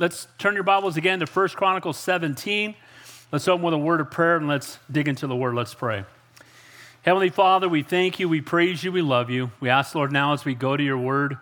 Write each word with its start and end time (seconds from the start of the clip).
let's 0.00 0.28
turn 0.38 0.54
your 0.54 0.62
Bibles 0.62 0.96
again 0.96 1.20
to 1.20 1.26
1 1.26 1.48
Chronicles 1.48 1.98
17. 1.98 2.74
Let's 3.32 3.46
open 3.46 3.62
with 3.62 3.74
a 3.74 3.78
word 3.78 4.00
of 4.00 4.10
prayer 4.10 4.38
and 4.38 4.48
let's 4.48 4.78
dig 4.90 5.08
into 5.08 5.26
the 5.26 5.36
word. 5.36 5.54
Let's 5.54 5.74
pray. 5.74 6.06
Heavenly 7.02 7.28
Father, 7.28 7.68
we 7.68 7.82
thank 7.82 8.18
you, 8.18 8.26
we 8.26 8.40
praise 8.40 8.82
you, 8.82 8.92
we 8.92 9.02
love 9.02 9.28
you. 9.28 9.50
We 9.60 9.68
ask, 9.68 9.94
Lord, 9.94 10.10
now 10.10 10.32
as 10.32 10.46
we 10.46 10.54
go 10.54 10.74
to 10.74 10.82
your 10.82 10.96
word, 10.96 11.36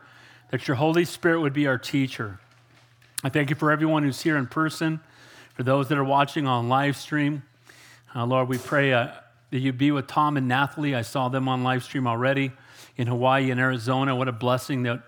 that 0.50 0.66
your 0.66 0.74
Holy 0.74 1.04
Spirit 1.04 1.40
would 1.40 1.52
be 1.52 1.68
our 1.68 1.79
teacher. 1.79 2.40
I 3.22 3.29
thank 3.29 3.48
you 3.48 3.54
for 3.54 3.71
everyone 3.71 4.02
who's 4.02 4.22
here 4.22 4.36
in 4.36 4.48
person, 4.48 4.98
for 5.54 5.62
those 5.62 5.86
that 5.88 5.96
are 5.96 6.02
watching 6.02 6.48
on 6.48 6.68
live 6.68 6.96
stream. 6.96 7.45
Uh, 8.12 8.27
Lord, 8.27 8.48
we 8.48 8.59
pray 8.59 8.93
uh, 8.93 9.11
that 9.52 9.59
you 9.61 9.72
be 9.72 9.93
with 9.93 10.09
Tom 10.09 10.36
and 10.36 10.48
Nathalie. 10.48 10.96
I 10.96 11.02
saw 11.02 11.29
them 11.29 11.48
on 11.48 11.62
live 11.62 11.84
stream 11.84 12.09
already 12.09 12.50
in 12.96 13.06
Hawaii 13.06 13.52
and 13.52 13.61
Arizona. 13.61 14.16
What 14.16 14.27
a 14.27 14.32
blessing 14.32 14.82
that 14.82 15.04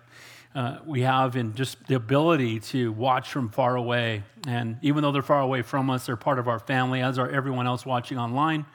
uh, 0.54 0.78
we 0.84 1.02
have 1.02 1.36
in 1.36 1.54
just 1.54 1.84
the 1.86 1.94
ability 1.94 2.58
to 2.58 2.90
watch 2.92 3.30
from 3.30 3.50
far 3.50 3.76
away. 3.76 4.24
And 4.48 4.78
even 4.82 5.02
though 5.02 5.12
they're 5.12 5.22
far 5.22 5.40
away 5.40 5.62
from 5.62 5.90
us, 5.90 6.06
they're 6.06 6.16
part 6.16 6.38
of 6.38 6.48
our 6.48 6.58
family, 6.58 7.02
as 7.02 7.18
are 7.18 7.30
everyone 7.30 7.66
else 7.66 7.86
watching 7.86 8.18
online. 8.18 8.66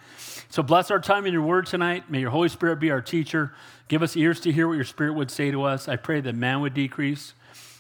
So 0.50 0.64
bless 0.64 0.90
our 0.90 1.00
time 1.00 1.26
in 1.26 1.34
your 1.34 1.42
word 1.42 1.66
tonight. 1.66 2.10
May 2.10 2.22
your 2.22 2.30
Holy 2.30 2.48
Spirit 2.48 2.80
be 2.80 2.92
our 2.92 3.02
teacher. 3.02 3.54
Give 3.88 4.02
us 4.02 4.16
ears 4.16 4.40
to 4.42 4.52
hear 4.52 4.68
what 4.68 4.76
your 4.76 4.86
Spirit 4.86 5.14
would 5.14 5.30
say 5.30 5.52
to 5.52 5.64
us. 5.64 5.90
I 5.90 5.98
pray 5.98 6.22
that 6.22 6.34
man 6.34 6.62
would 6.62 6.74
decrease, 6.74 7.34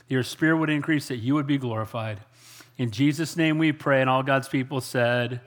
your 0.10 0.24
Spirit 0.24 0.58
would 0.58 0.70
increase, 0.70 1.08
that 1.08 1.18
you 1.18 1.34
would 1.36 1.48
be 1.48 1.58
glorified. 1.58 2.20
In 2.78 2.92
Jesus' 2.92 3.38
name 3.38 3.58
we 3.58 3.72
pray, 3.72 4.02
and 4.02 4.10
all 4.10 4.24
God's 4.24 4.50
people 4.50 4.82
said, 4.82 5.40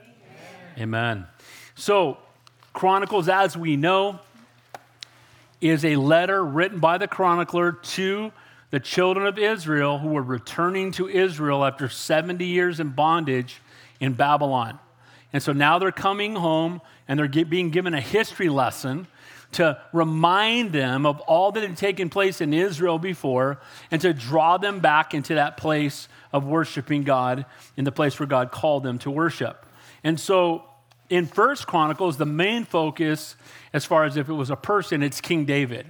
Amen. 0.75 0.79
Amen. 0.79 1.27
So, 1.75 2.17
Chronicles, 2.73 3.29
as 3.29 3.55
we 3.55 3.75
know, 3.75 4.19
is 5.61 5.83
a 5.83 5.95
letter 5.95 6.43
written 6.43 6.79
by 6.79 6.97
the 6.97 7.07
chronicler 7.07 7.71
to 7.71 8.31
the 8.71 8.79
children 8.79 9.25
of 9.25 9.37
Israel 9.37 9.97
who 9.97 10.09
were 10.09 10.21
returning 10.21 10.91
to 10.93 11.07
Israel 11.07 11.65
after 11.65 11.89
70 11.89 12.45
years 12.45 12.79
in 12.79 12.89
bondage 12.89 13.61
in 13.99 14.13
Babylon. 14.13 14.79
And 15.33 15.41
so 15.41 15.53
now 15.53 15.79
they're 15.79 15.91
coming 15.91 16.35
home 16.35 16.81
and 17.07 17.19
they're 17.19 17.45
being 17.45 17.71
given 17.71 17.93
a 17.93 18.01
history 18.01 18.49
lesson 18.49 19.07
to 19.53 19.81
remind 19.93 20.71
them 20.71 21.05
of 21.05 21.19
all 21.21 21.51
that 21.51 21.63
had 21.63 21.75
taken 21.75 22.09
place 22.09 22.39
in 22.39 22.53
Israel 22.53 22.99
before 22.99 23.59
and 23.89 23.99
to 24.01 24.13
draw 24.13 24.57
them 24.57 24.79
back 24.79 25.13
into 25.13 25.35
that 25.35 25.57
place 25.57 26.07
of 26.31 26.45
worshiping 26.45 27.03
God 27.03 27.45
in 27.75 27.83
the 27.83 27.91
place 27.91 28.19
where 28.19 28.27
God 28.27 28.51
called 28.51 28.83
them 28.83 28.99
to 28.99 29.11
worship. 29.11 29.65
And 30.03 30.19
so 30.19 30.65
in 31.09 31.25
First 31.25 31.65
Chronicles, 31.65 32.17
the 32.17 32.25
main 32.25 32.63
focus, 32.65 33.35
as 33.73 33.85
far 33.85 34.03
as 34.03 34.17
if 34.17 34.29
it 34.29 34.33
was 34.33 34.49
a 34.49 34.55
person, 34.55 35.03
it's 35.03 35.21
King 35.21 35.45
David. 35.45 35.85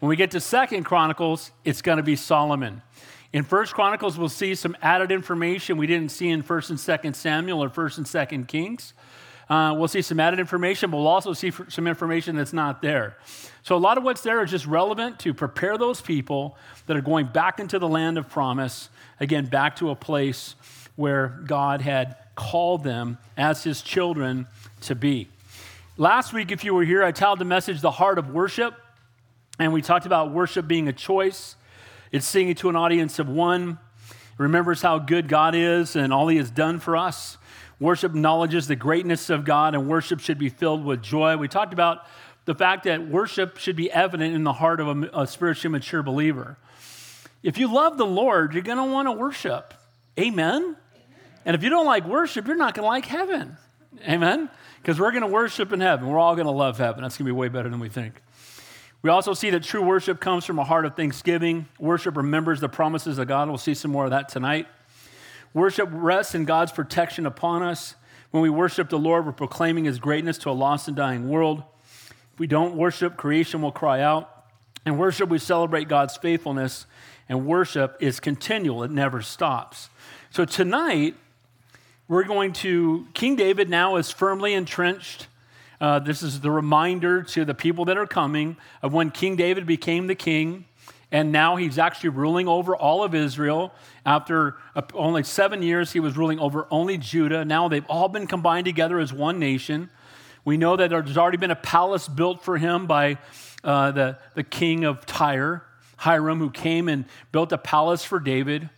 When 0.00 0.08
we 0.08 0.16
get 0.16 0.30
to 0.32 0.40
Second 0.40 0.84
Chronicles, 0.84 1.50
it's 1.64 1.82
going 1.82 1.96
to 1.96 2.02
be 2.02 2.16
Solomon. 2.16 2.82
In 3.32 3.42
First 3.42 3.74
Chronicles, 3.74 4.18
we'll 4.18 4.28
see 4.28 4.54
some 4.54 4.76
added 4.82 5.10
information 5.10 5.76
we 5.76 5.86
didn't 5.86 6.10
see 6.10 6.28
in 6.28 6.42
First 6.42 6.70
and 6.70 6.78
Second 6.78 7.14
Samuel 7.14 7.62
or 7.64 7.68
First 7.68 7.98
and 7.98 8.06
Second 8.06 8.46
Kings. 8.46 8.92
Uh, 9.48 9.74
we'll 9.76 9.88
see 9.88 10.02
some 10.02 10.20
added 10.20 10.40
information, 10.40 10.90
but 10.90 10.98
we'll 10.98 11.08
also 11.08 11.32
see 11.32 11.50
some 11.68 11.86
information 11.86 12.36
that's 12.36 12.52
not 12.52 12.80
there. 12.80 13.16
So, 13.62 13.76
a 13.76 13.78
lot 13.78 13.98
of 13.98 14.04
what's 14.04 14.22
there 14.22 14.42
is 14.42 14.50
just 14.50 14.66
relevant 14.66 15.18
to 15.20 15.34
prepare 15.34 15.76
those 15.76 16.00
people 16.00 16.56
that 16.86 16.96
are 16.96 17.02
going 17.02 17.26
back 17.26 17.58
into 17.58 17.78
the 17.78 17.88
land 17.88 18.18
of 18.18 18.28
promise, 18.28 18.88
again, 19.20 19.46
back 19.46 19.76
to 19.76 19.90
a 19.90 19.96
place 19.96 20.54
where 20.96 21.28
God 21.46 21.80
had 21.80 22.16
called 22.36 22.84
them 22.84 23.18
as 23.36 23.64
his 23.64 23.82
children 23.82 24.46
to 24.82 24.94
be. 24.94 25.28
Last 25.96 26.32
week, 26.32 26.50
if 26.50 26.64
you 26.64 26.74
were 26.74 26.82
here, 26.82 27.04
I 27.04 27.12
titled 27.12 27.38
the 27.38 27.44
message 27.44 27.80
The 27.80 27.92
Heart 27.92 28.18
of 28.18 28.28
Worship, 28.28 28.74
and 29.60 29.72
we 29.72 29.80
talked 29.80 30.06
about 30.06 30.32
worship 30.32 30.66
being 30.66 30.88
a 30.88 30.92
choice. 30.92 31.54
It's 32.10 32.26
singing 32.26 32.56
to 32.56 32.68
an 32.68 32.74
audience 32.74 33.20
of 33.20 33.28
one, 33.28 33.78
it 34.10 34.38
remembers 34.38 34.82
how 34.82 34.98
good 34.98 35.28
God 35.28 35.54
is 35.54 35.94
and 35.94 36.12
all 36.12 36.26
he 36.26 36.36
has 36.38 36.50
done 36.50 36.80
for 36.80 36.96
us. 36.96 37.38
Worship 37.78 38.10
acknowledges 38.10 38.66
the 38.66 38.74
greatness 38.74 39.30
of 39.30 39.44
God, 39.44 39.76
and 39.76 39.88
worship 39.88 40.18
should 40.18 40.36
be 40.36 40.48
filled 40.48 40.84
with 40.84 41.00
joy. 41.00 41.36
We 41.36 41.46
talked 41.46 41.72
about 41.72 42.04
the 42.44 42.56
fact 42.56 42.82
that 42.86 43.06
worship 43.06 43.58
should 43.58 43.76
be 43.76 43.88
evident 43.92 44.34
in 44.34 44.42
the 44.42 44.54
heart 44.54 44.80
of 44.80 44.88
a, 44.88 45.10
a 45.22 45.26
spiritually 45.28 45.70
mature 45.70 46.02
believer. 46.02 46.56
If 47.44 47.56
you 47.56 47.72
love 47.72 47.98
the 47.98 48.06
Lord, 48.06 48.52
you're 48.52 48.64
going 48.64 48.78
to 48.78 48.84
want 48.84 49.06
to 49.06 49.12
worship. 49.12 49.72
Amen? 50.18 50.74
And 51.44 51.54
if 51.54 51.62
you 51.62 51.70
don't 51.70 51.86
like 51.86 52.04
worship, 52.04 52.48
you're 52.48 52.56
not 52.56 52.74
going 52.74 52.82
to 52.82 52.88
like 52.88 53.06
heaven. 53.06 53.58
Amen? 54.02 54.50
Because 54.80 55.00
we're 55.00 55.12
going 55.12 55.22
to 55.22 55.28
worship 55.28 55.72
in 55.72 55.80
heaven. 55.80 56.08
We're 56.08 56.18
all 56.18 56.34
going 56.34 56.46
to 56.46 56.52
love 56.52 56.78
heaven. 56.78 57.02
That's 57.02 57.16
going 57.16 57.26
to 57.26 57.32
be 57.32 57.38
way 57.38 57.48
better 57.48 57.68
than 57.68 57.80
we 57.80 57.88
think. 57.88 58.20
We 59.02 59.10
also 59.10 59.34
see 59.34 59.50
that 59.50 59.62
true 59.62 59.82
worship 59.82 60.20
comes 60.20 60.44
from 60.44 60.58
a 60.58 60.64
heart 60.64 60.86
of 60.86 60.96
thanksgiving. 60.96 61.66
Worship 61.78 62.16
remembers 62.16 62.60
the 62.60 62.68
promises 62.68 63.18
of 63.18 63.28
God. 63.28 63.48
We'll 63.48 63.58
see 63.58 63.74
some 63.74 63.90
more 63.90 64.04
of 64.04 64.10
that 64.10 64.28
tonight. 64.28 64.66
Worship 65.52 65.88
rests 65.92 66.34
in 66.34 66.46
God's 66.46 66.72
protection 66.72 67.26
upon 67.26 67.62
us. 67.62 67.94
When 68.30 68.42
we 68.42 68.50
worship 68.50 68.88
the 68.88 68.98
Lord, 68.98 69.26
we're 69.26 69.32
proclaiming 69.32 69.84
his 69.84 69.98
greatness 69.98 70.38
to 70.38 70.50
a 70.50 70.52
lost 70.52 70.88
and 70.88 70.96
dying 70.96 71.28
world. 71.28 71.62
If 72.32 72.38
we 72.38 72.46
don't 72.46 72.76
worship, 72.76 73.16
creation 73.16 73.62
will 73.62 73.72
cry 73.72 74.00
out. 74.00 74.46
In 74.84 74.98
worship, 74.98 75.28
we 75.28 75.38
celebrate 75.38 75.86
God's 75.88 76.16
faithfulness, 76.16 76.86
and 77.28 77.46
worship 77.46 77.96
is 78.00 78.20
continual, 78.20 78.82
it 78.82 78.90
never 78.90 79.22
stops. 79.22 79.88
So 80.30 80.44
tonight, 80.44 81.14
we're 82.06 82.24
going 82.24 82.52
to, 82.52 83.06
King 83.14 83.34
David 83.36 83.70
now 83.70 83.96
is 83.96 84.10
firmly 84.10 84.52
entrenched. 84.52 85.26
Uh, 85.80 85.98
this 85.98 86.22
is 86.22 86.40
the 86.40 86.50
reminder 86.50 87.22
to 87.22 87.44
the 87.44 87.54
people 87.54 87.86
that 87.86 87.96
are 87.96 88.06
coming 88.06 88.56
of 88.82 88.92
when 88.92 89.10
King 89.10 89.36
David 89.36 89.66
became 89.66 90.06
the 90.06 90.14
king. 90.14 90.66
And 91.10 91.32
now 91.32 91.56
he's 91.56 91.78
actually 91.78 92.10
ruling 92.10 92.48
over 92.48 92.76
all 92.76 93.04
of 93.04 93.14
Israel. 93.14 93.72
After 94.04 94.56
only 94.92 95.22
seven 95.22 95.62
years, 95.62 95.92
he 95.92 96.00
was 96.00 96.16
ruling 96.16 96.38
over 96.40 96.66
only 96.70 96.98
Judah. 96.98 97.44
Now 97.44 97.68
they've 97.68 97.86
all 97.88 98.08
been 98.08 98.26
combined 98.26 98.66
together 98.66 98.98
as 98.98 99.12
one 99.12 99.38
nation. 99.38 99.88
We 100.44 100.56
know 100.56 100.76
that 100.76 100.90
there's 100.90 101.16
already 101.16 101.38
been 101.38 101.52
a 101.52 101.56
palace 101.56 102.06
built 102.06 102.42
for 102.42 102.58
him 102.58 102.86
by 102.86 103.18
uh, 103.62 103.92
the, 103.92 104.18
the 104.34 104.42
king 104.42 104.84
of 104.84 105.06
Tyre, 105.06 105.62
Hiram, 105.96 106.38
who 106.38 106.50
came 106.50 106.88
and 106.88 107.06
built 107.32 107.52
a 107.52 107.58
palace 107.58 108.04
for 108.04 108.20
David. 108.20 108.68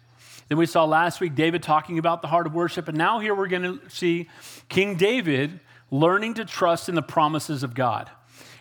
Then 0.49 0.59
we 0.59 0.67
saw 0.67 0.85
last 0.85 1.21
week 1.21 1.35
David 1.35 1.63
talking 1.63 1.99
about 1.99 2.23
the 2.23 2.29
heart 2.29 2.47
of 2.47 2.55
worship. 2.55 2.89
And 2.89 2.97
now 2.97 3.19
here 3.19 3.35
we're 3.35 3.49
going 3.49 3.63
to 3.63 3.81
see 3.91 4.29
King 4.69 4.97
David 4.97 5.61
learning 5.91 6.35
to 6.35 6.45
trust 6.45 6.89
in 6.89 6.95
the 6.95 7.03
promises 7.03 7.63
of 7.63 7.75
God. 7.75 8.11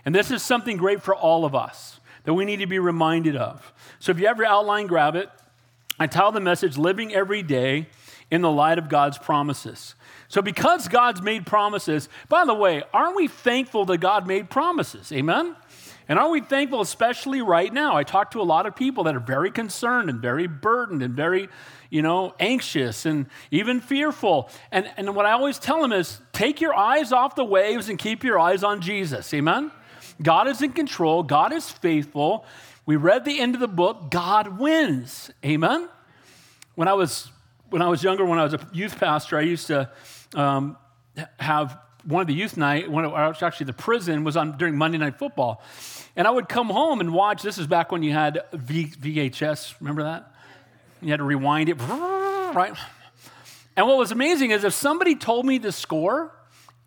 And 0.05 0.13
this 0.13 0.31
is 0.31 0.41
something 0.43 0.77
great 0.77 1.01
for 1.01 1.15
all 1.15 1.45
of 1.45 1.55
us 1.55 1.99
that 2.23 2.33
we 2.33 2.45
need 2.45 2.57
to 2.57 2.67
be 2.67 2.79
reminded 2.79 3.35
of. 3.35 3.73
So 3.99 4.11
if 4.11 4.19
you 4.19 4.27
have 4.27 4.37
your 4.37 4.47
outline, 4.47 4.87
grab 4.87 5.15
it. 5.15 5.29
I 5.99 6.07
title 6.07 6.31
the 6.31 6.39
message 6.39 6.77
Living 6.77 7.13
Every 7.13 7.41
Day 7.41 7.87
in 8.29 8.41
the 8.41 8.51
Light 8.51 8.77
of 8.77 8.89
God's 8.89 9.17
Promises. 9.17 9.95
So, 10.27 10.41
because 10.41 10.87
God's 10.87 11.21
made 11.21 11.45
promises, 11.45 12.09
by 12.27 12.45
the 12.45 12.53
way, 12.53 12.83
aren't 12.93 13.15
we 13.15 13.27
thankful 13.27 13.85
that 13.85 13.99
God 13.99 14.27
made 14.27 14.49
promises? 14.49 15.11
Amen? 15.11 15.55
And 16.07 16.19
are 16.19 16.29
we 16.29 16.41
thankful, 16.41 16.81
especially 16.81 17.41
right 17.41 17.71
now? 17.71 17.95
I 17.95 18.03
talk 18.03 18.31
to 18.31 18.41
a 18.41 18.43
lot 18.43 18.65
of 18.65 18.75
people 18.75 19.05
that 19.05 19.15
are 19.15 19.19
very 19.19 19.51
concerned 19.51 20.09
and 20.09 20.19
very 20.19 20.47
burdened 20.47 21.01
and 21.01 21.15
very, 21.15 21.49
you 21.89 22.01
know, 22.01 22.33
anxious 22.39 23.05
and 23.05 23.27
even 23.51 23.79
fearful. 23.81 24.49
And, 24.71 24.89
and 24.97 25.15
what 25.15 25.25
I 25.25 25.31
always 25.31 25.59
tell 25.59 25.81
them 25.81 25.91
is 25.91 26.19
take 26.33 26.61
your 26.61 26.75
eyes 26.75 27.11
off 27.11 27.35
the 27.35 27.45
waves 27.45 27.89
and 27.89 27.99
keep 27.99 28.23
your 28.23 28.39
eyes 28.39 28.63
on 28.63 28.81
Jesus. 28.81 29.33
Amen? 29.33 29.71
God 30.21 30.47
is 30.47 30.61
in 30.61 30.71
control, 30.71 31.23
God 31.23 31.53
is 31.53 31.69
faithful. 31.69 32.45
We 32.85 32.95
read 32.95 33.25
the 33.25 33.39
end 33.39 33.55
of 33.55 33.61
the 33.61 33.67
book, 33.67 34.11
God 34.11 34.59
wins. 34.59 35.31
Amen? 35.43 35.89
When 36.75 36.87
I 36.87 36.93
was 36.93 37.31
when 37.69 37.81
I 37.81 37.89
was 37.89 38.03
younger, 38.03 38.23
when 38.23 38.39
I 38.39 38.43
was 38.43 38.53
a 38.53 38.67
youth 38.73 38.99
pastor, 38.99 39.37
I 39.37 39.41
used 39.41 39.67
to 39.67 39.89
um, 40.35 40.77
have 41.39 41.77
one 42.05 42.21
of 42.21 42.27
the 42.27 42.33
youth 42.33 42.55
night, 42.55 42.89
one 42.89 43.05
of, 43.05 43.41
actually 43.41 43.65
the 43.65 43.73
prison 43.73 44.23
was 44.23 44.37
on 44.37 44.57
during 44.57 44.77
Monday 44.77 44.97
Night 44.97 45.17
Football. 45.17 45.61
And 46.15 46.27
I 46.27 46.31
would 46.31 46.47
come 46.47 46.69
home 46.69 46.99
and 47.01 47.13
watch. 47.13 47.41
This 47.41 47.57
is 47.57 47.67
back 47.67 47.91
when 47.91 48.03
you 48.03 48.13
had 48.13 48.43
v, 48.53 48.85
VHS. 48.85 49.75
Remember 49.79 50.03
that? 50.03 50.31
You 51.01 51.11
had 51.11 51.17
to 51.17 51.23
rewind 51.23 51.69
it, 51.69 51.73
right? 51.79 52.73
And 53.75 53.87
what 53.87 53.97
was 53.97 54.11
amazing 54.11 54.51
is 54.51 54.63
if 54.63 54.73
somebody 54.73 55.15
told 55.15 55.45
me 55.45 55.57
the 55.57 55.71
score, 55.71 56.31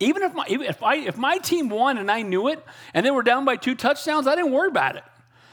even 0.01 0.23
if 0.23 0.35
my, 0.35 0.47
if, 0.49 0.83
I, 0.83 0.97
if 0.97 1.17
my 1.17 1.39
team 1.39 1.69
won 1.69 1.99
and 1.99 2.11
I 2.11 2.23
knew 2.23 2.49
it, 2.49 2.65
and 2.95 3.05
they 3.05 3.11
were 3.11 3.23
down 3.23 3.45
by 3.45 3.57
two 3.57 3.75
touchdowns, 3.75 4.27
I 4.27 4.35
didn't 4.35 4.53
worry 4.53 4.69
about 4.69 4.97
it. 4.97 5.05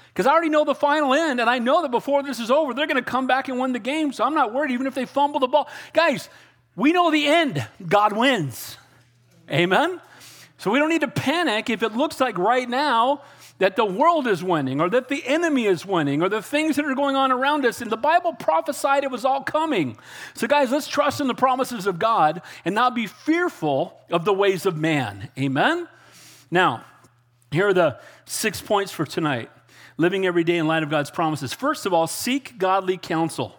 Because 0.07 0.27
I 0.27 0.31
already 0.31 0.49
know 0.49 0.63
the 0.63 0.75
final 0.75 1.13
end, 1.13 1.41
and 1.41 1.49
I 1.49 1.59
know 1.59 1.81
that 1.81 1.91
before 1.91 2.23
this 2.23 2.39
is 2.39 2.49
over, 2.49 2.73
they're 2.73 2.87
going 2.87 3.03
to 3.03 3.09
come 3.09 3.27
back 3.27 3.49
and 3.49 3.59
win 3.59 3.73
the 3.73 3.79
game. 3.79 4.13
So 4.13 4.23
I'm 4.23 4.33
not 4.33 4.53
worried, 4.53 4.71
even 4.71 4.87
if 4.87 4.95
they 4.95 5.05
fumble 5.05 5.41
the 5.41 5.47
ball. 5.47 5.67
Guys, 5.91 6.29
we 6.75 6.93
know 6.93 7.11
the 7.11 7.27
end. 7.27 7.67
God 7.85 8.13
wins. 8.13 8.77
Amen? 9.51 9.99
So 10.57 10.71
we 10.71 10.79
don't 10.79 10.89
need 10.89 11.01
to 11.01 11.09
panic 11.09 11.69
if 11.69 11.83
it 11.83 11.97
looks 11.97 12.21
like 12.21 12.37
right 12.37 12.67
now 12.67 13.21
that 13.57 13.75
the 13.75 13.85
world 13.85 14.27
is 14.27 14.43
winning 14.43 14.81
or 14.81 14.89
that 14.89 15.07
the 15.07 15.25
enemy 15.25 15.65
is 15.65 15.85
winning 15.85 16.21
or 16.21 16.29
the 16.29 16.41
things 16.41 16.75
that 16.75 16.85
are 16.85 16.95
going 16.95 17.15
on 17.15 17.31
around 17.31 17.65
us. 17.65 17.81
And 17.81 17.91
the 17.91 17.97
Bible 17.97 18.33
prophesied 18.33 19.03
it 19.03 19.11
was 19.11 19.23
all 19.23 19.43
coming. 19.43 19.97
So, 20.33 20.47
guys, 20.47 20.71
let's 20.71 20.87
trust 20.87 21.21
in 21.21 21.27
the 21.27 21.35
promises 21.35 21.87
of 21.87 21.97
God 21.97 22.41
and 22.65 22.75
not 22.75 22.95
be 22.95 23.07
fearful 23.07 23.97
of 24.11 24.25
the 24.25 24.33
ways 24.33 24.65
of 24.65 24.75
man. 24.75 25.29
Amen? 25.39 25.87
Now, 26.51 26.83
here 27.51 27.67
are 27.67 27.73
the 27.73 27.99
six 28.25 28.61
points 28.61 28.91
for 28.91 29.05
tonight 29.05 29.49
living 29.97 30.25
every 30.25 30.43
day 30.43 30.57
in 30.57 30.67
light 30.67 30.83
of 30.83 30.89
God's 30.89 31.09
promises. 31.09 31.53
First 31.53 31.85
of 31.85 31.93
all, 31.93 32.07
seek 32.07 32.57
godly 32.57 32.97
counsel. 32.97 33.55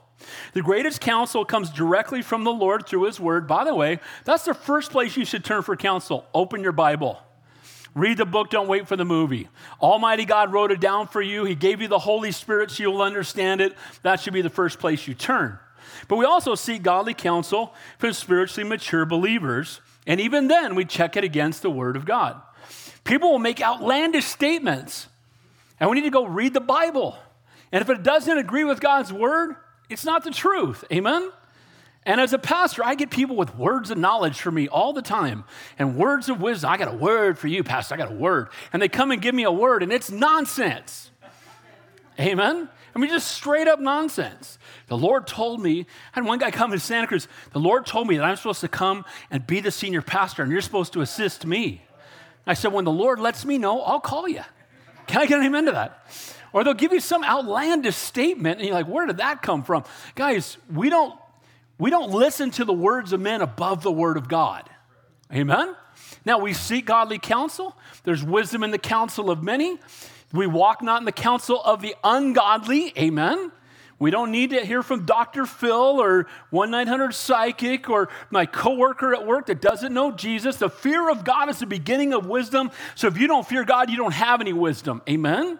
The 0.52 0.62
greatest 0.62 1.00
counsel 1.00 1.44
comes 1.44 1.70
directly 1.70 2.22
from 2.22 2.44
the 2.44 2.52
Lord 2.52 2.86
through 2.86 3.04
His 3.04 3.20
Word. 3.20 3.46
By 3.46 3.64
the 3.64 3.74
way, 3.74 4.00
that's 4.24 4.44
the 4.44 4.54
first 4.54 4.90
place 4.90 5.16
you 5.16 5.24
should 5.24 5.44
turn 5.44 5.62
for 5.62 5.76
counsel. 5.76 6.26
Open 6.34 6.62
your 6.62 6.72
Bible. 6.72 7.20
Read 7.96 8.18
the 8.18 8.26
book, 8.26 8.50
don't 8.50 8.68
wait 8.68 8.86
for 8.86 8.94
the 8.94 9.06
movie. 9.06 9.48
Almighty 9.80 10.26
God 10.26 10.52
wrote 10.52 10.70
it 10.70 10.80
down 10.80 11.08
for 11.08 11.22
you. 11.22 11.46
He 11.46 11.54
gave 11.54 11.80
you 11.80 11.88
the 11.88 11.98
Holy 11.98 12.30
Spirit 12.30 12.70
so 12.70 12.82
you'll 12.82 13.00
understand 13.00 13.62
it. 13.62 13.74
That 14.02 14.20
should 14.20 14.34
be 14.34 14.42
the 14.42 14.50
first 14.50 14.78
place 14.78 15.08
you 15.08 15.14
turn. 15.14 15.58
But 16.06 16.16
we 16.16 16.26
also 16.26 16.54
seek 16.54 16.82
godly 16.82 17.14
counsel 17.14 17.72
from 17.96 18.12
spiritually 18.12 18.68
mature 18.68 19.06
believers. 19.06 19.80
And 20.06 20.20
even 20.20 20.46
then, 20.46 20.74
we 20.74 20.84
check 20.84 21.16
it 21.16 21.24
against 21.24 21.62
the 21.62 21.70
Word 21.70 21.96
of 21.96 22.04
God. 22.04 22.38
People 23.02 23.32
will 23.32 23.38
make 23.38 23.62
outlandish 23.62 24.26
statements, 24.26 25.08
and 25.80 25.88
we 25.88 25.96
need 25.96 26.04
to 26.04 26.10
go 26.10 26.26
read 26.26 26.52
the 26.52 26.60
Bible. 26.60 27.16
And 27.72 27.80
if 27.80 27.88
it 27.88 28.02
doesn't 28.02 28.36
agree 28.36 28.64
with 28.64 28.78
God's 28.78 29.10
Word, 29.10 29.56
it's 29.88 30.04
not 30.04 30.22
the 30.22 30.32
truth. 30.32 30.84
Amen? 30.92 31.30
And 32.06 32.20
as 32.20 32.32
a 32.32 32.38
pastor, 32.38 32.84
I 32.84 32.94
get 32.94 33.10
people 33.10 33.34
with 33.34 33.56
words 33.56 33.90
of 33.90 33.98
knowledge 33.98 34.40
for 34.40 34.52
me 34.52 34.68
all 34.68 34.92
the 34.92 35.02
time 35.02 35.44
and 35.76 35.96
words 35.96 36.28
of 36.28 36.40
wisdom. 36.40 36.70
I 36.70 36.76
got 36.76 36.94
a 36.94 36.96
word 36.96 37.36
for 37.36 37.48
you, 37.48 37.64
Pastor. 37.64 37.96
I 37.96 37.98
got 37.98 38.12
a 38.12 38.14
word. 38.14 38.48
And 38.72 38.80
they 38.80 38.88
come 38.88 39.10
and 39.10 39.20
give 39.20 39.34
me 39.34 39.42
a 39.42 39.50
word, 39.50 39.82
and 39.82 39.92
it's 39.92 40.08
nonsense. 40.08 41.10
Amen? 42.18 42.68
I 42.94 42.98
mean, 42.98 43.10
just 43.10 43.32
straight 43.32 43.66
up 43.66 43.80
nonsense. 43.80 44.58
The 44.86 44.96
Lord 44.96 45.26
told 45.26 45.60
me, 45.60 45.80
I 45.80 45.84
had 46.12 46.24
one 46.24 46.38
guy 46.38 46.52
come 46.52 46.70
to 46.70 46.78
Santa 46.78 47.08
Cruz. 47.08 47.26
The 47.52 47.58
Lord 47.58 47.84
told 47.84 48.06
me 48.06 48.16
that 48.16 48.24
I'm 48.24 48.36
supposed 48.36 48.60
to 48.60 48.68
come 48.68 49.04
and 49.30 49.44
be 49.44 49.58
the 49.58 49.72
senior 49.72 50.00
pastor, 50.00 50.44
and 50.44 50.52
you're 50.52 50.60
supposed 50.60 50.92
to 50.92 51.00
assist 51.00 51.44
me. 51.44 51.82
I 52.46 52.54
said, 52.54 52.72
when 52.72 52.84
the 52.84 52.92
Lord 52.92 53.18
lets 53.18 53.44
me 53.44 53.58
know, 53.58 53.82
I'll 53.82 54.00
call 54.00 54.28
you. 54.28 54.42
Can 55.08 55.20
I 55.20 55.26
get 55.26 55.40
an 55.40 55.44
amen 55.44 55.66
to 55.66 55.72
that? 55.72 56.06
Or 56.52 56.62
they'll 56.62 56.72
give 56.72 56.92
you 56.92 57.00
some 57.00 57.24
outlandish 57.24 57.96
statement, 57.96 58.60
and 58.60 58.68
you're 58.68 58.76
like, 58.76 58.86
where 58.86 59.06
did 59.06 59.16
that 59.16 59.42
come 59.42 59.64
from? 59.64 59.82
Guys, 60.14 60.56
we 60.72 60.88
don't, 60.88 61.18
we 61.78 61.90
don't 61.90 62.10
listen 62.10 62.50
to 62.52 62.64
the 62.64 62.72
words 62.72 63.12
of 63.12 63.20
men 63.20 63.40
above 63.42 63.82
the 63.82 63.92
word 63.92 64.16
of 64.16 64.28
God. 64.28 64.68
Amen? 65.32 65.74
Now, 66.24 66.38
we 66.38 66.52
seek 66.52 66.86
godly 66.86 67.18
counsel. 67.18 67.76
There's 68.04 68.24
wisdom 68.24 68.62
in 68.62 68.70
the 68.70 68.78
counsel 68.78 69.30
of 69.30 69.42
many. 69.42 69.78
We 70.32 70.46
walk 70.46 70.82
not 70.82 71.00
in 71.00 71.04
the 71.04 71.12
counsel 71.12 71.60
of 71.62 71.82
the 71.82 71.94
ungodly. 72.02 72.92
Amen. 72.98 73.52
We 73.98 74.10
don't 74.10 74.30
need 74.30 74.50
to 74.50 74.64
hear 74.64 74.82
from 74.82 75.06
Dr. 75.06 75.46
Phil 75.46 75.72
or 75.72 76.26
1 76.50 76.70
900 76.70 77.14
Psychic 77.14 77.88
or 77.88 78.10
my 78.28 78.44
coworker 78.44 79.14
at 79.14 79.26
work 79.26 79.46
that 79.46 79.62
doesn't 79.62 79.94
know 79.94 80.12
Jesus. 80.12 80.56
The 80.56 80.68
fear 80.68 81.08
of 81.08 81.24
God 81.24 81.48
is 81.48 81.60
the 81.60 81.66
beginning 81.66 82.12
of 82.12 82.26
wisdom. 82.26 82.70
So 82.94 83.06
if 83.06 83.16
you 83.16 83.26
don't 83.26 83.46
fear 83.46 83.64
God, 83.64 83.88
you 83.88 83.96
don't 83.96 84.12
have 84.12 84.42
any 84.42 84.52
wisdom. 84.52 85.00
Amen? 85.08 85.58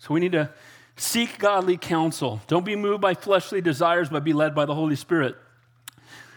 So 0.00 0.12
we 0.12 0.20
need 0.20 0.32
to 0.32 0.50
seek 0.96 1.38
godly 1.38 1.76
counsel. 1.76 2.40
Don't 2.46 2.64
be 2.64 2.76
moved 2.76 3.00
by 3.00 3.14
fleshly 3.14 3.60
desires, 3.60 4.08
but 4.08 4.24
be 4.24 4.32
led 4.32 4.54
by 4.54 4.64
the 4.64 4.74
Holy 4.74 4.96
Spirit. 4.96 5.36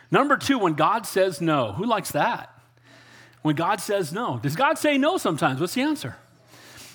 Number 0.10 0.38
two, 0.38 0.58
when 0.58 0.74
God 0.74 1.06
says 1.06 1.42
no, 1.42 1.74
who 1.74 1.86
likes 1.86 2.12
that? 2.12 2.54
When 3.42 3.56
God 3.56 3.80
says 3.82 4.12
no, 4.12 4.40
does 4.42 4.56
God 4.56 4.78
say 4.78 4.98
no 4.98 5.18
sometimes? 5.18 5.60
What's 5.60 5.74
the 5.74 5.82
answer? 5.82 6.16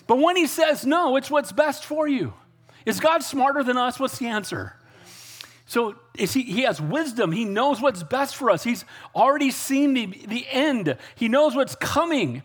But 0.06 0.18
when 0.18 0.36
he 0.36 0.46
says 0.46 0.84
no, 0.84 1.16
it's 1.16 1.30
what's 1.30 1.52
best 1.52 1.84
for 1.84 2.08
you. 2.08 2.34
Is 2.84 3.00
God 3.00 3.22
smarter 3.22 3.62
than 3.62 3.76
us? 3.76 4.00
What's 4.00 4.18
the 4.18 4.26
answer? 4.26 4.76
So 5.66 5.94
he, 6.18 6.26
he 6.26 6.62
has 6.62 6.80
wisdom. 6.80 7.32
He 7.32 7.44
knows 7.44 7.80
what's 7.80 8.02
best 8.02 8.36
for 8.36 8.50
us. 8.50 8.64
He's 8.64 8.84
already 9.14 9.50
seen 9.50 9.94
the, 9.94 10.06
the 10.26 10.46
end. 10.50 10.98
He 11.14 11.28
knows 11.28 11.54
what's 11.54 11.74
coming. 11.76 12.42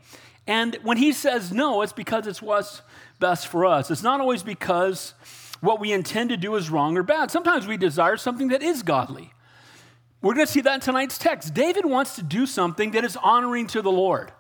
And 0.48 0.78
when 0.82 0.98
he 0.98 1.12
says 1.12 1.52
no, 1.52 1.82
it's 1.82 1.94
because 1.94 2.26
it's 2.26 2.42
what's 2.42 2.82
best 3.20 3.48
for 3.48 3.66
us. 3.66 3.92
It's 3.92 4.04
not 4.04 4.22
always 4.22 4.44
because 4.44 5.14
what 5.60 5.80
we 5.80 5.92
intend 5.92 6.30
to 6.30 6.38
do 6.38 6.56
is 6.56 6.70
wrong 6.70 6.98
or 6.98 7.04
bad. 7.04 7.32
Sometimes 7.32 7.68
we 7.68 7.78
desire 7.78 8.18
something 8.18 8.50
that 8.50 8.64
is 8.64 8.84
godly. 8.84 9.34
We're 10.22 10.34
going 10.34 10.48
to 10.48 10.52
see 10.52 10.62
that 10.62 10.76
in 10.76 10.80
tonight's 10.80 11.18
text. 11.18 11.54
David 11.54 11.86
wants 11.86 12.16
to 12.16 12.24
do 12.24 12.46
something 12.46 12.92
that 12.92 13.04
is 13.04 13.18
honoring 13.18 13.68
to 13.68 13.82
the 13.82 13.92
Lord. 13.92 14.32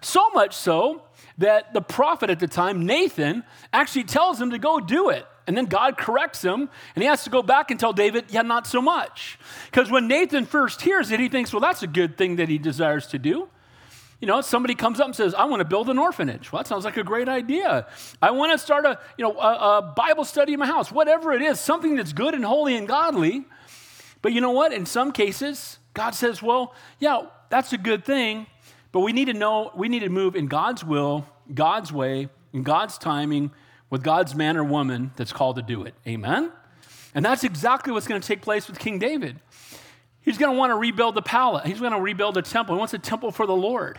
So 0.00 0.28
much 0.30 0.56
so 0.56 1.02
that 1.38 1.72
the 1.72 1.80
prophet 1.80 2.30
at 2.30 2.40
the 2.40 2.48
time, 2.48 2.84
Nathan, 2.84 3.44
actually 3.72 4.04
tells 4.04 4.40
him 4.40 4.50
to 4.50 4.58
go 4.58 4.80
do 4.80 5.10
it. 5.10 5.26
And 5.46 5.56
then 5.56 5.66
God 5.66 5.96
corrects 5.98 6.42
him, 6.42 6.68
and 6.94 7.02
he 7.02 7.04
has 7.04 7.24
to 7.24 7.30
go 7.30 7.42
back 7.42 7.70
and 7.70 7.80
tell 7.80 7.92
David, 7.92 8.26
yeah, 8.28 8.42
not 8.42 8.66
so 8.66 8.80
much. 8.80 9.38
Because 9.66 9.90
when 9.90 10.06
Nathan 10.06 10.46
first 10.46 10.82
hears 10.82 11.10
it, 11.10 11.18
he 11.18 11.28
thinks, 11.28 11.52
well, 11.52 11.60
that's 11.60 11.82
a 11.82 11.88
good 11.88 12.16
thing 12.16 12.36
that 12.36 12.48
he 12.48 12.58
desires 12.58 13.06
to 13.08 13.18
do. 13.18 13.48
You 14.20 14.26
know, 14.26 14.42
somebody 14.42 14.74
comes 14.74 15.00
up 15.00 15.06
and 15.06 15.16
says, 15.16 15.34
I 15.34 15.44
want 15.46 15.60
to 15.60 15.64
build 15.64 15.88
an 15.88 15.98
orphanage. 15.98 16.52
Well, 16.52 16.62
that 16.62 16.68
sounds 16.68 16.84
like 16.84 16.98
a 16.98 17.04
great 17.04 17.28
idea. 17.28 17.86
I 18.20 18.32
want 18.32 18.52
to 18.52 18.58
start 18.58 18.84
a, 18.84 18.98
you 19.16 19.24
know, 19.24 19.38
a, 19.38 19.78
a 19.78 19.82
Bible 19.96 20.24
study 20.24 20.52
in 20.52 20.58
my 20.58 20.66
house. 20.66 20.92
Whatever 20.92 21.32
it 21.32 21.40
is, 21.40 21.58
something 21.58 21.96
that's 21.96 22.12
good 22.12 22.34
and 22.34 22.44
holy 22.44 22.76
and 22.76 22.86
godly. 22.86 23.46
But 24.20 24.32
you 24.32 24.42
know 24.42 24.50
what? 24.50 24.74
In 24.74 24.84
some 24.84 25.12
cases, 25.12 25.78
God 25.94 26.14
says, 26.14 26.42
well, 26.42 26.74
yeah, 26.98 27.22
that's 27.48 27.72
a 27.72 27.78
good 27.78 28.04
thing, 28.04 28.46
but 28.92 29.00
we 29.00 29.12
need 29.12 29.26
to 29.26 29.32
know, 29.32 29.70
we 29.74 29.88
need 29.88 30.00
to 30.00 30.10
move 30.10 30.36
in 30.36 30.46
God's 30.46 30.84
will, 30.84 31.24
God's 31.52 31.90
way, 31.90 32.28
in 32.52 32.62
God's 32.62 32.98
timing, 32.98 33.50
with 33.88 34.02
God's 34.02 34.34
man 34.34 34.56
or 34.56 34.64
woman 34.64 35.12
that's 35.16 35.32
called 35.32 35.56
to 35.56 35.62
do 35.62 35.84
it. 35.84 35.94
Amen? 36.06 36.52
And 37.14 37.24
that's 37.24 37.42
exactly 37.42 37.92
what's 37.92 38.06
going 38.06 38.20
to 38.20 38.26
take 38.26 38.42
place 38.42 38.68
with 38.68 38.78
King 38.78 38.98
David. 38.98 39.40
He's 40.20 40.36
going 40.36 40.52
to 40.52 40.58
want 40.58 40.70
to 40.70 40.76
rebuild 40.76 41.14
the 41.14 41.22
palace. 41.22 41.66
He's 41.66 41.80
going 41.80 41.92
to 41.92 42.00
rebuild 42.00 42.34
the 42.34 42.42
temple. 42.42 42.76
He 42.76 42.78
wants 42.78 42.94
a 42.94 42.98
temple 42.98 43.32
for 43.32 43.46
the 43.46 43.56
Lord. 43.56 43.98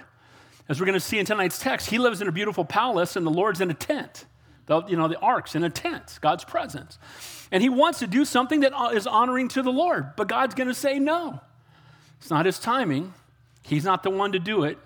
As 0.71 0.79
we're 0.79 0.85
going 0.85 0.93
to 0.93 1.01
see 1.01 1.19
in 1.19 1.25
tonight's 1.25 1.59
text, 1.59 1.89
he 1.89 1.97
lives 1.97 2.21
in 2.21 2.29
a 2.29 2.31
beautiful 2.31 2.63
palace 2.63 3.17
and 3.17 3.27
the 3.27 3.29
Lord's 3.29 3.59
in 3.59 3.69
a 3.69 3.73
tent. 3.73 4.23
The, 4.67 4.85
you 4.85 4.95
know, 4.95 5.09
the 5.09 5.19
ark's 5.19 5.53
in 5.53 5.65
a 5.65 5.69
tent, 5.69 6.17
God's 6.21 6.45
presence. 6.45 6.97
And 7.51 7.61
he 7.61 7.67
wants 7.67 7.99
to 7.99 8.07
do 8.07 8.23
something 8.23 8.61
that 8.61 8.71
is 8.93 9.05
honoring 9.05 9.49
to 9.49 9.63
the 9.63 9.69
Lord, 9.69 10.15
but 10.15 10.29
God's 10.29 10.55
going 10.55 10.69
to 10.69 10.73
say 10.73 10.97
no. 10.97 11.41
It's 12.19 12.29
not 12.29 12.45
his 12.45 12.57
timing. 12.57 13.13
He's 13.63 13.83
not 13.83 14.01
the 14.01 14.11
one 14.11 14.31
to 14.31 14.39
do 14.39 14.63
it. 14.63 14.77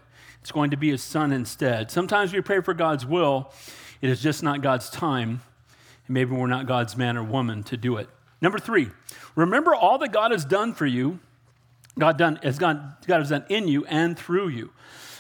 It's 0.42 0.52
going 0.52 0.72
to 0.72 0.78
be 0.78 0.90
his 0.90 1.04
son 1.04 1.32
instead. 1.32 1.92
Sometimes 1.92 2.34
we 2.34 2.42
pray 2.42 2.62
for 2.62 2.74
God's 2.74 3.06
will, 3.06 3.54
it 4.02 4.10
is 4.10 4.24
just 4.24 4.42
not 4.42 4.64
God's 4.64 4.90
time, 4.90 5.42
and 6.08 6.14
maybe 6.16 6.32
we're 6.32 6.48
not 6.48 6.66
God's 6.66 6.98
man 6.98 7.16
or 7.16 7.24
woman 7.24 7.62
to 7.62 7.78
do 7.78 7.98
it. 7.98 8.10
Number 8.42 8.58
three, 8.58 8.90
remember 9.36 9.76
all 9.76 10.00
that 10.00 10.12
God 10.12 10.32
has 10.32 10.46
done 10.46 10.74
for 10.74 10.88
you, 10.88 11.20
God, 12.00 12.18
done, 12.18 12.40
has 12.42 12.58
God, 12.58 12.96
God 13.06 13.20
has 13.20 13.30
done 13.30 13.46
in 13.50 13.68
you 13.68 13.86
and 13.86 14.18
through 14.18 14.48
you. 14.48 14.72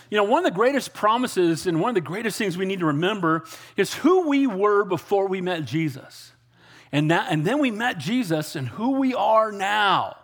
You 0.09 0.17
know, 0.17 0.23
one 0.23 0.45
of 0.45 0.51
the 0.51 0.55
greatest 0.55 0.93
promises 0.93 1.65
and 1.67 1.81
one 1.81 1.89
of 1.89 1.95
the 1.95 2.01
greatest 2.01 2.37
things 2.37 2.57
we 2.57 2.65
need 2.65 2.79
to 2.79 2.85
remember 2.85 3.43
is 3.75 3.93
who 3.95 4.27
we 4.27 4.47
were 4.47 4.83
before 4.83 5.27
we 5.27 5.41
met 5.41 5.65
Jesus. 5.65 6.31
And, 6.91 7.11
that, 7.11 7.31
and 7.31 7.43
then 7.45 7.59
we 7.59 7.71
met 7.71 7.97
Jesus 7.97 8.55
and 8.55 8.67
who 8.67 8.99
we 8.99 9.13
are 9.13 9.51
now. 9.51 10.17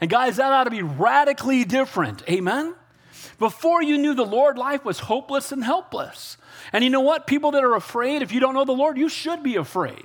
And 0.00 0.10
guys, 0.10 0.36
that 0.36 0.52
ought 0.52 0.64
to 0.64 0.70
be 0.70 0.82
radically 0.82 1.64
different. 1.64 2.22
Amen? 2.28 2.74
Before 3.38 3.82
you 3.82 3.98
knew 3.98 4.14
the 4.14 4.24
Lord, 4.24 4.58
life 4.58 4.84
was 4.84 5.00
hopeless 5.00 5.50
and 5.50 5.64
helpless. 5.64 6.36
And 6.72 6.84
you 6.84 6.90
know 6.90 7.00
what? 7.00 7.26
People 7.26 7.52
that 7.52 7.64
are 7.64 7.74
afraid, 7.74 8.22
if 8.22 8.32
you 8.32 8.40
don't 8.40 8.54
know 8.54 8.64
the 8.64 8.72
Lord, 8.72 8.98
you 8.98 9.08
should 9.08 9.42
be 9.42 9.56
afraid. 9.56 10.04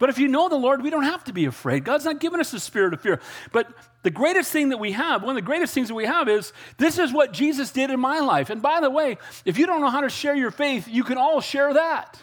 But 0.00 0.08
if 0.08 0.18
you 0.18 0.28
know 0.28 0.48
the 0.48 0.56
Lord, 0.56 0.82
we 0.82 0.88
don't 0.88 1.04
have 1.04 1.24
to 1.24 1.32
be 1.32 1.44
afraid. 1.44 1.84
God's 1.84 2.06
not 2.06 2.20
giving 2.20 2.40
us 2.40 2.54
a 2.54 2.58
spirit 2.58 2.94
of 2.94 3.02
fear. 3.02 3.20
But 3.52 3.70
the 4.02 4.10
greatest 4.10 4.50
thing 4.50 4.70
that 4.70 4.78
we 4.78 4.92
have, 4.92 5.22
one 5.22 5.36
of 5.36 5.36
the 5.36 5.46
greatest 5.46 5.74
things 5.74 5.88
that 5.88 5.94
we 5.94 6.06
have 6.06 6.26
is 6.26 6.54
this 6.78 6.98
is 6.98 7.12
what 7.12 7.32
Jesus 7.32 7.70
did 7.70 7.90
in 7.90 8.00
my 8.00 8.20
life. 8.20 8.48
And 8.48 8.62
by 8.62 8.80
the 8.80 8.88
way, 8.88 9.18
if 9.44 9.58
you 9.58 9.66
don't 9.66 9.82
know 9.82 9.90
how 9.90 10.00
to 10.00 10.08
share 10.08 10.34
your 10.34 10.50
faith, 10.50 10.88
you 10.88 11.04
can 11.04 11.18
all 11.18 11.42
share 11.42 11.74
that. 11.74 12.18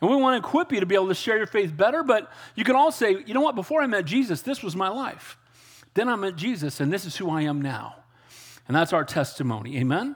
And 0.00 0.08
we 0.08 0.16
want 0.16 0.40
to 0.40 0.48
equip 0.48 0.70
you 0.70 0.78
to 0.80 0.86
be 0.86 0.94
able 0.94 1.08
to 1.08 1.14
share 1.14 1.36
your 1.36 1.48
faith 1.48 1.76
better, 1.76 2.04
but 2.04 2.30
you 2.54 2.62
can 2.62 2.76
all 2.76 2.92
say, 2.92 3.24
you 3.26 3.34
know 3.34 3.40
what, 3.40 3.56
before 3.56 3.82
I 3.82 3.88
met 3.88 4.04
Jesus, 4.04 4.42
this 4.42 4.62
was 4.62 4.76
my 4.76 4.88
life. 4.88 5.36
Then 5.94 6.08
I 6.08 6.14
met 6.14 6.36
Jesus, 6.36 6.78
and 6.78 6.92
this 6.92 7.04
is 7.04 7.16
who 7.16 7.28
I 7.28 7.42
am 7.42 7.60
now. 7.60 7.96
And 8.68 8.76
that's 8.76 8.92
our 8.92 9.04
testimony. 9.04 9.78
Amen? 9.78 10.14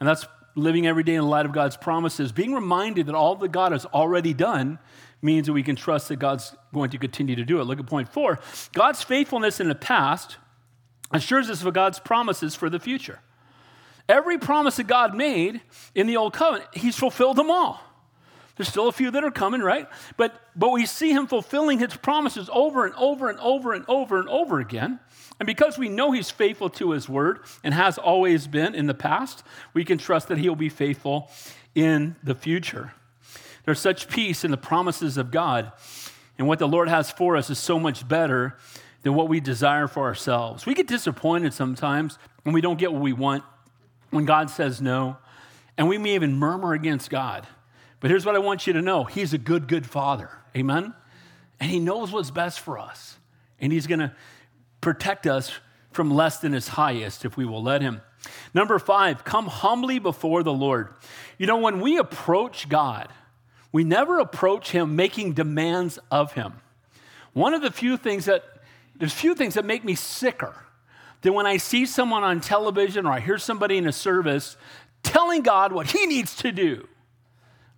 And 0.00 0.08
that's 0.08 0.26
living 0.54 0.86
every 0.86 1.02
day 1.02 1.14
in 1.14 1.20
the 1.20 1.26
light 1.26 1.46
of 1.46 1.52
God's 1.52 1.76
promises. 1.76 2.32
Being 2.32 2.54
reminded 2.54 3.06
that 3.06 3.14
all 3.14 3.36
that 3.36 3.52
God 3.52 3.72
has 3.72 3.84
already 3.86 4.32
done 4.32 4.78
means 5.20 5.46
that 5.46 5.52
we 5.52 5.62
can 5.62 5.76
trust 5.76 6.08
that 6.08 6.16
God's 6.16 6.54
going 6.72 6.90
to 6.90 6.98
continue 6.98 7.36
to 7.36 7.44
do 7.44 7.60
it. 7.60 7.64
Look 7.64 7.80
at 7.80 7.86
point 7.86 8.08
four 8.08 8.38
God's 8.72 9.02
faithfulness 9.02 9.60
in 9.60 9.68
the 9.68 9.74
past 9.74 10.36
assures 11.10 11.50
us 11.50 11.64
of 11.64 11.72
God's 11.74 11.98
promises 11.98 12.54
for 12.54 12.70
the 12.70 12.78
future. 12.78 13.20
Every 14.08 14.38
promise 14.38 14.76
that 14.76 14.86
God 14.86 15.14
made 15.14 15.60
in 15.94 16.06
the 16.06 16.16
old 16.16 16.32
covenant, 16.32 16.70
He's 16.74 16.96
fulfilled 16.96 17.36
them 17.36 17.50
all. 17.50 17.80
There's 18.58 18.68
still 18.68 18.88
a 18.88 18.92
few 18.92 19.12
that 19.12 19.22
are 19.22 19.30
coming, 19.30 19.60
right? 19.60 19.86
But, 20.16 20.34
but 20.56 20.70
we 20.70 20.84
see 20.84 21.12
him 21.12 21.28
fulfilling 21.28 21.78
his 21.78 21.96
promises 21.96 22.50
over 22.52 22.86
and 22.86 22.94
over 22.96 23.30
and 23.30 23.38
over 23.38 23.72
and 23.72 23.84
over 23.86 24.18
and 24.18 24.28
over 24.28 24.58
again. 24.58 24.98
And 25.38 25.46
because 25.46 25.78
we 25.78 25.88
know 25.88 26.10
he's 26.10 26.28
faithful 26.28 26.68
to 26.70 26.90
his 26.90 27.08
word 27.08 27.38
and 27.62 27.72
has 27.72 27.98
always 27.98 28.48
been 28.48 28.74
in 28.74 28.86
the 28.86 28.94
past, 28.94 29.44
we 29.74 29.84
can 29.84 29.96
trust 29.96 30.26
that 30.26 30.38
he'll 30.38 30.56
be 30.56 30.68
faithful 30.68 31.30
in 31.76 32.16
the 32.24 32.34
future. 32.34 32.92
There's 33.68 33.78
such 33.78 34.08
peace 34.08 34.46
in 34.46 34.50
the 34.50 34.56
promises 34.56 35.18
of 35.18 35.30
God. 35.30 35.72
And 36.38 36.48
what 36.48 36.58
the 36.58 36.66
Lord 36.66 36.88
has 36.88 37.10
for 37.10 37.36
us 37.36 37.50
is 37.50 37.58
so 37.58 37.78
much 37.78 38.08
better 38.08 38.56
than 39.02 39.12
what 39.12 39.28
we 39.28 39.40
desire 39.40 39.86
for 39.86 40.04
ourselves. 40.04 40.64
We 40.64 40.72
get 40.72 40.86
disappointed 40.86 41.52
sometimes 41.52 42.18
when 42.44 42.54
we 42.54 42.62
don't 42.62 42.78
get 42.78 42.94
what 42.94 43.02
we 43.02 43.12
want, 43.12 43.44
when 44.08 44.24
God 44.24 44.48
says 44.48 44.80
no, 44.80 45.18
and 45.76 45.86
we 45.86 45.98
may 45.98 46.14
even 46.14 46.32
murmur 46.32 46.72
against 46.72 47.10
God. 47.10 47.46
But 48.00 48.10
here's 48.10 48.24
what 48.24 48.34
I 48.34 48.38
want 48.38 48.66
you 48.66 48.72
to 48.72 48.80
know 48.80 49.04
He's 49.04 49.34
a 49.34 49.38
good, 49.38 49.68
good 49.68 49.84
father. 49.84 50.30
Amen? 50.56 50.94
And 51.60 51.70
He 51.70 51.78
knows 51.78 52.10
what's 52.10 52.30
best 52.30 52.60
for 52.60 52.78
us. 52.78 53.18
And 53.60 53.70
He's 53.70 53.86
going 53.86 54.00
to 54.00 54.14
protect 54.80 55.26
us 55.26 55.52
from 55.92 56.10
less 56.10 56.38
than 56.38 56.54
His 56.54 56.68
highest 56.68 57.26
if 57.26 57.36
we 57.36 57.44
will 57.44 57.62
let 57.62 57.82
Him. 57.82 58.00
Number 58.54 58.78
five, 58.78 59.24
come 59.24 59.46
humbly 59.46 59.98
before 59.98 60.42
the 60.42 60.54
Lord. 60.54 60.94
You 61.36 61.46
know, 61.46 61.58
when 61.58 61.82
we 61.82 61.98
approach 61.98 62.70
God, 62.70 63.08
we 63.72 63.84
never 63.84 64.18
approach 64.18 64.70
Him 64.70 64.96
making 64.96 65.32
demands 65.32 65.98
of 66.10 66.32
Him. 66.32 66.54
One 67.32 67.54
of 67.54 67.62
the 67.62 67.70
few 67.70 67.96
things 67.96 68.24
that, 68.24 68.44
there's 68.96 69.12
few 69.12 69.34
things 69.34 69.54
that 69.54 69.64
make 69.64 69.84
me 69.84 69.94
sicker 69.94 70.54
than 71.22 71.34
when 71.34 71.46
I 71.46 71.56
see 71.56 71.86
someone 71.86 72.22
on 72.22 72.40
television 72.40 73.06
or 73.06 73.12
I 73.12 73.20
hear 73.20 73.38
somebody 73.38 73.76
in 73.76 73.86
a 73.86 73.92
service 73.92 74.56
telling 75.02 75.42
God 75.42 75.72
what 75.72 75.90
He 75.90 76.06
needs 76.06 76.34
to 76.36 76.52
do. 76.52 76.88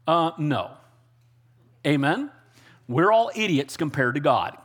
Uh, 0.07 0.33
no. 0.39 0.73
Amen? 1.87 2.31
We're 2.89 3.13
all 3.13 3.31
idiots 3.35 3.77
compared 3.77 4.15
to 4.17 4.21
God. 4.21 4.57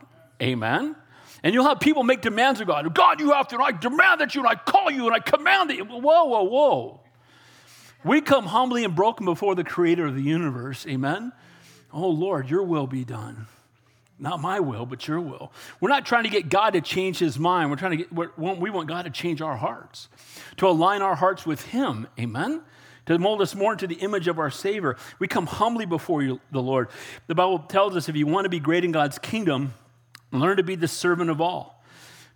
Amen? 0.42 0.96
And 1.44 1.54
you'll 1.54 1.66
have 1.66 1.80
people 1.80 2.04
make 2.04 2.22
demands 2.22 2.60
of 2.60 2.68
God. 2.68 2.94
God, 2.94 3.20
you 3.20 3.32
have 3.32 3.48
to, 3.50 3.56
and 3.56 3.64
I 3.64 3.72
demand 3.72 4.22
that 4.22 4.34
you, 4.34 4.42
and 4.42 4.50
I 4.50 4.56
call 4.56 4.90
you, 4.90 5.06
and 5.06 5.16
I 5.16 5.20
command 5.20 5.70
that 5.70 5.78
you. 5.78 5.86
Whoa, 5.86 6.26
whoa, 6.26 6.44
whoa. 6.44 7.02
We 8.06 8.22
come 8.22 8.46
humbly 8.46 8.84
and 8.84 8.96
broken 8.96 9.26
before 9.26 9.56
the 9.56 9.64
creator 9.64 10.06
of 10.06 10.16
the 10.16 10.22
universe. 10.22 10.86
Amen? 10.88 11.34
Oh, 11.92 12.10
Lord, 12.10 12.50
your 12.50 12.64
will 12.64 12.88
be 12.88 13.04
done. 13.04 13.48
Not 14.18 14.40
my 14.40 14.62
will, 14.62 14.86
but 14.86 15.08
your 15.08 15.20
will. 15.20 15.52
We're 15.82 15.90
not 15.90 16.06
trying 16.06 16.24
to 16.24 16.30
get 16.30 16.48
God 16.48 16.72
to 16.72 16.82
change 16.82 17.20
his 17.20 17.38
mind. 17.38 17.70
We're 17.70 17.76
trying 17.76 17.98
to 17.98 17.98
get, 17.98 18.38
we 18.38 18.70
want 18.70 18.88
God 18.88 19.04
to 19.04 19.10
change 19.10 19.42
our 19.42 19.58
hearts, 19.58 20.08
to 20.58 20.68
align 20.68 21.02
our 21.02 21.16
hearts 21.16 21.46
with 21.46 21.62
him. 21.66 22.08
Amen? 22.18 22.62
To 23.08 23.20
mold 23.20 23.42
us 23.42 23.54
more 23.54 23.74
into 23.74 23.88
the 23.88 23.96
image 23.96 24.30
of 24.30 24.40
our 24.40 24.50
Savior. 24.50 24.96
We 25.20 25.28
come 25.28 25.48
humbly 25.48 25.86
before 25.86 26.22
you, 26.22 26.40
the 26.52 26.62
Lord. 26.62 26.88
The 27.28 27.36
Bible 27.36 27.60
tells 27.60 27.98
us 27.98 28.08
if 28.08 28.16
you 28.16 28.26
want 28.26 28.46
to 28.46 28.50
be 28.50 28.60
great 28.60 28.86
in 28.86 28.94
God's 28.94 29.20
kingdom, 29.20 29.74
Learn 30.40 30.58
to 30.58 30.64
be 30.64 30.76
the 30.76 30.88
servant 30.88 31.30
of 31.30 31.40
all, 31.40 31.84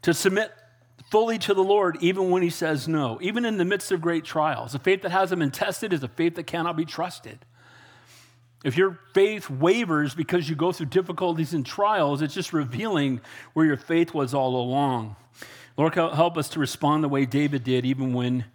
to 0.04 0.14
submit 0.14 0.52
fully 1.10 1.38
to 1.40 1.54
the 1.54 1.64
Lord 1.64 1.98
even 2.02 2.30
when 2.30 2.44
he 2.44 2.50
says 2.50 2.88
no, 2.88 3.18
even 3.22 3.46
in 3.46 3.58
the 3.58 3.66
midst 3.66 3.92
of 3.92 4.02
great 4.02 4.24
trials. 4.24 4.76
A 4.76 4.80
faith 4.80 5.02
that 5.02 5.12
hasn't 5.12 5.40
been 5.40 5.52
tested 5.52 5.94
is 5.94 6.04
a 6.04 6.08
faith 6.08 6.36
that 6.36 6.48
cannot 6.48 6.78
be 6.78 6.86
trusted. 6.86 7.40
If 8.64 8.76
your 8.78 9.00
faith 9.14 9.50
wavers 9.50 10.14
because 10.14 10.50
you 10.50 10.56
go 10.56 10.72
through 10.72 10.88
difficulties 10.88 11.54
and 11.54 11.66
trials, 11.66 12.22
it's 12.22 12.34
just 12.34 12.52
revealing 12.52 13.22
where 13.54 13.66
your 13.66 13.78
faith 13.78 14.14
was 14.14 14.34
all 14.34 14.56
along. 14.56 15.16
Lord, 15.78 15.96
help 15.96 16.38
us 16.38 16.50
to 16.50 16.60
respond 16.60 17.04
the 17.04 17.10
way 17.10 17.26
David 17.26 17.64
did, 17.64 17.86
even 17.86 18.14
when 18.14 18.46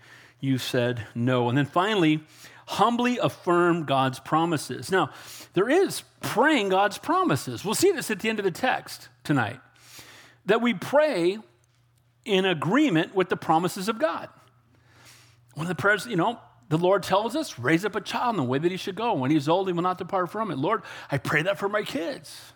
you 0.41 0.59
said 0.59 1.07
no. 1.15 1.49
And 1.49 1.57
then 1.57 1.65
finally, 1.65 2.23
humbly 2.67 3.17
affirm 3.17 3.85
God's 3.85 4.21
promises. 4.21 4.91
Now, 4.91 5.11
there 5.55 5.71
is 5.71 6.03
praying 6.21 6.69
God's 6.69 6.99
promises. 6.99 7.65
We'll 7.65 7.75
see 7.75 7.93
this 7.93 8.11
at 8.11 8.21
the 8.21 8.29
end 8.29 8.39
of 8.39 8.45
the 8.45 8.51
text 8.51 9.09
tonight. 9.23 9.59
That 10.45 10.61
we 10.61 10.75
pray 10.75 11.39
in 12.25 12.45
agreement 12.45 13.15
with 13.15 13.29
the 13.29 13.37
promises 13.37 13.89
of 13.89 13.99
God. 13.99 14.29
One 15.55 15.65
of 15.65 15.69
the 15.69 15.81
prayers, 15.81 16.07
you 16.07 16.17
know, 16.17 16.39
the 16.69 16.79
Lord 16.79 17.03
tells 17.03 17.37
us, 17.37 17.59
raise 17.59 17.85
up 17.85 17.95
a 17.95 18.01
child 18.01 18.35
in 18.35 18.37
the 18.39 18.45
way 18.45 18.59
that 18.59 18.71
he 18.71 18.77
should 18.77 18.95
go. 18.95 19.15
When 19.15 19.31
he's 19.31 19.49
old, 19.49 19.69
he 19.69 19.73
will 19.73 19.83
not 19.83 19.99
depart 19.99 20.31
from 20.31 20.51
it. 20.51 20.59
Lord, 20.59 20.83
I 21.11 21.19
pray 21.19 21.43
that 21.43 21.59
for 21.59 21.69
my 21.69 21.83
kids. 21.83 22.53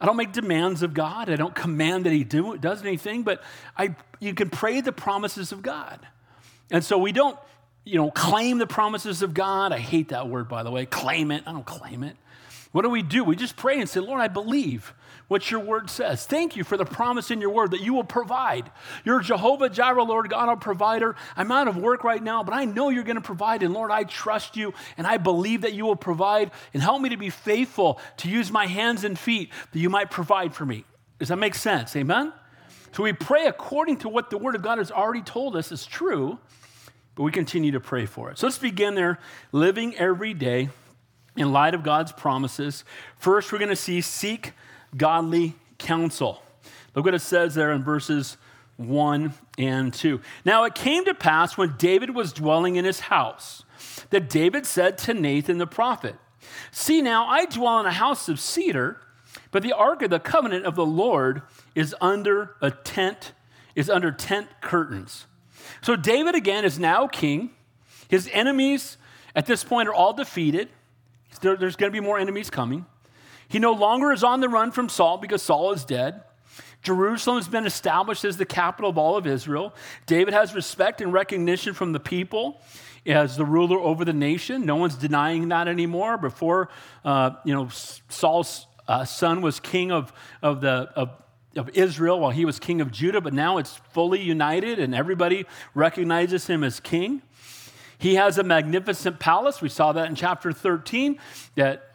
I 0.00 0.06
don't 0.06 0.16
make 0.16 0.32
demands 0.32 0.82
of 0.82 0.94
God. 0.94 1.30
I 1.30 1.36
don't 1.36 1.54
command 1.54 2.06
that 2.06 2.12
he 2.12 2.24
do, 2.24 2.56
does 2.58 2.82
anything, 2.82 3.22
but 3.22 3.42
I, 3.76 3.94
you 4.20 4.34
can 4.34 4.50
pray 4.50 4.80
the 4.80 4.92
promises 4.92 5.52
of 5.52 5.62
God. 5.62 6.00
And 6.70 6.84
so 6.84 6.98
we 6.98 7.12
don't 7.12 7.38
you 7.88 7.96
know, 7.96 8.10
claim 8.10 8.58
the 8.58 8.66
promises 8.66 9.22
of 9.22 9.32
God. 9.32 9.72
I 9.72 9.78
hate 9.78 10.08
that 10.08 10.28
word, 10.28 10.48
by 10.48 10.62
the 10.62 10.70
way. 10.70 10.84
Claim 10.84 11.30
it. 11.30 11.42
I 11.46 11.52
don't 11.52 11.64
claim 11.64 12.02
it. 12.04 12.16
What 12.70 12.82
do 12.82 12.90
we 12.90 13.02
do? 13.02 13.24
We 13.24 13.34
just 13.34 13.56
pray 13.56 13.80
and 13.80 13.88
say, 13.88 14.00
Lord, 14.00 14.20
I 14.20 14.28
believe 14.28 14.92
what 15.28 15.50
your 15.50 15.60
word 15.60 15.88
says. 15.90 16.26
Thank 16.26 16.56
you 16.56 16.64
for 16.64 16.76
the 16.76 16.84
promise 16.84 17.30
in 17.30 17.40
your 17.40 17.50
word 17.50 17.70
that 17.70 17.80
you 17.80 17.94
will 17.94 18.04
provide. 18.04 18.70
You're 19.04 19.20
Jehovah 19.20 19.68
Jireh, 19.68 20.02
Lord 20.02 20.28
God, 20.28 20.48
our 20.48 20.56
provider. 20.56 21.16
I'm 21.36 21.52
out 21.52 21.68
of 21.68 21.76
work 21.76 22.02
right 22.02 22.22
now, 22.22 22.42
but 22.42 22.54
I 22.54 22.64
know 22.64 22.88
you're 22.88 23.04
going 23.04 23.16
to 23.16 23.22
provide. 23.22 23.62
And 23.62 23.72
Lord, 23.72 23.90
I 23.90 24.04
trust 24.04 24.56
you 24.56 24.74
and 24.96 25.06
I 25.06 25.18
believe 25.18 25.60
that 25.62 25.74
you 25.74 25.84
will 25.84 25.96
provide. 25.96 26.50
And 26.74 26.82
help 26.82 27.00
me 27.00 27.10
to 27.10 27.16
be 27.16 27.30
faithful 27.30 28.00
to 28.18 28.28
use 28.28 28.50
my 28.50 28.66
hands 28.66 29.04
and 29.04 29.18
feet 29.18 29.50
that 29.72 29.78
you 29.78 29.90
might 29.90 30.10
provide 30.10 30.54
for 30.54 30.66
me. 30.66 30.84
Does 31.18 31.28
that 31.28 31.36
make 31.36 31.54
sense? 31.54 31.94
Amen? 31.94 32.32
So 32.92 33.02
we 33.02 33.12
pray 33.12 33.46
according 33.46 33.98
to 33.98 34.08
what 34.08 34.30
the 34.30 34.38
word 34.38 34.54
of 34.54 34.62
God 34.62 34.78
has 34.78 34.90
already 34.90 35.22
told 35.22 35.56
us 35.56 35.70
is 35.70 35.86
true 35.86 36.38
but 37.18 37.24
we 37.24 37.32
continue 37.32 37.72
to 37.72 37.80
pray 37.80 38.06
for 38.06 38.30
it. 38.30 38.38
So 38.38 38.46
let's 38.46 38.58
begin 38.58 38.94
there, 38.94 39.18
living 39.50 39.96
every 39.96 40.34
day 40.34 40.68
in 41.36 41.50
light 41.50 41.74
of 41.74 41.82
God's 41.82 42.12
promises. 42.12 42.84
First, 43.16 43.50
we're 43.50 43.58
going 43.58 43.70
to 43.70 43.76
see 43.76 44.00
seek 44.00 44.52
godly 44.96 45.54
counsel. 45.78 46.42
Look 46.94 47.04
what 47.04 47.14
it 47.14 47.20
says 47.20 47.54
there 47.54 47.72
in 47.72 47.82
verses 47.82 48.36
1 48.76 49.34
and 49.58 49.92
2. 49.92 50.20
Now 50.44 50.64
it 50.64 50.74
came 50.74 51.04
to 51.04 51.14
pass 51.14 51.56
when 51.56 51.74
David 51.78 52.14
was 52.14 52.32
dwelling 52.32 52.76
in 52.76 52.84
his 52.84 53.00
house 53.00 53.64
that 54.10 54.30
David 54.30 54.66
said 54.66 54.98
to 54.98 55.14
Nathan 55.14 55.58
the 55.58 55.66
prophet, 55.66 56.16
See 56.70 57.02
now, 57.02 57.26
I 57.26 57.44
dwell 57.44 57.80
in 57.80 57.86
a 57.86 57.92
house 57.92 58.28
of 58.28 58.40
cedar, 58.40 59.00
but 59.50 59.62
the 59.62 59.72
ark 59.72 60.02
of 60.02 60.10
the 60.10 60.20
covenant 60.20 60.64
of 60.64 60.74
the 60.76 60.86
Lord 60.86 61.42
is 61.74 61.94
under 62.00 62.56
a 62.60 62.70
tent, 62.70 63.32
is 63.74 63.90
under 63.90 64.10
tent 64.10 64.48
curtains. 64.60 65.26
So 65.82 65.96
David 65.96 66.34
again 66.34 66.64
is 66.64 66.78
now 66.78 67.06
king. 67.06 67.50
His 68.08 68.28
enemies 68.32 68.96
at 69.34 69.46
this 69.46 69.64
point 69.64 69.88
are 69.88 69.94
all 69.94 70.12
defeated. 70.12 70.68
There's 71.40 71.76
going 71.76 71.92
to 71.92 72.00
be 72.00 72.04
more 72.04 72.18
enemies 72.18 72.50
coming. 72.50 72.86
He 73.48 73.58
no 73.58 73.72
longer 73.72 74.12
is 74.12 74.22
on 74.22 74.40
the 74.40 74.48
run 74.48 74.70
from 74.72 74.88
Saul 74.88 75.18
because 75.18 75.42
Saul 75.42 75.72
is 75.72 75.84
dead. 75.84 76.22
Jerusalem 76.82 77.38
has 77.38 77.48
been 77.48 77.66
established 77.66 78.24
as 78.24 78.36
the 78.36 78.44
capital 78.44 78.90
of 78.90 78.98
all 78.98 79.16
of 79.16 79.26
Israel. 79.26 79.74
David 80.06 80.32
has 80.34 80.54
respect 80.54 81.00
and 81.00 81.12
recognition 81.12 81.74
from 81.74 81.92
the 81.92 82.00
people 82.00 82.60
as 83.04 83.36
the 83.36 83.44
ruler 83.44 83.78
over 83.78 84.04
the 84.04 84.12
nation. 84.12 84.64
No 84.64 84.76
one's 84.76 84.94
denying 84.94 85.48
that 85.48 85.66
anymore. 85.66 86.18
Before, 86.18 86.68
uh, 87.04 87.30
you 87.44 87.54
know, 87.54 87.68
Saul's 88.08 88.66
uh, 88.86 89.04
son 89.04 89.42
was 89.42 89.60
king 89.60 89.90
of, 89.90 90.12
of, 90.42 90.60
the, 90.60 90.90
of 90.94 91.10
of 91.56 91.68
Israel 91.70 92.20
while 92.20 92.30
he 92.30 92.44
was 92.44 92.58
king 92.58 92.80
of 92.80 92.92
Judah, 92.92 93.20
but 93.20 93.32
now 93.32 93.58
it's 93.58 93.76
fully 93.92 94.20
united 94.20 94.78
and 94.78 94.94
everybody 94.94 95.46
recognizes 95.74 96.46
him 96.46 96.62
as 96.62 96.80
king. 96.80 97.22
He 97.98 98.14
has 98.14 98.38
a 98.38 98.44
magnificent 98.44 99.18
palace. 99.18 99.60
We 99.60 99.68
saw 99.68 99.92
that 99.92 100.08
in 100.08 100.14
chapter 100.14 100.52
13 100.52 101.18
that 101.56 101.87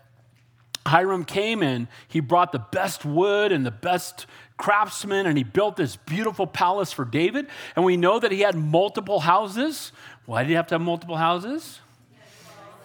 Hiram 0.85 1.23
came 1.23 1.63
in, 1.63 1.87
he 2.07 2.19
brought 2.19 2.51
the 2.51 2.59
best 2.59 3.05
wood 3.05 3.51
and 3.51 3.65
the 3.65 3.71
best 3.71 4.25
craftsmen 4.57 5.25
and 5.25 5.37
he 5.37 5.43
built 5.43 5.75
this 5.75 5.95
beautiful 5.95 6.45
palace 6.45 6.91
for 6.91 7.05
David. 7.05 7.47
And 7.75 7.85
we 7.85 7.97
know 7.97 8.19
that 8.19 8.31
he 8.31 8.41
had 8.41 8.55
multiple 8.55 9.21
houses. 9.21 9.91
Why 10.25 10.43
did 10.43 10.49
he 10.49 10.55
have 10.55 10.67
to 10.67 10.75
have 10.75 10.81
multiple 10.81 11.17
houses? 11.17 11.79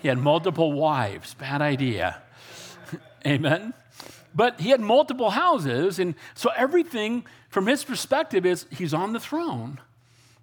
He 0.01 0.09
had 0.09 0.19
multiple 0.19 0.73
wives. 0.73 1.35
Bad 1.35 1.61
idea. 1.61 2.23
Amen. 3.27 3.75
But 4.35 4.61
he 4.61 4.71
had 4.71 4.81
multiple 4.81 5.31
houses, 5.31 5.99
and 5.99 6.15
so 6.35 6.51
everything 6.57 7.25
from 7.49 7.67
his 7.67 7.83
perspective 7.83 8.47
is 8.47 8.67
he's 8.71 8.95
on 8.95 9.13
the 9.13 9.19
throne. 9.19 9.81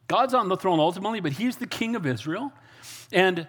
God's 0.08 0.34
on 0.34 0.50
the 0.50 0.58
throne 0.58 0.80
ultimately, 0.80 1.20
but 1.20 1.34
he's 1.34 1.58
the 1.58 1.68
king 1.68 1.96
of 1.96 2.06
Israel. 2.06 2.52
And 3.14 3.48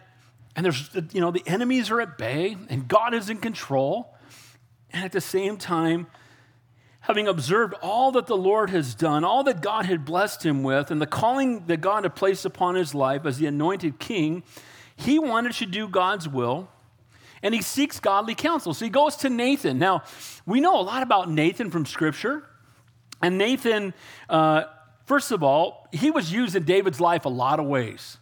and 0.56 0.64
there's 0.64 0.90
you 1.12 1.20
know 1.20 1.30
the 1.30 1.44
enemies 1.46 1.90
are 1.90 2.00
at 2.00 2.18
bay 2.18 2.56
and 2.68 2.88
God 2.88 3.14
is 3.14 3.30
in 3.30 3.36
control. 3.36 4.14
And 4.90 5.04
at 5.04 5.12
the 5.12 5.20
same 5.20 5.58
time, 5.58 6.06
having 7.00 7.28
observed 7.28 7.74
all 7.82 8.12
that 8.12 8.26
the 8.26 8.36
Lord 8.36 8.70
has 8.70 8.94
done, 8.94 9.24
all 9.24 9.44
that 9.44 9.60
God 9.60 9.84
had 9.84 10.04
blessed 10.04 10.44
him 10.44 10.62
with, 10.62 10.90
and 10.90 11.00
the 11.00 11.06
calling 11.06 11.66
that 11.66 11.80
God 11.80 12.04
had 12.04 12.16
placed 12.16 12.44
upon 12.44 12.74
his 12.74 12.94
life 12.94 13.26
as 13.26 13.38
the 13.38 13.46
anointed 13.46 13.98
king, 13.98 14.42
he 14.96 15.18
wanted 15.18 15.52
to 15.52 15.66
do 15.66 15.86
God's 15.86 16.28
will 16.28 16.68
and 17.42 17.54
he 17.54 17.62
seeks 17.62 18.00
godly 18.00 18.34
counsel. 18.34 18.74
So 18.74 18.84
he 18.84 18.90
goes 18.90 19.16
to 19.16 19.30
Nathan. 19.30 19.78
Now, 19.78 20.02
we 20.46 20.60
know 20.60 20.80
a 20.80 20.82
lot 20.82 21.02
about 21.02 21.30
Nathan 21.30 21.70
from 21.70 21.86
Scripture. 21.86 22.44
And 23.22 23.38
Nathan, 23.38 23.94
uh, 24.28 24.64
first 25.04 25.30
of 25.30 25.42
all, 25.42 25.88
he 25.92 26.10
was 26.10 26.32
used 26.32 26.56
in 26.56 26.64
David's 26.64 27.00
life 27.00 27.24
a 27.24 27.30
lot 27.30 27.60
of 27.60 27.66
ways. 27.66 28.18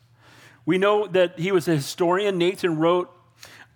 We 0.67 0.79
know 0.79 1.07
that 1.09 1.39
he 1.39 1.53
was 1.53 1.69
a 1.69 1.77
historian. 1.77 2.39
Nathan 2.39 2.79
wrote 2.79 3.11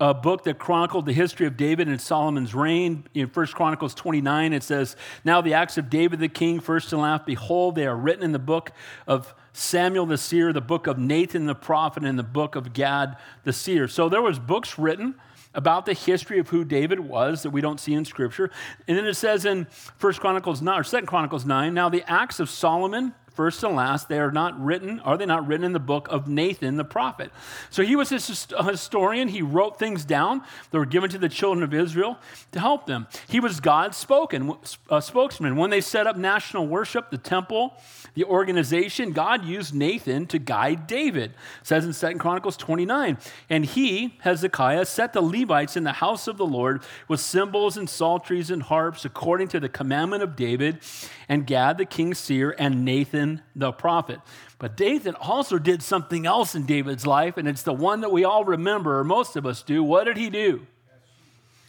a 0.00 0.14
book 0.14 0.44
that 0.44 0.58
chronicled 0.58 1.06
the 1.06 1.12
history 1.12 1.46
of 1.46 1.56
David 1.56 1.88
and 1.88 2.00
Solomon's 2.00 2.54
reign. 2.54 3.04
In 3.14 3.26
1 3.26 3.46
Chronicles 3.48 3.94
29, 3.94 4.52
it 4.52 4.62
says, 4.62 4.96
Now 5.24 5.40
the 5.40 5.54
acts 5.54 5.76
of 5.76 5.90
David 5.90 6.20
the 6.20 6.28
king, 6.28 6.60
first 6.60 6.92
and 6.92 7.02
last, 7.02 7.26
behold, 7.26 7.74
they 7.74 7.86
are 7.86 7.96
written 7.96 8.22
in 8.22 8.32
the 8.32 8.38
book 8.38 8.70
of 9.06 9.34
Samuel 9.52 10.06
the 10.06 10.16
seer, 10.16 10.52
the 10.52 10.60
book 10.60 10.86
of 10.86 10.98
Nathan 10.98 11.46
the 11.46 11.54
prophet, 11.54 12.04
and 12.04 12.18
the 12.18 12.22
book 12.22 12.54
of 12.54 12.72
Gad 12.72 13.16
the 13.42 13.52
seer. 13.52 13.88
So 13.88 14.08
there 14.08 14.22
was 14.22 14.38
books 14.38 14.78
written 14.78 15.16
about 15.52 15.84
the 15.86 15.94
history 15.94 16.38
of 16.38 16.48
who 16.50 16.64
David 16.64 17.00
was 17.00 17.42
that 17.42 17.50
we 17.50 17.60
don't 17.60 17.80
see 17.80 17.94
in 17.94 18.04
Scripture. 18.04 18.50
And 18.86 18.96
then 18.96 19.06
it 19.06 19.14
says 19.14 19.44
in 19.44 19.66
1 20.00 20.12
Chronicles 20.14 20.62
9, 20.62 20.78
or 20.78 20.84
2 20.84 21.02
Chronicles 21.02 21.44
9, 21.44 21.74
now 21.74 21.88
the 21.88 22.04
acts 22.08 22.38
of 22.38 22.48
Solomon, 22.48 23.14
first 23.38 23.62
and 23.62 23.76
last, 23.76 24.08
they 24.08 24.18
are 24.18 24.32
not 24.32 24.60
written, 24.60 24.98
are 25.04 25.16
they 25.16 25.24
not 25.24 25.46
written 25.46 25.64
in 25.64 25.72
the 25.72 25.78
book 25.78 26.08
of 26.10 26.26
Nathan 26.26 26.76
the 26.76 26.84
prophet? 26.84 27.30
So 27.70 27.84
he 27.84 27.94
was 27.94 28.10
a 28.10 28.64
historian. 28.64 29.28
He 29.28 29.42
wrote 29.42 29.78
things 29.78 30.04
down 30.04 30.42
that 30.72 30.76
were 30.76 30.84
given 30.84 31.08
to 31.10 31.18
the 31.18 31.28
children 31.28 31.62
of 31.62 31.72
Israel 31.72 32.18
to 32.50 32.58
help 32.58 32.86
them. 32.86 33.06
He 33.28 33.38
was 33.38 33.60
God's 33.60 33.96
spoken, 33.96 34.54
uh, 34.90 35.00
spokesman. 35.00 35.54
When 35.54 35.70
they 35.70 35.80
set 35.80 36.08
up 36.08 36.16
national 36.16 36.66
worship, 36.66 37.12
the 37.12 37.16
temple, 37.16 37.80
the 38.14 38.24
organization, 38.24 39.12
God 39.12 39.44
used 39.44 39.72
Nathan 39.72 40.26
to 40.26 40.40
guide 40.40 40.88
David. 40.88 41.30
It 41.60 41.66
says 41.68 41.84
in 41.84 41.92
Second 41.92 42.18
Chronicles 42.18 42.56
29. 42.56 43.18
And 43.48 43.64
he, 43.64 44.18
Hezekiah, 44.22 44.86
set 44.86 45.12
the 45.12 45.22
Levites 45.22 45.76
in 45.76 45.84
the 45.84 45.92
house 45.92 46.26
of 46.26 46.38
the 46.38 46.46
Lord 46.46 46.82
with 47.06 47.20
cymbals 47.20 47.76
and 47.76 47.88
psalteries 47.88 48.50
and 48.50 48.64
harps 48.64 49.04
according 49.04 49.46
to 49.48 49.60
the 49.60 49.68
commandment 49.68 50.24
of 50.24 50.34
David 50.34 50.80
and 51.28 51.46
Gad 51.46 51.78
the 51.78 51.84
king's 51.84 52.18
seer 52.18 52.54
and 52.58 52.84
Nathan 52.84 53.42
the 53.54 53.72
prophet. 53.72 54.20
But 54.58 54.78
Nathan 54.80 55.14
also 55.14 55.58
did 55.58 55.82
something 55.82 56.26
else 56.26 56.54
in 56.54 56.64
David's 56.64 57.06
life, 57.06 57.36
and 57.36 57.46
it's 57.46 57.62
the 57.62 57.72
one 57.72 58.00
that 58.00 58.10
we 58.10 58.24
all 58.24 58.44
remember, 58.44 58.98
or 58.98 59.04
most 59.04 59.36
of 59.36 59.44
us 59.46 59.62
do. 59.62 59.82
What 59.82 60.04
did 60.04 60.16
he 60.16 60.30
do? 60.30 60.66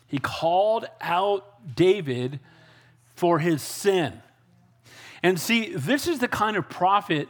He 0.07 0.17
called 0.17 0.85
out 1.01 1.75
David 1.75 2.39
for 3.15 3.39
his 3.39 3.61
sin. 3.61 4.21
And 5.21 5.39
see, 5.39 5.73
this 5.75 6.07
is 6.07 6.19
the 6.19 6.27
kind 6.27 6.55
of 6.57 6.69
prophet, 6.69 7.27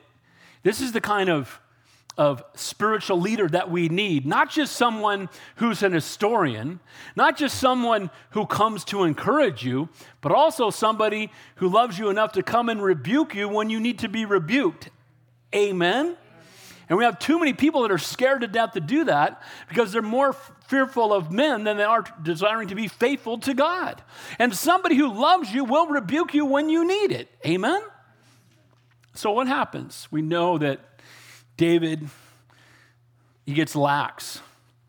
this 0.63 0.79
is 0.79 0.91
the 0.91 1.01
kind 1.01 1.29
of, 1.29 1.59
of 2.19 2.43
spiritual 2.53 3.17
leader 3.17 3.47
that 3.47 3.71
we 3.71 3.87
need. 3.87 4.25
Not 4.25 4.49
just 4.49 4.75
someone 4.75 5.29
who's 5.55 5.83
an 5.83 5.93
historian, 5.93 6.81
not 7.15 7.37
just 7.37 7.57
someone 7.57 8.11
who 8.31 8.45
comes 8.45 8.83
to 8.85 9.05
encourage 9.05 9.63
you, 9.63 9.87
but 10.19 10.33
also 10.33 10.69
somebody 10.69 11.31
who 11.55 11.69
loves 11.69 11.97
you 11.97 12.09
enough 12.09 12.33
to 12.33 12.43
come 12.43 12.67
and 12.67 12.83
rebuke 12.83 13.35
you 13.35 13.47
when 13.47 13.69
you 13.69 13.79
need 13.79 13.99
to 13.99 14.09
be 14.09 14.25
rebuked. 14.25 14.89
Amen? 15.55 16.17
And 16.89 16.97
we 16.97 17.05
have 17.05 17.19
too 17.19 17.39
many 17.39 17.53
people 17.53 17.83
that 17.83 17.91
are 17.91 17.97
scared 17.97 18.41
to 18.41 18.47
death 18.47 18.73
to 18.73 18.81
do 18.81 19.05
that 19.05 19.41
because 19.69 19.93
they're 19.93 20.01
more 20.01 20.33
fearful 20.67 21.13
of 21.13 21.31
men 21.31 21.63
than 21.63 21.77
they 21.77 21.83
are 21.83 22.03
desiring 22.21 22.67
to 22.67 22.75
be 22.75 22.89
faithful 22.89 23.37
to 23.39 23.53
God. 23.53 24.03
And 24.39 24.53
somebody 24.53 24.95
who 24.97 25.13
loves 25.13 25.53
you 25.53 25.63
will 25.63 25.87
rebuke 25.87 26.33
you 26.33 26.45
when 26.45 26.67
you 26.67 26.85
need 26.85 27.13
it. 27.13 27.29
Amen? 27.45 27.81
So 29.13 29.31
what 29.31 29.47
happens? 29.47 30.09
We 30.11 30.21
know 30.21 30.57
that 30.57 30.81
David, 31.59 32.07
he 33.45 33.53
gets 33.53 33.75
lax. 33.75 34.39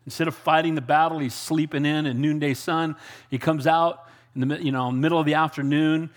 Instead 0.05 0.29
of 0.29 0.35
fighting 0.35 0.73
the 0.75 0.81
battle, 0.81 1.19
he's 1.19 1.33
sleeping 1.33 1.85
in 1.85 2.05
in 2.05 2.21
noonday 2.21 2.53
sun. 2.53 2.95
He 3.29 3.37
comes 3.37 3.67
out 3.67 4.07
in 4.33 4.47
the 4.47 4.63
you 4.63 4.71
know, 4.71 4.89
middle 4.89 5.19
of 5.19 5.25
the 5.25 5.33
afternoon 5.33 6.11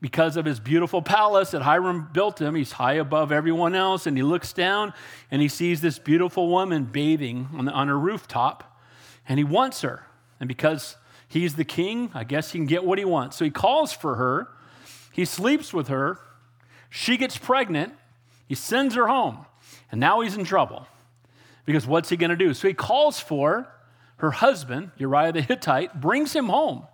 because 0.00 0.36
of 0.36 0.44
his 0.44 0.58
beautiful 0.58 1.00
palace 1.00 1.52
that 1.52 1.62
Hiram 1.62 2.08
built 2.12 2.40
him, 2.40 2.56
he's 2.56 2.72
high 2.72 2.94
above 2.94 3.30
everyone 3.30 3.76
else, 3.76 4.04
and 4.04 4.16
he 4.16 4.24
looks 4.24 4.52
down 4.52 4.92
and 5.30 5.40
he 5.40 5.46
sees 5.46 5.80
this 5.80 6.00
beautiful 6.00 6.48
woman 6.48 6.86
bathing 6.86 7.48
on, 7.56 7.66
the, 7.66 7.70
on 7.70 7.86
her 7.86 7.98
rooftop, 7.98 8.80
and 9.28 9.38
he 9.38 9.44
wants 9.44 9.82
her. 9.82 10.06
And 10.40 10.48
because 10.48 10.96
he's 11.28 11.54
the 11.54 11.64
king, 11.64 12.10
I 12.14 12.24
guess 12.24 12.50
he 12.50 12.58
can 12.58 12.66
get 12.66 12.82
what 12.84 12.98
he 12.98 13.04
wants. 13.04 13.36
So 13.36 13.44
he 13.44 13.52
calls 13.52 13.92
for 13.92 14.16
her, 14.16 14.48
he 15.12 15.24
sleeps 15.24 15.72
with 15.72 15.86
her, 15.86 16.18
she 16.88 17.16
gets 17.16 17.38
pregnant, 17.38 17.94
he 18.48 18.56
sends 18.56 18.96
her 18.96 19.06
home, 19.06 19.46
and 19.90 20.00
now 20.00 20.20
he's 20.20 20.36
in 20.36 20.44
trouble. 20.44 20.86
Because 21.64 21.86
what's 21.86 22.08
he 22.08 22.16
going 22.16 22.30
to 22.30 22.36
do? 22.36 22.54
So 22.54 22.68
he 22.68 22.74
calls 22.74 23.20
for 23.20 23.68
her 24.16 24.30
husband, 24.30 24.90
Uriah 24.96 25.32
the 25.32 25.42
Hittite, 25.42 26.00
brings 26.00 26.34
him 26.34 26.48
home. 26.48 26.84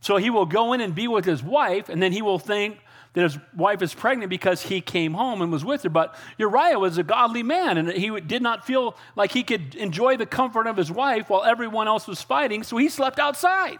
So 0.00 0.16
he 0.16 0.30
will 0.30 0.46
go 0.46 0.72
in 0.72 0.80
and 0.80 0.94
be 0.94 1.08
with 1.08 1.24
his 1.24 1.42
wife, 1.42 1.88
and 1.88 2.02
then 2.02 2.12
he 2.12 2.22
will 2.22 2.38
think 2.38 2.78
that 3.14 3.22
his 3.22 3.38
wife 3.54 3.82
is 3.82 3.92
pregnant 3.94 4.30
because 4.30 4.62
he 4.62 4.80
came 4.80 5.12
home 5.12 5.42
and 5.42 5.52
was 5.52 5.64
with 5.64 5.82
her. 5.82 5.90
But 5.90 6.14
Uriah 6.38 6.78
was 6.78 6.98
a 6.98 7.02
godly 7.02 7.42
man, 7.42 7.78
and 7.78 7.88
he 7.88 8.20
did 8.20 8.42
not 8.42 8.66
feel 8.66 8.96
like 9.16 9.32
he 9.32 9.42
could 9.42 9.74
enjoy 9.74 10.16
the 10.16 10.26
comfort 10.26 10.66
of 10.66 10.76
his 10.76 10.90
wife 10.90 11.28
while 11.28 11.44
everyone 11.44 11.88
else 11.88 12.06
was 12.06 12.22
fighting, 12.22 12.62
so 12.62 12.76
he 12.78 12.88
slept 12.88 13.18
outside. 13.18 13.78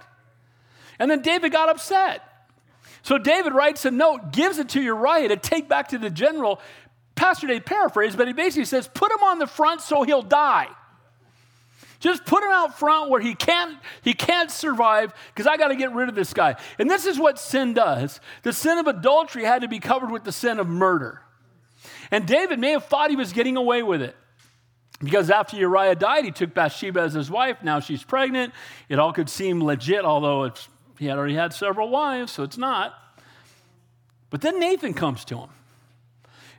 And 0.99 1.11
then 1.11 1.23
David 1.23 1.51
got 1.51 1.69
upset. 1.69 2.23
So 3.03 3.19
David 3.19 3.53
writes 3.53 3.85
a 3.85 3.91
note, 3.91 4.33
gives 4.33 4.59
it 4.59 4.69
to 4.71 4.83
Uriah 4.83 5.29
to 5.29 5.37
take 5.37 5.69
back 5.69 5.89
to 5.89 5.99
the 5.99 6.11
general. 6.11 6.61
Pastor 7.15 7.47
Dave 7.47 7.65
paraphrased, 7.65 8.17
but 8.17 8.27
he 8.27 8.33
basically 8.33 8.65
says, 8.65 8.89
put 8.89 9.13
him 9.13 9.23
on 9.23 9.39
the 9.39 9.47
front 9.47 9.81
so 9.81 10.03
he'll 10.03 10.23
die. 10.23 10.69
Just 12.01 12.25
put 12.25 12.43
him 12.43 12.51
out 12.51 12.79
front 12.79 13.11
where 13.11 13.21
he 13.21 13.35
can't, 13.35 13.79
he 14.03 14.13
can't 14.13 14.51
survive 14.51 15.15
because 15.33 15.47
I 15.47 15.57
got 15.57 15.69
to 15.69 15.77
get 15.77 15.93
rid 15.93 16.09
of 16.09 16.17
this 16.17 16.35
guy. 16.35 16.57
And 16.79 16.91
this 16.91 17.07
is 17.07 17.17
what 17.17 17.39
sin 17.39 17.75
does. 17.75 18.19
The 18.43 18.53
sin 18.53 18.79
of 18.79 18.89
adultery 18.89 19.45
had 19.45 19.63
to 19.63 19.69
be 19.69 19.79
covered 19.79 20.11
with 20.11 20.25
the 20.25 20.33
sin 20.33 20.59
of 20.59 20.67
murder. 20.67 21.23
And 22.11 22.27
David 22.27 22.59
may 22.59 22.73
have 22.73 22.87
thought 22.87 23.11
he 23.11 23.17
was 23.17 23.33
getting 23.33 23.57
away 23.57 23.85
with 23.85 24.03
it. 24.03 24.17
Because 24.99 25.31
after 25.31 25.57
Uriah 25.57 25.95
died, 25.95 26.25
he 26.25 26.33
took 26.33 26.55
Bathsheba 26.55 27.01
as 27.01 27.13
his 27.13 27.31
wife. 27.31 27.63
Now 27.63 27.79
she's 27.79 28.03
pregnant. 28.03 28.53
It 28.89 28.99
all 28.99 29.13
could 29.13 29.29
seem 29.29 29.63
legit, 29.63 30.05
although 30.05 30.53
he 30.99 31.07
had 31.07 31.19
already 31.19 31.35
had 31.35 31.53
several 31.53 31.89
wives, 31.89 32.33
so 32.33 32.43
it's 32.43 32.59
not. 32.59 32.95
But 34.31 34.41
then 34.41 34.59
Nathan 34.59 34.95
comes 34.95 35.25
to 35.27 35.39
him 35.39 35.51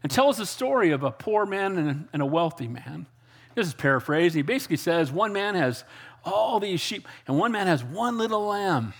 and 0.04 0.12
tells 0.12 0.38
the 0.38 0.46
story 0.46 0.92
of 0.92 1.04
a 1.04 1.12
poor 1.12 1.46
man 1.46 2.08
and 2.12 2.22
a 2.22 2.26
wealthy 2.26 2.68
man 2.68 3.08
this 3.56 3.68
is 3.68 3.74
paraphrased. 3.74 4.36
He 4.36 4.42
basically 4.42 4.78
says 4.78 5.12
one 5.12 5.34
man 5.34 5.56
has 5.56 5.84
all 6.26 6.60
these 6.60 6.80
sheep, 6.80 7.08
and 7.28 7.38
one 7.38 7.52
man 7.52 7.68
has 7.68 7.84
one 7.84 8.18
little 8.18 8.46
lamb. 8.46 8.94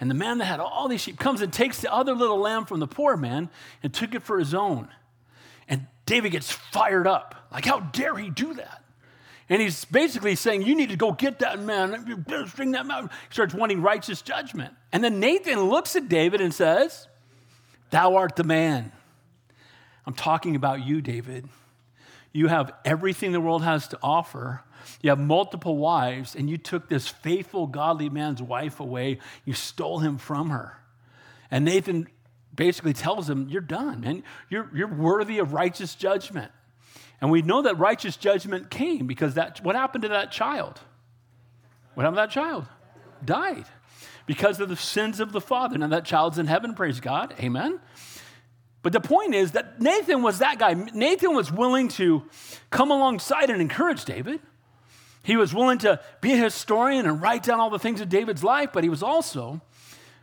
And 0.00 0.10
the 0.10 0.14
man 0.14 0.38
that 0.38 0.46
had 0.46 0.60
all 0.60 0.88
these 0.88 1.00
sheep 1.00 1.18
comes 1.18 1.40
and 1.40 1.52
takes 1.52 1.80
the 1.80 1.92
other 1.92 2.14
little 2.14 2.38
lamb 2.38 2.64
from 2.64 2.80
the 2.80 2.86
poor 2.86 3.16
man 3.16 3.50
and 3.82 3.92
took 3.92 4.14
it 4.14 4.22
for 4.22 4.38
his 4.38 4.54
own. 4.54 4.88
And 5.68 5.86
David 6.06 6.32
gets 6.32 6.50
fired 6.50 7.06
up. 7.06 7.46
Like, 7.52 7.66
how 7.66 7.80
dare 7.80 8.16
he 8.16 8.30
do 8.30 8.54
that? 8.54 8.82
And 9.48 9.60
he's 9.60 9.84
basically 9.84 10.34
saying, 10.36 10.62
You 10.62 10.74
need 10.74 10.90
to 10.90 10.96
go 10.96 11.12
get 11.12 11.40
that 11.40 11.60
man, 11.60 12.24
bring 12.56 12.72
that 12.72 12.86
man. 12.86 13.04
He 13.04 13.32
starts 13.32 13.54
wanting 13.54 13.82
righteous 13.82 14.22
judgment. 14.22 14.74
And 14.92 15.04
then 15.04 15.20
Nathan 15.20 15.60
looks 15.60 15.94
at 15.96 16.08
David 16.08 16.40
and 16.40 16.54
says, 16.54 17.08
Thou 17.90 18.16
art 18.16 18.36
the 18.36 18.44
man. 18.44 18.92
I'm 20.06 20.14
talking 20.14 20.56
about 20.56 20.84
you, 20.86 21.00
David. 21.00 21.48
You 22.32 22.48
have 22.48 22.72
everything 22.84 23.32
the 23.32 23.40
world 23.40 23.62
has 23.64 23.88
to 23.88 23.98
offer. 24.02 24.62
You 25.02 25.10
have 25.10 25.18
multiple 25.18 25.76
wives, 25.76 26.34
and 26.34 26.48
you 26.48 26.56
took 26.56 26.88
this 26.88 27.08
faithful, 27.08 27.66
godly 27.66 28.08
man's 28.08 28.40
wife 28.40 28.80
away. 28.80 29.18
You 29.44 29.52
stole 29.52 29.98
him 29.98 30.18
from 30.18 30.50
her. 30.50 30.78
And 31.50 31.64
Nathan 31.64 32.08
basically 32.54 32.92
tells 32.92 33.28
him, 33.28 33.48
You're 33.48 33.60
done, 33.60 34.00
man. 34.00 34.22
You're, 34.48 34.70
you're 34.74 34.94
worthy 34.94 35.38
of 35.38 35.52
righteous 35.52 35.94
judgment. 35.94 36.52
And 37.20 37.30
we 37.30 37.42
know 37.42 37.62
that 37.62 37.78
righteous 37.78 38.16
judgment 38.16 38.70
came 38.70 39.06
because 39.06 39.34
that, 39.34 39.60
what 39.62 39.76
happened 39.76 40.02
to 40.02 40.08
that 40.08 40.32
child? 40.32 40.80
What 41.94 42.04
happened 42.04 42.16
to 42.16 42.22
that 42.22 42.30
child? 42.30 42.66
Died 43.24 43.66
because 44.26 44.60
of 44.60 44.68
the 44.68 44.76
sins 44.76 45.20
of 45.20 45.32
the 45.32 45.40
father. 45.40 45.76
Now 45.76 45.88
that 45.88 46.04
child's 46.04 46.38
in 46.38 46.46
heaven, 46.46 46.74
praise 46.74 47.00
God. 47.00 47.34
Amen. 47.40 47.80
But 48.82 48.92
the 48.92 49.00
point 49.00 49.34
is 49.34 49.52
that 49.52 49.80
Nathan 49.80 50.22
was 50.22 50.38
that 50.38 50.58
guy. 50.58 50.74
Nathan 50.74 51.34
was 51.34 51.52
willing 51.52 51.88
to 51.88 52.22
come 52.70 52.90
alongside 52.90 53.50
and 53.50 53.60
encourage 53.60 54.04
David. 54.04 54.40
He 55.22 55.36
was 55.36 55.52
willing 55.52 55.78
to 55.78 56.00
be 56.20 56.32
a 56.32 56.36
historian 56.36 57.06
and 57.06 57.20
write 57.20 57.42
down 57.42 57.60
all 57.60 57.70
the 57.70 57.78
things 57.78 58.00
of 58.00 58.08
David's 58.08 58.42
life, 58.42 58.70
but 58.72 58.82
he 58.82 58.90
was 58.90 59.02
also 59.02 59.60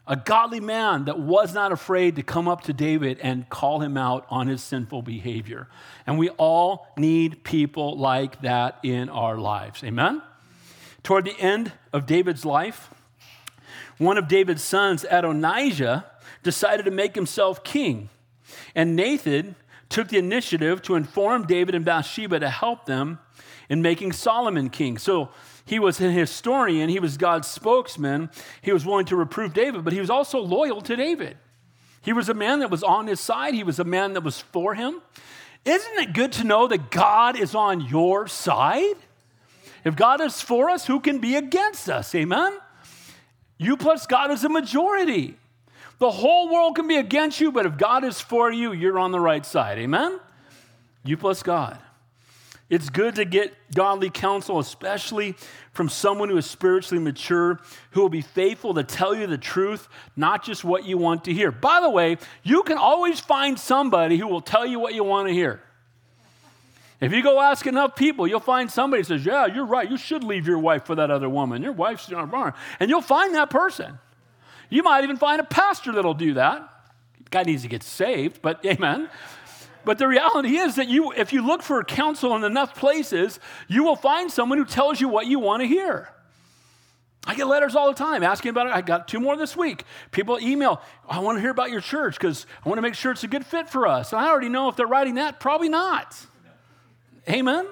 a 0.07 0.15
godly 0.15 0.59
man 0.59 1.05
that 1.05 1.19
was 1.19 1.53
not 1.53 1.71
afraid 1.71 2.15
to 2.15 2.23
come 2.23 2.47
up 2.47 2.61
to 2.61 2.73
David 2.73 3.19
and 3.21 3.47
call 3.49 3.81
him 3.81 3.97
out 3.97 4.25
on 4.29 4.47
his 4.47 4.63
sinful 4.63 5.01
behavior. 5.01 5.67
And 6.07 6.17
we 6.17 6.29
all 6.29 6.87
need 6.97 7.43
people 7.43 7.97
like 7.97 8.41
that 8.41 8.79
in 8.83 9.09
our 9.09 9.37
lives. 9.37 9.83
Amen? 9.83 10.21
Toward 11.03 11.25
the 11.25 11.39
end 11.39 11.73
of 11.91 12.05
David's 12.05 12.45
life, 12.45 12.89
one 13.97 14.17
of 14.17 14.27
David's 14.27 14.63
sons, 14.63 15.05
Adonijah, 15.09 16.05
decided 16.41 16.85
to 16.85 16.91
make 16.91 17.13
himself 17.13 17.63
king. 17.63 18.09
And 18.77 18.95
Nathan 18.95 19.55
took 19.89 20.09
the 20.09 20.19
initiative 20.19 20.83
to 20.83 20.93
inform 20.93 21.47
David 21.47 21.73
and 21.73 21.83
Bathsheba 21.83 22.39
to 22.39 22.49
help 22.49 22.85
them 22.85 23.17
in 23.69 23.81
making 23.81 24.13
Solomon 24.13 24.69
king. 24.69 24.99
So 24.99 25.29
he 25.65 25.79
was 25.79 25.99
a 25.99 26.11
historian, 26.11 26.87
he 26.87 26.99
was 26.99 27.17
God's 27.17 27.47
spokesman. 27.47 28.29
He 28.61 28.71
was 28.71 28.85
willing 28.85 29.07
to 29.07 29.15
reprove 29.15 29.55
David, 29.55 29.83
but 29.83 29.93
he 29.93 29.99
was 29.99 30.11
also 30.11 30.39
loyal 30.39 30.81
to 30.81 30.95
David. 30.95 31.37
He 32.03 32.13
was 32.13 32.29
a 32.29 32.35
man 32.35 32.59
that 32.59 32.69
was 32.69 32.83
on 32.83 33.07
his 33.07 33.19
side, 33.19 33.55
he 33.55 33.63
was 33.63 33.79
a 33.79 33.83
man 33.83 34.13
that 34.13 34.23
was 34.23 34.39
for 34.39 34.75
him. 34.75 35.01
Isn't 35.65 35.97
it 35.97 36.13
good 36.13 36.31
to 36.33 36.43
know 36.43 36.67
that 36.67 36.91
God 36.91 37.37
is 37.37 37.55
on 37.55 37.81
your 37.81 38.27
side? 38.27 38.95
If 39.83 39.95
God 39.95 40.21
is 40.21 40.39
for 40.39 40.69
us, 40.69 40.85
who 40.85 40.99
can 40.99 41.17
be 41.17 41.35
against 41.35 41.89
us? 41.89 42.13
Amen? 42.13 42.53
You 43.57 43.75
plus 43.75 44.05
God 44.05 44.29
is 44.29 44.43
a 44.43 44.49
majority. 44.49 45.35
The 45.99 46.11
whole 46.11 46.51
world 46.51 46.75
can 46.75 46.87
be 46.87 46.97
against 46.97 47.39
you, 47.39 47.51
but 47.51 47.65
if 47.65 47.77
God 47.77 48.03
is 48.03 48.19
for 48.19 48.51
you, 48.51 48.71
you're 48.71 48.99
on 48.99 49.11
the 49.11 49.19
right 49.19 49.45
side. 49.45 49.79
Amen? 49.79 50.19
You 51.03 51.17
plus 51.17 51.41
God. 51.41 51.79
It's 52.69 52.89
good 52.89 53.15
to 53.15 53.23
get 53.23 53.53
godly 53.73 54.09
counsel, 54.09 54.59
especially 54.59 55.35
from 55.71 55.87
someone 55.87 56.27
who 56.27 56.37
is 56.37 56.45
spiritually 56.45 57.01
mature, 57.01 57.61
who 57.91 58.01
will 58.01 58.09
be 58.09 58.21
faithful 58.21 58.73
to 58.73 58.83
tell 58.83 59.15
you 59.15 59.25
the 59.25 59.37
truth, 59.37 59.87
not 60.17 60.43
just 60.43 60.65
what 60.65 60.83
you 60.83 60.97
want 60.97 61.23
to 61.25 61.33
hear. 61.33 61.49
By 61.49 61.79
the 61.79 61.89
way, 61.89 62.17
you 62.43 62.63
can 62.63 62.77
always 62.77 63.21
find 63.21 63.57
somebody 63.57 64.17
who 64.17 64.27
will 64.27 64.41
tell 64.41 64.65
you 64.65 64.79
what 64.79 64.93
you 64.93 65.03
want 65.05 65.29
to 65.29 65.33
hear. 65.33 65.61
If 66.99 67.13
you 67.13 67.23
go 67.23 67.39
ask 67.39 67.65
enough 67.67 67.95
people, 67.95 68.27
you'll 68.27 68.39
find 68.39 68.69
somebody 68.69 69.01
who 69.01 69.05
says, 69.05 69.25
Yeah, 69.25 69.45
you're 69.45 69.65
right. 69.65 69.89
You 69.89 69.97
should 69.97 70.23
leave 70.23 70.47
your 70.47 70.59
wife 70.59 70.85
for 70.85 70.95
that 70.95 71.09
other 71.09 71.29
woman. 71.29 71.61
Your 71.61 71.71
wife's 71.71 72.09
not 72.09 72.33
wrong. 72.33 72.53
And 72.79 72.89
you'll 72.89 73.01
find 73.01 73.35
that 73.35 73.49
person. 73.49 73.99
You 74.69 74.83
might 74.83 75.03
even 75.03 75.17
find 75.17 75.39
a 75.39 75.43
pastor 75.43 75.91
that'll 75.91 76.13
do 76.13 76.35
that. 76.35 76.69
Guy 77.29 77.43
needs 77.43 77.63
to 77.63 77.67
get 77.67 77.83
saved, 77.83 78.41
but 78.41 78.59
amen. 78.65 79.09
But 79.85 79.97
the 79.97 80.07
reality 80.07 80.57
is 80.57 80.75
that 80.75 80.89
you, 80.89 81.13
if 81.13 81.31
you 81.31 81.45
look 81.45 81.61
for 81.61 81.81
counsel 81.83 82.35
in 82.35 82.43
enough 82.43 82.75
places, 82.75 83.39
you 83.69 83.83
will 83.83 83.95
find 83.95 84.29
someone 84.29 84.57
who 84.57 84.65
tells 84.65 84.99
you 84.99 85.07
what 85.07 85.27
you 85.27 85.39
want 85.39 85.61
to 85.61 85.67
hear. 85.67 86.09
I 87.25 87.35
get 87.35 87.47
letters 87.47 87.75
all 87.75 87.87
the 87.87 87.97
time 87.97 88.23
asking 88.23 88.49
about 88.49 88.67
it. 88.67 88.73
I 88.73 88.81
got 88.81 89.07
two 89.07 89.19
more 89.19 89.35
this 89.35 89.55
week. 89.55 89.83
People 90.11 90.39
email, 90.39 90.81
I 91.09 91.19
want 91.19 91.37
to 91.37 91.41
hear 91.41 91.51
about 91.51 91.71
your 91.71 91.81
church 91.81 92.15
because 92.17 92.45
I 92.65 92.69
want 92.69 92.77
to 92.77 92.81
make 92.81 92.95
sure 92.95 93.11
it's 93.11 93.23
a 93.25 93.27
good 93.27 93.45
fit 93.45 93.69
for 93.69 93.85
us. 93.85 94.13
And 94.13 94.21
I 94.21 94.29
already 94.29 94.49
know 94.49 94.69
if 94.69 94.77
they're 94.77 94.87
writing 94.87 95.15
that, 95.15 95.39
probably 95.39 95.69
not. 95.69 96.17
Amen? 97.29 97.67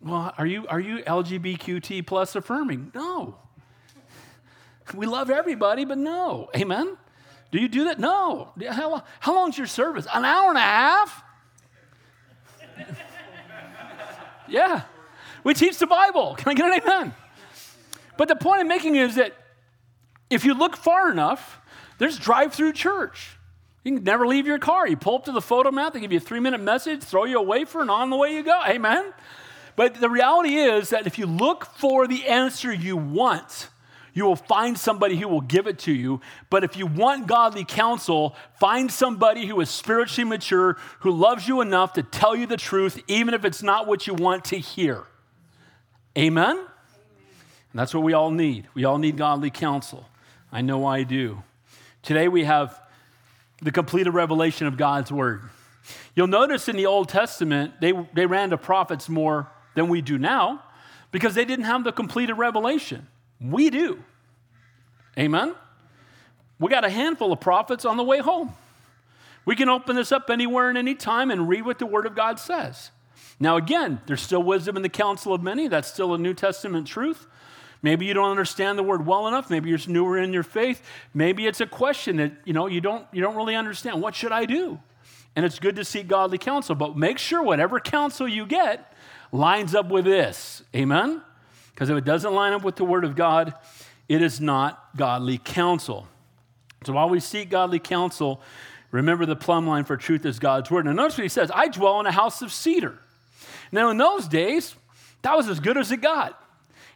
Well, 0.00 0.32
are 0.38 0.46
you, 0.46 0.66
are 0.68 0.78
you 0.78 0.98
LGBTQ 0.98 2.06
plus 2.06 2.36
affirming? 2.36 2.92
No. 2.94 3.38
We 4.94 5.06
love 5.06 5.30
everybody, 5.30 5.84
but 5.84 5.98
no. 5.98 6.50
Amen? 6.54 6.96
Do 7.50 7.58
you 7.58 7.68
do 7.68 7.84
that? 7.84 7.98
No. 7.98 8.52
How, 8.68 9.02
how 9.20 9.34
long 9.34 9.50
is 9.50 9.58
your 9.58 9.66
service? 9.66 10.06
An 10.12 10.24
hour 10.24 10.48
and 10.48 10.58
a 10.58 10.60
half? 10.60 11.24
yeah. 14.48 14.82
We 15.42 15.54
teach 15.54 15.78
the 15.78 15.86
Bible. 15.86 16.34
Can 16.36 16.50
I 16.50 16.54
get 16.54 16.66
an 16.66 16.82
amen? 16.82 17.14
But 18.16 18.28
the 18.28 18.36
point 18.36 18.60
I'm 18.60 18.68
making 18.68 18.96
is 18.96 19.14
that 19.16 19.34
if 20.30 20.44
you 20.44 20.54
look 20.54 20.76
far 20.76 21.10
enough, 21.10 21.60
there's 21.98 22.18
drive 22.18 22.52
through 22.52 22.72
church. 22.72 23.36
You 23.84 23.94
can 23.94 24.04
never 24.04 24.26
leave 24.26 24.46
your 24.46 24.58
car. 24.58 24.88
You 24.88 24.96
pull 24.96 25.16
up 25.16 25.24
to 25.26 25.32
the 25.32 25.40
Fotomat, 25.40 25.92
they 25.92 26.00
give 26.00 26.12
you 26.12 26.18
a 26.18 26.20
three 26.20 26.40
minute 26.40 26.60
message, 26.60 27.02
throw 27.02 27.24
you 27.24 27.38
a 27.38 27.42
wafer, 27.42 27.80
and 27.80 27.90
on 27.90 28.10
the 28.10 28.16
way 28.16 28.34
you 28.34 28.42
go. 28.42 28.60
Amen? 28.66 29.12
But 29.76 30.00
the 30.00 30.08
reality 30.08 30.56
is 30.56 30.90
that 30.90 31.06
if 31.06 31.18
you 31.18 31.26
look 31.26 31.66
for 31.76 32.06
the 32.06 32.26
answer 32.26 32.72
you 32.72 32.96
want, 32.96 33.68
you 34.14 34.24
will 34.24 34.36
find 34.36 34.78
somebody 34.78 35.16
who 35.16 35.28
will 35.28 35.40
give 35.40 35.66
it 35.66 35.80
to 35.80 35.92
you. 35.92 36.20
But 36.48 36.62
if 36.62 36.76
you 36.76 36.86
want 36.86 37.26
godly 37.26 37.64
counsel, 37.64 38.36
find 38.58 38.90
somebody 38.90 39.46
who 39.46 39.60
is 39.60 39.68
spiritually 39.68 40.28
mature, 40.28 40.76
who 41.00 41.10
loves 41.10 41.48
you 41.48 41.60
enough 41.60 41.94
to 41.94 42.02
tell 42.02 42.36
you 42.36 42.46
the 42.46 42.56
truth, 42.56 43.02
even 43.08 43.34
if 43.34 43.44
it's 43.44 43.62
not 43.62 43.88
what 43.88 44.06
you 44.06 44.14
want 44.14 44.44
to 44.46 44.56
hear. 44.56 45.04
Amen? 46.16 46.56
And 46.56 47.80
that's 47.80 47.92
what 47.92 48.04
we 48.04 48.12
all 48.12 48.30
need. 48.30 48.68
We 48.72 48.84
all 48.84 48.98
need 48.98 49.16
godly 49.16 49.50
counsel. 49.50 50.08
I 50.52 50.60
know 50.60 50.86
I 50.86 51.02
do. 51.02 51.42
Today 52.02 52.28
we 52.28 52.44
have 52.44 52.80
the 53.60 53.72
completed 53.72 54.12
revelation 54.12 54.68
of 54.68 54.76
God's 54.76 55.10
word. 55.10 55.42
You'll 56.14 56.28
notice 56.28 56.68
in 56.68 56.76
the 56.76 56.86
Old 56.86 57.08
Testament, 57.08 57.80
they, 57.80 57.92
they 58.14 58.26
ran 58.26 58.50
to 58.50 58.58
prophets 58.58 59.08
more 59.08 59.50
than 59.74 59.88
we 59.88 60.00
do 60.02 60.18
now 60.18 60.62
because 61.10 61.34
they 61.34 61.44
didn't 61.44 61.64
have 61.64 61.82
the 61.82 61.92
completed 61.92 62.34
revelation. 62.34 63.08
We 63.44 63.70
do. 63.70 64.02
Amen? 65.18 65.54
We 66.58 66.70
got 66.70 66.84
a 66.84 66.90
handful 66.90 67.32
of 67.32 67.40
prophets 67.40 67.84
on 67.84 67.96
the 67.96 68.04
way 68.04 68.18
home. 68.18 68.54
We 69.44 69.54
can 69.54 69.68
open 69.68 69.96
this 69.96 70.12
up 70.12 70.30
anywhere 70.30 70.68
and 70.68 70.78
any 70.78 70.94
time 70.94 71.30
and 71.30 71.48
read 71.48 71.66
what 71.66 71.78
the 71.78 71.86
Word 71.86 72.06
of 72.06 72.14
God 72.14 72.38
says. 72.38 72.90
Now, 73.38 73.56
again, 73.56 74.00
there's 74.06 74.22
still 74.22 74.42
wisdom 74.42 74.76
in 74.76 74.82
the 74.82 74.88
counsel 74.88 75.34
of 75.34 75.42
many. 75.42 75.68
That's 75.68 75.88
still 75.88 76.14
a 76.14 76.18
New 76.18 76.34
Testament 76.34 76.86
truth. 76.86 77.26
Maybe 77.82 78.06
you 78.06 78.14
don't 78.14 78.30
understand 78.30 78.78
the 78.78 78.82
word 78.82 79.04
well 79.04 79.28
enough. 79.28 79.50
Maybe 79.50 79.68
you're 79.68 79.78
newer 79.86 80.16
in 80.16 80.32
your 80.32 80.42
faith. 80.42 80.82
Maybe 81.12 81.46
it's 81.46 81.60
a 81.60 81.66
question 81.66 82.16
that 82.16 82.32
you 82.46 82.54
know 82.54 82.66
you 82.66 82.80
don't 82.80 83.06
you 83.12 83.20
don't 83.20 83.36
really 83.36 83.54
understand. 83.54 84.00
What 84.00 84.14
should 84.14 84.32
I 84.32 84.46
do? 84.46 84.80
And 85.36 85.44
it's 85.44 85.58
good 85.58 85.76
to 85.76 85.84
seek 85.84 86.08
godly 86.08 86.38
counsel, 86.38 86.74
but 86.76 86.96
make 86.96 87.18
sure 87.18 87.42
whatever 87.42 87.78
counsel 87.80 88.26
you 88.26 88.46
get 88.46 88.90
lines 89.32 89.74
up 89.74 89.90
with 89.90 90.06
this. 90.06 90.62
Amen? 90.74 91.20
Because 91.74 91.90
if 91.90 91.96
it 91.96 92.04
doesn't 92.04 92.32
line 92.32 92.52
up 92.52 92.62
with 92.62 92.76
the 92.76 92.84
word 92.84 93.04
of 93.04 93.16
God, 93.16 93.54
it 94.08 94.22
is 94.22 94.40
not 94.40 94.96
godly 94.96 95.38
counsel. 95.38 96.06
So 96.84 96.92
while 96.92 97.08
we 97.08 97.20
seek 97.20 97.50
godly 97.50 97.78
counsel, 97.78 98.40
remember 98.90 99.26
the 99.26 99.36
plumb 99.36 99.66
line 99.66 99.84
for 99.84 99.96
truth 99.96 100.24
is 100.24 100.38
God's 100.38 100.70
word. 100.70 100.84
Now 100.84 100.92
notice 100.92 101.18
what 101.18 101.22
he 101.22 101.28
says, 101.28 101.50
I 101.54 101.68
dwell 101.68 102.00
in 102.00 102.06
a 102.06 102.12
house 102.12 102.42
of 102.42 102.52
cedar. 102.52 102.98
Now 103.72 103.90
in 103.90 103.96
those 103.96 104.28
days, 104.28 104.74
that 105.22 105.36
was 105.36 105.48
as 105.48 105.58
good 105.58 105.76
as 105.76 105.90
it 105.90 106.00
got. 106.00 106.40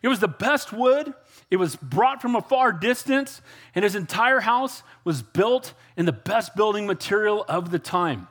It 0.03 0.09
was 0.09 0.21
the 0.21 0.29
best 0.29 0.73
wood. 0.73 1.12
It 1.51 1.57
was 1.57 1.77
brought 1.77 2.21
from 2.21 2.37
a 2.37 2.43
far 2.43 2.73
distance, 2.73 3.41
and 3.75 3.83
his 3.83 3.97
entire 3.97 4.41
house 4.41 4.83
was 5.03 5.23
built 5.23 5.73
in 5.97 6.05
the 6.05 6.12
best 6.12 6.55
building 6.55 6.87
material 6.87 7.45
of 7.49 7.71
the 7.71 7.79
time. 7.79 8.29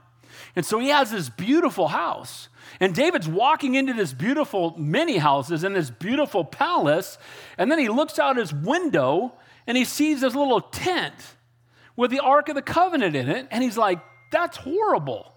And 0.56 0.66
so 0.66 0.80
he 0.80 0.90
has 0.90 1.12
this 1.12 1.30
beautiful 1.30 1.88
house. 1.88 2.48
And 2.80 2.94
David's 2.94 3.28
walking 3.28 3.76
into 3.76 3.94
this 3.94 4.14
beautiful 4.14 4.76
many 4.78 5.18
houses 5.18 5.64
and 5.64 5.76
this 5.76 5.90
beautiful 5.90 6.44
palace. 6.44 7.18
And 7.58 7.72
then 7.72 7.80
he 7.80 7.90
looks 7.90 8.20
out 8.20 8.38
his 8.38 8.54
window 8.54 9.34
and 9.66 9.76
he 9.76 9.86
sees 9.86 10.22
this 10.22 10.36
little 10.36 10.62
tent 10.62 11.16
with 11.96 12.12
the 12.12 12.20
Ark 12.20 12.50
of 12.50 12.56
the 12.56 12.62
Covenant 12.62 13.16
in 13.16 13.30
it. 13.30 13.48
And 13.52 13.64
he's 13.64 13.78
like, 13.78 14.00
that's 14.32 14.58
horrible. 14.58 15.34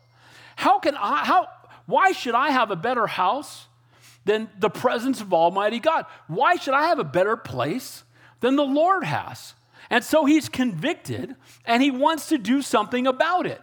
How 0.56 0.78
can 0.78 0.94
I, 0.96 1.24
how, 1.24 1.48
why 1.86 2.12
should 2.12 2.34
I 2.34 2.50
have 2.50 2.70
a 2.70 2.76
better 2.76 3.06
house 3.06 3.66
than 4.24 4.48
the 4.58 4.70
presence 4.70 5.20
of 5.20 5.32
Almighty 5.32 5.78
God. 5.78 6.06
Why 6.26 6.56
should 6.56 6.74
I 6.74 6.88
have 6.88 6.98
a 6.98 7.04
better 7.04 7.36
place 7.36 8.04
than 8.40 8.56
the 8.56 8.64
Lord 8.64 9.04
has? 9.04 9.54
And 9.88 10.04
so 10.04 10.24
he's 10.24 10.48
convicted 10.48 11.34
and 11.64 11.82
he 11.82 11.90
wants 11.90 12.28
to 12.28 12.38
do 12.38 12.62
something 12.62 13.06
about 13.06 13.46
it. 13.46 13.60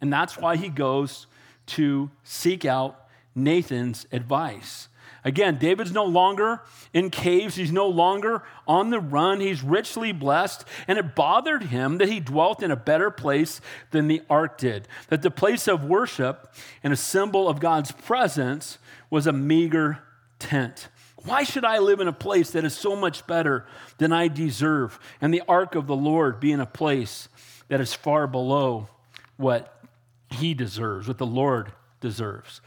And 0.00 0.12
that's 0.12 0.38
why 0.38 0.56
he 0.56 0.68
goes 0.68 1.26
to 1.66 2.10
seek 2.22 2.64
out 2.64 3.07
Nathan's 3.38 4.06
advice. 4.12 4.88
Again, 5.24 5.58
David's 5.58 5.92
no 5.92 6.04
longer 6.04 6.62
in 6.94 7.10
caves. 7.10 7.56
He's 7.56 7.72
no 7.72 7.88
longer 7.88 8.42
on 8.66 8.90
the 8.90 9.00
run. 9.00 9.40
He's 9.40 9.62
richly 9.62 10.12
blessed. 10.12 10.64
And 10.86 10.98
it 10.98 11.14
bothered 11.14 11.64
him 11.64 11.98
that 11.98 12.08
he 12.08 12.20
dwelt 12.20 12.62
in 12.62 12.70
a 12.70 12.76
better 12.76 13.10
place 13.10 13.60
than 13.90 14.08
the 14.08 14.22
ark 14.30 14.58
did, 14.58 14.86
that 15.08 15.22
the 15.22 15.30
place 15.30 15.66
of 15.66 15.84
worship 15.84 16.54
and 16.82 16.92
a 16.92 16.96
symbol 16.96 17.48
of 17.48 17.60
God's 17.60 17.92
presence 17.92 18.78
was 19.10 19.26
a 19.26 19.32
meager 19.32 19.98
tent. 20.38 20.88
Why 21.24 21.42
should 21.42 21.64
I 21.64 21.78
live 21.78 22.00
in 22.00 22.08
a 22.08 22.12
place 22.12 22.52
that 22.52 22.64
is 22.64 22.74
so 22.74 22.94
much 22.94 23.26
better 23.26 23.66
than 23.98 24.12
I 24.12 24.28
deserve? 24.28 24.98
And 25.20 25.34
the 25.34 25.42
ark 25.48 25.74
of 25.74 25.86
the 25.86 25.96
Lord 25.96 26.38
be 26.38 26.52
in 26.52 26.60
a 26.60 26.66
place 26.66 27.28
that 27.68 27.80
is 27.80 27.92
far 27.92 28.26
below 28.26 28.88
what 29.36 29.82
he 30.30 30.54
deserves, 30.54 31.08
what 31.08 31.18
the 31.18 31.26
Lord 31.26 31.72
deserves. 32.00 32.60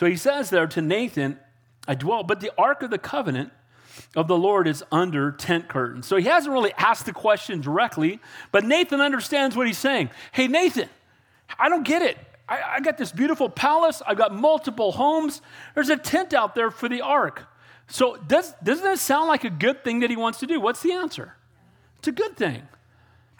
So 0.00 0.06
he 0.06 0.16
says 0.16 0.48
there 0.48 0.66
to 0.66 0.80
Nathan, 0.80 1.38
I 1.86 1.94
dwell, 1.94 2.22
but 2.22 2.40
the 2.40 2.50
ark 2.56 2.82
of 2.82 2.88
the 2.88 2.96
covenant 2.96 3.52
of 4.16 4.28
the 4.28 4.36
Lord 4.38 4.66
is 4.66 4.82
under 4.90 5.30
tent 5.30 5.68
curtains. 5.68 6.06
So 6.06 6.16
he 6.16 6.24
hasn't 6.24 6.54
really 6.54 6.72
asked 6.78 7.04
the 7.04 7.12
question 7.12 7.60
directly, 7.60 8.18
but 8.50 8.64
Nathan 8.64 9.02
understands 9.02 9.58
what 9.58 9.66
he's 9.66 9.76
saying. 9.76 10.08
Hey, 10.32 10.48
Nathan, 10.48 10.88
I 11.58 11.68
don't 11.68 11.82
get 11.82 12.00
it. 12.00 12.16
I, 12.48 12.76
I 12.76 12.80
got 12.80 12.96
this 12.96 13.12
beautiful 13.12 13.50
palace. 13.50 14.00
I've 14.06 14.16
got 14.16 14.34
multiple 14.34 14.90
homes. 14.90 15.42
There's 15.74 15.90
a 15.90 15.98
tent 15.98 16.32
out 16.32 16.54
there 16.54 16.70
for 16.70 16.88
the 16.88 17.02
ark. 17.02 17.44
So 17.86 18.16
does, 18.16 18.54
doesn't 18.64 18.82
that 18.82 19.00
sound 19.00 19.28
like 19.28 19.44
a 19.44 19.50
good 19.50 19.84
thing 19.84 20.00
that 20.00 20.08
he 20.08 20.16
wants 20.16 20.38
to 20.38 20.46
do? 20.46 20.62
What's 20.62 20.80
the 20.80 20.92
answer? 20.92 21.36
It's 21.98 22.08
a 22.08 22.12
good 22.12 22.38
thing. 22.38 22.66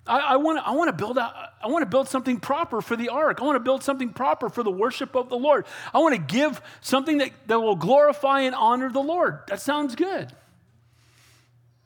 I, 0.06 0.18
I 0.18 0.36
want 0.36 0.58
I 0.66 0.86
to 0.86 0.92
build 0.92 1.18
I 1.18 1.66
want 1.66 1.82
to 1.82 1.86
build 1.86 2.08
something 2.08 2.40
proper 2.40 2.80
for 2.80 2.96
the 2.96 3.10
ark. 3.10 3.38
I 3.40 3.44
want 3.44 3.56
to 3.56 3.60
build 3.60 3.82
something 3.82 4.10
proper 4.10 4.48
for 4.48 4.62
the 4.62 4.70
worship 4.70 5.14
of 5.14 5.28
the 5.28 5.36
Lord. 5.36 5.66
I 5.92 5.98
want 5.98 6.14
to 6.14 6.20
give 6.20 6.60
something 6.80 7.18
that, 7.18 7.32
that 7.46 7.60
will 7.60 7.76
glorify 7.76 8.40
and 8.40 8.54
honor 8.54 8.90
the 8.90 9.02
Lord. 9.02 9.40
That 9.48 9.60
sounds 9.60 9.94
good. 9.94 10.32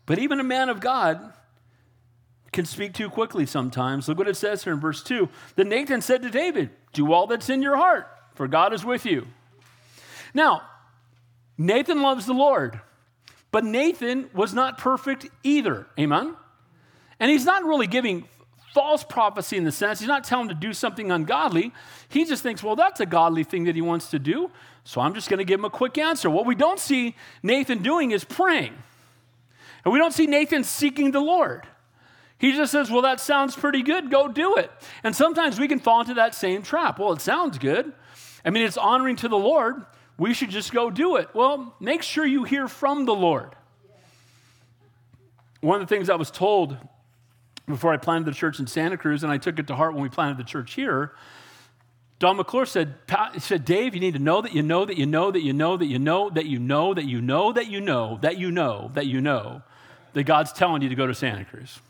But 0.07 0.19
even 0.19 0.39
a 0.39 0.45
man 0.45 0.69
of 0.69 0.81
God 0.81 1.33
can 2.53 2.65
speak 2.65 2.95
too 2.95 3.11
quickly 3.11 3.47
sometimes. 3.47 4.09
Look 4.09 4.19
what 4.19 4.29
it 4.29 4.37
says 4.37 4.65
here 4.65 4.73
in 4.73 4.81
verse 4.81 5.03
2. 5.03 5.29
Then 5.57 5.69
Nathan 5.69 6.01
said 6.01 6.23
to 6.23 6.31
David, 6.31 6.71
Do 6.93 7.13
all 7.13 7.27
that's 7.27 7.51
in 7.51 7.63
your 7.63 7.77
heart, 7.77 8.07
for 8.35 8.47
God 8.47 8.73
is 8.73 8.85
with 8.85 9.05
you. 9.05 9.27
Now, 10.33 10.63
Nathan 11.59 12.03
loves 12.03 12.27
the 12.27 12.33
Lord, 12.33 12.81
but 13.51 13.65
Nathan 13.65 14.31
was 14.33 14.55
not 14.55 14.79
perfect 14.79 15.27
either. 15.43 15.87
Amen? 15.99 16.37
And 17.21 17.31
he's 17.31 17.45
not 17.45 17.65
really 17.65 17.87
giving 17.87 18.29
false 18.75 19.05
prophecy 19.05 19.57
in 19.57 19.63
the 19.63 19.73
sense, 19.73 20.01
he's 20.01 20.09
not 20.09 20.25
telling 20.25 20.47
him 20.47 20.49
to 20.49 20.67
do 20.67 20.73
something 20.73 21.13
ungodly. 21.13 21.73
He 22.09 22.25
just 22.25 22.43
thinks, 22.43 22.63
well, 22.63 22.75
that's 22.75 23.01
a 23.01 23.07
godly 23.07 23.45
thing 23.45 23.65
that 23.65 23.77
he 23.77 23.81
wants 23.81 24.11
to 24.11 24.19
do, 24.19 24.51
so 24.83 25.01
I'm 25.01 25.15
just 25.15 25.29
going 25.29 25.39
to 25.39 25.45
give 25.45 25.61
him 25.61 25.65
a 25.65 25.71
quick 25.71 25.97
answer. 25.97 26.29
What 26.29 26.45
we 26.45 26.57
don't 26.57 26.81
see 26.81 27.15
Nathan 27.43 27.83
doing 27.83 28.11
is 28.11 28.25
praying. 28.25 28.75
And 29.85 29.93
we 29.93 29.99
don't 29.99 30.13
see 30.13 30.27
Nathan 30.27 30.65
seeking 30.65 31.13
the 31.13 31.21
Lord. 31.21 31.67
He 32.39 32.53
just 32.53 32.73
says, 32.73 32.91
Well, 32.91 33.03
that 33.03 33.21
sounds 33.21 33.55
pretty 33.55 33.83
good. 33.83 34.11
Go 34.11 34.29
do 34.29 34.57
it. 34.57 34.71
And 35.03 35.15
sometimes 35.15 35.61
we 35.61 35.69
can 35.69 35.79
fall 35.79 36.01
into 36.01 36.15
that 36.15 36.35
same 36.35 36.63
trap. 36.63 36.99
Well, 36.99 37.13
it 37.13 37.21
sounds 37.21 37.59
good. 37.59 37.93
I 38.45 38.51
mean, 38.51 38.65
it's 38.65 38.77
honoring 38.77 39.17
to 39.17 39.29
the 39.29 39.39
Lord. 39.39 39.87
we 40.19 40.35
should 40.35 40.51
just 40.51 40.73
go 40.73 40.91
do 40.91 41.17
it. 41.17 41.29
Well, 41.35 41.75
make 41.81 42.03
sure 42.03 42.27
you 42.27 42.45
hear 42.45 42.69
from 42.69 43.05
the 43.05 43.15
Lord. 43.15 43.55
One 45.61 45.81
of 45.81 45.89
the 45.89 45.95
things 45.95 46.11
I 46.11 46.17
was 46.17 46.31
told 46.31 46.77
before 47.67 47.93
I 47.93 47.97
planted 47.97 48.27
the 48.27 48.37
church 48.37 48.61
in 48.61 48.67
Santa 48.67 48.97
Cruz, 48.97 49.23
and 49.23 49.33
I 49.33 49.39
took 49.39 49.59
it 49.59 49.67
to 49.69 49.75
heart 49.75 49.95
when 49.95 50.03
we 50.03 50.09
planted 50.09 50.39
the 50.39 50.45
church 50.45 50.75
here. 50.75 51.13
Don 52.19 52.37
McClure 52.37 52.67
said, 52.67 52.95
said, 53.39 53.65
Dave, 53.65 53.95
you 53.95 54.01
need 54.01 54.15
to 54.15 54.21
know 54.21 54.41
that 54.41 54.55
you 54.55 54.63
know 54.63 54.85
that 54.85 54.97
you 54.97 55.07
know 55.07 55.31
that 55.31 55.43
you 55.43 55.53
know 55.53 55.77
that 55.77 55.87
you 55.87 55.99
know 55.99 56.31
that 56.31 56.47
you 56.47 56.59
know 56.59 56.91
that 56.93 57.17
you 57.17 57.31
know 57.31 57.57
that 57.57 57.67
you 57.67 57.81
know 57.81 58.19
that 58.21 58.39
you 58.39 58.51
know 58.51 58.91
that 58.95 59.07
you 59.07 59.21
know 59.21 59.63
that 60.13 60.23
God's 60.25 60.53
telling 60.53 60.83
you 60.83 60.89
to 60.89 60.95
go 60.95 61.07
to 61.07 61.15
Santa 61.15 61.45
Cruz. 61.45 61.81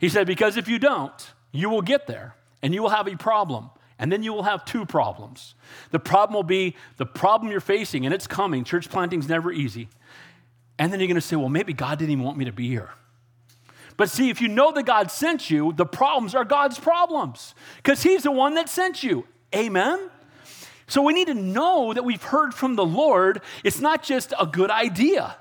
He 0.00 0.08
said, 0.08 0.26
because 0.26 0.56
if 0.56 0.68
you 0.68 0.78
don't, 0.78 1.32
you 1.52 1.68
will 1.68 1.82
get 1.82 2.06
there 2.06 2.36
and 2.62 2.72
you 2.74 2.82
will 2.82 2.90
have 2.90 3.08
a 3.08 3.16
problem. 3.16 3.70
And 3.98 4.12
then 4.12 4.22
you 4.22 4.34
will 4.34 4.42
have 4.42 4.64
two 4.66 4.84
problems. 4.84 5.54
The 5.90 5.98
problem 5.98 6.34
will 6.34 6.42
be 6.42 6.76
the 6.98 7.06
problem 7.06 7.50
you're 7.50 7.60
facing, 7.60 8.04
and 8.04 8.14
it's 8.14 8.26
coming. 8.26 8.62
Church 8.62 8.90
planting's 8.90 9.26
never 9.26 9.50
easy. 9.50 9.88
And 10.78 10.92
then 10.92 11.00
you're 11.00 11.06
going 11.06 11.14
to 11.14 11.22
say, 11.22 11.36
well, 11.36 11.48
maybe 11.48 11.72
God 11.72 11.98
didn't 11.98 12.10
even 12.10 12.24
want 12.24 12.36
me 12.36 12.44
to 12.44 12.52
be 12.52 12.68
here. 12.68 12.90
But 13.96 14.10
see, 14.10 14.28
if 14.28 14.40
you 14.40 14.48
know 14.48 14.72
that 14.72 14.84
God 14.84 15.10
sent 15.10 15.50
you, 15.50 15.72
the 15.72 15.86
problems 15.86 16.34
are 16.34 16.44
God's 16.44 16.78
problems 16.78 17.54
because 17.76 18.02
He's 18.02 18.24
the 18.24 18.30
one 18.30 18.54
that 18.54 18.68
sent 18.68 19.02
you. 19.02 19.26
Amen? 19.54 20.10
So 20.86 21.02
we 21.02 21.14
need 21.14 21.28
to 21.28 21.34
know 21.34 21.92
that 21.92 22.04
we've 22.04 22.22
heard 22.22 22.54
from 22.54 22.76
the 22.76 22.84
Lord. 22.84 23.40
It's 23.64 23.80
not 23.80 24.02
just 24.02 24.34
a 24.38 24.46
good 24.46 24.70
idea. 24.70 25.36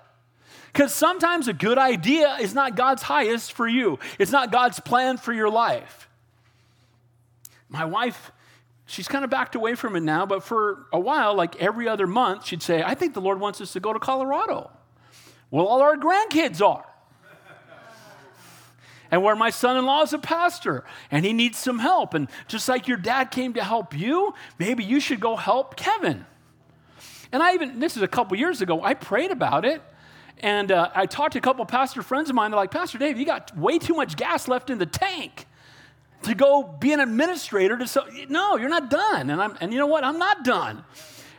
Because 0.71 0.93
sometimes 0.93 1.47
a 1.47 1.53
good 1.53 1.77
idea 1.77 2.35
is 2.41 2.53
not 2.53 2.75
God's 2.75 3.03
highest 3.03 3.53
for 3.53 3.67
you, 3.67 3.99
it's 4.19 4.31
not 4.31 4.51
God's 4.51 4.79
plan 4.79 5.17
for 5.17 5.33
your 5.33 5.49
life. 5.49 6.09
My 7.69 7.85
wife, 7.85 8.31
she's 8.85 9.07
kind 9.07 9.23
of 9.23 9.29
backed 9.29 9.55
away 9.55 9.75
from 9.75 9.95
it 9.95 10.03
now, 10.03 10.25
but 10.25 10.43
for 10.43 10.85
a 10.93 10.99
while, 10.99 11.33
like 11.33 11.61
every 11.61 11.87
other 11.87 12.07
month, 12.07 12.45
she'd 12.45 12.61
say, 12.61 12.83
I 12.83 12.95
think 12.95 13.13
the 13.13 13.21
Lord 13.21 13.39
wants 13.39 13.59
us 13.59 13.73
to 13.73 13.79
go 13.79 13.91
to 13.93 13.99
Colorado. 13.99 14.69
Well, 15.51 15.65
all 15.65 15.81
our 15.81 15.95
grandkids 15.97 16.61
are 16.61 16.85
and 19.15 19.23
where 19.23 19.33
my 19.33 19.49
son 19.49 19.77
in 19.77 19.85
law 19.85 20.01
is 20.01 20.11
a 20.11 20.19
pastor 20.19 20.83
and 21.09 21.23
he 21.23 21.31
needs 21.31 21.57
some 21.57 21.79
help. 21.79 22.13
And 22.13 22.27
just 22.49 22.67
like 22.67 22.85
your 22.85 22.97
dad 22.97 23.31
came 23.31 23.53
to 23.53 23.63
help 23.63 23.97
you, 23.97 24.33
maybe 24.59 24.83
you 24.83 24.99
should 24.99 25.21
go 25.21 25.37
help 25.37 25.77
Kevin. 25.77 26.25
And 27.31 27.41
I 27.41 27.53
even, 27.53 27.79
this 27.79 27.95
is 27.95 28.03
a 28.03 28.09
couple 28.09 28.35
years 28.37 28.61
ago, 28.61 28.83
I 28.83 28.93
prayed 28.93 29.31
about 29.31 29.63
it. 29.63 29.81
And 30.39 30.69
uh, 30.69 30.89
I 30.93 31.05
talked 31.05 31.31
to 31.31 31.39
a 31.39 31.41
couple 31.41 31.65
pastor 31.65 32.01
friends 32.01 32.29
of 32.29 32.35
mine. 32.35 32.51
They're 32.51 32.59
like, 32.59 32.71
Pastor 32.71 32.97
Dave, 32.97 33.17
you 33.17 33.25
got 33.25 33.57
way 33.57 33.79
too 33.79 33.93
much 33.93 34.17
gas 34.17 34.49
left 34.49 34.69
in 34.69 34.79
the 34.79 34.85
tank 34.85 35.45
to 36.23 36.35
go 36.35 36.63
be 36.63 36.91
an 36.91 36.99
administrator. 36.99 37.77
To 37.77 37.87
so, 37.87 38.05
no, 38.27 38.57
you're 38.57 38.67
not 38.67 38.89
done. 38.89 39.29
And, 39.29 39.41
I'm, 39.41 39.55
and 39.61 39.71
you 39.71 39.79
know 39.79 39.87
what? 39.87 40.03
I'm 40.03 40.19
not 40.19 40.43
done. 40.43 40.83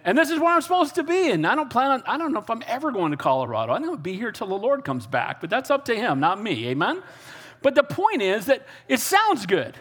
And 0.02 0.16
this 0.16 0.30
is 0.30 0.40
where 0.40 0.48
I'm 0.48 0.62
supposed 0.62 0.94
to 0.94 1.02
be. 1.02 1.30
And 1.30 1.46
I 1.46 1.54
don't 1.54 1.68
plan 1.68 1.90
on, 1.90 2.02
I 2.06 2.16
don't 2.16 2.32
know 2.32 2.40
if 2.40 2.48
I'm 2.48 2.62
ever 2.66 2.90
going 2.90 3.10
to 3.10 3.18
Colorado. 3.18 3.74
I'm 3.74 3.82
going 3.82 3.96
to 3.98 4.02
be 4.02 4.14
here 4.14 4.32
till 4.32 4.46
the 4.46 4.54
Lord 4.54 4.82
comes 4.82 5.06
back, 5.06 5.42
but 5.42 5.50
that's 5.50 5.70
up 5.70 5.84
to 5.86 5.94
him, 5.94 6.20
not 6.20 6.42
me. 6.42 6.68
Amen? 6.68 7.02
But 7.62 7.74
the 7.74 7.82
point 7.82 8.22
is 8.22 8.46
that 8.46 8.66
it 8.88 9.00
sounds 9.00 9.46
good. 9.46 9.76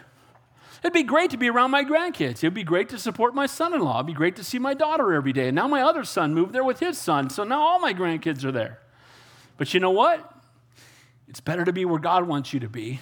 It'd 0.80 0.92
be 0.92 1.02
great 1.02 1.30
to 1.30 1.36
be 1.36 1.48
around 1.48 1.70
my 1.70 1.84
grandkids. 1.84 2.38
It'd 2.38 2.54
be 2.54 2.62
great 2.62 2.88
to 2.90 2.98
support 2.98 3.34
my 3.34 3.46
son 3.46 3.74
in 3.74 3.80
law. 3.80 3.96
It'd 3.96 4.06
be 4.06 4.12
great 4.12 4.36
to 4.36 4.44
see 4.44 4.58
my 4.58 4.74
daughter 4.74 5.14
every 5.14 5.32
day. 5.32 5.48
And 5.48 5.56
now 5.56 5.66
my 5.66 5.82
other 5.82 6.04
son 6.04 6.34
moved 6.34 6.52
there 6.52 6.64
with 6.64 6.80
his 6.80 6.98
son. 6.98 7.30
So 7.30 7.44
now 7.44 7.60
all 7.60 7.80
my 7.80 7.92
grandkids 7.92 8.44
are 8.44 8.52
there. 8.52 8.78
But 9.56 9.72
you 9.74 9.80
know 9.80 9.90
what? 9.90 10.32
It's 11.28 11.40
better 11.40 11.64
to 11.64 11.72
be 11.72 11.84
where 11.84 11.98
God 11.98 12.28
wants 12.28 12.52
you 12.52 12.60
to 12.60 12.68
be 12.68 13.00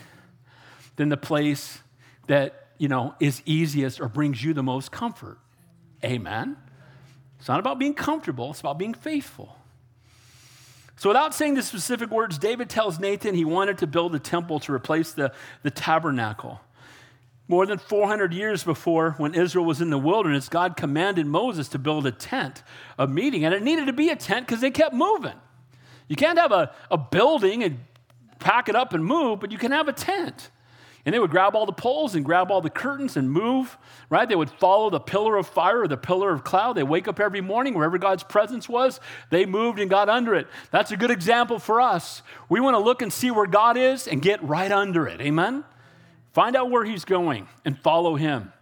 than 0.96 1.08
the 1.08 1.16
place 1.16 1.80
that, 2.26 2.68
you 2.78 2.88
know, 2.88 3.14
is 3.20 3.42
easiest 3.44 4.00
or 4.00 4.08
brings 4.08 4.42
you 4.42 4.54
the 4.54 4.62
most 4.62 4.90
comfort. 4.90 5.38
Amen. 6.02 6.56
It's 7.38 7.48
not 7.48 7.60
about 7.60 7.78
being 7.78 7.94
comfortable, 7.94 8.50
it's 8.52 8.60
about 8.60 8.78
being 8.78 8.94
faithful. 8.94 9.56
So, 10.96 11.10
without 11.10 11.34
saying 11.34 11.54
the 11.54 11.62
specific 11.62 12.10
words, 12.10 12.38
David 12.38 12.70
tells 12.70 13.00
Nathan 13.00 13.34
he 13.34 13.44
wanted 13.44 13.78
to 13.78 13.86
build 13.86 14.14
a 14.14 14.18
temple 14.18 14.60
to 14.60 14.72
replace 14.72 15.12
the, 15.12 15.32
the 15.62 15.70
tabernacle. 15.70 16.60
More 17.46 17.66
than 17.66 17.78
400 17.78 18.32
years 18.32 18.64
before, 18.64 19.12
when 19.18 19.34
Israel 19.34 19.66
was 19.66 19.80
in 19.80 19.90
the 19.90 19.98
wilderness, 19.98 20.48
God 20.48 20.76
commanded 20.76 21.26
Moses 21.26 21.68
to 21.70 21.78
build 21.78 22.06
a 22.06 22.12
tent, 22.12 22.62
a 22.98 23.06
meeting, 23.06 23.44
and 23.44 23.52
it 23.52 23.62
needed 23.62 23.86
to 23.86 23.92
be 23.92 24.08
a 24.08 24.16
tent 24.16 24.46
because 24.46 24.62
they 24.62 24.70
kept 24.70 24.94
moving. 24.94 25.34
You 26.08 26.16
can't 26.16 26.38
have 26.38 26.52
a, 26.52 26.72
a 26.90 26.96
building 26.96 27.62
and 27.62 27.80
pack 28.38 28.68
it 28.68 28.76
up 28.76 28.94
and 28.94 29.04
move, 29.04 29.40
but 29.40 29.52
you 29.52 29.58
can 29.58 29.72
have 29.72 29.88
a 29.88 29.92
tent. 29.92 30.50
And 31.06 31.14
they 31.14 31.18
would 31.18 31.30
grab 31.30 31.54
all 31.54 31.66
the 31.66 31.72
poles 31.72 32.14
and 32.14 32.24
grab 32.24 32.50
all 32.50 32.62
the 32.62 32.70
curtains 32.70 33.16
and 33.16 33.30
move, 33.30 33.76
right? 34.08 34.26
They 34.26 34.36
would 34.36 34.50
follow 34.50 34.88
the 34.88 35.00
pillar 35.00 35.36
of 35.36 35.46
fire 35.46 35.82
or 35.82 35.88
the 35.88 35.98
pillar 35.98 36.32
of 36.32 36.44
cloud. 36.44 36.74
They 36.74 36.82
wake 36.82 37.08
up 37.08 37.20
every 37.20 37.42
morning, 37.42 37.74
wherever 37.74 37.98
God's 37.98 38.22
presence 38.22 38.68
was, 38.68 39.00
they 39.28 39.44
moved 39.44 39.78
and 39.78 39.90
got 39.90 40.08
under 40.08 40.34
it. 40.34 40.46
That's 40.70 40.92
a 40.92 40.96
good 40.96 41.10
example 41.10 41.58
for 41.58 41.80
us. 41.80 42.22
We 42.48 42.58
want 42.60 42.74
to 42.74 42.78
look 42.78 43.02
and 43.02 43.12
see 43.12 43.30
where 43.30 43.46
God 43.46 43.76
is 43.76 44.08
and 44.08 44.22
get 44.22 44.42
right 44.42 44.72
under 44.72 45.06
it. 45.06 45.20
Amen? 45.20 45.64
Find 46.32 46.56
out 46.56 46.70
where 46.70 46.84
he's 46.84 47.04
going 47.04 47.48
and 47.66 47.78
follow 47.78 48.16
him. 48.16 48.52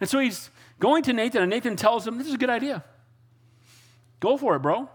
And 0.00 0.08
so 0.08 0.20
he's 0.20 0.50
going 0.78 1.02
to 1.04 1.12
Nathan, 1.12 1.42
and 1.42 1.50
Nathan 1.50 1.74
tells 1.74 2.06
him, 2.06 2.18
This 2.18 2.28
is 2.28 2.34
a 2.34 2.38
good 2.38 2.50
idea. 2.50 2.84
Go 4.20 4.36
for 4.36 4.54
it, 4.56 4.60
bro. 4.60 4.88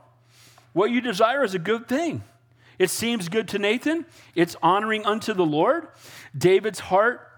What 0.71 0.89
you 0.89 1.01
desire 1.01 1.43
is 1.43 1.53
a 1.53 1.59
good 1.59 1.87
thing. 1.87 2.23
It 2.79 2.89
seems 2.89 3.29
good 3.29 3.47
to 3.49 3.59
Nathan. 3.59 4.05
It's 4.35 4.55
honoring 4.61 5.05
unto 5.05 5.33
the 5.33 5.45
Lord. 5.45 5.87
David's 6.37 6.79
heart 6.79 7.29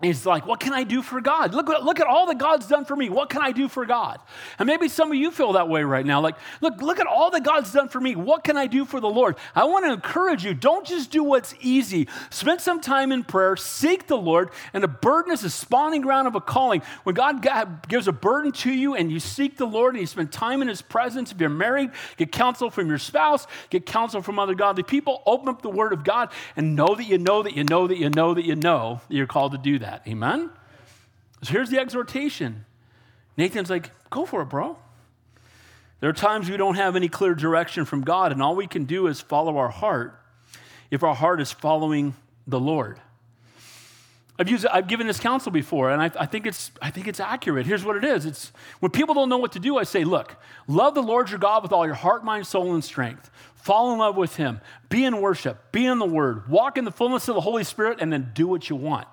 He's 0.00 0.24
like, 0.24 0.46
what 0.46 0.60
can 0.60 0.72
I 0.72 0.84
do 0.84 1.02
for 1.02 1.20
God? 1.20 1.54
Look, 1.54 1.66
look 1.66 1.98
at 1.98 2.06
all 2.06 2.26
that 2.26 2.38
God's 2.38 2.68
done 2.68 2.84
for 2.84 2.94
me. 2.94 3.10
What 3.10 3.30
can 3.30 3.42
I 3.42 3.50
do 3.50 3.66
for 3.66 3.84
God? 3.84 4.20
And 4.60 4.68
maybe 4.68 4.88
some 4.88 5.10
of 5.10 5.16
you 5.16 5.32
feel 5.32 5.54
that 5.54 5.68
way 5.68 5.82
right 5.82 6.06
now. 6.06 6.20
Like, 6.20 6.36
look, 6.60 6.80
look 6.80 7.00
at 7.00 7.08
all 7.08 7.32
that 7.32 7.42
God's 7.42 7.72
done 7.72 7.88
for 7.88 7.98
me. 7.98 8.14
What 8.14 8.44
can 8.44 8.56
I 8.56 8.68
do 8.68 8.84
for 8.84 9.00
the 9.00 9.08
Lord? 9.08 9.34
I 9.56 9.64
want 9.64 9.86
to 9.86 9.92
encourage 9.92 10.44
you. 10.44 10.54
Don't 10.54 10.86
just 10.86 11.10
do 11.10 11.24
what's 11.24 11.52
easy. 11.60 12.06
Spend 12.30 12.60
some 12.60 12.80
time 12.80 13.10
in 13.10 13.24
prayer. 13.24 13.56
Seek 13.56 14.06
the 14.06 14.16
Lord. 14.16 14.50
And 14.72 14.84
a 14.84 14.88
burden 14.88 15.32
is 15.32 15.42
a 15.42 15.50
spawning 15.50 16.02
ground 16.02 16.28
of 16.28 16.36
a 16.36 16.40
calling. 16.40 16.82
When 17.02 17.16
God 17.16 17.44
gives 17.88 18.06
a 18.06 18.12
burden 18.12 18.52
to 18.52 18.72
you 18.72 18.94
and 18.94 19.10
you 19.10 19.18
seek 19.18 19.56
the 19.56 19.66
Lord 19.66 19.94
and 19.94 20.00
you 20.00 20.06
spend 20.06 20.30
time 20.30 20.62
in 20.62 20.68
His 20.68 20.80
presence, 20.80 21.32
if 21.32 21.40
you're 21.40 21.50
married, 21.50 21.90
get 22.16 22.30
counsel 22.30 22.70
from 22.70 22.86
your 22.86 22.98
spouse, 22.98 23.48
get 23.68 23.84
counsel 23.84 24.22
from 24.22 24.38
other 24.38 24.54
godly 24.54 24.84
people, 24.84 25.24
open 25.26 25.48
up 25.48 25.60
the 25.60 25.70
Word 25.70 25.92
of 25.92 26.04
God 26.04 26.30
and 26.54 26.76
know 26.76 26.94
that 26.94 27.04
you 27.04 27.18
know 27.18 27.42
that 27.42 27.56
you 27.56 27.64
know 27.64 27.88
that 27.88 27.98
you 27.98 28.10
know 28.10 28.34
that 28.34 28.44
you 28.44 28.54
know 28.54 29.00
that 29.08 29.14
you're 29.16 29.26
called 29.26 29.50
to 29.50 29.58
do 29.58 29.80
that 29.80 29.87
that. 29.88 30.02
Amen? 30.06 30.50
So 31.42 31.52
here's 31.52 31.70
the 31.70 31.80
exhortation 31.80 32.64
Nathan's 33.36 33.70
like, 33.70 33.90
go 34.10 34.26
for 34.26 34.42
it, 34.42 34.46
bro. 34.46 34.76
There 36.00 36.10
are 36.10 36.14
times 36.14 36.50
we 36.50 36.56
don't 36.56 36.74
have 36.74 36.96
any 36.96 37.08
clear 37.08 37.34
direction 37.34 37.84
from 37.84 38.02
God, 38.02 38.32
and 38.32 38.42
all 38.42 38.56
we 38.56 38.66
can 38.66 38.84
do 38.84 39.06
is 39.06 39.20
follow 39.20 39.58
our 39.58 39.68
heart 39.68 40.20
if 40.90 41.02
our 41.02 41.14
heart 41.14 41.40
is 41.40 41.52
following 41.52 42.14
the 42.46 42.58
Lord. 42.58 43.00
I've, 44.40 44.48
used, 44.48 44.66
I've 44.66 44.86
given 44.86 45.06
this 45.06 45.18
counsel 45.18 45.50
before, 45.50 45.90
and 45.90 46.00
I, 46.00 46.10
I, 46.20 46.26
think 46.26 46.46
it's, 46.46 46.70
I 46.80 46.90
think 46.90 47.08
it's 47.08 47.18
accurate. 47.18 47.66
Here's 47.66 47.84
what 47.84 47.96
it 47.96 48.04
is 48.04 48.26
it's 48.26 48.52
when 48.80 48.90
people 48.92 49.14
don't 49.14 49.28
know 49.28 49.38
what 49.38 49.52
to 49.52 49.60
do, 49.60 49.78
I 49.78 49.84
say, 49.84 50.04
look, 50.04 50.36
love 50.68 50.94
the 50.94 51.02
Lord 51.02 51.30
your 51.30 51.40
God 51.40 51.62
with 51.62 51.72
all 51.72 51.86
your 51.86 51.96
heart, 51.96 52.24
mind, 52.24 52.46
soul, 52.46 52.74
and 52.74 52.84
strength. 52.84 53.30
Fall 53.54 53.92
in 53.92 53.98
love 53.98 54.16
with 54.16 54.36
Him. 54.36 54.60
Be 54.88 55.04
in 55.04 55.20
worship. 55.20 55.72
Be 55.72 55.86
in 55.86 55.98
the 55.98 56.06
Word. 56.06 56.48
Walk 56.48 56.78
in 56.78 56.84
the 56.84 56.92
fullness 56.92 57.28
of 57.28 57.34
the 57.34 57.40
Holy 57.40 57.64
Spirit, 57.64 57.98
and 58.00 58.12
then 58.12 58.30
do 58.34 58.46
what 58.46 58.68
you 58.70 58.76
want. 58.76 59.08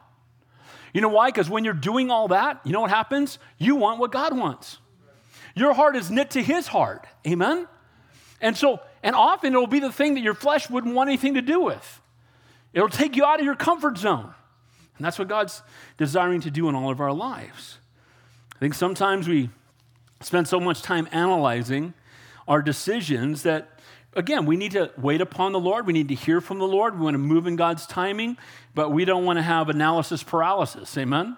You 0.96 1.02
know 1.02 1.10
why? 1.10 1.28
Because 1.28 1.50
when 1.50 1.66
you're 1.66 1.74
doing 1.74 2.10
all 2.10 2.30
that, 2.30 2.62
you 2.64 2.72
know 2.72 2.80
what 2.80 2.90
happens? 2.90 3.38
You 3.58 3.76
want 3.76 4.00
what 4.00 4.14
God 4.14 4.36
wants. 4.38 4.78
Your 5.54 5.74
heart 5.74 5.98
is 5.98 6.10
knit 6.10 6.30
to 6.32 6.42
His 6.42 6.68
heart. 6.68 7.06
Amen? 7.28 7.68
And 8.40 8.56
so, 8.56 8.80
and 9.04 9.14
often 9.14 9.52
it'll 9.52 9.68
be 9.68 9.82
the 9.82 9.92
thing 9.92 10.14
that 10.14 10.22
your 10.22 10.34
flesh 10.34 10.70
wouldn't 10.70 10.96
want 10.96 11.10
anything 11.10 11.34
to 11.34 11.42
do 11.42 11.60
with. 11.60 12.02
It'll 12.74 12.88
take 12.88 13.18
you 13.18 13.26
out 13.26 13.42
of 13.42 13.46
your 13.46 13.58
comfort 13.58 13.98
zone. 13.98 14.34
And 14.96 15.06
that's 15.06 15.20
what 15.20 15.28
God's 15.28 15.64
desiring 15.98 16.40
to 16.40 16.50
do 16.50 16.70
in 16.70 16.76
all 16.76 16.90
of 16.90 17.02
our 17.02 17.12
lives. 17.12 17.78
I 18.56 18.60
think 18.60 18.74
sometimes 18.74 19.28
we 19.28 19.50
spend 20.22 20.48
so 20.48 20.62
much 20.62 20.82
time 20.82 21.10
analyzing 21.12 21.94
our 22.48 22.62
decisions 22.62 23.44
that 23.44 23.75
again, 24.16 24.46
we 24.46 24.58
need 24.58 24.72
to 24.72 24.92
wait 24.98 25.22
upon 25.22 25.52
the 25.52 25.60
Lord. 25.60 25.86
We 25.86 25.94
need 25.94 26.08
to 26.10 26.16
hear 26.16 26.42
from 26.42 26.60
the 26.60 26.68
Lord. 26.68 26.98
We 26.98 27.04
want 27.04 27.16
to 27.16 27.20
move 27.20 27.48
in 27.48 27.56
God's 27.56 27.86
timing, 27.86 28.38
but 28.74 28.92
we 28.92 29.06
don't 29.06 29.26
want 29.26 29.38
to 29.38 29.44
have 29.44 29.70
analysis 29.70 30.24
paralysis. 30.24 30.98
Amen? 30.98 31.38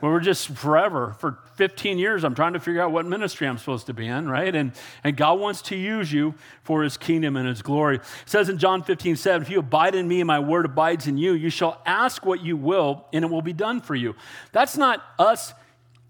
Where 0.00 0.12
we're 0.12 0.20
just 0.20 0.48
forever, 0.48 1.14
for 1.18 1.38
15 1.56 1.98
years, 1.98 2.24
I'm 2.24 2.34
trying 2.34 2.54
to 2.54 2.60
figure 2.60 2.80
out 2.80 2.90
what 2.90 3.04
ministry 3.04 3.46
I'm 3.46 3.58
supposed 3.58 3.86
to 3.86 3.92
be 3.92 4.06
in, 4.06 4.30
right? 4.30 4.54
And, 4.54 4.72
and 5.04 5.14
God 5.14 5.38
wants 5.38 5.60
to 5.62 5.76
use 5.76 6.10
you 6.10 6.34
for 6.62 6.82
his 6.82 6.96
kingdom 6.96 7.36
and 7.36 7.46
his 7.46 7.60
glory. 7.60 7.96
It 7.96 8.02
says 8.24 8.48
in 8.48 8.56
John 8.56 8.82
15, 8.82 9.16
7, 9.16 9.42
if 9.42 9.50
you 9.50 9.58
abide 9.58 9.94
in 9.94 10.08
me 10.08 10.20
and 10.20 10.26
my 10.26 10.40
word 10.40 10.64
abides 10.64 11.06
in 11.06 11.18
you, 11.18 11.32
you 11.32 11.50
shall 11.50 11.82
ask 11.84 12.24
what 12.24 12.42
you 12.42 12.56
will, 12.56 13.04
and 13.12 13.26
it 13.26 13.30
will 13.30 13.42
be 13.42 13.52
done 13.52 13.82
for 13.82 13.94
you. 13.94 14.14
That's 14.52 14.78
not 14.78 15.04
us 15.18 15.52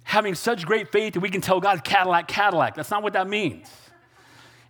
having 0.05 0.37
such 0.37 0.67
great 0.67 0.93
faith 0.93 1.15
that 1.15 1.21
we 1.21 1.31
can 1.31 1.41
tell 1.41 1.61
God, 1.61 1.83
Cadillac, 1.83 2.29
Cadillac. 2.29 2.77
That's 2.77 2.93
not 2.93 3.03
what 3.03 3.15
that 3.15 3.29
means. 3.29 3.69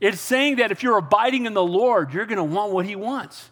It's 0.00 0.20
saying 0.20 0.56
that 0.56 0.72
if 0.72 0.82
you're 0.82 0.96
abiding 0.98 1.46
in 1.46 1.54
the 1.54 1.64
Lord, 1.64 2.12
you're 2.12 2.26
going 2.26 2.38
to 2.38 2.44
want 2.44 2.72
what 2.72 2.86
He 2.86 2.96
wants. 2.96 3.50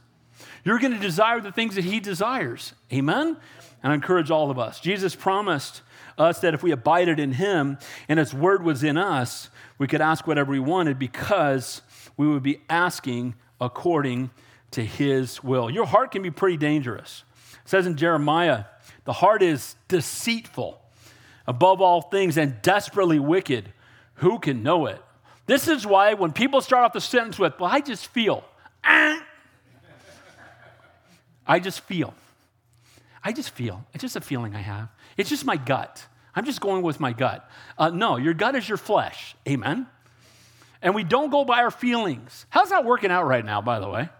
You're 0.64 0.78
going 0.78 0.92
to 0.92 0.98
desire 0.98 1.40
the 1.40 1.52
things 1.52 1.74
that 1.74 1.84
He 1.84 2.00
desires. 2.00 2.72
Amen? 2.92 3.37
And 3.82 3.92
I 3.92 3.94
encourage 3.94 4.30
all 4.30 4.50
of 4.50 4.58
us. 4.58 4.80
Jesus 4.80 5.14
promised 5.14 5.82
us 6.18 6.40
that 6.40 6.54
if 6.54 6.62
we 6.62 6.72
abided 6.72 7.20
in 7.20 7.32
him 7.32 7.78
and 8.08 8.18
his 8.18 8.34
word 8.34 8.62
was 8.62 8.82
in 8.82 8.96
us, 8.96 9.50
we 9.78 9.87
could 9.87 10.00
ask 10.00 10.26
whatever 10.26 10.50
we 10.50 10.58
wanted 10.58 10.98
because 10.98 11.82
we 12.16 12.26
would 12.26 12.42
be 12.42 12.61
asking 12.68 13.34
according 13.61 14.30
to 14.72 14.84
his 14.84 15.42
will. 15.42 15.70
Your 15.70 15.87
heart 15.87 16.11
can 16.11 16.22
be 16.22 16.30
pretty 16.30 16.56
dangerous. 16.56 17.24
It 17.64 17.68
says 17.68 17.87
in 17.87 17.96
Jeremiah, 17.96 18.64
the 19.04 19.12
heart 19.12 19.42
is 19.42 19.76
deceitful 19.87 20.80
above 21.46 21.80
all 21.80 22.02
things 22.02 22.37
and 22.37 22.61
desperately 22.61 23.18
wicked. 23.18 23.72
Who 24.14 24.38
can 24.38 24.62
know 24.62 24.87
it? 24.87 25.00
This 25.48 25.66
is 25.66 25.87
why 25.87 26.12
when 26.12 26.30
people 26.32 26.61
start 26.61 26.84
off 26.84 26.92
the 26.92 27.00
sentence 27.00 27.38
with, 27.38 27.58
Well, 27.58 27.70
I 27.70 27.80
just 27.80 28.06
feel, 28.06 28.44
ah, 28.84 29.24
I 31.46 31.58
just 31.58 31.80
feel. 31.80 32.14
I 33.24 33.32
just 33.32 33.50
feel. 33.50 33.84
It's 33.94 34.02
just 34.02 34.14
a 34.14 34.20
feeling 34.20 34.54
I 34.54 34.61
have. 34.61 34.90
It's 35.16 35.30
just 35.30 35.46
my 35.46 35.56
gut. 35.56 36.06
I'm 36.34 36.44
just 36.44 36.61
going 36.61 36.82
with 36.82 37.00
my 37.00 37.12
gut. 37.12 37.50
Uh, 37.78 37.88
no, 37.88 38.16
your 38.18 38.34
gut 38.34 38.54
is 38.54 38.68
your 38.68 38.76
flesh. 38.76 39.34
Amen. 39.48 39.87
And 40.82 40.94
we 40.94 41.02
don't 41.02 41.30
go 41.30 41.46
by 41.46 41.62
our 41.62 41.70
feelings. 41.70 42.44
How's 42.50 42.68
that 42.68 42.84
working 42.84 43.11
out 43.11 43.24
right 43.26 43.44
now, 43.44 43.62
by 43.62 43.80
the 43.80 43.88
way? 43.88 44.11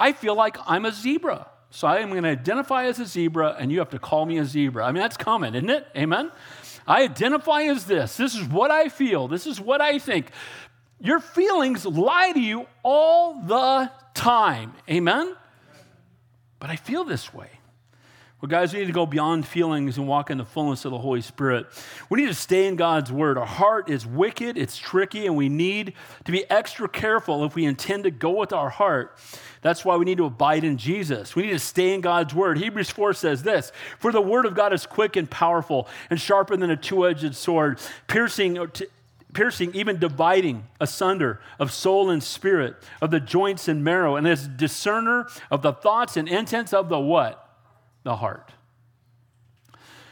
I 0.00 0.12
feel 0.12 0.34
like 0.34 0.58
I'm 0.66 0.84
a 0.84 0.92
zebra. 0.92 1.46
So 1.70 1.86
I 1.86 1.98
am 1.98 2.10
going 2.10 2.24
to 2.24 2.28
identify 2.28 2.86
as 2.86 2.98
a 2.98 3.06
zebra, 3.06 3.56
and 3.58 3.70
you 3.70 3.78
have 3.78 3.90
to 3.90 3.98
call 3.98 4.26
me 4.26 4.38
a 4.38 4.44
zebra. 4.44 4.84
I 4.84 4.92
mean, 4.92 5.00
that's 5.00 5.16
common, 5.16 5.54
isn't 5.54 5.70
it? 5.70 5.86
Amen? 5.96 6.32
I 6.86 7.02
identify 7.02 7.62
as 7.62 7.86
this. 7.86 8.16
This 8.16 8.34
is 8.34 8.44
what 8.44 8.70
I 8.70 8.88
feel. 8.88 9.28
This 9.28 9.46
is 9.46 9.60
what 9.60 9.80
I 9.80 9.98
think. 9.98 10.30
Your 11.00 11.20
feelings 11.20 11.84
lie 11.84 12.32
to 12.32 12.40
you 12.40 12.66
all 12.82 13.42
the 13.42 13.90
time. 14.14 14.72
Amen? 14.88 15.34
But 16.58 16.70
I 16.70 16.76
feel 16.76 17.04
this 17.04 17.34
way. 17.34 17.50
Well, 18.46 18.60
guys, 18.60 18.72
we 18.72 18.78
need 18.78 18.86
to 18.86 18.92
go 18.92 19.06
beyond 19.06 19.44
feelings 19.44 19.98
and 19.98 20.06
walk 20.06 20.30
in 20.30 20.38
the 20.38 20.44
fullness 20.44 20.84
of 20.84 20.92
the 20.92 20.98
Holy 20.98 21.20
Spirit. 21.20 21.66
We 22.08 22.20
need 22.20 22.28
to 22.28 22.34
stay 22.34 22.68
in 22.68 22.76
God's 22.76 23.10
Word. 23.10 23.38
Our 23.38 23.44
heart 23.44 23.90
is 23.90 24.06
wicked, 24.06 24.56
it's 24.56 24.78
tricky, 24.78 25.26
and 25.26 25.34
we 25.34 25.48
need 25.48 25.94
to 26.24 26.30
be 26.30 26.48
extra 26.48 26.88
careful 26.88 27.44
if 27.44 27.56
we 27.56 27.64
intend 27.64 28.04
to 28.04 28.12
go 28.12 28.30
with 28.30 28.52
our 28.52 28.70
heart. 28.70 29.18
That's 29.62 29.84
why 29.84 29.96
we 29.96 30.04
need 30.04 30.18
to 30.18 30.26
abide 30.26 30.62
in 30.62 30.78
Jesus. 30.78 31.34
We 31.34 31.42
need 31.42 31.54
to 31.54 31.58
stay 31.58 31.92
in 31.92 32.00
God's 32.00 32.36
Word. 32.36 32.58
Hebrews 32.58 32.88
4 32.88 33.14
says 33.14 33.42
this 33.42 33.72
For 33.98 34.12
the 34.12 34.22
Word 34.22 34.46
of 34.46 34.54
God 34.54 34.72
is 34.72 34.86
quick 34.86 35.16
and 35.16 35.28
powerful 35.28 35.88
and 36.08 36.20
sharper 36.20 36.56
than 36.56 36.70
a 36.70 36.76
two 36.76 37.04
edged 37.04 37.34
sword, 37.34 37.80
piercing 38.06 38.64
piercing, 39.34 39.74
even 39.74 39.98
dividing 39.98 40.68
asunder 40.80 41.40
of 41.58 41.72
soul 41.72 42.10
and 42.10 42.22
spirit, 42.22 42.76
of 43.02 43.10
the 43.10 43.18
joints 43.18 43.66
and 43.66 43.82
marrow, 43.82 44.14
and 44.14 44.24
is 44.24 44.46
discerner 44.46 45.26
of 45.50 45.62
the 45.62 45.72
thoughts 45.72 46.16
and 46.16 46.28
intents 46.28 46.72
of 46.72 46.88
the 46.88 47.00
what? 47.00 47.45
The 48.06 48.16
heart. 48.16 48.52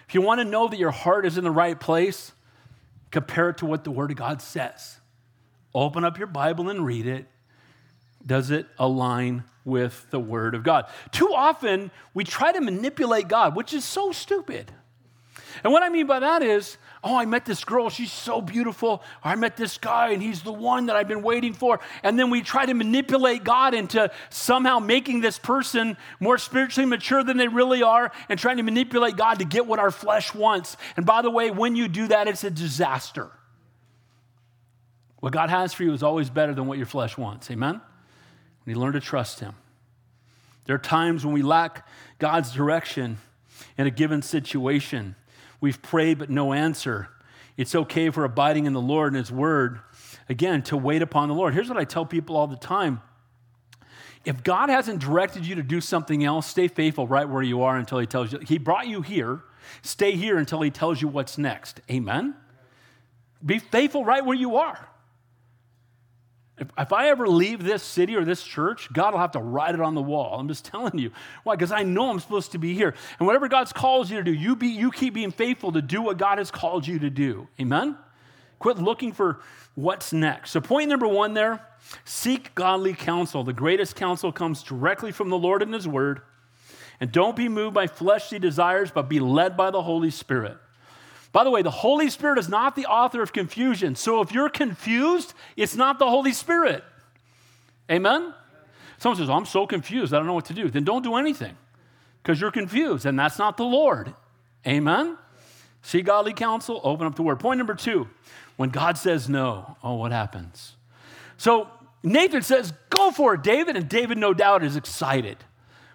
If 0.07 0.15
you 0.15 0.21
want 0.21 0.41
to 0.41 0.45
know 0.45 0.69
that 0.69 0.79
your 0.79 0.91
heart 0.91 1.25
is 1.25 1.39
in 1.39 1.45
the 1.45 1.51
right 1.51 1.79
place, 1.79 2.33
compare 3.11 3.51
it 3.51 3.59
to 3.59 3.67
what 3.67 3.85
the 3.85 3.91
Word 3.91 4.11
of 4.11 4.17
God 4.17 4.43
says. 4.43 4.99
Open 5.75 6.05
up 6.05 6.19
your 6.19 6.27
Bible 6.27 6.69
and 6.69 6.85
read 6.85 7.07
it. 7.07 7.27
Does 8.27 8.51
it 8.51 8.67
align 8.79 9.45
with 9.65 10.07
the 10.11 10.19
Word 10.19 10.55
of 10.55 10.63
God? 10.63 10.87
Too 11.13 11.33
often, 11.33 11.91
we 12.13 12.25
try 12.25 12.53
to 12.53 12.61
manipulate 12.61 13.29
God, 13.29 13.57
which 13.57 13.73
is 13.73 13.85
so 13.85 14.13
stupid. 14.13 14.73
And 15.63 15.73
what 15.73 15.83
I 15.83 15.89
mean 15.89 16.07
by 16.07 16.19
that 16.19 16.43
is, 16.43 16.77
oh, 17.05 17.17
I 17.17 17.27
met 17.27 17.45
this 17.45 17.65
girl, 17.65 17.91
she's 17.91 18.11
so 18.11 18.41
beautiful. 18.41 19.03
Or 19.25 19.31
I 19.31 19.35
met 19.35 19.57
this 19.57 19.77
guy, 19.79 20.11
and 20.11 20.23
he's 20.23 20.43
the 20.43 20.53
one 20.53 20.87
that 20.87 20.97
I've 20.97 21.07
been 21.07 21.23
waiting 21.23 21.53
for. 21.53 21.81
And 22.03 22.19
then 22.19 22.31
we 22.31 22.41
try 22.41 22.65
to 22.65 22.75
manipulate 22.75 23.45
God 23.45 23.75
into 23.75 24.11
somehow 24.31 24.79
making 24.79 25.21
this 25.21 25.39
person 25.39 25.97
more 26.19 26.39
spiritually 26.39 26.89
mature 26.89 27.23
than 27.23 27.37
they 27.37 27.49
really 27.49 27.83
are, 27.83 28.11
and 28.29 28.41
trying 28.41 28.57
to 28.57 28.63
manipulate 28.63 29.17
God 29.17 29.39
to 29.41 29.45
get 29.45 29.67
what 29.67 29.79
our 29.79 29.91
flesh 29.91 30.35
wants. 30.35 30.77
And 30.97 31.05
by 31.05 31.23
the 31.23 31.31
way, 31.31 31.51
when 31.51 31.77
you 31.77 31.87
do 31.89 32.09
that, 32.09 32.27
it's 32.27 32.43
a 32.43 32.51
disaster. 32.51 33.31
What 35.21 35.33
God 35.33 35.51
has 35.51 35.73
for 35.73 35.85
you 35.85 35.93
is 35.93 36.03
always 36.03 36.31
better 36.31 36.55
than 36.55 36.67
what 36.67 36.79
your 36.79 36.87
flesh 36.87 37.17
wants. 37.17 37.51
Amen? 37.51 37.81
When 38.65 38.75
you 38.75 38.81
learn 38.81 38.95
to 38.95 39.01
trust 39.01 39.41
Him. 39.41 39.55
There 40.65 40.77
are 40.77 40.79
times 40.79 41.25
when 41.25 41.35
we 41.35 41.43
lack 41.43 41.87
God's 42.19 42.53
direction 42.53 43.19
in 43.77 43.87
a 43.87 43.91
given 43.91 44.23
situation. 44.23 45.17
We've 45.65 45.81
prayed, 45.81 46.19
but 46.19 46.29
no 46.29 46.53
answer. 46.53 47.09
It's 47.57 47.75
okay 47.75 48.11
for 48.11 48.23
abiding 48.23 48.67
in 48.67 48.75
the 48.75 48.83
Lord 48.83 49.15
and 49.15 49.17
His 49.19 49.33
Word, 49.33 49.81
again, 50.29 50.61
to 50.65 50.77
wait 50.77 51.01
upon 51.01 51.29
the 51.29 51.35
Lord. 51.35 51.55
Here's 51.55 51.71
what 51.71 51.79
I 51.79 51.85
tell 51.85 52.05
people 52.05 52.37
all 52.37 52.47
the 52.47 52.55
time 52.55 53.01
if 54.27 54.45
God 54.45 54.69
hasn't 54.69 54.99
directed 54.99 55.47
you 55.47 55.55
to 55.55 55.63
do 55.63 55.81
something 55.81 56.23
else, 56.23 56.47
stay 56.47 56.69
faithful 56.69 57.09
right 57.09 57.27
where 57.27 57.43
you 57.43 57.63
are 57.63 57.79
until 57.79 57.99
He 57.99 58.07
tells 58.07 58.31
you. 58.31 58.41
He 58.41 58.59
brought 58.59 58.89
you 58.89 59.01
here. 59.01 59.41
Stay 59.81 60.13
here 60.17 60.37
until 60.37 60.61
He 60.61 60.71
tells 60.71 61.01
you 61.01 61.09
what's 61.09 61.39
next. 61.39 61.81
Amen? 61.91 62.35
Be 63.43 63.59
faithful 63.59 64.05
right 64.05 64.23
where 64.23 64.37
you 64.37 64.57
are. 64.57 64.87
If, 66.57 66.69
if 66.79 66.93
I 66.93 67.09
ever 67.09 67.27
leave 67.27 67.65
this 67.65 67.83
city 67.83 68.15
or 68.15 68.25
this 68.25 68.43
church, 68.43 68.93
God 68.93 69.13
will 69.13 69.21
have 69.21 69.33
to 69.33 69.41
write 69.41 69.75
it 69.75 69.81
on 69.81 69.95
the 69.95 70.03
wall. 70.03 70.39
I'm 70.39 70.49
just 70.49 70.65
telling 70.71 70.99
you. 70.99 71.11
Why? 71.43 71.57
Because 71.57 71.73
I 71.73 71.83
know 71.83 72.11
I'm 72.11 72.21
supposed 72.21 72.53
to 72.53 72.59
be 72.59 72.75
here. 72.75 72.95
And 73.19 73.27
whatever 73.27 73.49
God's 73.49 73.73
calls 73.73 74.11
you 74.11 74.19
to 74.19 74.23
do, 74.23 74.33
you, 74.33 74.57
be, 74.57 74.69
you 74.69 74.91
keep 74.91 75.15
being 75.15 75.33
faithful 75.33 75.73
to 75.73 75.83
do 75.83 76.03
what 76.03 76.17
God 76.17 76.39
has 76.39 76.51
called 76.51 76.87
you 76.87 76.99
to 77.01 77.11
do. 77.11 77.49
Amen? 77.61 77.97
Quit 78.59 78.79
looking 78.79 79.13
for 79.13 79.41
what's 79.75 80.13
next. 80.13 80.53
So, 80.53 80.61
point 80.61 80.89
number 80.89 81.09
one 81.09 81.35
there 81.35 81.67
seek 82.05 82.55
godly 82.55 82.95
counsel. 82.95 83.45
The 83.45 83.53
greatest 83.53 83.97
counsel 83.97 84.33
comes 84.33 84.63
directly 84.63 85.13
from 85.13 85.29
the 85.29 85.37
Lord 85.37 85.63
and 85.63 85.75
His 85.75 85.87
Word. 85.87 86.23
And 87.01 87.11
don't 87.11 87.37
be 87.37 87.49
moved 87.49 87.75
by 87.75 87.89
fleshly 87.89 88.39
desires, 88.39 88.91
but 88.91 89.09
be 89.09 89.21
led 89.21 89.57
by 89.57 89.71
the 89.71 89.83
Holy 89.83 90.11
Spirit. 90.11 90.57
By 91.35 91.43
the 91.43 91.51
way, 91.51 91.63
the 91.63 91.71
Holy 91.71 92.11
Spirit 92.11 92.39
is 92.39 92.49
not 92.49 92.77
the 92.77 92.87
author 92.87 93.21
of 93.21 93.33
confusion. 93.33 93.97
So 93.97 94.21
if 94.21 94.31
you're 94.31 94.49
confused, 94.49 95.35
it's 95.57 95.75
not 95.75 95.99
the 95.99 96.09
Holy 96.09 96.33
Spirit. 96.33 96.85
Amen? 97.91 98.33
Someone 98.99 99.19
says, 99.19 99.29
oh, 99.29 99.33
I'm 99.33 99.45
so 99.45 99.67
confused, 99.67 100.15
I 100.15 100.19
don't 100.19 100.29
know 100.29 100.35
what 100.35 100.45
to 100.45 100.55
do. 100.55 100.71
Then 100.71 100.85
don't 100.85 101.03
do 101.03 101.17
anything 101.17 101.57
because 102.23 102.41
you're 102.41 102.53
confused, 102.53 103.05
and 103.05 103.19
that's 103.19 103.37
not 103.37 103.57
the 103.57 103.65
Lord. 103.65 104.15
Amen? 104.65 105.19
See 105.83 106.03
godly 106.03 106.35
counsel, 106.35 106.81
open 106.85 107.05
up 107.05 107.17
the 107.17 107.25
word. 107.25 107.41
Point 107.41 107.59
number 107.59 107.75
two 107.75 108.07
when 108.55 108.71
God 108.71 108.97
says 108.97 109.29
no, 109.29 109.77
oh, 109.83 109.95
what 109.95 110.13
happens? 110.13 110.77
So 111.37 111.69
Nathan 112.05 112.43
says, 112.43 112.73
Go 112.91 113.11
for 113.11 113.35
it, 113.35 113.43
David. 113.43 113.77
And 113.77 113.89
David, 113.89 114.19
no 114.19 114.35
doubt, 114.35 114.63
is 114.63 114.77
excited. 114.77 115.39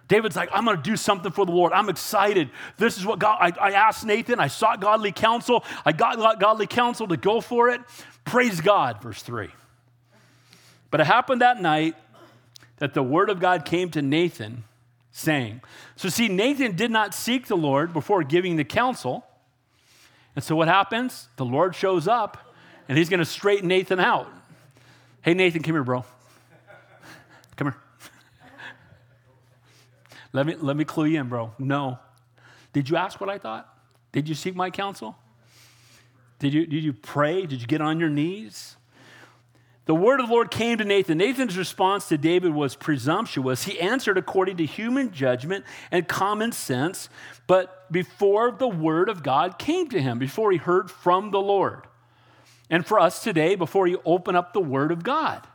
David's 0.09 0.35
like, 0.35 0.49
I'm 0.51 0.65
going 0.65 0.75
to 0.75 0.83
do 0.83 0.97
something 0.97 1.31
for 1.31 1.45
the 1.45 1.51
Lord. 1.51 1.71
I'm 1.71 1.87
excited. 1.87 2.49
This 2.77 2.97
is 2.97 3.05
what 3.05 3.19
God, 3.19 3.37
I, 3.39 3.69
I 3.69 3.71
asked 3.73 4.03
Nathan. 4.03 4.39
I 4.39 4.47
sought 4.47 4.81
godly 4.81 5.11
counsel. 5.11 5.63
I 5.85 5.91
got 5.91 6.39
godly 6.39 6.65
counsel 6.65 7.07
to 7.07 7.15
go 7.15 7.39
for 7.39 7.69
it. 7.69 7.79
Praise 8.25 8.59
God, 8.59 9.01
verse 9.03 9.21
3. 9.21 9.49
But 10.89 10.99
it 10.99 11.05
happened 11.05 11.41
that 11.41 11.61
night 11.61 11.95
that 12.77 12.95
the 12.95 13.03
word 13.03 13.29
of 13.29 13.39
God 13.39 13.65
came 13.65 13.91
to 13.91 14.01
Nathan, 14.01 14.63
saying, 15.11 15.61
So, 15.95 16.09
see, 16.09 16.27
Nathan 16.27 16.75
did 16.75 16.89
not 16.89 17.13
seek 17.13 17.45
the 17.45 17.57
Lord 17.57 17.93
before 17.93 18.23
giving 18.23 18.55
the 18.55 18.63
counsel. 18.63 19.23
And 20.35 20.43
so, 20.43 20.55
what 20.55 20.67
happens? 20.67 21.27
The 21.35 21.45
Lord 21.45 21.75
shows 21.75 22.07
up 22.07 22.51
and 22.87 22.97
he's 22.97 23.09
going 23.09 23.19
to 23.19 23.25
straighten 23.25 23.67
Nathan 23.67 23.99
out. 23.99 24.27
Hey, 25.21 25.35
Nathan, 25.35 25.61
come 25.61 25.75
here, 25.75 25.83
bro. 25.83 26.03
Come 27.57 27.67
here. 27.67 27.77
Let 30.31 30.45
me, 30.45 30.55
let 30.55 30.77
me 30.77 30.85
clue 30.85 31.05
you 31.05 31.19
in, 31.19 31.29
bro. 31.29 31.53
No. 31.57 31.99
Did 32.73 32.89
you 32.89 32.97
ask 32.97 33.19
what 33.19 33.29
I 33.29 33.37
thought? 33.37 33.67
Did 34.11 34.29
you 34.29 34.35
seek 34.35 34.55
my 34.55 34.69
counsel? 34.69 35.15
Did 36.39 36.53
you, 36.53 36.65
did 36.65 36.83
you 36.83 36.93
pray? 36.93 37.45
Did 37.45 37.61
you 37.61 37.67
get 37.67 37.81
on 37.81 37.99
your 37.99 38.09
knees? 38.09 38.75
The 39.85 39.95
word 39.95 40.19
of 40.19 40.27
the 40.27 40.33
Lord 40.33 40.51
came 40.51 40.77
to 40.77 40.85
Nathan. 40.85 41.17
Nathan's 41.17 41.57
response 41.57 42.07
to 42.09 42.17
David 42.17 42.53
was 42.53 42.75
presumptuous. 42.75 43.63
He 43.63 43.79
answered 43.79 44.19
according 44.19 44.57
to 44.57 44.65
human 44.65 45.11
judgment 45.11 45.65
and 45.89 46.07
common 46.07 46.51
sense, 46.51 47.09
but 47.47 47.91
before 47.91 48.51
the 48.51 48.67
word 48.67 49.09
of 49.09 49.23
God 49.23 49.57
came 49.57 49.89
to 49.89 49.99
him, 49.99 50.19
before 50.19 50.51
he 50.51 50.59
heard 50.59 50.91
from 50.91 51.31
the 51.31 51.41
Lord. 51.41 51.87
And 52.69 52.85
for 52.85 52.99
us 52.99 53.23
today, 53.23 53.55
before 53.55 53.87
you 53.87 53.99
open 54.05 54.35
up 54.35 54.53
the 54.53 54.59
word 54.59 54.91
of 54.91 55.01
God. 55.01 55.47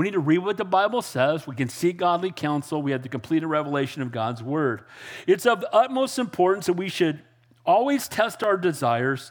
We 0.00 0.06
need 0.06 0.12
to 0.12 0.18
read 0.18 0.38
what 0.38 0.56
the 0.56 0.64
Bible 0.64 1.02
says. 1.02 1.46
We 1.46 1.54
can 1.54 1.68
seek 1.68 1.98
godly 1.98 2.32
counsel. 2.32 2.80
We 2.80 2.92
have 2.92 3.02
the 3.02 3.10
complete 3.10 3.44
revelation 3.44 4.00
of 4.00 4.10
God's 4.10 4.42
word. 4.42 4.80
It's 5.26 5.44
of 5.44 5.60
the 5.60 5.70
utmost 5.74 6.18
importance 6.18 6.64
that 6.64 6.72
we 6.72 6.88
should 6.88 7.20
always 7.66 8.08
test 8.08 8.42
our 8.42 8.56
desires, 8.56 9.30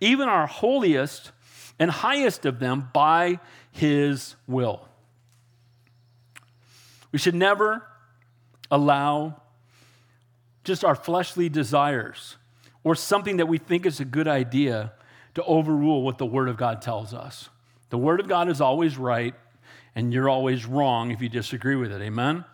even 0.00 0.26
our 0.26 0.46
holiest 0.46 1.32
and 1.78 1.90
highest 1.90 2.46
of 2.46 2.60
them, 2.60 2.88
by 2.94 3.40
His 3.72 4.36
will. 4.46 4.88
We 7.12 7.18
should 7.18 7.34
never 7.34 7.86
allow 8.70 9.42
just 10.64 10.82
our 10.82 10.94
fleshly 10.94 11.50
desires 11.50 12.38
or 12.84 12.94
something 12.94 13.36
that 13.36 13.48
we 13.48 13.58
think 13.58 13.84
is 13.84 14.00
a 14.00 14.06
good 14.06 14.28
idea 14.28 14.94
to 15.34 15.44
overrule 15.44 16.02
what 16.02 16.16
the 16.16 16.24
Word 16.24 16.48
of 16.48 16.56
God 16.56 16.80
tells 16.80 17.12
us. 17.12 17.50
The 17.90 17.98
Word 17.98 18.18
of 18.18 18.28
God 18.28 18.48
is 18.48 18.62
always 18.62 18.96
right, 18.96 19.34
and 19.96 20.12
you're 20.12 20.28
always 20.28 20.66
wrong 20.66 21.10
if 21.10 21.22
you 21.22 21.28
disagree 21.28 21.74
with 21.74 21.90
it. 21.90 22.02
Amen? 22.02 22.44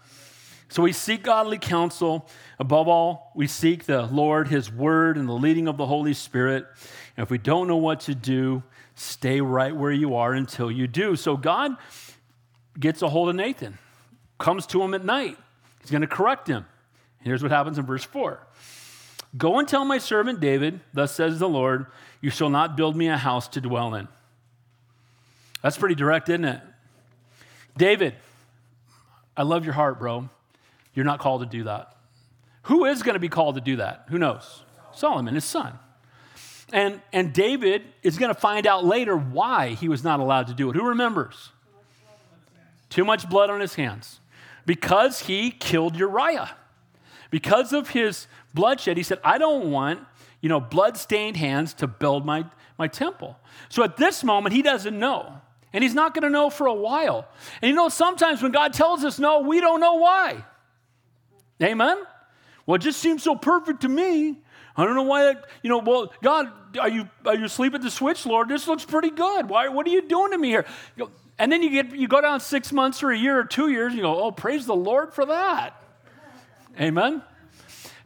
So 0.68 0.82
we 0.82 0.93
seek 0.93 1.24
godly 1.24 1.59
counsel. 1.59 2.26
Above 2.59 2.88
all, 2.88 3.32
we 3.34 3.47
seek 3.47 3.84
the 3.84 4.07
Lord, 4.07 4.49
His 4.49 4.72
Word, 4.72 5.18
and 5.18 5.28
the 5.28 5.34
leading 5.34 5.68
of 5.68 5.76
the 5.76 5.84
Holy 5.84 6.14
Spirit. 6.14 6.64
And 7.16 7.24
if 7.24 7.30
we 7.30 7.36
don't 7.36 7.68
know 7.68 7.76
what 7.76 8.01
to 8.03 8.14
do, 8.14 8.62
stay 8.95 9.40
right 9.43 9.74
where 9.74 9.90
you 9.90 10.14
are 10.14 10.32
until 10.32 10.70
you 10.70 10.86
do. 10.86 11.16
So 11.16 11.36
God 11.36 11.76
gets 12.78 13.03
a 13.03 13.09
hold 13.09 13.28
of 13.28 13.34
Nathan, 13.34 13.76
comes 14.38 14.64
to 14.68 14.80
him 14.80 14.95
at 14.95 15.05
night. 15.05 15.36
He's 15.80 15.90
going 15.90 16.01
to 16.01 16.07
correct 16.07 16.47
him. 16.47 16.64
Here's 17.20 17.43
what 17.43 17.53
happens 17.53 17.76
in 17.76 17.84
verse 17.84 18.05
4 18.05 18.40
Go 19.36 19.59
and 19.59 19.66
tell 19.66 19.84
my 19.84 19.99
servant 19.99 20.40
David, 20.40 20.80
thus 20.95 21.14
says 21.14 21.38
the 21.38 21.49
Lord, 21.49 21.86
you 22.20 22.30
shall 22.30 22.51
not 22.51 22.76
build 22.76 22.97
me 22.97 23.09
a 23.09 23.16
house 23.16 23.49
to 23.49 23.61
dwell 23.61 23.95
in. 23.95 24.07
That's 25.61 25.76
pretty 25.76 25.97
direct, 25.97 26.28
isn't 26.28 26.45
it? 26.45 26.61
David, 27.76 28.14
I 29.36 29.42
love 29.42 29.64
your 29.64 29.74
heart, 29.74 29.98
bro. 29.98 30.28
You're 30.94 31.04
not 31.04 31.20
called 31.20 31.40
to 31.40 31.46
do 31.46 31.64
that. 31.64 31.96
Who 32.64 32.84
is 32.84 33.02
going 33.02 33.14
to 33.14 33.20
be 33.20 33.28
called 33.28 33.54
to 33.56 33.60
do 33.60 33.76
that? 33.76 34.04
Who 34.08 34.18
knows? 34.18 34.62
Solomon, 34.92 35.34
his 35.34 35.44
son. 35.44 35.78
And, 36.72 37.00
and 37.12 37.32
David 37.32 37.82
is 38.02 38.18
going 38.18 38.32
to 38.32 38.40
find 38.40 38.66
out 38.66 38.84
later 38.84 39.16
why 39.16 39.70
he 39.70 39.88
was 39.88 40.04
not 40.04 40.20
allowed 40.20 40.46
to 40.46 40.54
do 40.54 40.70
it. 40.70 40.76
Who 40.76 40.88
remembers? 40.88 41.50
Too 42.88 43.04
much 43.04 43.28
blood 43.28 43.50
on 43.50 43.60
his 43.60 43.74
hands. 43.74 44.20
Because 44.64 45.20
he 45.20 45.50
killed 45.50 45.96
Uriah. 45.96 46.50
Because 47.30 47.72
of 47.72 47.90
his 47.90 48.26
bloodshed, 48.54 48.96
he 48.96 49.02
said, 49.02 49.18
I 49.24 49.38
don't 49.38 49.70
want, 49.70 50.00
you 50.40 50.48
know, 50.48 50.60
blood-stained 50.60 51.36
hands 51.36 51.74
to 51.74 51.86
build 51.86 52.24
my, 52.26 52.44
my 52.78 52.86
temple. 52.86 53.38
So 53.68 53.82
at 53.82 53.96
this 53.96 54.22
moment, 54.22 54.54
he 54.54 54.62
doesn't 54.62 54.98
know. 54.98 55.40
And 55.72 55.82
he's 55.82 55.94
not 55.94 56.14
going 56.14 56.22
to 56.22 56.30
know 56.30 56.50
for 56.50 56.66
a 56.66 56.74
while. 56.74 57.26
And 57.60 57.68
you 57.68 57.74
know, 57.74 57.88
sometimes 57.88 58.42
when 58.42 58.52
God 58.52 58.72
tells 58.72 59.04
us 59.04 59.18
no, 59.18 59.40
we 59.40 59.60
don't 59.60 59.80
know 59.80 59.94
why. 59.94 60.44
Amen? 61.62 62.02
Well, 62.66 62.76
it 62.76 62.80
just 62.80 63.00
seems 63.00 63.22
so 63.22 63.34
perfect 63.34 63.82
to 63.82 63.88
me. 63.88 64.38
I 64.76 64.84
don't 64.84 64.94
know 64.94 65.02
why, 65.02 65.24
that, 65.24 65.44
you 65.62 65.68
know, 65.68 65.78
well, 65.78 66.12
God, 66.22 66.50
are 66.78 66.88
you, 66.88 67.08
are 67.26 67.34
you 67.34 67.44
asleep 67.44 67.74
at 67.74 67.82
the 67.82 67.90
switch, 67.90 68.24
Lord? 68.24 68.48
This 68.48 68.66
looks 68.66 68.84
pretty 68.84 69.10
good. 69.10 69.48
Why, 69.48 69.68
what 69.68 69.86
are 69.86 69.90
you 69.90 70.02
doing 70.02 70.32
to 70.32 70.38
me 70.38 70.48
here? 70.48 70.64
And 71.38 71.52
then 71.52 71.62
you, 71.62 71.70
get, 71.70 71.94
you 71.94 72.08
go 72.08 72.20
down 72.20 72.40
six 72.40 72.72
months 72.72 73.02
or 73.02 73.10
a 73.10 73.18
year 73.18 73.38
or 73.38 73.44
two 73.44 73.68
years, 73.68 73.88
and 73.88 73.96
you 73.96 74.02
go, 74.02 74.22
oh, 74.22 74.30
praise 74.30 74.64
the 74.64 74.76
Lord 74.76 75.12
for 75.12 75.26
that. 75.26 75.82
Amen? 76.80 77.22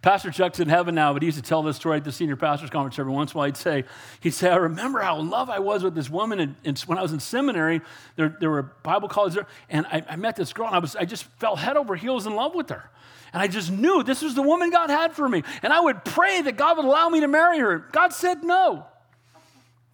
Pastor 0.06 0.30
Chuck's 0.30 0.60
in 0.60 0.68
heaven 0.68 0.94
now, 0.94 1.12
but 1.12 1.22
he 1.22 1.26
used 1.26 1.36
to 1.36 1.42
tell 1.42 1.64
this 1.64 1.74
story 1.74 1.96
at 1.96 2.04
the 2.04 2.12
senior 2.12 2.36
pastors 2.36 2.70
conference 2.70 2.96
every 2.96 3.10
once 3.10 3.32
in 3.32 3.36
a 3.36 3.38
while. 3.38 3.46
He'd 3.46 3.56
say, 3.56 3.82
he'd 4.20 4.34
say, 4.34 4.48
I 4.48 4.54
remember 4.54 5.00
how 5.00 5.18
in 5.18 5.30
love 5.30 5.50
I 5.50 5.58
was 5.58 5.82
with 5.82 5.96
this 5.96 6.08
woman 6.08 6.38
and, 6.38 6.54
and 6.64 6.78
when 6.82 6.96
I 6.96 7.02
was 7.02 7.12
in 7.12 7.18
seminary. 7.18 7.80
There, 8.14 8.36
there 8.38 8.48
were 8.48 8.62
Bible 8.84 9.08
colleges 9.08 9.34
there, 9.34 9.48
and 9.68 9.84
I, 9.86 10.04
I, 10.08 10.14
met 10.14 10.36
this 10.36 10.52
girl, 10.52 10.68
and 10.68 10.76
I, 10.76 10.78
was, 10.78 10.94
I 10.94 11.06
just 11.06 11.24
fell 11.40 11.56
head 11.56 11.76
over 11.76 11.96
heels 11.96 12.24
in 12.24 12.36
love 12.36 12.54
with 12.54 12.68
her. 12.68 12.88
And 13.32 13.42
I 13.42 13.48
just 13.48 13.68
knew 13.72 14.04
this 14.04 14.22
was 14.22 14.36
the 14.36 14.42
woman 14.42 14.70
God 14.70 14.90
had 14.90 15.12
for 15.12 15.28
me. 15.28 15.42
And 15.64 15.72
I 15.72 15.80
would 15.80 16.04
pray 16.04 16.40
that 16.40 16.56
God 16.56 16.76
would 16.76 16.86
allow 16.86 17.08
me 17.08 17.18
to 17.22 17.28
marry 17.28 17.58
her. 17.58 17.78
God 17.90 18.12
said 18.12 18.44
no. 18.44 18.86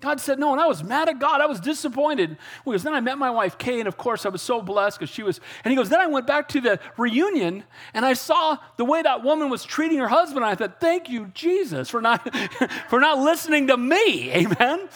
God 0.03 0.20
said 0.20 0.40
no, 0.40 0.50
and 0.50 0.61
I 0.61 0.66
was 0.66 0.82
mad 0.82 1.09
at 1.09 1.20
God. 1.20 1.40
I 1.40 1.46
was 1.46 1.61
disappointed. 1.61 2.36
Because 2.64 2.82
then 2.82 2.92
I 2.92 3.00
met 3.00 3.18
my 3.18 3.30
wife, 3.30 3.57
Kay, 3.57 3.78
and 3.78 3.86
of 3.86 3.96
course 3.96 4.26
I 4.26 4.30
was 4.30 4.42
so 4.42 4.61
blessed 4.61 4.98
because 4.98 5.14
she 5.14 5.22
was. 5.22 5.40
And 5.62 5.70
he 5.70 5.76
goes, 5.76 5.88
then 5.88 6.00
I 6.00 6.09
went 6.09 6.26
back 6.26 6.48
to 6.48 6.61
the 6.61 6.80
reunion 6.96 7.62
and 7.94 8.05
I 8.05 8.14
saw 8.14 8.59
the 8.76 8.84
way 8.84 9.00
that 9.00 9.22
woman 9.22 9.48
was 9.48 9.62
treating 9.62 9.98
her 9.98 10.09
husband. 10.09 10.44
And 10.44 10.46
I 10.46 10.57
thought, 10.57 10.80
thank 10.80 11.09
you, 11.09 11.30
Jesus, 11.34 11.88
for 11.88 12.03
not, 12.03 12.28
for 12.90 12.98
not 12.98 13.20
listening 13.20 13.68
to 13.68 13.76
me. 13.76 14.32
Amen. 14.34 14.88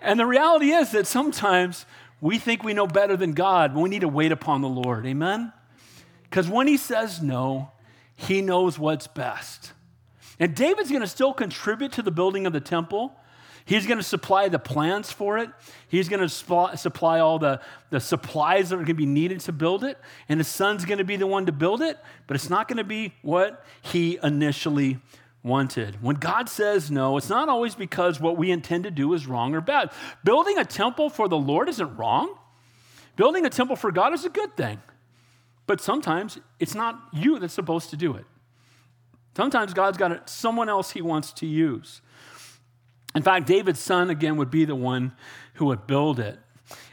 And 0.00 0.18
the 0.18 0.24
reality 0.24 0.70
is 0.70 0.92
that 0.92 1.06
sometimes 1.06 1.84
we 2.22 2.38
think 2.38 2.64
we 2.64 2.72
know 2.72 2.86
better 2.86 3.18
than 3.18 3.32
God, 3.32 3.74
but 3.74 3.80
we 3.80 3.90
need 3.90 4.00
to 4.00 4.08
wait 4.08 4.32
upon 4.32 4.62
the 4.62 4.68
Lord. 4.68 5.04
Amen. 5.04 5.52
Because 6.22 6.48
when 6.48 6.66
he 6.66 6.78
says 6.78 7.20
no, 7.20 7.70
he 8.16 8.40
knows 8.40 8.78
what's 8.78 9.06
best. 9.08 9.74
And 10.40 10.54
David's 10.54 10.88
going 10.88 11.02
to 11.02 11.06
still 11.06 11.34
contribute 11.34 11.92
to 11.92 12.02
the 12.02 12.10
building 12.10 12.46
of 12.46 12.54
the 12.54 12.60
temple. 12.60 13.14
He's 13.68 13.86
going 13.86 13.98
to 13.98 14.04
supply 14.04 14.48
the 14.48 14.58
plans 14.58 15.12
for 15.12 15.36
it. 15.36 15.50
He's 15.88 16.08
going 16.08 16.26
to 16.26 16.28
supply 16.30 17.20
all 17.20 17.38
the, 17.38 17.60
the 17.90 18.00
supplies 18.00 18.70
that 18.70 18.76
are 18.76 18.78
going 18.78 18.86
to 18.86 18.94
be 18.94 19.04
needed 19.04 19.40
to 19.40 19.52
build 19.52 19.84
it. 19.84 19.98
And 20.26 20.40
his 20.40 20.48
son's 20.48 20.86
going 20.86 20.96
to 20.96 21.04
be 21.04 21.16
the 21.16 21.26
one 21.26 21.44
to 21.44 21.52
build 21.52 21.82
it, 21.82 21.98
but 22.26 22.34
it's 22.34 22.48
not 22.48 22.66
going 22.66 22.78
to 22.78 22.84
be 22.84 23.12
what 23.20 23.62
he 23.82 24.18
initially 24.22 25.00
wanted. 25.42 26.02
When 26.02 26.16
God 26.16 26.48
says 26.48 26.90
no, 26.90 27.18
it's 27.18 27.28
not 27.28 27.50
always 27.50 27.74
because 27.74 28.18
what 28.18 28.38
we 28.38 28.50
intend 28.50 28.84
to 28.84 28.90
do 28.90 29.12
is 29.12 29.26
wrong 29.26 29.54
or 29.54 29.60
bad. 29.60 29.90
Building 30.24 30.56
a 30.56 30.64
temple 30.64 31.10
for 31.10 31.28
the 31.28 31.36
Lord 31.36 31.68
isn't 31.68 31.94
wrong, 31.98 32.38
building 33.16 33.44
a 33.44 33.50
temple 33.50 33.76
for 33.76 33.92
God 33.92 34.14
is 34.14 34.24
a 34.24 34.30
good 34.30 34.56
thing. 34.56 34.80
But 35.66 35.82
sometimes 35.82 36.38
it's 36.58 36.74
not 36.74 36.98
you 37.12 37.38
that's 37.38 37.52
supposed 37.52 37.90
to 37.90 37.98
do 37.98 38.14
it. 38.14 38.24
Sometimes 39.36 39.74
God's 39.74 39.98
got 39.98 40.30
someone 40.30 40.70
else 40.70 40.92
he 40.92 41.02
wants 41.02 41.32
to 41.34 41.46
use. 41.46 42.00
In 43.18 43.24
fact, 43.24 43.48
David's 43.48 43.80
son, 43.80 44.10
again, 44.10 44.36
would 44.36 44.48
be 44.48 44.64
the 44.64 44.76
one 44.76 45.10
who 45.54 45.64
would 45.64 45.88
build 45.88 46.20
it. 46.20 46.38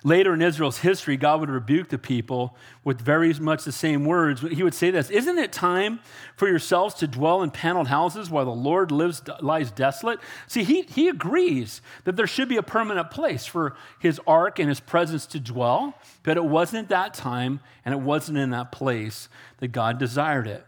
Later 0.03 0.33
in 0.33 0.41
Israel's 0.41 0.79
history, 0.79 1.17
God 1.17 1.39
would 1.39 1.51
rebuke 1.51 1.89
the 1.89 1.99
people 1.99 2.57
with 2.83 2.99
very 2.99 3.31
much 3.35 3.63
the 3.63 3.71
same 3.71 4.05
words. 4.05 4.41
He 4.41 4.63
would 4.63 4.73
say 4.73 4.89
this 4.89 5.11
Isn't 5.11 5.37
it 5.37 5.51
time 5.51 5.99
for 6.35 6.47
yourselves 6.47 6.95
to 6.95 7.07
dwell 7.07 7.43
in 7.43 7.51
paneled 7.51 7.89
houses 7.89 8.27
while 8.27 8.45
the 8.45 8.49
Lord 8.49 8.89
lives, 8.89 9.21
lies 9.39 9.69
desolate? 9.69 10.19
See, 10.47 10.63
he, 10.63 10.81
he 10.81 11.09
agrees 11.09 11.83
that 12.05 12.15
there 12.15 12.25
should 12.25 12.49
be 12.49 12.57
a 12.57 12.63
permanent 12.63 13.11
place 13.11 13.45
for 13.45 13.75
his 13.99 14.19
ark 14.25 14.57
and 14.57 14.67
his 14.67 14.79
presence 14.79 15.27
to 15.27 15.39
dwell, 15.39 15.93
but 16.23 16.37
it 16.37 16.45
wasn't 16.45 16.89
that 16.89 17.13
time 17.13 17.59
and 17.85 17.93
it 17.93 18.01
wasn't 18.01 18.39
in 18.39 18.49
that 18.49 18.71
place 18.71 19.29
that 19.59 19.67
God 19.67 19.99
desired 19.99 20.47
it. 20.47 20.65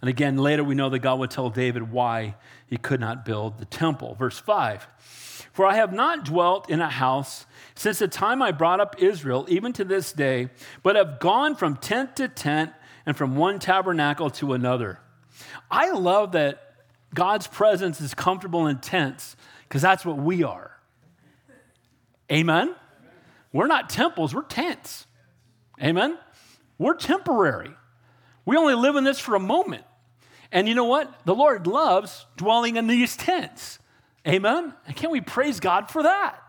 And 0.00 0.10
again, 0.10 0.36
later 0.36 0.64
we 0.64 0.74
know 0.74 0.90
that 0.90 0.98
God 0.98 1.20
would 1.20 1.30
tell 1.30 1.48
David 1.48 1.92
why 1.92 2.34
he 2.68 2.76
could 2.76 3.00
not 3.00 3.24
build 3.24 3.58
the 3.58 3.64
temple. 3.64 4.14
Verse 4.14 4.38
5 4.38 4.86
For 5.56 5.64
I 5.64 5.76
have 5.76 5.90
not 5.90 6.26
dwelt 6.26 6.68
in 6.68 6.82
a 6.82 6.90
house 6.90 7.46
since 7.74 8.00
the 8.00 8.08
time 8.08 8.42
I 8.42 8.52
brought 8.52 8.78
up 8.78 9.02
Israel, 9.02 9.46
even 9.48 9.72
to 9.72 9.84
this 9.84 10.12
day, 10.12 10.50
but 10.82 10.96
have 10.96 11.18
gone 11.18 11.56
from 11.56 11.78
tent 11.78 12.16
to 12.16 12.28
tent 12.28 12.72
and 13.06 13.16
from 13.16 13.36
one 13.36 13.58
tabernacle 13.58 14.28
to 14.32 14.52
another. 14.52 15.00
I 15.70 15.92
love 15.92 16.32
that 16.32 16.74
God's 17.14 17.46
presence 17.46 18.02
is 18.02 18.12
comfortable 18.12 18.66
in 18.66 18.80
tents 18.80 19.34
because 19.62 19.80
that's 19.80 20.04
what 20.04 20.18
we 20.18 20.42
are. 20.42 20.78
Amen? 22.30 22.74
We're 23.50 23.66
not 23.66 23.88
temples, 23.88 24.34
we're 24.34 24.42
tents. 24.42 25.06
Amen? 25.82 26.18
We're 26.76 26.96
temporary. 26.96 27.72
We 28.44 28.58
only 28.58 28.74
live 28.74 28.96
in 28.96 29.04
this 29.04 29.18
for 29.18 29.34
a 29.34 29.40
moment. 29.40 29.84
And 30.52 30.68
you 30.68 30.74
know 30.74 30.84
what? 30.84 31.24
The 31.24 31.34
Lord 31.34 31.66
loves 31.66 32.26
dwelling 32.36 32.76
in 32.76 32.88
these 32.88 33.16
tents. 33.16 33.78
Amen? 34.26 34.74
And 34.86 34.96
can 34.96 35.10
we 35.10 35.20
praise 35.20 35.60
God 35.60 35.90
for 35.90 36.02
that? 36.02 36.42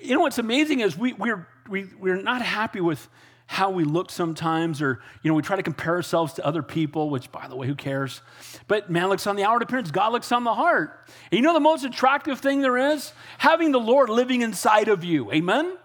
You 0.00 0.14
know 0.14 0.20
what's 0.20 0.38
amazing 0.38 0.80
is 0.80 0.96
we, 0.96 1.12
we're, 1.12 1.46
we, 1.68 1.88
we're 1.98 2.20
not 2.20 2.42
happy 2.42 2.80
with 2.80 3.08
how 3.46 3.70
we 3.70 3.84
look 3.84 4.10
sometimes, 4.10 4.80
or, 4.80 5.00
you 5.22 5.30
know, 5.30 5.34
we 5.34 5.42
try 5.42 5.56
to 5.56 5.62
compare 5.62 5.94
ourselves 5.94 6.32
to 6.34 6.46
other 6.46 6.62
people, 6.62 7.10
which, 7.10 7.30
by 7.30 7.48
the 7.48 7.56
way, 7.56 7.66
who 7.66 7.74
cares? 7.74 8.22
But 8.66 8.90
man 8.90 9.08
looks 9.08 9.26
on 9.26 9.36
the 9.36 9.44
outward 9.44 9.62
appearance, 9.62 9.90
God 9.90 10.12
looks 10.12 10.32
on 10.32 10.44
the 10.44 10.54
heart. 10.54 11.06
And 11.30 11.38
you 11.38 11.42
know 11.42 11.52
the 11.52 11.60
most 11.60 11.84
attractive 11.84 12.40
thing 12.40 12.62
there 12.62 12.78
is? 12.78 13.12
Having 13.38 13.72
the 13.72 13.80
Lord 13.80 14.08
living 14.08 14.42
inside 14.42 14.88
of 14.88 15.04
you. 15.04 15.30
Amen? 15.32 15.76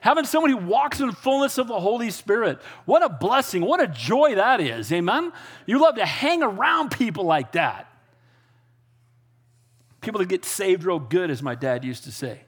having 0.00 0.24
someone 0.24 0.52
who 0.52 0.56
walks 0.58 1.00
in 1.00 1.08
the 1.08 1.12
fullness 1.12 1.58
of 1.58 1.66
the 1.66 1.80
Holy 1.80 2.10
Spirit. 2.10 2.60
What 2.84 3.02
a 3.02 3.08
blessing. 3.08 3.62
What 3.62 3.82
a 3.82 3.88
joy 3.88 4.36
that 4.36 4.60
is. 4.60 4.92
Amen. 4.92 5.32
You 5.66 5.80
love 5.80 5.96
to 5.96 6.06
hang 6.06 6.44
around 6.44 6.90
people 6.90 7.24
like 7.24 7.52
that. 7.52 7.90
People 10.06 10.20
that 10.20 10.28
get 10.28 10.44
saved 10.44 10.84
real 10.84 10.98
good, 10.98 11.30
as 11.30 11.42
my 11.42 11.54
dad 11.54 11.84
used 11.84 12.04
to 12.04 12.12
say. 12.12 12.40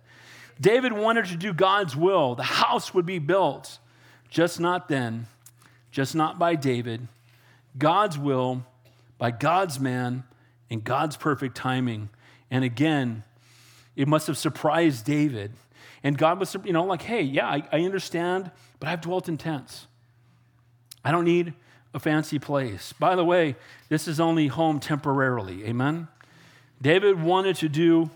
David 0.61 0.93
wanted 0.93 1.27
to 1.27 1.37
do 1.37 1.53
God's 1.53 1.95
will. 1.95 2.35
The 2.35 2.43
house 2.43 2.95
would 2.95 3.05
be 3.05 3.19
built. 3.19 3.79
Just 4.31 4.61
not 4.61 4.89
then, 4.89 5.27
just 5.91 6.15
not 6.15 6.39
by 6.39 6.55
David. 6.55 7.09
God's 7.77 8.17
will, 8.17 8.65
by 9.19 9.31
God's 9.31 9.79
man, 9.79 10.25
in 10.71 10.81
God's 10.81 11.17
perfect 11.17 11.57
timing. 11.57 12.09
And 12.51 12.65
again, 12.65 13.25
it 13.97 14.09
must 14.09 14.27
have 14.29 14.39
surprised 14.39 15.05
David 15.05 15.53
and 16.03 16.17
God 16.17 16.39
was, 16.39 16.57
you 16.65 16.73
know, 16.73 16.85
like, 16.85 17.03
hey, 17.03 17.23
yeah, 17.23 17.49
I, 17.49 17.63
I 17.73 17.81
understand, 17.81 18.51
but 18.79 18.89
I've 18.89 19.01
dwelt 19.01 19.29
in 19.29 19.37
tents. 19.37 19.87
I 21.05 21.11
don't 21.11 21.25
need 21.25 21.55
a 21.95 21.99
fancy 21.99 22.39
place. 22.39 22.93
By 22.93 23.17
the 23.17 23.25
way, 23.25 23.57
this 23.89 24.07
is 24.07 24.21
only 24.21 24.47
home 24.47 24.79
temporarily. 24.79 25.65
Amen? 25.67 26.09
David 26.81 27.23
wanted 27.23 27.57
to 27.57 27.69
do 27.69 28.11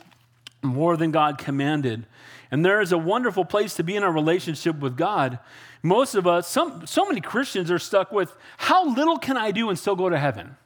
more 0.62 0.96
than 0.96 1.10
God 1.10 1.38
commanded. 1.38 2.06
And 2.50 2.64
there 2.64 2.80
is 2.80 2.92
a 2.92 2.98
wonderful 2.98 3.44
place 3.44 3.74
to 3.74 3.82
be 3.82 3.96
in 3.96 4.02
our 4.02 4.12
relationship 4.12 4.78
with 4.78 4.96
God. 4.96 5.38
Most 5.82 6.14
of 6.14 6.26
us, 6.26 6.46
some, 6.46 6.86
so 6.86 7.04
many 7.04 7.20
Christians 7.20 7.70
are 7.70 7.78
stuck 7.78 8.12
with 8.12 8.36
how 8.58 8.88
little 8.94 9.18
can 9.18 9.36
I 9.36 9.50
do 9.50 9.68
and 9.68 9.78
still 9.78 9.96
go 9.96 10.08
to 10.08 10.18
heaven? 10.18 10.56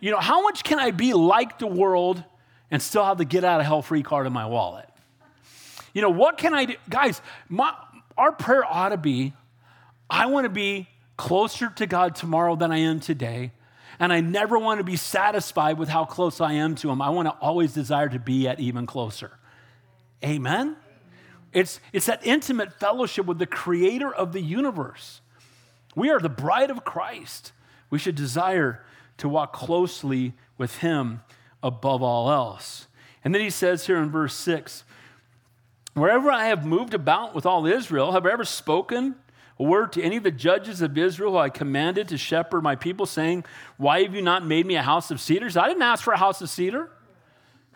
You 0.00 0.10
know, 0.10 0.18
how 0.18 0.42
much 0.42 0.64
can 0.64 0.78
I 0.78 0.90
be 0.90 1.14
like 1.14 1.58
the 1.58 1.66
world 1.66 2.24
and 2.70 2.82
still 2.82 3.04
have 3.04 3.18
the 3.18 3.24
get 3.24 3.44
out 3.44 3.60
of 3.60 3.66
hell 3.66 3.82
free 3.82 4.02
card 4.02 4.26
in 4.26 4.32
my 4.32 4.46
wallet. 4.46 4.88
You 5.92 6.02
know, 6.02 6.10
what 6.10 6.38
can 6.38 6.54
I 6.54 6.66
do? 6.66 6.74
Guys, 6.88 7.20
my, 7.48 7.72
our 8.16 8.32
prayer 8.32 8.64
ought 8.64 8.90
to 8.90 8.96
be 8.96 9.32
I 10.08 10.26
want 10.26 10.44
to 10.44 10.50
be 10.50 10.88
closer 11.16 11.68
to 11.68 11.86
God 11.86 12.14
tomorrow 12.14 12.54
than 12.54 12.70
I 12.70 12.78
am 12.78 13.00
today. 13.00 13.50
And 13.98 14.12
I 14.12 14.20
never 14.20 14.58
want 14.58 14.78
to 14.78 14.84
be 14.84 14.96
satisfied 14.96 15.78
with 15.78 15.88
how 15.88 16.04
close 16.04 16.40
I 16.40 16.54
am 16.54 16.74
to 16.76 16.90
Him. 16.90 17.00
I 17.00 17.10
want 17.10 17.28
to 17.28 17.32
always 17.40 17.72
desire 17.72 18.08
to 18.08 18.18
be 18.18 18.46
at 18.46 18.60
even 18.60 18.86
closer. 18.86 19.32
Amen? 20.24 20.76
It's, 21.52 21.80
it's 21.92 22.06
that 22.06 22.26
intimate 22.26 22.72
fellowship 22.78 23.26
with 23.26 23.38
the 23.38 23.46
creator 23.46 24.12
of 24.12 24.32
the 24.32 24.40
universe. 24.40 25.20
We 25.94 26.10
are 26.10 26.20
the 26.20 26.28
bride 26.28 26.70
of 26.70 26.84
Christ. 26.84 27.52
We 27.88 27.98
should 27.98 28.14
desire 28.14 28.84
to 29.18 29.28
walk 29.28 29.52
closely 29.52 30.34
with 30.58 30.78
Him 30.78 31.22
above 31.62 32.02
all 32.02 32.30
else. 32.30 32.86
And 33.24 33.34
then 33.34 33.42
he 33.42 33.50
says 33.50 33.86
here 33.86 33.96
in 33.96 34.10
verse 34.10 34.34
6 34.34 34.84
Wherever 35.94 36.30
I 36.30 36.46
have 36.46 36.66
moved 36.66 36.94
about 36.94 37.34
with 37.34 37.46
all 37.46 37.66
Israel, 37.66 38.12
have 38.12 38.26
I 38.26 38.30
ever 38.30 38.44
spoken 38.44 39.16
word 39.64 39.92
to 39.92 40.02
any 40.02 40.16
of 40.16 40.22
the 40.22 40.30
judges 40.30 40.82
of 40.82 40.96
Israel 40.98 41.32
who 41.32 41.38
I 41.38 41.48
commanded 41.48 42.08
to 42.08 42.18
shepherd 42.18 42.62
my 42.62 42.76
people, 42.76 43.06
saying, 43.06 43.44
Why 43.76 44.02
have 44.02 44.14
you 44.14 44.22
not 44.22 44.44
made 44.44 44.66
me 44.66 44.76
a 44.76 44.82
house 44.82 45.10
of 45.10 45.20
cedars? 45.20 45.56
I 45.56 45.68
didn't 45.68 45.82
ask 45.82 46.04
for 46.04 46.12
a 46.12 46.18
house 46.18 46.42
of 46.42 46.50
cedar. 46.50 46.90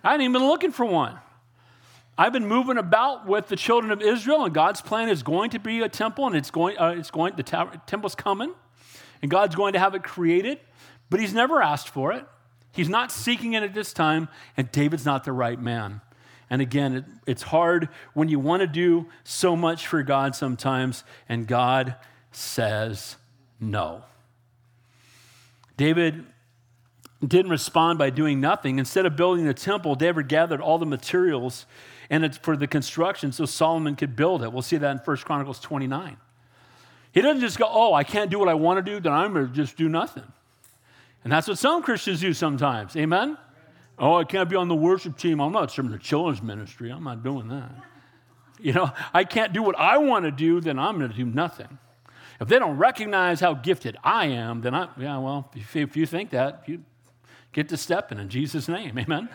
I 0.04 0.10
hadn't 0.10 0.22
even 0.22 0.32
been 0.34 0.46
looking 0.46 0.72
for 0.72 0.84
one. 0.84 1.18
I've 2.18 2.34
been 2.34 2.46
moving 2.46 2.76
about 2.76 3.26
with 3.26 3.48
the 3.48 3.56
children 3.56 3.90
of 3.92 4.02
Israel, 4.02 4.44
and 4.44 4.52
God's 4.52 4.82
plan 4.82 5.08
is 5.08 5.22
going 5.22 5.50
to 5.50 5.58
be 5.58 5.80
a 5.80 5.88
temple, 5.88 6.26
and 6.26 6.36
it's 6.36 6.50
going, 6.50 6.78
uh, 6.78 6.94
it's 6.96 7.10
going 7.10 7.34
the 7.36 7.42
temple's 7.86 8.14
coming, 8.14 8.52
and 9.22 9.30
God's 9.30 9.54
going 9.54 9.72
to 9.72 9.78
have 9.78 9.94
it 9.94 10.02
created, 10.02 10.60
but 11.08 11.18
He's 11.18 11.32
never 11.32 11.62
asked 11.62 11.88
for 11.88 12.12
it. 12.12 12.26
He's 12.72 12.90
not 12.90 13.10
seeking 13.10 13.54
it 13.54 13.62
at 13.62 13.72
this 13.72 13.94
time, 13.94 14.28
and 14.56 14.70
David's 14.70 15.06
not 15.06 15.24
the 15.24 15.32
right 15.32 15.58
man. 15.58 16.02
And 16.50 16.60
again, 16.60 16.96
it, 16.96 17.04
it's 17.26 17.42
hard 17.42 17.88
when 18.12 18.28
you 18.28 18.38
want 18.38 18.60
to 18.60 18.66
do 18.66 19.06
so 19.24 19.56
much 19.56 19.86
for 19.86 20.02
God 20.02 20.34
sometimes, 20.34 21.04
and 21.28 21.46
God 21.46 21.94
says 22.32 23.16
no. 23.60 24.02
David 25.76 26.26
didn't 27.26 27.50
respond 27.50 27.98
by 27.98 28.10
doing 28.10 28.40
nothing. 28.40 28.78
Instead 28.78 29.06
of 29.06 29.16
building 29.16 29.46
the 29.46 29.54
temple, 29.54 29.94
David 29.94 30.28
gathered 30.28 30.60
all 30.60 30.78
the 30.78 30.86
materials 30.86 31.66
and 32.10 32.24
it's 32.24 32.36
for 32.36 32.56
the 32.56 32.66
construction 32.66 33.30
so 33.30 33.46
Solomon 33.46 33.94
could 33.94 34.16
build 34.16 34.42
it. 34.42 34.52
We'll 34.52 34.62
see 34.62 34.76
that 34.78 34.90
in 34.90 34.98
1 34.98 35.16
Chronicles 35.18 35.60
29. 35.60 36.16
He 37.12 37.20
doesn't 37.20 37.40
just 37.40 37.58
go, 37.58 37.68
Oh, 37.70 37.94
I 37.94 38.04
can't 38.04 38.30
do 38.30 38.38
what 38.38 38.48
I 38.48 38.54
want 38.54 38.84
to 38.84 38.92
do, 38.92 39.00
then 39.00 39.12
I'm 39.12 39.32
going 39.32 39.48
to 39.48 39.52
just 39.54 39.76
do 39.76 39.88
nothing. 39.88 40.24
And 41.22 41.32
that's 41.32 41.46
what 41.46 41.58
some 41.58 41.82
Christians 41.82 42.20
do 42.20 42.32
sometimes. 42.32 42.96
Amen? 42.96 43.36
Oh, 44.00 44.16
I 44.16 44.24
can't 44.24 44.48
be 44.48 44.56
on 44.56 44.68
the 44.68 44.74
worship 44.74 45.18
team. 45.18 45.40
I'm 45.40 45.52
not 45.52 45.70
serving 45.70 45.92
the 45.92 45.98
children's 45.98 46.42
ministry. 46.42 46.90
I'm 46.90 47.04
not 47.04 47.22
doing 47.22 47.48
that. 47.48 47.70
You 48.58 48.72
know, 48.72 48.90
I 49.12 49.24
can't 49.24 49.52
do 49.52 49.62
what 49.62 49.78
I 49.78 49.98
want 49.98 50.24
to 50.24 50.30
do, 50.30 50.60
then 50.60 50.78
I'm 50.78 50.98
going 50.98 51.10
to 51.10 51.16
do 51.16 51.26
nothing. 51.26 51.78
If 52.40 52.48
they 52.48 52.58
don't 52.58 52.78
recognize 52.78 53.40
how 53.40 53.54
gifted 53.54 53.98
I 54.02 54.26
am, 54.26 54.62
then 54.62 54.74
I, 54.74 54.88
yeah, 54.98 55.18
well, 55.18 55.50
if, 55.54 55.76
if 55.76 55.96
you 55.96 56.06
think 56.06 56.30
that, 56.30 56.62
you 56.66 56.82
get 57.52 57.68
to 57.68 57.76
stepping 57.76 58.18
in 58.18 58.30
Jesus' 58.30 58.68
name. 58.68 58.98
Amen. 58.98 59.28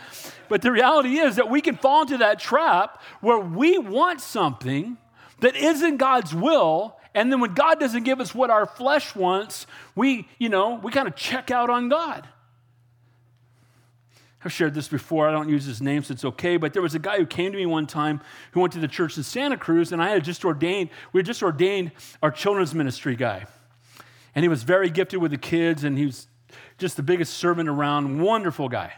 But 0.50 0.64
the 0.64 0.72
reality 0.72 1.18
is 1.18 1.36
that 1.36 1.50
we 1.50 1.62
can 1.62 1.76
fall 1.76 2.02
into 2.02 2.18
that 2.18 2.40
trap 2.40 3.02
where 3.22 3.38
we 3.38 3.78
want 3.78 4.22
something 4.22 4.98
that 5.42 5.56
isn't 5.56 5.98
God's 5.98 6.34
will. 6.34 6.98
And 7.14 7.32
then 7.32 7.40
when 7.40 7.54
God 7.54 7.80
doesn't 7.80 8.04
give 8.04 8.20
us 8.20 8.34
what 8.34 8.50
our 8.50 8.66
flesh 8.66 9.16
wants, 9.16 9.68
we, 9.96 10.28
you 10.40 10.50
know, 10.50 10.76
we 10.82 10.92
kind 10.92 11.08
of 11.08 11.16
check 11.16 11.52
out 11.52 11.70
on 11.70 11.90
God. 11.90 12.28
I've 14.46 14.54
shared 14.54 14.76
this 14.76 14.88
before. 14.88 15.28
I 15.28 15.32
don't 15.32 15.50
use 15.50 15.66
his 15.66 15.82
name, 15.82 16.04
so 16.04 16.14
it's 16.14 16.24
okay. 16.24 16.58
But 16.58 16.74
there 16.74 16.84
was 16.84 16.94
a 16.94 17.00
guy 17.00 17.18
who 17.18 17.26
came 17.26 17.52
to 17.52 17.58
me 17.58 17.66
one 17.66 17.88
time 17.88 18.22
who 18.52 18.60
went 18.60 18.74
to 18.74 18.80
the 18.80 18.88
church 18.88 19.18
in 19.18 19.24
Santa 19.24 19.58
Cruz, 19.58 19.92
and 19.92 20.02
I 20.02 20.10
had 20.10 20.24
just 20.24 20.46
ordained, 20.46 20.92
we 21.12 21.20
had 21.20 21.26
just 21.26 21.42
ordained 21.42 21.92
our 22.22 22.30
children's 22.30 22.76
ministry 22.76 23.16
guy. 23.16 23.48
And 24.36 24.44
he 24.44 24.50
was 24.50 24.62
very 24.62 24.92
gifted 24.92 25.20
with 25.20 25.32
the 25.32 25.38
kids, 25.38 25.84
and 25.84 25.98
he 25.98 26.06
was 26.06 26.28
just 26.78 26.96
the 26.96 27.02
biggest 27.02 27.34
servant 27.34 27.68
around, 27.68 28.22
wonderful 28.22 28.70
guy. 28.70 28.94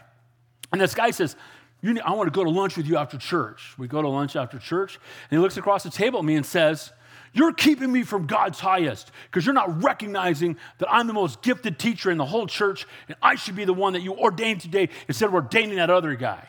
And 0.70 0.80
this 0.80 0.94
guy 0.94 1.12
says, 1.12 1.34
I 1.82 2.12
want 2.12 2.26
to 2.26 2.36
go 2.36 2.44
to 2.44 2.50
lunch 2.50 2.76
with 2.76 2.86
you 2.86 2.98
after 2.98 3.16
church. 3.16 3.74
We 3.78 3.88
go 3.88 4.02
to 4.02 4.08
lunch 4.08 4.36
after 4.36 4.58
church, 4.58 4.96
and 5.30 5.38
he 5.38 5.42
looks 5.42 5.56
across 5.56 5.82
the 5.82 5.90
table 5.90 6.18
at 6.18 6.26
me 6.26 6.36
and 6.36 6.44
says, 6.44 6.92
you're 7.32 7.52
keeping 7.52 7.92
me 7.92 8.02
from 8.02 8.26
God's 8.26 8.58
highest 8.58 9.10
because 9.26 9.44
you're 9.44 9.54
not 9.54 9.82
recognizing 9.82 10.56
that 10.78 10.88
I'm 10.90 11.06
the 11.06 11.12
most 11.12 11.42
gifted 11.42 11.78
teacher 11.78 12.10
in 12.10 12.18
the 12.18 12.26
whole 12.26 12.46
church 12.46 12.86
and 13.08 13.16
I 13.22 13.34
should 13.34 13.56
be 13.56 13.64
the 13.64 13.74
one 13.74 13.92
that 13.92 14.02
you 14.02 14.14
ordained 14.14 14.60
today 14.60 14.88
instead 15.06 15.26
of 15.26 15.34
ordaining 15.34 15.76
that 15.76 15.90
other 15.90 16.14
guy. 16.14 16.48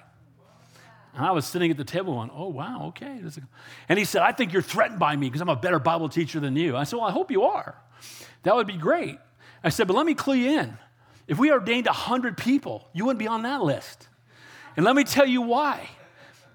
And 1.15 1.25
I 1.25 1.32
was 1.32 1.45
sitting 1.45 1.71
at 1.71 1.77
the 1.77 1.84
table 1.84 2.13
going, 2.13 2.32
oh, 2.34 2.47
wow, 2.47 2.88
okay. 2.88 3.21
And 3.89 3.99
he 3.99 4.05
said, 4.05 4.21
I 4.21 4.32
think 4.32 4.53
you're 4.53 4.61
threatened 4.61 4.99
by 4.99 5.15
me 5.15 5.27
because 5.27 5.41
I'm 5.41 5.49
a 5.49 5.55
better 5.55 5.80
Bible 5.80 6.07
teacher 6.07 6.39
than 6.39 6.55
you. 6.55 6.77
I 6.77 6.84
said, 6.84 6.97
well, 6.97 7.07
I 7.07 7.11
hope 7.11 7.32
you 7.32 7.43
are. 7.43 7.75
That 8.43 8.55
would 8.55 8.67
be 8.67 8.77
great. 8.77 9.17
I 9.63 9.69
said, 9.69 9.88
but 9.88 9.95
let 9.95 10.05
me 10.05 10.13
clue 10.13 10.36
you 10.36 10.59
in. 10.59 10.77
If 11.27 11.38
we 11.38 11.51
ordained 11.51 11.88
100 11.88 12.38
people, 12.38 12.88
you 12.93 13.05
wouldn't 13.05 13.19
be 13.19 13.27
on 13.27 13.43
that 13.43 13.61
list. 13.61 14.07
And 14.77 14.86
let 14.86 14.95
me 14.95 15.03
tell 15.03 15.25
you 15.25 15.41
why. 15.41 15.89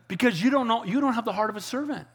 Because 0.08 0.42
you 0.42 0.50
don't 0.50 0.66
know, 0.66 0.84
you 0.84 1.00
don't 1.00 1.14
have 1.14 1.24
the 1.24 1.32
heart 1.32 1.50
of 1.50 1.56
a 1.56 1.60
servant. 1.60 2.06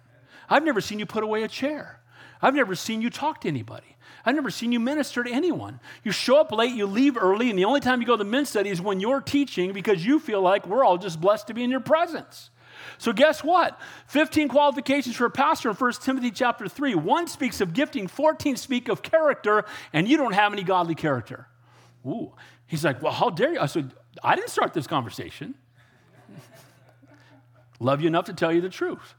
I've 0.49 0.63
never 0.63 0.81
seen 0.81 0.99
you 0.99 1.05
put 1.05 1.23
away 1.23 1.43
a 1.43 1.47
chair. 1.47 1.98
I've 2.41 2.55
never 2.55 2.75
seen 2.75 3.01
you 3.01 3.09
talk 3.09 3.41
to 3.41 3.47
anybody. 3.47 3.95
I've 4.25 4.35
never 4.35 4.49
seen 4.49 4.71
you 4.71 4.79
minister 4.79 5.23
to 5.23 5.31
anyone. 5.31 5.79
You 6.03 6.11
show 6.11 6.39
up 6.39 6.51
late, 6.51 6.75
you 6.75 6.85
leave 6.85 7.17
early, 7.17 7.49
and 7.49 7.57
the 7.57 7.65
only 7.65 7.79
time 7.79 8.01
you 8.01 8.07
go 8.07 8.17
to 8.17 8.23
the 8.23 8.29
men's 8.29 8.49
study 8.49 8.69
is 8.69 8.81
when 8.81 8.99
you're 8.99 9.21
teaching 9.21 9.73
because 9.73 10.05
you 10.05 10.19
feel 10.19 10.41
like 10.41 10.67
we're 10.67 10.83
all 10.83 10.97
just 10.97 11.19
blessed 11.19 11.47
to 11.47 11.53
be 11.53 11.63
in 11.63 11.69
your 11.69 11.79
presence. 11.79 12.49
So 12.97 13.13
guess 13.13 13.43
what? 13.43 13.79
15 14.07 14.49
qualifications 14.49 15.15
for 15.15 15.25
a 15.25 15.31
pastor 15.31 15.69
in 15.69 15.75
1 15.75 15.93
Timothy 16.01 16.31
chapter 16.31 16.67
3. 16.67 16.95
One 16.95 17.27
speaks 17.27 17.61
of 17.61 17.73
gifting, 17.73 18.07
14 18.07 18.55
speak 18.55 18.89
of 18.89 19.01
character, 19.01 19.65
and 19.93 20.07
you 20.07 20.17
don't 20.17 20.33
have 20.33 20.53
any 20.53 20.63
godly 20.63 20.95
character. 20.95 21.47
Ooh. 22.05 22.33
He's 22.67 22.83
like, 22.83 23.01
Well, 23.01 23.13
how 23.13 23.29
dare 23.29 23.53
you? 23.53 23.59
I 23.59 23.65
said, 23.65 23.93
I 24.23 24.35
didn't 24.35 24.49
start 24.49 24.73
this 24.73 24.87
conversation. 24.87 25.55
Love 27.79 28.01
you 28.01 28.07
enough 28.07 28.25
to 28.25 28.33
tell 28.33 28.51
you 28.51 28.61
the 28.61 28.69
truth. 28.69 29.15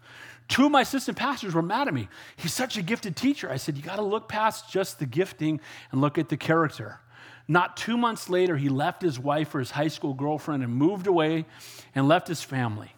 Two 0.51 0.67
of 0.67 0.73
my 0.73 0.81
assistant 0.81 1.17
pastors 1.17 1.55
were 1.55 1.63
mad 1.63 1.87
at 1.87 1.95
me. 1.95 2.09
He's 2.35 2.53
such 2.53 2.77
a 2.77 2.83
gifted 2.83 3.15
teacher. 3.15 3.49
I 3.49 3.57
said, 3.57 3.77
You 3.77 3.85
got 3.85 3.97
to 3.97 4.03
look 4.03 4.29
past 4.29 4.69
just 4.69 4.99
the 4.99 5.07
gifting 5.07 5.61
and 5.93 6.01
look 6.01 6.19
at 6.19 6.29
the 6.29 6.37
character. 6.37 6.99
Not 7.47 7.77
two 7.77 7.97
months 7.97 8.29
later, 8.29 8.57
he 8.57 8.69
left 8.69 9.01
his 9.01 9.17
wife 9.17 9.55
or 9.55 9.61
his 9.61 9.71
high 9.71 9.89
school 9.89 10.13
girlfriend 10.13 10.65
and 10.65 10.75
moved 10.75 11.07
away 11.07 11.47
and 11.95 12.09
left 12.09 12.27
his 12.27 12.43
family. 12.43 12.93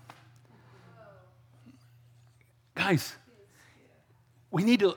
Guys, 2.75 3.15
we 4.51 4.65
need 4.65 4.81
to, 4.81 4.97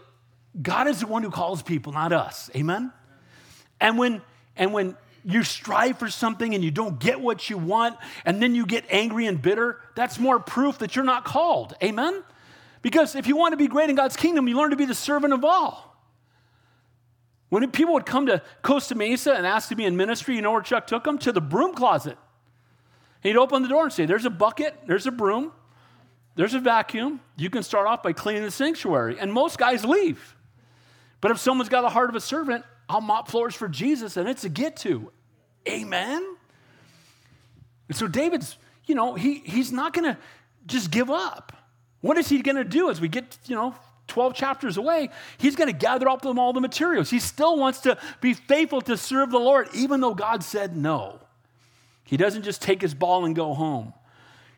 God 0.61 0.87
is 0.87 1.01
the 1.01 1.07
one 1.07 1.23
who 1.23 1.31
calls 1.31 1.61
people, 1.61 1.91
not 1.91 2.13
us. 2.13 2.49
Amen? 2.55 2.93
And 3.81 3.97
when, 3.97 4.21
and 4.55 4.71
when 4.71 4.95
you 5.25 5.43
strive 5.43 5.99
for 5.99 6.09
something 6.09 6.55
and 6.55 6.63
you 6.63 6.71
don't 6.71 6.99
get 6.99 7.19
what 7.19 7.49
you 7.49 7.57
want, 7.57 7.97
and 8.23 8.41
then 8.41 8.55
you 8.55 8.65
get 8.65 8.85
angry 8.89 9.25
and 9.25 9.41
bitter, 9.41 9.81
that's 9.95 10.17
more 10.17 10.39
proof 10.39 10.77
that 10.77 10.95
you're 10.95 11.03
not 11.03 11.25
called. 11.25 11.73
Amen? 11.83 12.23
Because 12.85 13.15
if 13.15 13.25
you 13.25 13.35
want 13.35 13.53
to 13.53 13.57
be 13.57 13.65
great 13.65 13.89
in 13.89 13.95
God's 13.95 14.15
kingdom, 14.15 14.47
you 14.47 14.55
learn 14.55 14.69
to 14.69 14.75
be 14.75 14.85
the 14.85 14.93
servant 14.93 15.33
of 15.33 15.43
all. 15.43 15.97
When 17.49 17.71
people 17.71 17.95
would 17.95 18.05
come 18.05 18.27
to 18.27 18.43
Costa 18.61 18.93
Mesa 18.93 19.33
and 19.33 19.47
ask 19.47 19.69
to 19.69 19.75
be 19.75 19.85
in 19.85 19.97
ministry, 19.97 20.35
you 20.35 20.43
know 20.43 20.51
where 20.51 20.61
Chuck 20.61 20.85
took 20.85 21.03
them? 21.03 21.17
To 21.17 21.31
the 21.31 21.41
broom 21.41 21.73
closet. 21.73 22.15
He'd 23.23 23.37
open 23.37 23.63
the 23.63 23.69
door 23.69 23.85
and 23.85 23.91
say, 23.91 24.05
There's 24.05 24.25
a 24.25 24.29
bucket, 24.29 24.75
there's 24.85 25.07
a 25.07 25.11
broom, 25.11 25.51
there's 26.35 26.53
a 26.53 26.59
vacuum. 26.59 27.21
You 27.37 27.49
can 27.49 27.63
start 27.63 27.87
off 27.87 28.03
by 28.03 28.13
cleaning 28.13 28.43
the 28.43 28.51
sanctuary. 28.51 29.17
And 29.19 29.33
most 29.33 29.57
guys 29.57 29.83
leave. 29.83 30.35
But 31.21 31.31
if 31.31 31.39
someone's 31.39 31.69
got 31.69 31.81
the 31.81 31.89
heart 31.89 32.11
of 32.11 32.15
a 32.15 32.21
servant, 32.21 32.65
I'll 32.87 33.01
mop 33.01 33.29
floors 33.29 33.55
for 33.55 33.67
Jesus 33.67 34.15
and 34.15 34.29
it's 34.29 34.43
a 34.43 34.49
get 34.49 34.77
to. 34.77 35.11
Amen? 35.67 36.23
And 37.87 37.97
so 37.97 38.07
David's, 38.07 38.59
you 38.85 38.93
know, 38.93 39.15
he, 39.15 39.39
he's 39.39 39.71
not 39.71 39.91
going 39.91 40.13
to 40.13 40.19
just 40.67 40.91
give 40.91 41.09
up. 41.09 41.51
What 42.05 42.19
is 42.19 42.29
he 42.29 42.39
going 42.43 42.57
to 42.57 42.63
do 42.63 42.91
as 42.91 43.01
we 43.01 43.07
get, 43.07 43.35
you 43.47 43.55
know, 43.55 43.73
12 44.09 44.35
chapters 44.35 44.77
away? 44.77 45.09
He's 45.39 45.55
going 45.55 45.71
to 45.71 45.75
gather 45.75 46.07
up 46.07 46.21
them 46.21 46.37
all 46.37 46.53
the 46.53 46.61
materials. 46.61 47.09
He 47.09 47.19
still 47.19 47.57
wants 47.57 47.79
to 47.79 47.97
be 48.21 48.35
faithful 48.35 48.79
to 48.81 48.95
serve 48.95 49.31
the 49.31 49.39
Lord, 49.39 49.69
even 49.73 50.01
though 50.01 50.13
God 50.13 50.43
said 50.43 50.77
no. 50.77 51.19
He 52.03 52.15
doesn't 52.15 52.43
just 52.43 52.61
take 52.61 52.79
his 52.79 52.93
ball 52.93 53.25
and 53.25 53.35
go 53.35 53.55
home. 53.55 53.91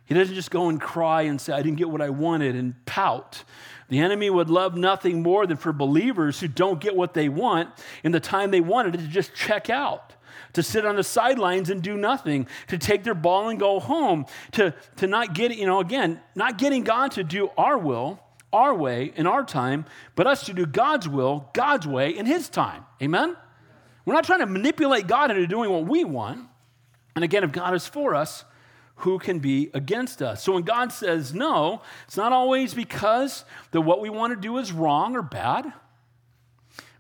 He 0.07 0.13
doesn't 0.13 0.35
just 0.35 0.51
go 0.51 0.67
and 0.67 0.81
cry 0.81 1.21
and 1.21 1.39
say, 1.39 1.53
I 1.53 1.61
didn't 1.61 1.77
get 1.77 1.89
what 1.89 2.01
I 2.01 2.09
wanted 2.09 2.57
and 2.57 2.73
pout. 2.85 3.45
The 3.87 3.99
enemy 3.99 4.29
would 4.29 4.49
love 4.49 4.75
nothing 4.75 5.23
more 5.23 5.47
than 5.47 5.55
for 5.55 5.71
believers 5.71 6.41
who 6.41 6.49
don't 6.49 6.81
get 6.81 6.97
what 6.97 7.13
they 7.13 7.29
want 7.29 7.69
in 8.03 8.11
the 8.11 8.19
time 8.19 8.51
they 8.51 8.59
wanted 8.59 8.91
to 8.99 9.07
just 9.07 9.33
check 9.33 9.69
out 9.69 10.16
to 10.58 10.64
sit 10.64 10.88
on 10.88 10.95
the 10.95 11.03
sidelines 11.03 11.70
and 11.70 11.84
do 11.84 11.95
nothing, 11.95 12.47
to 12.66 12.80
take 12.80 13.03
their 13.03 13.14
ball 13.14 13.49
and 13.49 13.60
go 13.60 13.80
home, 13.80 14.26
to, 14.53 14.74
to 14.95 15.05
not 15.05 15.36
get, 15.36 15.51
it, 15.51 15.60
you 15.60 15.68
know, 15.68 15.80
again, 15.80 16.20
not 16.34 16.58
getting 16.58 16.84
God 16.84 17.12
to 17.12 17.24
do 17.24 17.51
our 17.60 17.78
will, 17.78 18.20
our 18.51 18.74
way, 18.74 19.14
in 19.16 19.28
our 19.28 19.43
time, 19.43 19.86
but 20.16 20.26
us 20.26 20.47
to 20.47 20.53
do 20.53 20.66
God's 20.66 21.08
will, 21.08 21.47
God's 21.53 21.86
way, 21.86 22.10
in 22.10 22.26
His 22.26 22.49
time. 22.49 22.86
Amen? 23.03 23.38
We're 24.03 24.16
not 24.16 24.24
trying 24.24 24.39
to 24.39 24.47
manipulate 24.47 25.05
God 25.05 25.30
into 25.30 25.45
doing 25.45 25.70
what 25.70 25.86
we 25.86 26.03
want. 26.03 26.49
And 27.16 27.24
again, 27.24 27.43
if 27.43 27.51
God 27.51 27.76
is 27.76 27.86
for 27.86 28.16
us, 28.16 28.43
who 29.01 29.20
can 29.20 29.38
be 29.38 29.70
against 29.76 30.24
us? 30.24 30.41
So 30.41 30.53
when 30.53 30.64
God 30.64 30.91
says 30.91 31.36
no, 31.36 31.84
it's 32.08 32.18
not 32.18 32.32
always 32.32 32.74
because 32.74 33.45
that 33.70 33.82
what 33.82 34.01
we 34.01 34.10
want 34.10 34.34
to 34.34 34.41
do 34.41 34.58
is 34.58 34.72
wrong 34.72 35.16
or 35.16 35.22
bad 35.22 35.72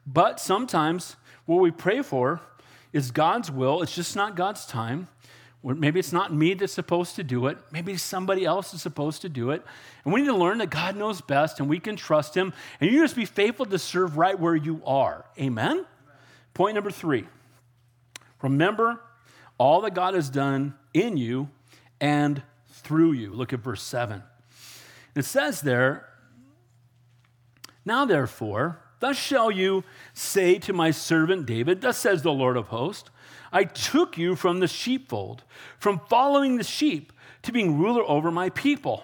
But 0.05 0.39
sometimes 0.39 1.15
what 1.47 1.59
we 1.59 1.71
pray 1.71 2.03
for 2.03 2.39
is 2.97 3.11
God's 3.11 3.51
will, 3.51 3.83
it's 3.83 3.95
just 3.95 4.15
not 4.15 4.35
God's 4.35 4.65
time. 4.65 5.07
Maybe 5.63 5.99
it's 5.99 6.13
not 6.13 6.33
me 6.33 6.53
that's 6.53 6.73
supposed 6.73 7.15
to 7.17 7.23
do 7.23 7.47
it. 7.47 7.57
Maybe 7.71 7.97
somebody 7.97 8.43
else 8.45 8.73
is 8.73 8.81
supposed 8.81 9.21
to 9.21 9.29
do 9.29 9.51
it. 9.51 9.63
And 10.03 10.13
we 10.13 10.21
need 10.21 10.27
to 10.27 10.35
learn 10.35 10.59
that 10.59 10.69
God 10.69 10.95
knows 10.95 11.21
best 11.21 11.59
and 11.59 11.69
we 11.69 11.79
can 11.79 11.95
trust 11.95 12.35
Him. 12.35 12.53
And 12.79 12.89
you 12.89 13.01
just 13.01 13.15
be 13.15 13.25
faithful 13.25 13.65
to 13.65 13.77
serve 13.77 14.17
right 14.17 14.39
where 14.39 14.55
you 14.55 14.81
are. 14.85 15.25
Amen? 15.39 15.71
Amen? 15.71 15.85
Point 16.53 16.75
number 16.75 16.91
three 16.91 17.27
remember 18.41 19.01
all 19.57 19.81
that 19.81 19.93
God 19.93 20.13
has 20.13 20.29
done 20.29 20.73
in 20.93 21.17
you 21.17 21.49
and 21.99 22.41
through 22.69 23.11
you. 23.13 23.33
Look 23.33 23.53
at 23.53 23.59
verse 23.59 23.81
7. 23.83 24.23
It 25.15 25.25
says 25.25 25.61
there, 25.61 26.07
Now 27.83 28.05
therefore, 28.05 28.79
thus 28.99 29.17
shall 29.17 29.51
you 29.51 29.83
say 30.13 30.59
to 30.59 30.73
my 30.73 30.91
servant 30.91 31.45
David, 31.45 31.81
Thus 31.81 31.97
says 31.97 32.21
the 32.21 32.31
Lord 32.31 32.57
of 32.57 32.67
hosts, 32.67 33.09
I 33.51 33.63
took 33.63 34.17
you 34.17 34.35
from 34.35 34.59
the 34.59 34.67
sheepfold, 34.67 35.43
from 35.79 36.01
following 36.09 36.57
the 36.57 36.63
sheep, 36.63 37.13
to 37.43 37.51
being 37.51 37.77
ruler 37.77 38.03
over 38.03 38.29
my 38.31 38.49
people. 38.49 39.03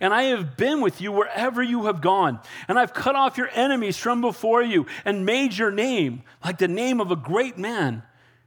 And 0.00 0.12
I 0.12 0.24
have 0.24 0.56
been 0.56 0.80
with 0.80 1.00
you 1.00 1.12
wherever 1.12 1.62
you 1.62 1.86
have 1.86 2.00
gone. 2.00 2.40
And 2.66 2.78
I've 2.78 2.92
cut 2.92 3.14
off 3.14 3.38
your 3.38 3.48
enemies 3.52 3.96
from 3.96 4.20
before 4.20 4.62
you 4.62 4.86
and 5.04 5.24
made 5.24 5.56
your 5.56 5.70
name 5.70 6.22
like 6.44 6.58
the 6.58 6.68
name 6.68 7.00
of 7.00 7.10
a 7.10 7.16
great 7.16 7.56
man, 7.56 8.02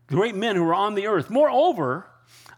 great 0.08 0.36
men 0.36 0.56
who 0.56 0.64
are 0.68 0.76
on 0.76 0.96
the 0.96 1.08
earth. 1.08 1.30
Moreover, 1.30 2.06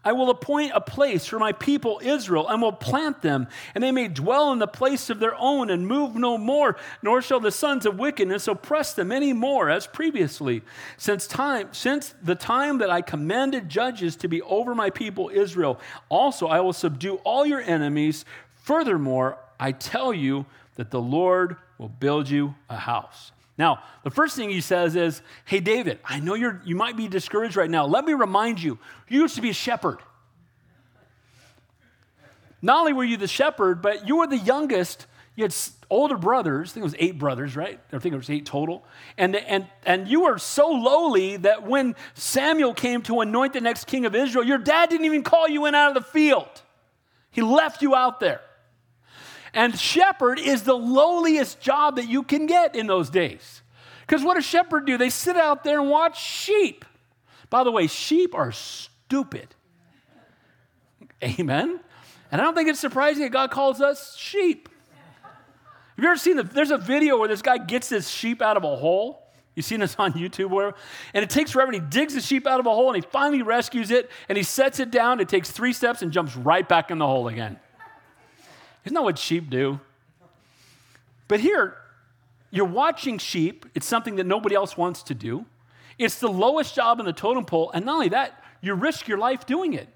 I 0.06 0.12
will 0.12 0.30
appoint 0.30 0.72
a 0.74 0.82
place 0.82 1.26
for 1.26 1.40
my 1.40 1.52
people 1.52 2.02
Israel 2.04 2.48
and 2.48 2.62
will 2.62 2.72
plant 2.72 3.22
them, 3.22 3.48
and 3.74 3.84
they 3.84 3.92
may 3.92 4.08
dwell 4.08 4.52
in 4.52 4.60
the 4.60 4.68
place 4.68 5.10
of 5.10 5.20
their 5.20 5.36
own 5.36 5.70
and 5.70 5.88
move 5.88 6.16
no 6.16 6.38
more, 6.38 6.78
nor 7.02 7.22
shall 7.22 7.40
the 7.40 7.52
sons 7.52 7.86
of 7.86 8.00
wickedness 8.00 8.48
oppress 8.48 8.94
them 8.94 9.12
any 9.12 9.34
more 9.34 9.70
as 9.70 9.86
previously. 9.86 10.62
Since 10.98 11.28
time 11.28 11.70
since 11.74 12.16
the 12.24 12.36
time 12.36 12.78
that 12.78 12.90
I 12.90 13.02
commanded 13.02 13.70
judges 13.70 14.16
to 14.18 14.28
be 14.28 14.42
over 14.44 14.74
my 14.74 14.90
people 14.90 15.30
Israel, 15.34 15.80
also 16.10 16.48
I 16.48 16.62
will 16.62 16.74
subdue 16.74 17.16
all 17.24 17.46
your 17.46 17.62
enemies. 17.62 18.24
Furthermore, 18.56 19.38
I 19.60 19.74
tell 19.74 20.14
you 20.14 20.46
that 20.76 20.92
the 20.92 21.02
Lord 21.02 21.58
will 21.78 21.90
build 21.90 22.30
you 22.30 22.56
a 22.70 22.78
house. 22.78 23.33
Now, 23.58 23.84
the 24.04 24.10
first 24.10 24.36
thing 24.36 24.50
he 24.50 24.62
says 24.62 24.96
is, 24.96 25.22
Hey, 25.46 25.60
David, 25.60 26.00
I 26.04 26.20
know 26.20 26.34
you're, 26.34 26.62
you 26.66 26.76
might 26.76 26.98
be 26.98 27.08
discouraged 27.08 27.56
right 27.56 27.70
now. 27.70 27.86
Let 27.86 28.06
me 28.06 28.14
remind 28.14 28.62
you, 28.62 28.80
you 29.08 29.22
used 29.22 29.36
to 29.36 29.42
be 29.42 29.50
a 29.50 29.54
shepherd. 29.54 30.00
Not 32.62 32.80
only 32.80 32.94
were 32.94 33.04
you 33.04 33.18
the 33.18 33.28
shepherd, 33.28 33.82
but 33.82 34.08
you 34.08 34.18
were 34.18 34.28
the 34.28 34.38
youngest. 34.38 35.06
You 35.36 35.44
had 35.44 35.56
older 35.90 36.18
brothers. 36.18 36.72
I 36.72 36.74
think 36.74 36.82
it 36.82 36.86
was 36.86 36.96
eight 36.98 37.20
brothers, 37.20 37.56
right? 37.56 37.80
I 37.92 38.00
think 38.00 38.14
it 38.14 38.18
was 38.18 38.30
eight 38.30 38.46
total. 38.46 38.86
And, 39.18 39.36
and, 39.36 39.68
and 39.86 40.08
you 40.08 40.22
were 40.22 40.38
so 40.38 40.70
lowly 40.70 41.38
that 41.38 41.68
when 41.68 41.96
Samuel 42.14 42.74
came 42.74 43.02
to 43.04 43.20
anoint 43.20 43.54
the 43.54 43.62
next 43.62 43.86
king 43.86 44.06
of 44.06 44.16
Israel, 44.16 44.46
your 44.46 44.58
dad 44.58 44.90
didn't 44.90 45.06
even 45.06 45.24
call 45.24 45.50
you 45.50 45.66
in 45.66 45.76
out 45.76 45.90
of 45.90 45.94
the 45.96 46.10
field, 46.10 46.62
he 47.32 47.42
left 47.42 47.82
you 47.82 47.94
out 47.96 48.20
there. 48.20 48.42
And 49.54 49.78
shepherd 49.80 50.40
is 50.40 50.64
the 50.64 50.74
lowliest 50.74 51.62
job 51.62 51.98
that 51.98 52.08
you 52.08 52.24
can 52.24 52.46
get 52.48 52.76
in 52.76 52.88
those 52.88 53.10
days. 53.10 53.62
Because 54.02 54.24
what 54.24 54.36
does 54.36 54.46
shepherd 54.46 54.86
do? 54.86 54.98
They 54.98 55.10
sit 55.10 55.38
out 55.38 55.64
there 55.64 55.80
and 55.80 55.90
watch 55.90 56.22
sheep. 56.22 56.86
By 57.50 57.64
the 57.64 57.72
way, 57.72 57.88
sheep 57.88 58.34
are 58.34 58.52
stupid. 58.52 59.48
Amen? 61.24 61.80
And 62.32 62.42
I 62.42 62.44
don't 62.44 62.56
think 62.56 62.68
it's 62.68 62.80
surprising 62.80 63.24
that 63.24 63.32
God 63.32 63.52
calls 63.52 63.80
us 63.80 64.16
sheep. 64.18 64.70
Have 65.96 66.04
you 66.04 66.10
ever 66.10 66.18
seen 66.18 66.38
the, 66.38 66.44
there's 66.44 66.72
a 66.72 66.78
video 66.80 67.20
where 67.20 67.28
this 67.28 67.44
guy 67.44 67.60
gets 67.60 67.90
this 67.90 68.10
sheep 68.10 68.42
out 68.42 68.58
of 68.58 68.64
a 68.64 68.76
hole? 68.76 69.24
You've 69.54 69.68
seen 69.68 69.80
this 69.80 69.96
on 70.00 70.14
YouTube 70.14 70.50
where, 70.50 70.74
and 71.14 71.24
it 71.24 71.30
takes 71.30 71.52
forever. 71.52 71.72
And 71.72 71.84
he 71.84 71.90
digs 71.90 72.16
the 72.16 72.22
sheep 72.22 72.48
out 72.48 72.60
of 72.60 72.66
a 72.66 72.72
hole 72.72 72.92
and 72.92 73.04
he 73.04 73.08
finally 73.08 73.44
rescues 73.44 73.92
it 73.92 74.10
and 74.28 74.36
he 74.36 74.44
sets 74.44 74.80
it 74.80 74.90
down. 74.90 75.20
It 75.20 75.30
takes 75.30 75.52
three 75.52 75.74
steps 75.74 76.02
and 76.02 76.12
jumps 76.12 76.36
right 76.36 76.68
back 76.68 76.90
in 76.90 76.98
the 76.98 77.06
hole 77.06 77.28
again. 77.28 77.60
Isn't 78.86 78.96
that 78.96 79.04
what 79.04 79.18
sheep 79.18 79.50
do? 79.50 79.80
But 81.28 81.40
here, 81.40 81.78
you're 82.52 82.66
watching 82.66 83.18
sheep. 83.18 83.66
It's 83.74 83.88
something 83.88 84.18
that 84.18 84.26
nobody 84.26 84.56
else 84.56 84.78
wants 84.78 85.04
to 85.04 85.14
do. 85.14 85.46
It's 85.98 86.20
the 86.20 86.28
lowest 86.28 86.76
job 86.76 87.00
in 87.00 87.06
the 87.06 87.14
totem 87.14 87.46
pole. 87.46 87.72
And 87.74 87.86
not 87.86 87.96
only 87.96 88.10
that, 88.10 88.44
you 88.62 88.74
risk 88.74 89.08
your 89.08 89.18
life 89.18 89.46
doing 89.46 89.74
it. 89.74 89.88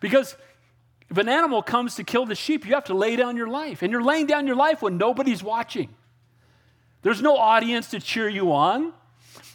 Because 0.00 0.36
if 1.10 1.18
an 1.18 1.28
animal 1.28 1.62
comes 1.62 1.94
to 1.96 2.04
kill 2.04 2.26
the 2.26 2.34
sheep, 2.34 2.66
you 2.66 2.74
have 2.74 2.84
to 2.84 2.94
lay 2.94 3.16
down 3.16 3.36
your 3.36 3.48
life. 3.48 3.82
And 3.82 3.90
you're 3.90 4.02
laying 4.02 4.26
down 4.26 4.46
your 4.46 4.56
life 4.56 4.82
when 4.82 4.98
nobody's 4.98 5.42
watching. 5.42 5.88
There's 7.02 7.22
no 7.22 7.36
audience 7.36 7.90
to 7.90 8.00
cheer 8.00 8.28
you 8.28 8.52
on. 8.52 8.92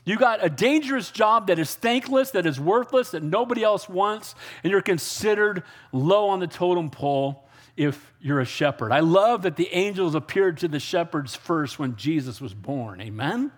You 0.05 0.17
got 0.17 0.43
a 0.43 0.49
dangerous 0.49 1.11
job 1.11 1.47
that 1.47 1.59
is 1.59 1.75
thankless, 1.75 2.31
that 2.31 2.45
is 2.45 2.59
worthless, 2.59 3.11
that 3.11 3.23
nobody 3.23 3.63
else 3.63 3.87
wants, 3.89 4.35
and 4.63 4.71
you're 4.71 4.81
considered 4.81 5.63
low 5.91 6.29
on 6.29 6.39
the 6.39 6.47
totem 6.47 6.89
pole 6.89 7.48
if 7.79 8.13
you're 8.19 8.41
a 8.41 8.45
shepherd. 8.45 8.91
I 8.91 8.99
love 8.99 9.43
that 9.43 9.55
the 9.55 9.69
angels 9.71 10.13
appeared 10.13 10.57
to 10.57 10.67
the 10.67 10.81
shepherds 10.81 11.33
first 11.33 11.79
when 11.79 11.95
Jesus 11.95 12.41
was 12.41 12.53
born. 12.53 12.99
Amen? 12.99 13.53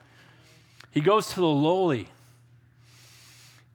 He 0.91 1.01
goes 1.01 1.29
to 1.29 1.39
the 1.39 1.47
lowly. 1.47 2.07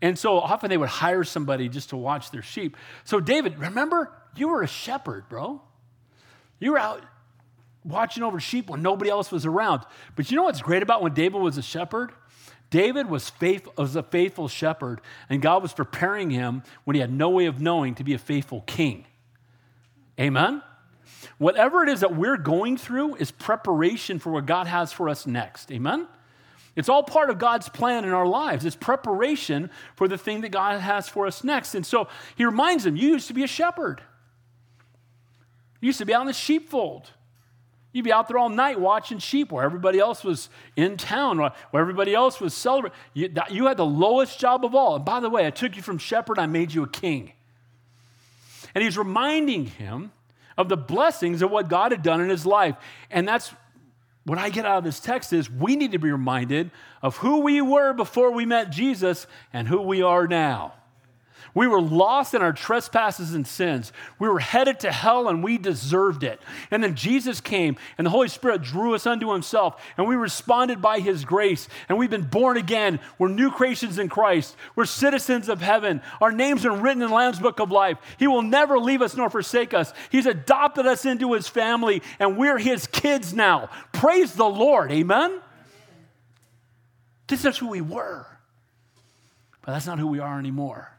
And 0.00 0.16
so 0.16 0.38
often 0.38 0.70
they 0.70 0.76
would 0.76 0.88
hire 0.88 1.24
somebody 1.24 1.68
just 1.68 1.88
to 1.90 1.96
watch 1.96 2.30
their 2.30 2.42
sheep. 2.42 2.76
So, 3.02 3.18
David, 3.18 3.58
remember, 3.58 4.12
you 4.36 4.46
were 4.46 4.62
a 4.62 4.68
shepherd, 4.68 5.28
bro. 5.28 5.60
You 6.60 6.72
were 6.72 6.78
out 6.78 7.02
watching 7.84 8.22
over 8.22 8.38
sheep 8.38 8.70
when 8.70 8.82
nobody 8.82 9.10
else 9.10 9.32
was 9.32 9.46
around. 9.46 9.82
But 10.14 10.30
you 10.30 10.36
know 10.36 10.44
what's 10.44 10.62
great 10.62 10.84
about 10.84 11.02
when 11.02 11.12
David 11.12 11.40
was 11.40 11.58
a 11.58 11.62
shepherd? 11.62 12.12
David 12.70 13.10
was, 13.10 13.28
faith, 13.28 13.66
was 13.76 13.96
a 13.96 14.02
faithful 14.04 14.46
shepherd, 14.46 15.00
and 15.28 15.42
God 15.42 15.60
was 15.60 15.72
preparing 15.72 16.30
him 16.30 16.62
when 16.84 16.94
he 16.94 17.00
had 17.00 17.12
no 17.12 17.30
way 17.30 17.46
of 17.46 17.60
knowing 17.60 17.96
to 17.96 18.04
be 18.04 18.14
a 18.14 18.18
faithful 18.18 18.60
king. 18.60 19.06
Amen? 20.18 20.62
Whatever 21.38 21.82
it 21.82 21.88
is 21.88 22.00
that 22.00 22.16
we're 22.16 22.36
going 22.36 22.76
through 22.76 23.16
is 23.16 23.30
preparation 23.30 24.18
for 24.18 24.32
what 24.32 24.46
God 24.46 24.66
has 24.66 24.92
for 24.92 25.08
us 25.08 25.26
next. 25.26 25.70
Amen? 25.70 26.08
It's 26.76 26.90
all 26.90 27.02
part 27.02 27.30
of 27.30 27.38
God's 27.38 27.68
plan 27.68 28.04
in 28.04 28.10
our 28.10 28.26
lives. 28.26 28.64
It's 28.64 28.76
preparation 28.76 29.70
for 29.94 30.08
the 30.08 30.18
thing 30.18 30.42
that 30.42 30.50
God 30.50 30.78
has 30.80 31.08
for 31.08 31.26
us 31.26 31.42
next. 31.42 31.74
And 31.74 31.84
so 31.84 32.08
he 32.36 32.44
reminds 32.44 32.84
them, 32.84 32.96
You 32.96 33.08
used 33.08 33.28
to 33.28 33.34
be 33.34 33.42
a 33.44 33.48
shepherd. 33.48 34.02
You 35.80 35.86
used 35.86 35.98
to 35.98 36.06
be 36.06 36.14
out 36.14 36.22
in 36.22 36.26
the 36.26 36.32
sheepfold. 36.32 37.10
You'd 37.92 38.04
be 38.04 38.12
out 38.12 38.28
there 38.28 38.36
all 38.36 38.50
night 38.50 38.78
watching 38.78 39.18
sheep 39.18 39.50
where 39.50 39.64
everybody 39.64 39.98
else 39.98 40.22
was 40.22 40.50
in 40.76 40.98
town, 40.98 41.38
where 41.38 41.80
everybody 41.80 42.14
else 42.14 42.40
was 42.40 42.52
celebrating. 42.52 42.96
You, 43.14 43.32
you 43.50 43.66
had 43.66 43.78
the 43.78 43.86
lowest 43.86 44.38
job 44.38 44.66
of 44.66 44.74
all. 44.74 44.96
And 44.96 45.04
by 45.04 45.20
the 45.20 45.30
way, 45.30 45.46
I 45.46 45.50
took 45.50 45.76
you 45.76 45.82
from 45.82 45.96
shepherd, 45.96 46.38
I 46.38 46.44
made 46.44 46.74
you 46.74 46.82
a 46.82 46.88
king. 46.88 47.32
And 48.76 48.84
he's 48.84 48.98
reminding 48.98 49.64
him 49.64 50.12
of 50.58 50.68
the 50.68 50.76
blessings 50.76 51.40
of 51.40 51.50
what 51.50 51.70
God 51.70 51.92
had 51.92 52.02
done 52.02 52.20
in 52.20 52.28
his 52.28 52.44
life. 52.44 52.76
And 53.10 53.26
that's 53.26 53.54
what 54.24 54.36
I 54.36 54.50
get 54.50 54.66
out 54.66 54.76
of 54.76 54.84
this 54.84 55.00
text 55.00 55.32
is 55.32 55.50
we 55.50 55.76
need 55.76 55.92
to 55.92 55.98
be 55.98 56.10
reminded 56.10 56.70
of 57.00 57.16
who 57.16 57.40
we 57.40 57.62
were 57.62 57.94
before 57.94 58.32
we 58.32 58.44
met 58.44 58.68
Jesus 58.68 59.26
and 59.50 59.66
who 59.66 59.80
we 59.80 60.02
are 60.02 60.28
now. 60.28 60.74
We 61.56 61.66
were 61.66 61.80
lost 61.80 62.34
in 62.34 62.42
our 62.42 62.52
trespasses 62.52 63.32
and 63.32 63.46
sins. 63.46 63.90
We 64.18 64.28
were 64.28 64.40
headed 64.40 64.78
to 64.80 64.92
hell 64.92 65.26
and 65.26 65.42
we 65.42 65.56
deserved 65.56 66.22
it. 66.22 66.38
And 66.70 66.84
then 66.84 66.94
Jesus 66.94 67.40
came 67.40 67.78
and 67.96 68.06
the 68.06 68.10
Holy 68.10 68.28
Spirit 68.28 68.60
drew 68.60 68.94
us 68.94 69.06
unto 69.06 69.32
himself 69.32 69.82
and 69.96 70.06
we 70.06 70.16
responded 70.16 70.82
by 70.82 71.00
his 71.00 71.24
grace. 71.24 71.66
And 71.88 71.96
we've 71.96 72.10
been 72.10 72.28
born 72.28 72.58
again. 72.58 73.00
We're 73.18 73.28
new 73.28 73.50
creations 73.50 73.98
in 73.98 74.10
Christ. 74.10 74.54
We're 74.74 74.84
citizens 74.84 75.48
of 75.48 75.62
heaven. 75.62 76.02
Our 76.20 76.30
names 76.30 76.66
are 76.66 76.76
written 76.76 77.00
in 77.00 77.08
the 77.08 77.14
Lamb's 77.14 77.40
book 77.40 77.58
of 77.58 77.70
life. 77.70 77.96
He 78.18 78.26
will 78.26 78.42
never 78.42 78.78
leave 78.78 79.00
us 79.00 79.16
nor 79.16 79.30
forsake 79.30 79.72
us. 79.72 79.94
He's 80.10 80.26
adopted 80.26 80.84
us 80.84 81.06
into 81.06 81.32
his 81.32 81.48
family 81.48 82.02
and 82.18 82.36
we're 82.36 82.58
his 82.58 82.86
kids 82.86 83.32
now. 83.32 83.70
Praise 83.94 84.34
the 84.34 84.44
Lord. 84.44 84.92
Amen? 84.92 85.40
This 87.28 87.46
is 87.46 87.56
who 87.56 87.68
we 87.68 87.80
were. 87.80 88.26
But 89.62 89.72
that's 89.72 89.86
not 89.86 89.98
who 89.98 90.08
we 90.08 90.18
are 90.18 90.38
anymore. 90.38 90.95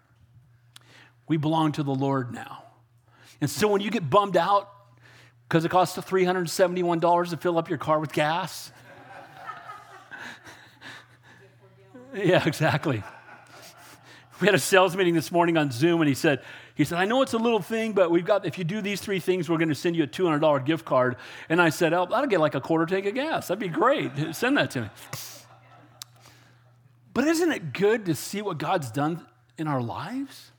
We 1.27 1.37
belong 1.37 1.73
to 1.73 1.83
the 1.83 1.93
Lord 1.93 2.33
now. 2.33 2.63
And 3.41 3.49
so 3.49 3.67
when 3.67 3.81
you 3.81 3.91
get 3.91 4.09
bummed 4.09 4.37
out 4.37 4.69
because 5.47 5.65
it 5.65 5.69
costs 5.69 5.97
$371 5.97 7.29
to 7.29 7.37
fill 7.37 7.57
up 7.57 7.69
your 7.69 7.77
car 7.77 7.99
with 7.99 8.13
gas, 8.13 8.71
yeah, 12.15 12.45
exactly. 12.45 13.03
We 14.39 14.45
had 14.47 14.55
a 14.55 14.59
sales 14.59 14.95
meeting 14.95 15.15
this 15.15 15.31
morning 15.31 15.57
on 15.57 15.71
Zoom, 15.71 15.99
and 16.01 16.07
he 16.07 16.13
said, 16.13 16.43
he 16.75 16.83
said, 16.83 16.99
I 16.99 17.05
know 17.05 17.23
it's 17.23 17.33
a 17.33 17.39
little 17.39 17.61
thing, 17.61 17.93
but 17.93 18.11
we've 18.11 18.23
got, 18.23 18.45
if 18.45 18.59
you 18.59 18.63
do 18.63 18.81
these 18.81 19.01
three 19.01 19.19
things, 19.19 19.49
we're 19.49 19.57
going 19.57 19.69
to 19.69 19.75
send 19.75 19.95
you 19.95 20.03
a 20.03 20.07
$200 20.07 20.63
gift 20.63 20.85
card. 20.85 21.15
And 21.49 21.59
I 21.59 21.69
said, 21.69 21.91
oh, 21.91 22.05
that'll 22.05 22.27
get 22.27 22.39
like 22.39 22.53
a 22.53 22.61
quarter 22.61 22.85
tank 22.85 23.07
of 23.07 23.15
gas. 23.15 23.47
That'd 23.47 23.59
be 23.59 23.67
great. 23.67 24.11
Send 24.35 24.57
that 24.57 24.69
to 24.71 24.81
me. 24.81 24.89
But 27.15 27.25
isn't 27.25 27.51
it 27.51 27.73
good 27.73 28.05
to 28.05 28.13
see 28.13 28.43
what 28.43 28.59
God's 28.59 28.91
done 28.91 29.25
in 29.57 29.67
our 29.67 29.81
lives? 29.81 30.51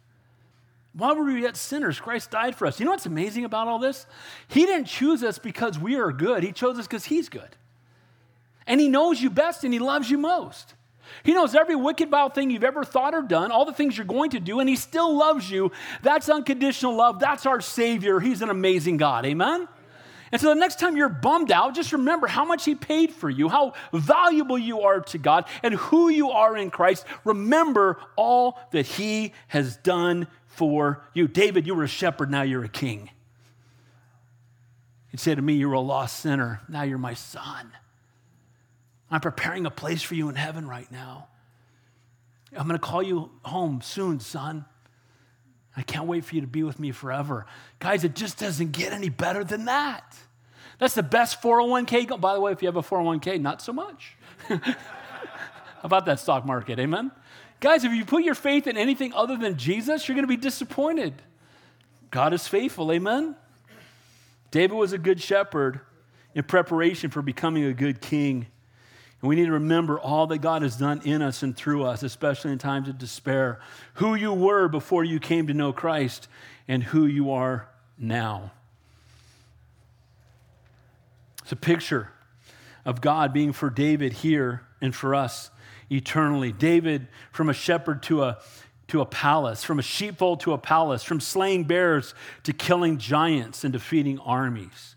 While 0.98 1.14
we 1.14 1.22
were 1.22 1.38
yet 1.38 1.56
sinners, 1.56 2.00
Christ 2.00 2.32
died 2.32 2.56
for 2.56 2.66
us. 2.66 2.80
You 2.80 2.84
know 2.84 2.90
what's 2.90 3.06
amazing 3.06 3.44
about 3.44 3.68
all 3.68 3.78
this? 3.78 4.04
He 4.48 4.66
didn't 4.66 4.86
choose 4.86 5.22
us 5.22 5.38
because 5.38 5.78
we 5.78 5.94
are 5.94 6.10
good, 6.10 6.42
He 6.42 6.50
chose 6.50 6.76
us 6.76 6.88
because 6.88 7.04
He's 7.04 7.28
good. 7.28 7.56
And 8.66 8.80
He 8.80 8.88
knows 8.88 9.22
you 9.22 9.30
best 9.30 9.62
and 9.62 9.72
He 9.72 9.78
loves 9.78 10.10
you 10.10 10.18
most. 10.18 10.74
He 11.22 11.34
knows 11.34 11.54
every 11.54 11.76
wicked, 11.76 12.10
vile 12.10 12.30
thing 12.30 12.50
you've 12.50 12.64
ever 12.64 12.82
thought 12.84 13.14
or 13.14 13.22
done, 13.22 13.52
all 13.52 13.64
the 13.64 13.72
things 13.72 13.96
you're 13.96 14.06
going 14.06 14.30
to 14.30 14.40
do, 14.40 14.58
and 14.58 14.68
He 14.68 14.74
still 14.74 15.16
loves 15.16 15.48
you. 15.48 15.70
That's 16.02 16.28
unconditional 16.28 16.96
love. 16.96 17.20
That's 17.20 17.46
our 17.46 17.60
Savior. 17.60 18.18
He's 18.18 18.42
an 18.42 18.50
amazing 18.50 18.96
God. 18.96 19.24
Amen? 19.24 19.68
And 20.32 20.40
so 20.40 20.48
the 20.48 20.56
next 20.56 20.80
time 20.80 20.96
you're 20.96 21.08
bummed 21.08 21.52
out, 21.52 21.74
just 21.74 21.92
remember 21.92 22.26
how 22.26 22.44
much 22.44 22.64
He 22.64 22.74
paid 22.74 23.12
for 23.12 23.30
you, 23.30 23.48
how 23.48 23.74
valuable 23.92 24.58
you 24.58 24.80
are 24.80 25.00
to 25.00 25.18
God, 25.18 25.44
and 25.62 25.74
who 25.74 26.08
you 26.08 26.30
are 26.30 26.56
in 26.56 26.70
Christ. 26.70 27.06
Remember 27.24 27.98
all 28.16 28.58
that 28.72 28.84
He 28.84 29.32
has 29.46 29.76
done 29.76 30.26
for 30.58 31.04
you. 31.14 31.28
David, 31.28 31.66
you 31.66 31.74
were 31.74 31.84
a 31.84 31.88
shepherd, 31.88 32.30
now 32.30 32.42
you're 32.42 32.64
a 32.64 32.68
king. 32.68 33.10
He'd 35.10 35.20
say 35.20 35.34
to 35.34 35.40
me, 35.40 35.54
You 35.54 35.68
were 35.68 35.74
a 35.74 35.80
lost 35.80 36.18
sinner, 36.18 36.60
now 36.68 36.82
you're 36.82 36.98
my 36.98 37.14
son. 37.14 37.72
I'm 39.10 39.20
preparing 39.20 39.64
a 39.64 39.70
place 39.70 40.02
for 40.02 40.14
you 40.14 40.28
in 40.28 40.34
heaven 40.34 40.68
right 40.68 40.90
now. 40.92 41.28
I'm 42.54 42.66
going 42.66 42.78
to 42.78 42.84
call 42.84 43.02
you 43.02 43.30
home 43.42 43.80
soon, 43.80 44.20
son. 44.20 44.64
I 45.76 45.82
can't 45.82 46.06
wait 46.06 46.24
for 46.24 46.34
you 46.34 46.40
to 46.40 46.46
be 46.46 46.64
with 46.64 46.80
me 46.80 46.90
forever. 46.90 47.46
Guys, 47.78 48.02
it 48.02 48.14
just 48.14 48.38
doesn't 48.38 48.72
get 48.72 48.92
any 48.92 49.08
better 49.08 49.44
than 49.44 49.66
that. 49.66 50.16
That's 50.80 50.94
the 50.94 51.02
best 51.02 51.40
401k. 51.40 52.20
By 52.20 52.34
the 52.34 52.40
way, 52.40 52.52
if 52.52 52.62
you 52.62 52.66
have 52.66 52.76
a 52.76 52.82
401k, 52.82 53.40
not 53.40 53.62
so 53.62 53.72
much. 53.72 54.16
How 54.48 55.84
about 55.84 56.06
that 56.06 56.18
stock 56.18 56.44
market? 56.44 56.78
Amen? 56.80 57.12
Guys, 57.60 57.84
if 57.84 57.92
you 57.92 58.04
put 58.04 58.22
your 58.22 58.34
faith 58.34 58.66
in 58.66 58.76
anything 58.76 59.12
other 59.14 59.36
than 59.36 59.56
Jesus, 59.56 60.06
you're 60.06 60.14
going 60.14 60.24
to 60.24 60.28
be 60.28 60.36
disappointed. 60.36 61.14
God 62.10 62.32
is 62.32 62.46
faithful. 62.46 62.92
Amen? 62.92 63.34
David 64.50 64.74
was 64.74 64.92
a 64.92 64.98
good 64.98 65.20
shepherd 65.20 65.80
in 66.34 66.44
preparation 66.44 67.10
for 67.10 67.20
becoming 67.20 67.64
a 67.64 67.72
good 67.72 68.00
king. 68.00 68.46
And 69.20 69.28
we 69.28 69.34
need 69.34 69.46
to 69.46 69.52
remember 69.52 69.98
all 69.98 70.28
that 70.28 70.38
God 70.38 70.62
has 70.62 70.76
done 70.76 71.02
in 71.04 71.22
us 71.22 71.42
and 71.42 71.56
through 71.56 71.84
us, 71.84 72.04
especially 72.04 72.52
in 72.52 72.58
times 72.58 72.88
of 72.88 72.98
despair. 72.98 73.60
Who 73.94 74.14
you 74.14 74.32
were 74.32 74.68
before 74.68 75.02
you 75.02 75.18
came 75.18 75.48
to 75.48 75.54
know 75.54 75.72
Christ 75.72 76.28
and 76.68 76.82
who 76.82 77.06
you 77.06 77.32
are 77.32 77.68
now. 77.98 78.52
It's 81.42 81.50
a 81.50 81.56
picture 81.56 82.12
of 82.84 83.00
God 83.00 83.32
being 83.32 83.52
for 83.52 83.70
David 83.70 84.12
here 84.12 84.62
and 84.80 84.94
for 84.94 85.14
us 85.14 85.50
eternally. 85.90 86.52
David, 86.52 87.08
from 87.32 87.48
a 87.48 87.54
shepherd 87.54 88.02
to 88.04 88.22
a, 88.22 88.38
to 88.88 89.00
a 89.00 89.06
palace, 89.06 89.64
from 89.64 89.78
a 89.78 89.82
sheepfold 89.82 90.40
to 90.40 90.52
a 90.52 90.58
palace, 90.58 91.02
from 91.02 91.20
slaying 91.20 91.64
bears 91.64 92.14
to 92.44 92.52
killing 92.52 92.98
giants 92.98 93.64
and 93.64 93.72
defeating 93.72 94.18
armies. 94.20 94.96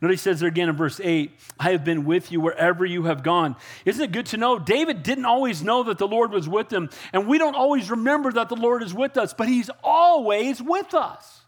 Notice 0.00 0.20
he 0.20 0.30
says 0.30 0.40
there 0.40 0.48
again 0.48 0.70
in 0.70 0.76
verse 0.76 0.98
8, 1.02 1.30
I 1.58 1.72
have 1.72 1.84
been 1.84 2.06
with 2.06 2.32
you 2.32 2.40
wherever 2.40 2.86
you 2.86 3.04
have 3.04 3.22
gone. 3.22 3.56
Isn't 3.84 4.02
it 4.02 4.12
good 4.12 4.26
to 4.26 4.38
know? 4.38 4.58
David 4.58 5.02
didn't 5.02 5.26
always 5.26 5.62
know 5.62 5.82
that 5.84 5.98
the 5.98 6.08
Lord 6.08 6.32
was 6.32 6.48
with 6.48 6.72
him, 6.72 6.88
and 7.12 7.26
we 7.26 7.36
don't 7.36 7.54
always 7.54 7.90
remember 7.90 8.32
that 8.32 8.48
the 8.48 8.56
Lord 8.56 8.82
is 8.82 8.94
with 8.94 9.18
us, 9.18 9.34
but 9.34 9.46
he's 9.46 9.68
always 9.84 10.62
with 10.62 10.94
us. 10.94 11.42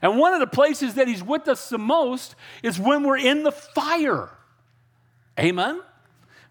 And 0.00 0.18
one 0.18 0.32
of 0.32 0.40
the 0.40 0.46
places 0.46 0.94
that 0.94 1.08
he's 1.08 1.24
with 1.24 1.48
us 1.48 1.68
the 1.68 1.78
most 1.78 2.36
is 2.62 2.78
when 2.78 3.02
we're 3.02 3.18
in 3.18 3.42
the 3.42 3.52
fire. 3.52 4.30
Amen? 5.38 5.80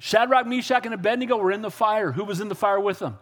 Shadrach, 0.06 0.46
Meshach, 0.46 0.84
and 0.84 0.94
Abednego 0.94 1.38
were 1.38 1.50
in 1.50 1.62
the 1.62 1.72
fire. 1.72 2.12
Who 2.12 2.26
was 2.26 2.42
in 2.42 2.50
the 2.50 2.56
fire 2.56 2.78
with 2.78 3.00
them? 3.00 3.18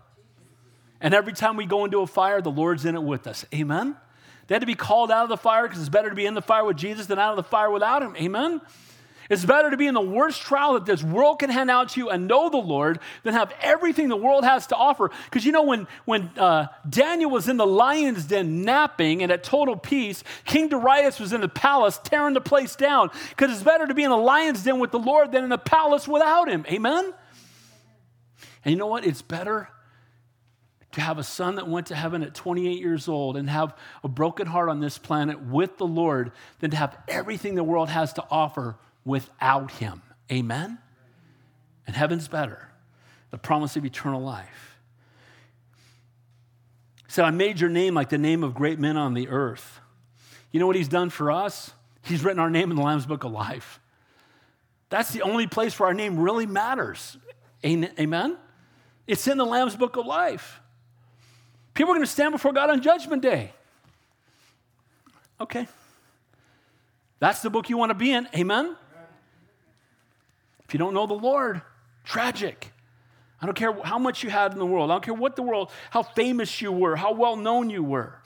And 0.99 1.13
every 1.13 1.31
time 1.31 1.55
we 1.55 1.67
go 1.67 1.85
into 1.85 1.99
a 1.99 2.07
fire, 2.07 2.41
the 2.41 2.49
Lord's 2.49 2.85
in 2.85 2.95
it 2.95 3.03
with 3.03 3.27
us. 3.27 3.45
Amen? 3.53 3.95
They 4.47 4.55
had 4.55 4.61
to 4.61 4.65
be 4.65 4.73
called 4.73 5.11
out 5.11 5.21
of 5.21 5.29
the 5.29 5.37
fire 5.37 5.67
because 5.67 5.79
it's 5.79 5.89
better 5.89 6.09
to 6.09 6.15
be 6.15 6.25
in 6.25 6.33
the 6.33 6.41
fire 6.41 6.65
with 6.65 6.77
Jesus 6.77 7.05
than 7.05 7.19
out 7.19 7.29
of 7.29 7.35
the 7.35 7.47
fire 7.47 7.69
without 7.69 8.01
him. 8.01 8.15
Amen? 8.15 8.61
It's 9.31 9.45
better 9.45 9.71
to 9.71 9.77
be 9.77 9.87
in 9.87 9.93
the 9.93 10.01
worst 10.01 10.41
trial 10.41 10.73
that 10.73 10.85
this 10.85 11.01
world 11.01 11.39
can 11.39 11.49
hand 11.49 11.71
out 11.71 11.87
to 11.91 12.01
you 12.01 12.09
and 12.09 12.27
know 12.27 12.49
the 12.49 12.57
Lord 12.57 12.99
than 13.23 13.33
have 13.33 13.53
everything 13.61 14.09
the 14.09 14.17
world 14.17 14.43
has 14.43 14.67
to 14.67 14.75
offer. 14.75 15.09
Because 15.23 15.45
you 15.45 15.53
know, 15.53 15.63
when, 15.63 15.87
when 16.03 16.23
uh, 16.37 16.67
Daniel 16.89 17.31
was 17.31 17.47
in 17.47 17.55
the 17.55 17.65
lion's 17.65 18.25
den 18.25 18.65
napping 18.65 19.23
and 19.23 19.31
at 19.31 19.41
total 19.41 19.77
peace, 19.77 20.25
King 20.43 20.67
Darius 20.67 21.17
was 21.17 21.31
in 21.31 21.39
the 21.39 21.47
palace 21.47 21.97
tearing 22.03 22.33
the 22.33 22.41
place 22.41 22.75
down. 22.75 23.09
Because 23.29 23.53
it's 23.53 23.63
better 23.63 23.87
to 23.87 23.93
be 23.93 24.03
in 24.03 24.09
the 24.09 24.17
lion's 24.17 24.65
den 24.65 24.79
with 24.79 24.91
the 24.91 24.99
Lord 24.99 25.31
than 25.31 25.45
in 25.45 25.49
the 25.49 25.57
palace 25.57 26.09
without 26.09 26.49
him. 26.49 26.65
Amen? 26.69 27.13
And 28.65 28.71
you 28.73 28.77
know 28.77 28.87
what? 28.87 29.05
It's 29.05 29.21
better 29.21 29.69
to 30.91 30.99
have 30.99 31.17
a 31.17 31.23
son 31.23 31.55
that 31.55 31.69
went 31.69 31.87
to 31.87 31.95
heaven 31.95 32.21
at 32.21 32.33
28 32.33 32.81
years 32.81 33.07
old 33.07 33.37
and 33.37 33.49
have 33.49 33.77
a 34.03 34.09
broken 34.09 34.45
heart 34.45 34.67
on 34.67 34.81
this 34.81 34.97
planet 34.97 35.41
with 35.41 35.77
the 35.77 35.87
Lord 35.87 36.33
than 36.59 36.71
to 36.71 36.75
have 36.75 36.97
everything 37.07 37.55
the 37.55 37.63
world 37.63 37.87
has 37.87 38.11
to 38.11 38.25
offer 38.29 38.75
without 39.05 39.71
him. 39.71 40.01
Amen? 40.31 40.77
And 41.87 41.95
heaven's 41.95 42.27
better. 42.27 42.69
The 43.31 43.37
promise 43.37 43.75
of 43.75 43.85
eternal 43.85 44.21
life. 44.21 44.77
He 47.07 47.11
said, 47.13 47.25
I 47.25 47.31
made 47.31 47.59
your 47.59 47.69
name 47.69 47.93
like 47.93 48.09
the 48.09 48.17
name 48.17 48.43
of 48.43 48.53
great 48.53 48.79
men 48.79 48.97
on 48.97 49.13
the 49.13 49.29
earth. 49.29 49.79
You 50.51 50.59
know 50.59 50.67
what 50.67 50.75
he's 50.75 50.87
done 50.87 51.09
for 51.09 51.31
us? 51.31 51.71
He's 52.03 52.23
written 52.23 52.39
our 52.39 52.49
name 52.49 52.71
in 52.71 52.77
the 52.77 52.83
Lamb's 52.83 53.05
Book 53.05 53.23
of 53.23 53.31
Life. 53.31 53.79
That's 54.89 55.11
the 55.11 55.21
only 55.21 55.47
place 55.47 55.79
where 55.79 55.87
our 55.87 55.93
name 55.93 56.19
really 56.19 56.45
matters. 56.45 57.17
Amen? 57.65 58.37
It's 59.07 59.27
in 59.27 59.37
the 59.37 59.45
Lamb's 59.45 59.75
Book 59.75 59.95
of 59.97 60.05
Life. 60.05 60.61
People 61.73 61.91
are 61.91 61.95
going 61.95 62.05
to 62.05 62.11
stand 62.11 62.33
before 62.33 62.51
God 62.53 62.69
on 62.69 62.81
Judgment 62.81 63.21
Day. 63.21 63.53
Okay. 65.39 65.67
That's 67.19 67.41
the 67.41 67.49
book 67.49 67.69
you 67.69 67.77
want 67.77 67.91
to 67.91 67.95
be 67.95 68.11
in. 68.11 68.27
Amen? 68.35 68.75
If 70.71 70.75
you 70.75 70.77
don't 70.77 70.93
know 70.93 71.05
the 71.05 71.13
Lord, 71.13 71.61
tragic. 72.05 72.71
I 73.41 73.45
don't 73.45 73.55
care 73.55 73.73
how 73.83 73.99
much 73.99 74.23
you 74.23 74.29
had 74.29 74.53
in 74.53 74.57
the 74.57 74.65
world. 74.65 74.89
I 74.89 74.93
don't 74.93 75.03
care 75.03 75.13
what 75.13 75.35
the 75.35 75.43
world, 75.43 75.69
how 75.89 76.01
famous 76.01 76.61
you 76.61 76.71
were, 76.71 76.95
how 76.95 77.11
well 77.11 77.35
known 77.35 77.69
you 77.69 77.83
were. 77.83 78.21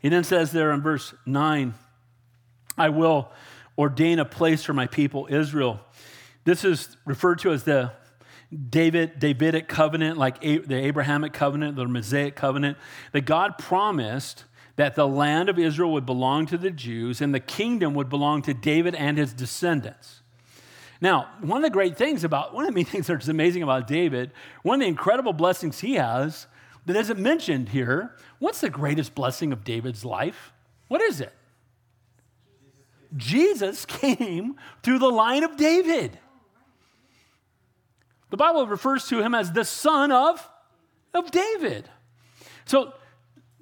He 0.00 0.08
then 0.08 0.24
says 0.24 0.50
there 0.50 0.72
in 0.72 0.82
verse 0.82 1.14
9, 1.26 1.74
I 2.76 2.88
will 2.88 3.30
ordain 3.78 4.18
a 4.18 4.24
place 4.24 4.64
for 4.64 4.74
my 4.74 4.88
people, 4.88 5.28
Israel. 5.30 5.78
This 6.42 6.64
is 6.64 6.96
referred 7.04 7.38
to 7.42 7.52
as 7.52 7.62
the 7.62 7.92
David, 8.68 9.20
Davidic 9.20 9.68
covenant, 9.68 10.18
like 10.18 10.40
the 10.40 10.74
Abrahamic 10.74 11.34
covenant, 11.34 11.76
the 11.76 11.86
Mosaic 11.86 12.34
covenant, 12.34 12.78
that 13.12 13.26
God 13.26 13.58
promised 13.58 14.42
that 14.76 14.94
the 14.94 15.08
land 15.08 15.48
of 15.48 15.58
Israel 15.58 15.92
would 15.92 16.06
belong 16.06 16.46
to 16.46 16.58
the 16.58 16.70
Jews 16.70 17.20
and 17.20 17.34
the 17.34 17.40
kingdom 17.40 17.94
would 17.94 18.08
belong 18.08 18.42
to 18.42 18.54
David 18.54 18.94
and 18.94 19.18
his 19.18 19.32
descendants. 19.32 20.22
Now, 21.00 21.28
one 21.40 21.58
of 21.58 21.62
the 21.62 21.70
great 21.70 21.96
things 21.96 22.24
about, 22.24 22.54
one 22.54 22.66
of 22.66 22.74
the 22.74 22.82
things 22.84 23.06
that's 23.06 23.28
amazing 23.28 23.62
about 23.62 23.86
David, 23.86 24.32
one 24.62 24.80
of 24.80 24.80
the 24.80 24.88
incredible 24.88 25.32
blessings 25.32 25.80
he 25.80 25.94
has 25.94 26.46
that 26.84 26.96
isn't 26.96 27.18
mentioned 27.18 27.70
here, 27.70 28.14
what's 28.38 28.60
the 28.60 28.70
greatest 28.70 29.14
blessing 29.14 29.52
of 29.52 29.64
David's 29.64 30.04
life? 30.04 30.52
What 30.88 31.00
is 31.00 31.20
it? 31.20 31.32
Jesus 33.16 33.86
came 33.86 34.56
through 34.82 34.98
the 34.98 35.10
line 35.10 35.42
of 35.42 35.56
David. 35.56 36.18
The 38.30 38.36
Bible 38.36 38.66
refers 38.66 39.06
to 39.08 39.22
him 39.22 39.34
as 39.34 39.52
the 39.52 39.64
son 39.64 40.12
of, 40.12 40.48
of 41.14 41.30
David. 41.30 41.88
So 42.66 42.92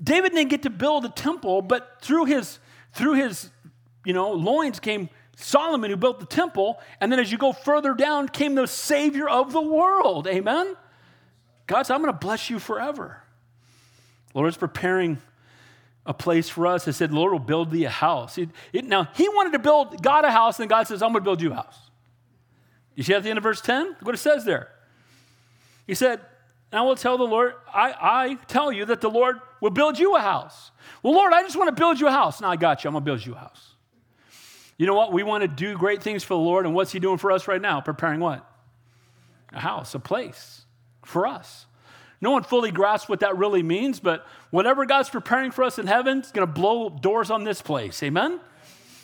David 0.04 0.32
didn't 0.32 0.50
get 0.50 0.62
to 0.62 0.70
build 0.70 1.04
a 1.06 1.08
temple, 1.08 1.62
but 1.62 1.98
through 2.02 2.26
his, 2.26 2.58
through 2.92 3.14
his 3.14 3.50
you 4.04 4.12
know, 4.12 4.32
loins 4.32 4.78
came 4.78 5.08
Solomon 5.36 5.90
who 5.90 5.96
built 5.96 6.20
the 6.20 6.26
temple. 6.26 6.78
And 7.00 7.10
then 7.10 7.18
as 7.18 7.32
you 7.32 7.38
go 7.38 7.52
further 7.52 7.94
down 7.94 8.28
came 8.28 8.54
the 8.54 8.66
Savior 8.66 9.28
of 9.28 9.52
the 9.52 9.62
world. 9.62 10.26
Amen? 10.26 10.76
God 11.66 11.84
said, 11.84 11.94
I'm 11.94 12.02
going 12.02 12.12
to 12.12 12.18
bless 12.18 12.50
you 12.50 12.58
forever. 12.58 13.22
Lord 14.34 14.48
is 14.48 14.56
preparing 14.56 15.18
a 16.04 16.12
place 16.12 16.48
for 16.48 16.66
us. 16.66 16.84
He 16.84 16.92
said, 16.92 17.12
Lord 17.12 17.32
will 17.32 17.38
build 17.38 17.70
thee 17.70 17.84
a 17.84 17.90
house. 17.90 18.36
It, 18.36 18.50
it, 18.72 18.84
now, 18.84 19.08
he 19.14 19.28
wanted 19.28 19.52
to 19.52 19.58
build 19.58 20.02
God 20.02 20.24
a 20.24 20.30
house, 20.30 20.60
and 20.60 20.68
God 20.68 20.86
says, 20.86 21.02
I'm 21.02 21.12
going 21.12 21.22
to 21.22 21.24
build 21.24 21.40
you 21.40 21.52
a 21.52 21.56
house. 21.56 21.78
You 22.94 23.02
see 23.02 23.14
at 23.14 23.22
the 23.22 23.30
end 23.30 23.38
of 23.38 23.42
verse 23.42 23.62
10? 23.62 23.86
Look 23.86 24.02
what 24.02 24.14
it 24.14 24.18
says 24.18 24.44
there. 24.44 24.68
He 25.86 25.94
said, 25.94 26.20
I 26.72 26.82
will 26.82 26.96
tell 26.96 27.16
the 27.16 27.24
Lord, 27.24 27.54
I, 27.72 27.94
I 28.00 28.34
tell 28.48 28.72
you 28.72 28.84
that 28.86 29.00
the 29.00 29.10
Lord 29.10 29.40
will 29.60 29.70
build 29.70 29.98
you 29.98 30.16
a 30.16 30.20
house. 30.20 30.72
Well, 31.02 31.14
Lord, 31.14 31.32
I 31.32 31.42
just 31.42 31.56
want 31.56 31.68
to 31.68 31.80
build 31.80 32.00
you 32.00 32.08
a 32.08 32.10
house. 32.10 32.40
Now 32.40 32.50
I 32.50 32.56
got 32.56 32.82
you. 32.82 32.88
I'm 32.88 32.94
going 32.94 33.02
to 33.02 33.04
build 33.04 33.24
you 33.24 33.34
a 33.34 33.38
house. 33.38 33.74
You 34.76 34.86
know 34.86 34.94
what? 34.94 35.12
We 35.12 35.22
want 35.22 35.42
to 35.42 35.48
do 35.48 35.76
great 35.78 36.02
things 36.02 36.24
for 36.24 36.34
the 36.34 36.40
Lord. 36.40 36.66
And 36.66 36.74
what's 36.74 36.90
He 36.90 36.98
doing 36.98 37.18
for 37.18 37.30
us 37.30 37.46
right 37.46 37.60
now? 37.60 37.80
Preparing 37.80 38.20
what? 38.20 38.44
A 39.52 39.60
house, 39.60 39.94
a 39.94 40.00
place 40.00 40.62
for 41.04 41.26
us. 41.26 41.66
No 42.20 42.30
one 42.30 42.42
fully 42.42 42.70
grasps 42.70 43.08
what 43.08 43.20
that 43.20 43.36
really 43.36 43.62
means, 43.62 44.00
but 44.00 44.26
whatever 44.50 44.86
God's 44.86 45.10
preparing 45.10 45.50
for 45.50 45.62
us 45.62 45.78
in 45.78 45.86
heaven 45.86 46.20
is 46.20 46.32
going 46.32 46.46
to 46.46 46.52
blow 46.52 46.88
doors 46.88 47.30
on 47.30 47.44
this 47.44 47.60
place. 47.60 48.02
Amen? 48.02 48.40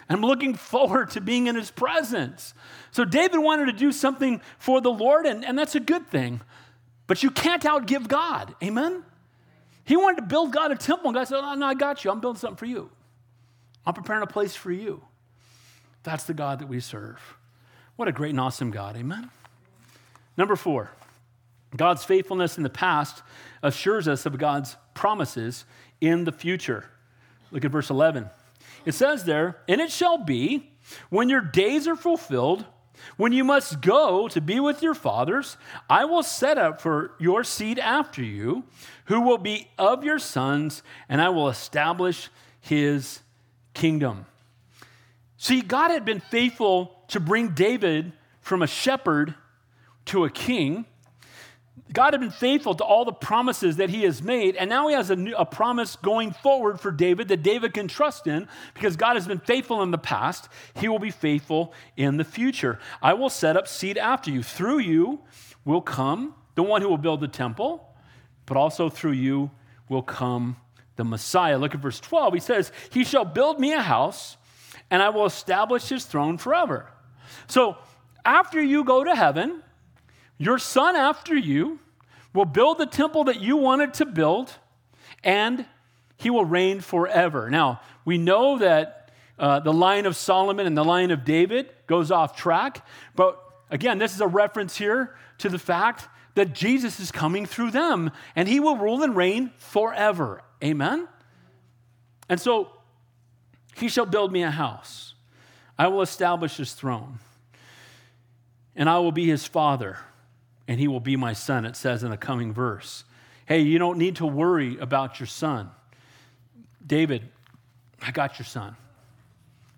I'm 0.09 0.23
looking 0.23 0.55
forward 0.55 1.11
to 1.11 1.21
being 1.21 1.47
in 1.47 1.55
his 1.55 1.71
presence. 1.71 2.53
So 2.91 3.05
David 3.05 3.39
wanted 3.39 3.67
to 3.67 3.73
do 3.73 3.93
something 3.93 4.41
for 4.59 4.81
the 4.81 4.91
Lord, 4.91 5.25
and, 5.25 5.45
and 5.45 5.57
that's 5.57 5.77
a 5.77 5.81
good 5.81 6.09
thing. 6.09 6.41
But 7.11 7.25
you 7.25 7.33
can't 7.33 7.65
outgive 7.65 8.07
God. 8.07 8.55
Amen? 8.63 9.03
He 9.83 9.97
wanted 9.97 10.19
to 10.19 10.27
build 10.29 10.53
God 10.53 10.71
a 10.71 10.77
temple, 10.77 11.09
and 11.09 11.17
God 11.17 11.27
said, 11.27 11.41
oh, 11.43 11.55
No, 11.55 11.67
I 11.67 11.75
got 11.75 12.05
you. 12.05 12.11
I'm 12.13 12.21
building 12.21 12.39
something 12.39 12.57
for 12.57 12.67
you. 12.67 12.89
I'm 13.85 13.95
preparing 13.95 14.23
a 14.23 14.29
place 14.29 14.55
for 14.55 14.71
you. 14.71 15.03
That's 16.05 16.23
the 16.23 16.35
God 16.35 16.61
that 16.61 16.69
we 16.69 16.79
serve. 16.79 17.21
What 17.97 18.07
a 18.07 18.13
great 18.13 18.31
and 18.31 18.39
awesome 18.39 18.71
God. 18.71 18.97
Amen. 18.97 19.29
Number 20.37 20.55
four, 20.55 20.93
God's 21.77 22.05
faithfulness 22.05 22.57
in 22.57 22.63
the 22.63 22.71
past 22.71 23.25
assures 23.61 24.07
us 24.07 24.25
of 24.25 24.39
God's 24.39 24.77
promises 24.95 25.65
in 26.01 26.23
the 26.23 26.33
future. 26.33 26.85
Look 27.51 27.65
at 27.65 27.73
verse 27.73 27.91
11. 27.91 28.31
It 28.85 28.93
says 28.93 29.25
there, 29.25 29.57
And 29.67 29.81
it 29.81 29.91
shall 29.91 30.19
be 30.19 30.71
when 31.09 31.29
your 31.29 31.41
days 31.41 31.89
are 31.89 31.97
fulfilled, 31.97 32.67
when 33.17 33.33
you 33.33 33.45
must 33.45 33.81
go 33.81 34.29
to 34.29 34.41
be 34.41 34.61
with 34.61 34.83
your 34.83 34.95
fathers, 34.95 35.57
I 35.89 36.05
will 36.05 36.23
set 36.23 36.59
up 36.59 36.81
for 36.81 37.13
your 37.19 37.45
seed 37.45 37.79
after 37.79 38.23
you, 38.23 38.65
who 39.07 39.21
will 39.21 39.39
be 39.39 39.69
of 39.79 40.05
your 40.05 40.19
sons, 40.19 40.83
and 41.09 41.21
I 41.21 41.29
will 41.29 41.49
establish 41.49 42.29
his 42.61 43.21
kingdom. 43.75 44.27
See, 45.37 45.63
God 45.63 45.91
had 45.91 46.05
been 46.05 46.21
faithful 46.21 46.97
to 47.09 47.21
bring 47.21 47.49
David 47.49 48.13
from 48.41 48.63
a 48.63 48.67
shepherd 48.67 49.35
to 50.07 50.25
a 50.25 50.31
king. 50.31 50.85
God 51.93 52.15
had 52.15 52.21
been 52.21 52.31
faithful 52.31 52.75
to 52.75 52.85
all 52.85 53.05
the 53.05 53.13
promises 53.13 53.77
that 53.77 53.91
he 53.91 54.03
has 54.03 54.23
made, 54.23 54.57
and 54.57 54.71
now 54.71 54.89
he 54.89 54.95
has 54.95 55.11
a, 55.11 55.17
new, 55.17 55.35
a, 55.35 55.45
promise 55.45 55.97
going 55.97 56.33
forward 56.33 56.81
for 56.81 56.91
David 56.91 57.29
that 57.29 57.43
David 57.43 57.75
can 57.75 57.89
trust 57.89 58.27
in 58.27 58.47
because 58.75 58.97
God 58.97 59.15
has 59.15 59.27
been 59.27 59.41
faithful 59.41 59.83
in 59.83 59.91
the 59.91 59.99
past. 59.99 60.49
He 60.75 60.89
will 60.89 60.99
be 60.99 61.11
faithful 61.11 61.73
in 61.97 62.17
the 62.17 62.25
future. 62.25 62.79
I 63.03 63.15
will 63.15 63.31
set 63.31 63.57
up 63.57 63.67
seed 63.67 63.99
after 63.99 64.31
you. 64.31 64.43
Through 64.43 64.81
you 64.81 65.21
will 65.65 65.81
come 65.81 66.35
the 66.55 66.63
one 66.63 66.83
who 66.83 66.89
will 66.89 66.99
build 66.99 67.21
the 67.21 67.29
temple, 67.29 67.89
but 68.47 68.57
also 68.57 68.89
through 68.89 69.13
you 69.13 69.51
will 69.89 70.03
come 70.03 70.57
the 70.97 71.05
Messiah. 71.05 71.59
Look 71.59 71.75
at 71.75 71.81
verse 71.81 71.99
12. 71.99 72.35
He 72.35 72.41
says, 72.41 72.73
He 72.91 73.05
shall 73.05 73.25
build 73.25 73.59
me 73.59 73.73
a 73.73 73.81
house, 73.81 74.37
and 74.91 75.03
I 75.03 75.09
will 75.09 75.27
establish 75.27 75.89
his 75.89 76.05
throne 76.05 76.39
forever. 76.39 76.91
So 77.49 77.77
after 78.25 78.63
you 78.63 78.85
go 78.85 79.03
to 79.03 79.15
heaven, 79.15 79.63
your 80.41 80.59
son 80.59 80.97
after 80.97 81.37
you 81.37 81.79
will 82.33 82.47
build 82.47 82.79
the 82.79 82.87
temple 82.87 83.25
that 83.25 83.43
you 83.43 83.59
wanted 83.59 83.93
to 83.93 84.07
build, 84.07 84.51
and 85.23 85.67
he 86.17 86.31
will 86.31 86.47
reign 86.47 86.81
forever. 86.81 87.51
Now, 87.51 87.83
we 88.07 88.17
know 88.17 88.57
that 88.57 89.13
uh, 89.39 89.61
the 89.61 89.73
line 89.73 90.07
of 90.07 90.17
Solomon 90.17 90.67
and 90.67 90.75
the 90.75 90.85
line 90.85 91.11
of 91.11 91.27
David 91.27 91.71
goes 91.87 92.11
off 92.11 92.35
track, 92.35 92.87
but 93.15 93.39
again, 93.71 93.99
this 93.99 94.15
is 94.15 94.23
a 94.23 94.27
reference 94.27 94.79
here 94.79 95.15
to 95.39 95.51
the 95.51 95.59
fact 95.59 96.09
that 96.37 96.55
Jesus 96.55 97.01
is 97.01 97.13
coming 97.13 97.45
through 97.45 97.73
them, 97.73 98.11
and 98.35 98.49
he 98.49 98.61
will 98.61 98.79
rule 98.79 99.03
and 99.03 99.15
reign 99.15 99.51
forever. 99.59 100.43
Amen? 100.65 101.07
And 102.31 102.41
so, 102.41 102.71
he 103.77 103.89
shall 103.89 104.07
build 104.07 104.33
me 104.33 104.43
a 104.43 104.51
house. 104.51 105.13
I 105.79 105.89
will 105.89 106.01
establish 106.01 106.57
his 106.57 106.73
throne, 106.73 107.19
and 108.75 108.89
I 108.89 109.01
will 109.01 109.13
be 109.13 109.27
his 109.27 109.45
father 109.45 109.99
and 110.71 110.79
he 110.79 110.87
will 110.87 111.01
be 111.01 111.17
my 111.17 111.33
son, 111.33 111.65
it 111.65 111.75
says 111.75 112.05
in 112.05 112.11
the 112.11 112.17
coming 112.17 112.53
verse. 112.53 113.03
Hey, 113.45 113.63
you 113.63 113.81
don't 113.81 113.99
need 113.99 114.17
to 114.17 114.27
worry 114.27 114.79
about 114.79 115.19
your 115.19 115.27
son. 115.27 115.69
David, 116.87 117.29
I 118.01 118.13
got 118.13 118.39
your 118.39 118.47
son. 118.47 118.77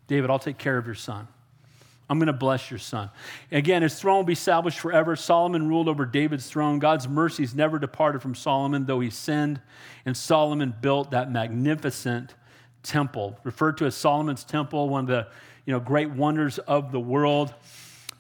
David, 0.07 0.29
I'll 0.29 0.39
take 0.39 0.59
care 0.59 0.77
of 0.77 0.85
your 0.85 0.95
son. 0.95 1.29
I'm 2.11 2.19
going 2.19 2.27
to 2.27 2.35
bless 2.35 2.71
your 2.71 2.79
son. 2.79 3.09
Again, 3.51 3.81
his 3.81 3.99
throne 3.99 4.19
will 4.19 4.25
be 4.25 4.35
established 4.35 4.81
forever. 4.81 5.17
Solomon 5.17 5.67
ruled 5.67 5.89
over 5.89 6.05
David's 6.05 6.47
throne. 6.47 6.79
God's 6.79 7.09
mercies 7.09 7.55
never 7.55 7.79
departed 7.79 8.21
from 8.21 8.35
Solomon, 8.35 8.85
though 8.85 9.01
he 9.01 9.09
sinned. 9.09 9.63
And 10.05 10.15
Solomon 10.15 10.75
built 10.83 11.13
that 11.13 11.33
magnificent 11.33 12.35
temple, 12.83 13.39
referred 13.45 13.79
to 13.79 13.87
as 13.87 13.95
Solomon's 13.95 14.45
temple, 14.45 14.91
one 14.91 15.05
of 15.05 15.09
the 15.09 15.27
you 15.65 15.73
know, 15.73 15.81
great 15.81 16.11
wonders 16.11 16.59
of 16.59 16.93
the 16.93 17.01
world. 17.01 17.55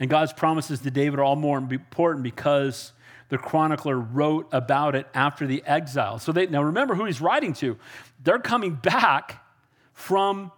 And 0.02 0.10
God's 0.10 0.32
promises 0.32 0.80
to 0.80 0.90
David 0.90 1.20
are 1.20 1.22
all 1.22 1.36
more 1.36 1.58
important 1.58 2.24
because 2.24 2.92
the 3.28 3.38
chronicler 3.38 3.96
wrote 3.96 4.48
about 4.50 4.96
it 4.96 5.06
after 5.14 5.46
the 5.46 5.62
exile. 5.64 6.18
So 6.18 6.32
they, 6.32 6.48
now 6.48 6.60
remember 6.64 6.96
who 6.96 7.04
he's 7.04 7.20
writing 7.20 7.52
to. 7.54 7.78
They're 8.20 8.40
coming 8.40 8.74
back 8.74 9.46
from 9.92 10.50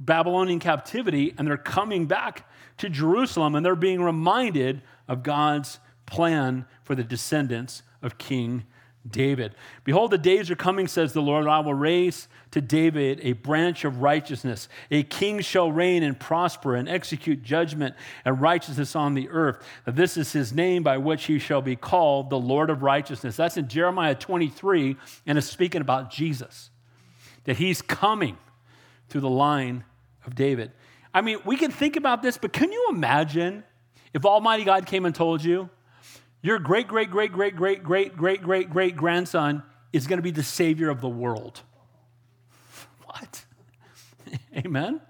Babylonian 0.00 0.58
captivity 0.58 1.34
and 1.36 1.46
they're 1.46 1.58
coming 1.58 2.06
back 2.06 2.48
to 2.78 2.88
Jerusalem 2.88 3.56
and 3.56 3.66
they're 3.66 3.76
being 3.76 4.00
reminded 4.00 4.80
of 5.06 5.22
God's 5.22 5.78
plan 6.06 6.64
for 6.82 6.94
the 6.94 7.04
descendants 7.04 7.82
of 8.00 8.16
King 8.16 8.64
David. 9.08 9.54
Behold, 9.84 10.12
the 10.12 10.18
days 10.18 10.50
are 10.50 10.56
coming, 10.56 10.86
says 10.86 11.12
the 11.12 11.22
Lord. 11.22 11.46
I 11.46 11.58
will 11.60 11.74
raise 11.74 12.28
to 12.52 12.60
David 12.60 13.18
a 13.22 13.32
branch 13.32 13.84
of 13.84 14.00
righteousness. 14.00 14.68
A 14.90 15.02
king 15.02 15.40
shall 15.40 15.72
reign 15.72 16.02
and 16.02 16.18
prosper 16.18 16.76
and 16.76 16.88
execute 16.88 17.42
judgment 17.42 17.96
and 18.24 18.40
righteousness 18.40 18.94
on 18.94 19.14
the 19.14 19.28
earth. 19.30 19.64
This 19.86 20.16
is 20.16 20.32
his 20.32 20.52
name 20.52 20.84
by 20.84 20.98
which 20.98 21.24
he 21.24 21.40
shall 21.40 21.62
be 21.62 21.74
called 21.74 22.30
the 22.30 22.38
Lord 22.38 22.70
of 22.70 22.82
righteousness. 22.82 23.36
That's 23.36 23.56
in 23.56 23.66
Jeremiah 23.68 24.14
23, 24.14 24.96
and 25.26 25.36
it's 25.36 25.48
speaking 25.48 25.80
about 25.80 26.10
Jesus, 26.10 26.70
that 27.44 27.56
he's 27.56 27.82
coming 27.82 28.38
through 29.08 29.22
the 29.22 29.30
line 29.30 29.84
of 30.24 30.36
David. 30.36 30.70
I 31.12 31.22
mean, 31.22 31.38
we 31.44 31.56
can 31.56 31.72
think 31.72 31.96
about 31.96 32.22
this, 32.22 32.38
but 32.38 32.52
can 32.52 32.70
you 32.70 32.86
imagine 32.90 33.64
if 34.14 34.24
Almighty 34.24 34.64
God 34.64 34.86
came 34.86 35.04
and 35.06 35.14
told 35.14 35.42
you, 35.42 35.68
your 36.42 36.58
great, 36.58 36.88
great, 36.88 37.10
great, 37.10 37.32
great, 37.32 37.56
great, 37.56 37.82
great, 37.82 38.16
great, 38.16 38.42
great, 38.42 38.68
great 38.68 38.96
grandson 38.96 39.62
is 39.92 40.06
going 40.06 40.18
to 40.18 40.22
be 40.22 40.32
the 40.32 40.42
Savior 40.42 40.90
of 40.90 41.00
the 41.00 41.08
world. 41.08 41.62
What? 43.04 43.44
Amen? 44.56 45.00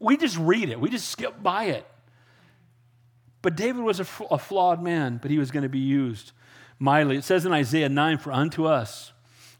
We 0.00 0.16
just 0.16 0.36
read 0.36 0.68
it, 0.68 0.80
we 0.80 0.90
just 0.90 1.08
skip 1.08 1.42
by 1.42 1.66
it. 1.66 1.86
But 3.42 3.56
David 3.56 3.82
was 3.82 4.00
a, 4.00 4.04
flawed 4.04 4.82
man, 4.82 5.18
but 5.20 5.30
he 5.30 5.38
was 5.38 5.50
going 5.50 5.64
to 5.64 5.68
be 5.68 5.78
used 5.78 6.32
mightily. 6.78 7.16
It 7.16 7.24
says 7.24 7.46
in 7.46 7.52
Isaiah 7.52 7.88
9 7.88 8.18
For 8.18 8.32
unto 8.32 8.64
us, 8.64 9.12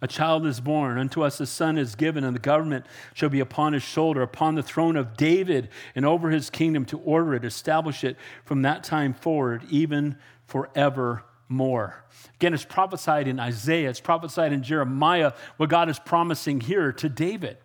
a 0.04 0.06
child 0.06 0.44
is 0.44 0.60
born, 0.60 0.98
unto 0.98 1.22
us 1.22 1.40
a 1.40 1.46
son 1.46 1.78
is 1.78 1.94
given, 1.94 2.24
and 2.24 2.36
the 2.36 2.40
government 2.40 2.84
shall 3.14 3.30
be 3.30 3.40
upon 3.40 3.72
his 3.72 3.82
shoulder, 3.82 4.20
upon 4.20 4.54
the 4.54 4.62
throne 4.62 4.98
of 4.98 5.16
David, 5.16 5.70
and 5.94 6.04
over 6.04 6.28
his 6.28 6.50
kingdom 6.50 6.84
to 6.84 6.98
order 6.98 7.32
it, 7.32 7.42
establish 7.42 8.04
it 8.04 8.18
from 8.44 8.60
that 8.62 8.84
time 8.84 9.14
forward, 9.14 9.62
even 9.70 10.18
forevermore. 10.46 12.04
Again, 12.34 12.52
it's 12.52 12.66
prophesied 12.66 13.26
in 13.26 13.40
Isaiah, 13.40 13.88
it's 13.88 13.98
prophesied 13.98 14.52
in 14.52 14.62
Jeremiah, 14.62 15.32
what 15.56 15.70
God 15.70 15.88
is 15.88 15.98
promising 15.98 16.60
here 16.60 16.92
to 16.92 17.08
David. 17.08 17.56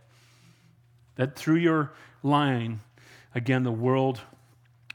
That 1.18 1.36
through 1.36 1.58
your 1.58 1.92
line, 2.24 2.80
again, 3.36 3.64
the 3.64 3.72
world 3.74 4.22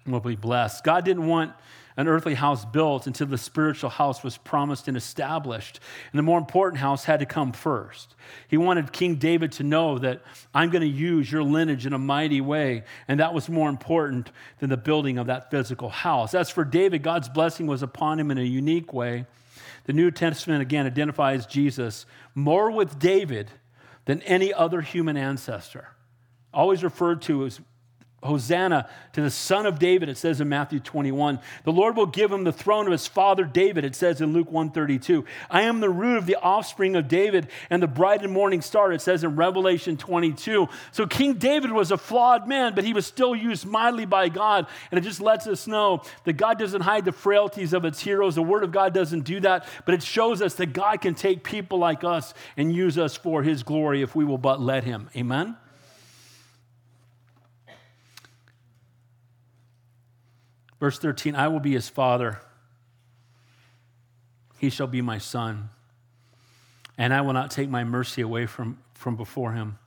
will 0.07 0.20
be 0.20 0.34
blessed. 0.34 0.82
God 0.82 1.05
didn't 1.05 1.26
want 1.26 1.53
an 1.97 2.09
earthly 2.09 2.34
house 2.34 2.64
built 2.64 3.07
until 3.07 3.28
the 3.28 3.38
spiritual 3.38 3.90
house 3.90 4.24
was 4.24 4.36
promised 4.36 4.88
and 4.88 4.97
established. 4.97 5.78
And 6.12 6.18
the 6.18 6.24
more 6.24 6.38
important 6.38 6.80
house 6.80 7.05
had 7.05 7.20
to 7.20 7.26
come 7.26 7.53
first. 7.53 8.16
He 8.49 8.57
wanted 8.57 8.92
King 8.92 9.14
David 9.16 9.53
to 9.53 9.62
know 9.62 9.99
that 9.99 10.22
I'm 10.53 10.70
going 10.70 10.82
to 10.82 10.88
use 10.88 11.30
your 11.30 11.45
lineage 11.45 11.86
in 11.86 11.92
a 11.92 11.99
mighty 11.99 12.40
way. 12.40 12.82
And 13.07 13.20
that 13.20 13.32
was 13.32 13.49
more 13.49 13.68
important 13.68 14.32
than 14.59 14.70
the 14.70 14.76
building 14.76 15.18
of 15.18 15.28
that 15.28 15.51
physical 15.53 15.88
house. 15.88 16.34
As 16.34 16.51
for 16.51 16.64
David, 16.64 17.05
God's 17.05 17.28
blessing 17.28 17.68
was 17.68 17.82
upon 17.82 18.18
him 18.18 18.32
in 18.32 18.38
a 18.38 18.42
unique 18.42 18.92
way. 18.92 19.26
The 19.84 19.92
New 19.92 20.11
Testament 20.11 20.62
again 20.62 20.86
identifies 20.86 21.47
Jesus 21.47 22.07
more 22.34 22.70
with 22.70 22.99
David 22.99 23.51
than 24.07 24.20
any 24.22 24.53
other 24.53 24.80
human 24.80 25.16
ancestor. 25.16 25.88
Always 26.53 26.82
referred 26.82 27.22
to 27.22 27.47
as 27.47 27.61
Hosanna 28.25 28.89
to 29.12 29.20
the 29.20 29.31
son 29.31 29.66
of 29.66 29.79
David, 29.79 30.09
it 30.09 30.16
says 30.16 30.41
in 30.41 30.49
Matthew 30.49 30.81
21. 30.81 31.39
The 31.64 31.72
Lord 31.72 31.97
will 31.97 32.07
give 32.07 32.33
him 32.33 32.45
the 32.45 32.53
throne 32.53 32.87
of 32.87 32.93
his 32.93 33.07
father 33.07 33.45
David, 33.45 33.85
it 33.85 33.95
says 33.95 34.20
in 34.20 34.33
Luke 34.33 34.51
132. 34.51 35.25
I 35.51 35.62
am 35.62 35.81
the 35.81 35.91
root 35.91 36.16
of 36.16 36.27
the 36.27 36.37
offspring 36.37 36.97
of 36.97 37.07
David 37.07 37.49
and 37.70 37.83
the 37.83 37.87
bright 37.87 38.22
and 38.22 38.33
morning 38.33 38.62
star, 38.62 38.93
it 38.93 39.03
says 39.03 39.25
in 39.25 39.37
Revelation 39.37 39.97
22. 39.97 40.68
So 40.93 41.07
King 41.07 41.35
David 41.35 41.70
was 41.70 41.91
a 41.91 41.99
flawed 41.99 42.49
man, 42.49 42.75
but 42.75 42.85
he 42.85 42.93
was 42.93 43.07
still 43.07 43.37
used 43.37 43.66
mightily 43.66 44.07
by 44.07 44.29
God. 44.29 44.66
And 44.91 44.99
it 44.99 45.03
just 45.03 45.20
lets 45.20 45.47
us 45.47 45.66
know 45.66 46.03
that 46.25 46.35
God 46.35 46.59
doesn't 46.59 46.81
hide 46.81 47.05
the 47.05 47.12
frailties 47.12 47.72
of 47.72 47.85
its 47.85 48.01
heroes. 48.01 48.35
The 48.35 48.43
Word 48.43 48.64
of 48.64 48.72
God 48.72 48.95
doesn't 48.95 49.22
do 49.22 49.41
that, 49.41 49.66
but 49.85 49.95
it 49.95 50.03
shows 50.03 50.41
us 50.41 50.55
that 50.55 50.72
God 50.72 51.01
can 51.01 51.14
take 51.14 51.45
people 51.45 51.79
like 51.79 52.05
us 52.05 52.33
and 52.57 52.75
use 52.75 52.97
us 52.97 53.16
for 53.16 53.43
his 53.43 53.62
glory 53.62 54.03
if 54.03 54.16
we 54.16 54.25
will 54.25 54.39
but 54.39 54.61
let 54.61 54.85
him. 54.85 55.11
Amen? 55.14 55.57
Verse 60.85 60.99
13 60.99 61.35
I 61.35 61.49
will 61.49 61.61
be 61.61 61.72
his 61.72 61.89
father, 61.89 62.43
he 64.59 64.68
shall 64.68 64.87
be 64.87 65.01
my 65.01 65.16
son, 65.16 65.70
and 66.99 67.14
I 67.14 67.22
will 67.22 67.32
not 67.32 67.51
take 67.51 67.70
my 67.70 67.85
mercy 67.85 68.20
away 68.20 68.45
from, 68.45 68.76
from 68.93 69.16
before 69.16 69.55
him, 69.55 69.78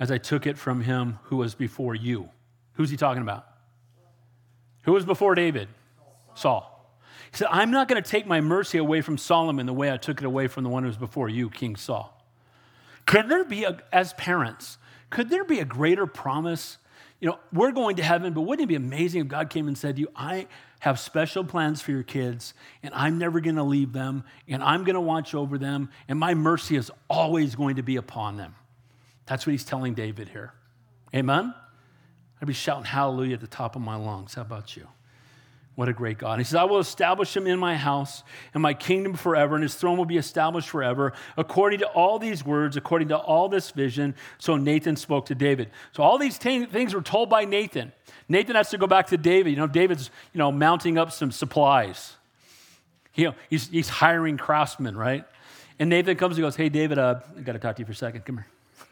as 0.00 0.10
I 0.10 0.18
took 0.18 0.44
it 0.44 0.58
from 0.58 0.80
him 0.80 1.20
who 1.26 1.36
was 1.36 1.54
before 1.54 1.94
you. 1.94 2.30
Who's 2.72 2.90
he 2.90 2.96
talking 2.96 3.22
about? 3.22 3.46
Who 4.82 4.92
was 4.92 5.04
before 5.04 5.36
David? 5.36 5.68
Saul. 6.34 6.84
He 7.30 7.36
said, 7.36 7.46
I'm 7.52 7.70
not 7.70 7.86
going 7.86 8.02
to 8.02 8.10
take 8.10 8.26
my 8.26 8.40
mercy 8.40 8.78
away 8.78 9.02
from 9.02 9.16
Solomon 9.16 9.66
the 9.66 9.72
way 9.72 9.92
I 9.92 9.98
took 9.98 10.18
it 10.18 10.24
away 10.24 10.48
from 10.48 10.64
the 10.64 10.70
one 10.70 10.82
who 10.82 10.88
was 10.88 10.96
before 10.96 11.28
you, 11.28 11.48
King 11.48 11.76
Saul. 11.76 12.20
Could 13.06 13.28
there 13.28 13.44
be, 13.44 13.62
a, 13.62 13.78
as 13.92 14.14
parents, 14.14 14.78
could 15.10 15.30
there 15.30 15.44
be 15.44 15.60
a 15.60 15.64
greater 15.64 16.08
promise 16.08 16.78
you 17.22 17.28
know, 17.28 17.38
we're 17.52 17.70
going 17.70 17.94
to 17.96 18.02
heaven, 18.02 18.32
but 18.32 18.40
wouldn't 18.40 18.64
it 18.64 18.68
be 18.68 18.74
amazing 18.74 19.20
if 19.20 19.28
God 19.28 19.48
came 19.48 19.68
and 19.68 19.78
said 19.78 19.94
to 19.94 20.00
you, 20.00 20.08
I 20.16 20.48
have 20.80 20.98
special 20.98 21.44
plans 21.44 21.80
for 21.80 21.92
your 21.92 22.02
kids, 22.02 22.52
and 22.82 22.92
I'm 22.92 23.16
never 23.16 23.38
going 23.38 23.54
to 23.54 23.62
leave 23.62 23.92
them, 23.92 24.24
and 24.48 24.60
I'm 24.60 24.82
going 24.82 24.96
to 24.96 25.00
watch 25.00 25.32
over 25.32 25.56
them, 25.56 25.90
and 26.08 26.18
my 26.18 26.34
mercy 26.34 26.74
is 26.74 26.90
always 27.08 27.54
going 27.54 27.76
to 27.76 27.82
be 27.84 27.94
upon 27.94 28.38
them. 28.38 28.56
That's 29.26 29.46
what 29.46 29.52
he's 29.52 29.64
telling 29.64 29.94
David 29.94 30.30
here. 30.30 30.52
Amen? 31.14 31.54
I'd 32.40 32.48
be 32.48 32.54
shouting 32.54 32.86
hallelujah 32.86 33.34
at 33.34 33.40
the 33.40 33.46
top 33.46 33.76
of 33.76 33.82
my 33.82 33.94
lungs. 33.94 34.34
How 34.34 34.42
about 34.42 34.76
you? 34.76 34.88
What 35.74 35.88
a 35.88 35.94
great 35.94 36.18
God. 36.18 36.38
He 36.38 36.44
says, 36.44 36.56
I 36.56 36.64
will 36.64 36.80
establish 36.80 37.34
him 37.34 37.46
in 37.46 37.58
my 37.58 37.76
house 37.76 38.22
and 38.52 38.62
my 38.62 38.74
kingdom 38.74 39.14
forever, 39.14 39.54
and 39.54 39.62
his 39.62 39.74
throne 39.74 39.96
will 39.96 40.04
be 40.04 40.18
established 40.18 40.68
forever, 40.68 41.14
according 41.38 41.78
to 41.78 41.86
all 41.86 42.18
these 42.18 42.44
words, 42.44 42.76
according 42.76 43.08
to 43.08 43.16
all 43.16 43.48
this 43.48 43.70
vision. 43.70 44.14
So 44.36 44.58
Nathan 44.58 44.96
spoke 44.96 45.26
to 45.26 45.34
David. 45.34 45.70
So 45.92 46.02
all 46.02 46.18
these 46.18 46.36
t- 46.36 46.66
things 46.66 46.94
were 46.94 47.00
told 47.00 47.30
by 47.30 47.46
Nathan. 47.46 47.92
Nathan 48.28 48.54
has 48.54 48.68
to 48.70 48.78
go 48.78 48.86
back 48.86 49.06
to 49.08 49.16
David. 49.16 49.50
You 49.50 49.56
know, 49.56 49.66
David's, 49.66 50.10
you 50.34 50.38
know, 50.38 50.52
mounting 50.52 50.98
up 50.98 51.10
some 51.10 51.30
supplies. 51.30 52.16
You 53.14 53.28
know, 53.28 53.34
he's, 53.48 53.68
he's 53.68 53.88
hiring 53.88 54.36
craftsmen, 54.36 54.94
right? 54.94 55.24
And 55.78 55.88
Nathan 55.88 56.16
comes 56.16 56.36
and 56.36 56.44
goes, 56.44 56.56
Hey, 56.56 56.68
David, 56.68 56.98
uh, 56.98 57.20
I 57.36 57.40
got 57.40 57.52
to 57.52 57.58
talk 57.58 57.76
to 57.76 57.82
you 57.82 57.86
for 57.86 57.92
a 57.92 57.94
second. 57.94 58.24
Come 58.24 58.38
here. 58.38 58.46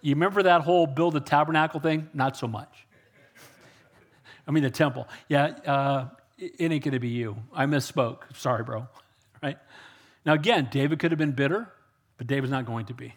You 0.00 0.14
remember 0.14 0.44
that 0.44 0.60
whole 0.60 0.86
build 0.86 1.16
a 1.16 1.20
tabernacle 1.20 1.80
thing? 1.80 2.08
Not 2.14 2.36
so 2.36 2.46
much. 2.46 2.86
I 4.48 4.50
mean, 4.50 4.62
the 4.62 4.70
temple. 4.70 5.06
Yeah, 5.28 5.44
uh, 5.66 6.06
it 6.38 6.72
ain't 6.72 6.82
going 6.82 6.94
to 6.94 6.98
be 6.98 7.08
you. 7.08 7.36
I 7.52 7.66
misspoke. 7.66 8.34
Sorry, 8.34 8.64
bro. 8.64 8.88
Right? 9.40 9.56
Now, 10.26 10.32
again, 10.32 10.66
David 10.68 10.98
could 10.98 11.12
have 11.12 11.18
been 11.18 11.30
bitter, 11.30 11.72
but 12.16 12.26
David's 12.26 12.50
not 12.50 12.66
going 12.66 12.86
to 12.86 12.94
be. 12.94 13.14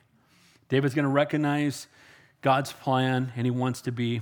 David's 0.69 0.93
going 0.93 1.01
to 1.05 1.09
recognize 1.09 1.87
God's 2.43 2.71
plan, 2.71 3.33
and 3.35 3.43
he 3.43 3.49
wants 3.49 3.81
to 3.81 3.91
be 3.91 4.21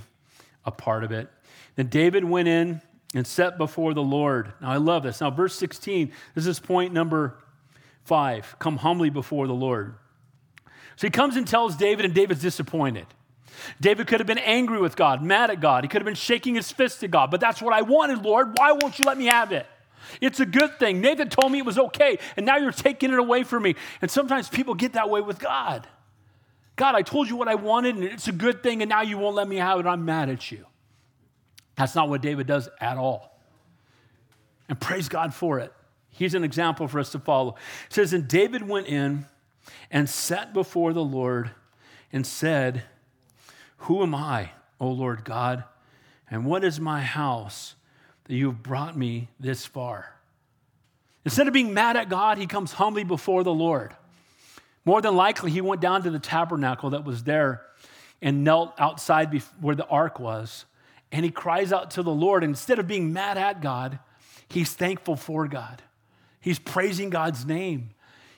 a 0.64 0.70
part 0.70 1.04
of 1.04 1.12
it. 1.12 1.28
Then 1.76 1.88
David 1.88 2.24
went 2.24 2.48
in 2.48 2.80
and 3.14 3.26
set 3.26 3.58
before 3.58 3.92
the 3.92 4.02
Lord. 4.02 4.54
Now, 4.62 4.70
I 4.70 4.78
love 4.78 5.02
this. 5.02 5.20
Now, 5.20 5.30
verse 5.30 5.54
16, 5.56 6.10
this 6.34 6.46
is 6.46 6.58
point 6.58 6.94
number 6.94 7.36
five 8.04 8.56
come 8.58 8.78
humbly 8.78 9.10
before 9.10 9.46
the 9.46 9.52
Lord. 9.52 9.94
So 10.96 11.06
he 11.06 11.10
comes 11.10 11.36
and 11.36 11.46
tells 11.46 11.76
David, 11.76 12.06
and 12.06 12.14
David's 12.14 12.40
disappointed. 12.40 13.06
David 13.80 14.06
could 14.06 14.20
have 14.20 14.26
been 14.26 14.38
angry 14.38 14.80
with 14.80 14.96
God, 14.96 15.22
mad 15.22 15.50
at 15.50 15.60
God. 15.60 15.84
He 15.84 15.88
could 15.88 16.00
have 16.00 16.06
been 16.06 16.14
shaking 16.14 16.54
his 16.54 16.70
fist 16.70 17.02
at 17.02 17.10
God, 17.10 17.30
but 17.30 17.40
that's 17.40 17.60
what 17.60 17.74
I 17.74 17.82
wanted, 17.82 18.24
Lord. 18.24 18.58
Why 18.58 18.72
won't 18.72 18.98
you 18.98 19.04
let 19.04 19.18
me 19.18 19.26
have 19.26 19.52
it? 19.52 19.66
It's 20.20 20.40
a 20.40 20.46
good 20.46 20.78
thing. 20.78 21.00
Nathan 21.00 21.28
told 21.28 21.52
me 21.52 21.58
it 21.58 21.64
was 21.64 21.78
okay, 21.78 22.18
and 22.36 22.46
now 22.46 22.56
you're 22.56 22.72
taking 22.72 23.12
it 23.12 23.18
away 23.18 23.44
from 23.44 23.62
me. 23.62 23.76
And 24.02 24.10
sometimes 24.10 24.48
people 24.48 24.74
get 24.74 24.94
that 24.94 25.08
way 25.08 25.20
with 25.20 25.38
God. 25.38 25.86
God, 26.76 26.94
I 26.94 27.02
told 27.02 27.28
you 27.28 27.36
what 27.36 27.48
I 27.48 27.56
wanted, 27.56 27.96
and 27.96 28.04
it's 28.04 28.28
a 28.28 28.32
good 28.32 28.62
thing, 28.62 28.82
and 28.82 28.88
now 28.88 29.02
you 29.02 29.18
won't 29.18 29.36
let 29.36 29.46
me 29.46 29.56
have 29.56 29.78
it. 29.78 29.86
I'm 29.86 30.04
mad 30.04 30.30
at 30.30 30.50
you. 30.50 30.66
That's 31.76 31.94
not 31.94 32.08
what 32.08 32.22
David 32.22 32.46
does 32.46 32.68
at 32.80 32.96
all. 32.96 33.38
And 34.68 34.80
praise 34.80 35.08
God 35.08 35.34
for 35.34 35.58
it. 35.58 35.72
He's 36.10 36.34
an 36.34 36.44
example 36.44 36.88
for 36.88 37.00
us 37.00 37.10
to 37.12 37.18
follow. 37.18 37.56
It 37.86 37.94
says, 37.94 38.12
And 38.12 38.28
David 38.28 38.66
went 38.66 38.86
in 38.86 39.26
and 39.90 40.08
sat 40.08 40.52
before 40.52 40.92
the 40.92 41.04
Lord 41.04 41.50
and 42.12 42.26
said, 42.26 42.82
who 43.80 44.02
am 44.02 44.14
I, 44.14 44.50
O 44.78 44.88
Lord 44.88 45.24
God? 45.24 45.64
And 46.30 46.44
what 46.44 46.64
is 46.64 46.78
my 46.78 47.00
house 47.00 47.74
that 48.24 48.34
you 48.34 48.46
have 48.46 48.62
brought 48.62 48.96
me 48.96 49.28
this 49.38 49.66
far? 49.66 50.14
Instead 51.24 51.48
of 51.48 51.54
being 51.54 51.74
mad 51.74 51.96
at 51.96 52.08
God, 52.08 52.38
he 52.38 52.46
comes 52.46 52.72
humbly 52.72 53.04
before 53.04 53.42
the 53.42 53.52
Lord. 53.52 53.94
More 54.84 55.00
than 55.00 55.16
likely, 55.16 55.50
he 55.50 55.60
went 55.60 55.80
down 55.80 56.02
to 56.02 56.10
the 56.10 56.18
tabernacle 56.18 56.90
that 56.90 57.04
was 57.04 57.24
there 57.24 57.62
and 58.22 58.44
knelt 58.44 58.74
outside 58.78 59.42
where 59.60 59.74
the 59.74 59.86
ark 59.86 60.20
was. 60.20 60.66
And 61.10 61.24
he 61.24 61.30
cries 61.30 61.72
out 61.72 61.92
to 61.92 62.02
the 62.02 62.12
Lord. 62.12 62.44
Instead 62.44 62.78
of 62.78 62.86
being 62.86 63.12
mad 63.12 63.38
at 63.38 63.62
God, 63.62 63.98
he's 64.48 64.72
thankful 64.72 65.16
for 65.16 65.48
God. 65.48 65.82
He's 66.40 66.58
praising 66.58 67.10
God's 67.10 67.46
name. 67.46 67.90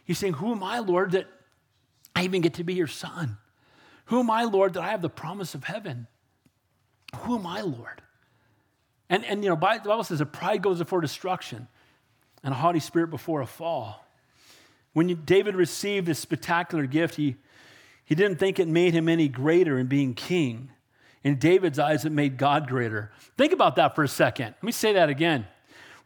He's 0.05 0.19
saying, 0.19 0.35
Who 0.35 0.53
am 0.53 0.63
I, 0.63 0.79
Lord, 0.79 1.13
that 1.13 1.27
I 2.15 2.25
even 2.25 2.43
get 2.43 2.55
to 2.55 2.65
be 2.65 2.75
your 2.75 2.87
son? 2.87 3.39
Who 4.07 4.21
am 4.21 4.31
I, 4.31 4.45
Lord, 4.45 4.75
that 4.75 4.83
I 4.83 4.89
have 4.91 5.03
the 5.03 5.09
promise 5.09 5.55
of 5.55 5.65
heaven? 5.65 6.07
Who 7.21 7.39
am 7.39 7.47
I, 7.47 7.63
Lord? 7.63 8.03
And, 9.09 9.25
and 9.25 9.43
you 9.45 9.51
know, 9.51 9.57
the 9.57 9.61
Bible 9.61 10.05
says 10.05 10.21
that 10.21 10.27
pride 10.27 10.63
goes 10.63 10.79
before 10.79 11.01
destruction 11.01 11.69
and 12.43 12.53
a 12.53 12.57
haughty 12.57 12.81
spirit 12.81 13.11
before 13.11 13.41
a 13.41 13.47
fall. 13.47 14.07
When 14.95 15.15
David 15.25 15.55
received 15.55 16.07
this 16.07 16.19
spectacular 16.19 16.87
gift, 16.87 17.15
he, 17.17 17.37
he 18.05 18.15
didn't 18.15 18.39
think 18.39 18.59
it 18.59 18.69
made 18.69 18.95
him 18.95 19.09
any 19.09 19.29
greater 19.29 19.79
in 19.79 19.87
being 19.87 20.15
king. 20.15 20.71
In 21.25 21.39
David's 21.39 21.79
eyes, 21.79 22.05
it 22.05 22.13
made 22.13 22.37
God 22.37 22.67
greater. 22.67 23.13
Think 23.39 23.53
about 23.53 23.77
that 23.77 23.95
for 23.95 24.03
a 24.03 24.09
second. 24.09 24.47
Let 24.47 24.63
me 24.63 24.73
say 24.73 24.95
that 24.95 25.09
again. 25.09 25.47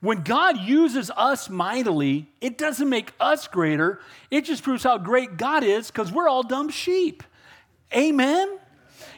When 0.01 0.23
God 0.23 0.59
uses 0.59 1.11
us 1.17 1.49
mightily, 1.49 2.29
it 2.41 2.59
doesn't 2.59 2.89
make 2.89 3.13
us 3.19 3.49
greater. 3.49 4.01
It 4.31 4.45
just 4.45 4.63
proves 4.63 4.85
how 4.85 4.99
great 4.99 5.37
God 5.39 5.65
is 5.65 5.91
because 5.91 6.13
we're 6.13 6.29
all 6.29 6.43
dumb 6.43 6.69
sheep. 6.69 7.23
Amen? 7.95 8.59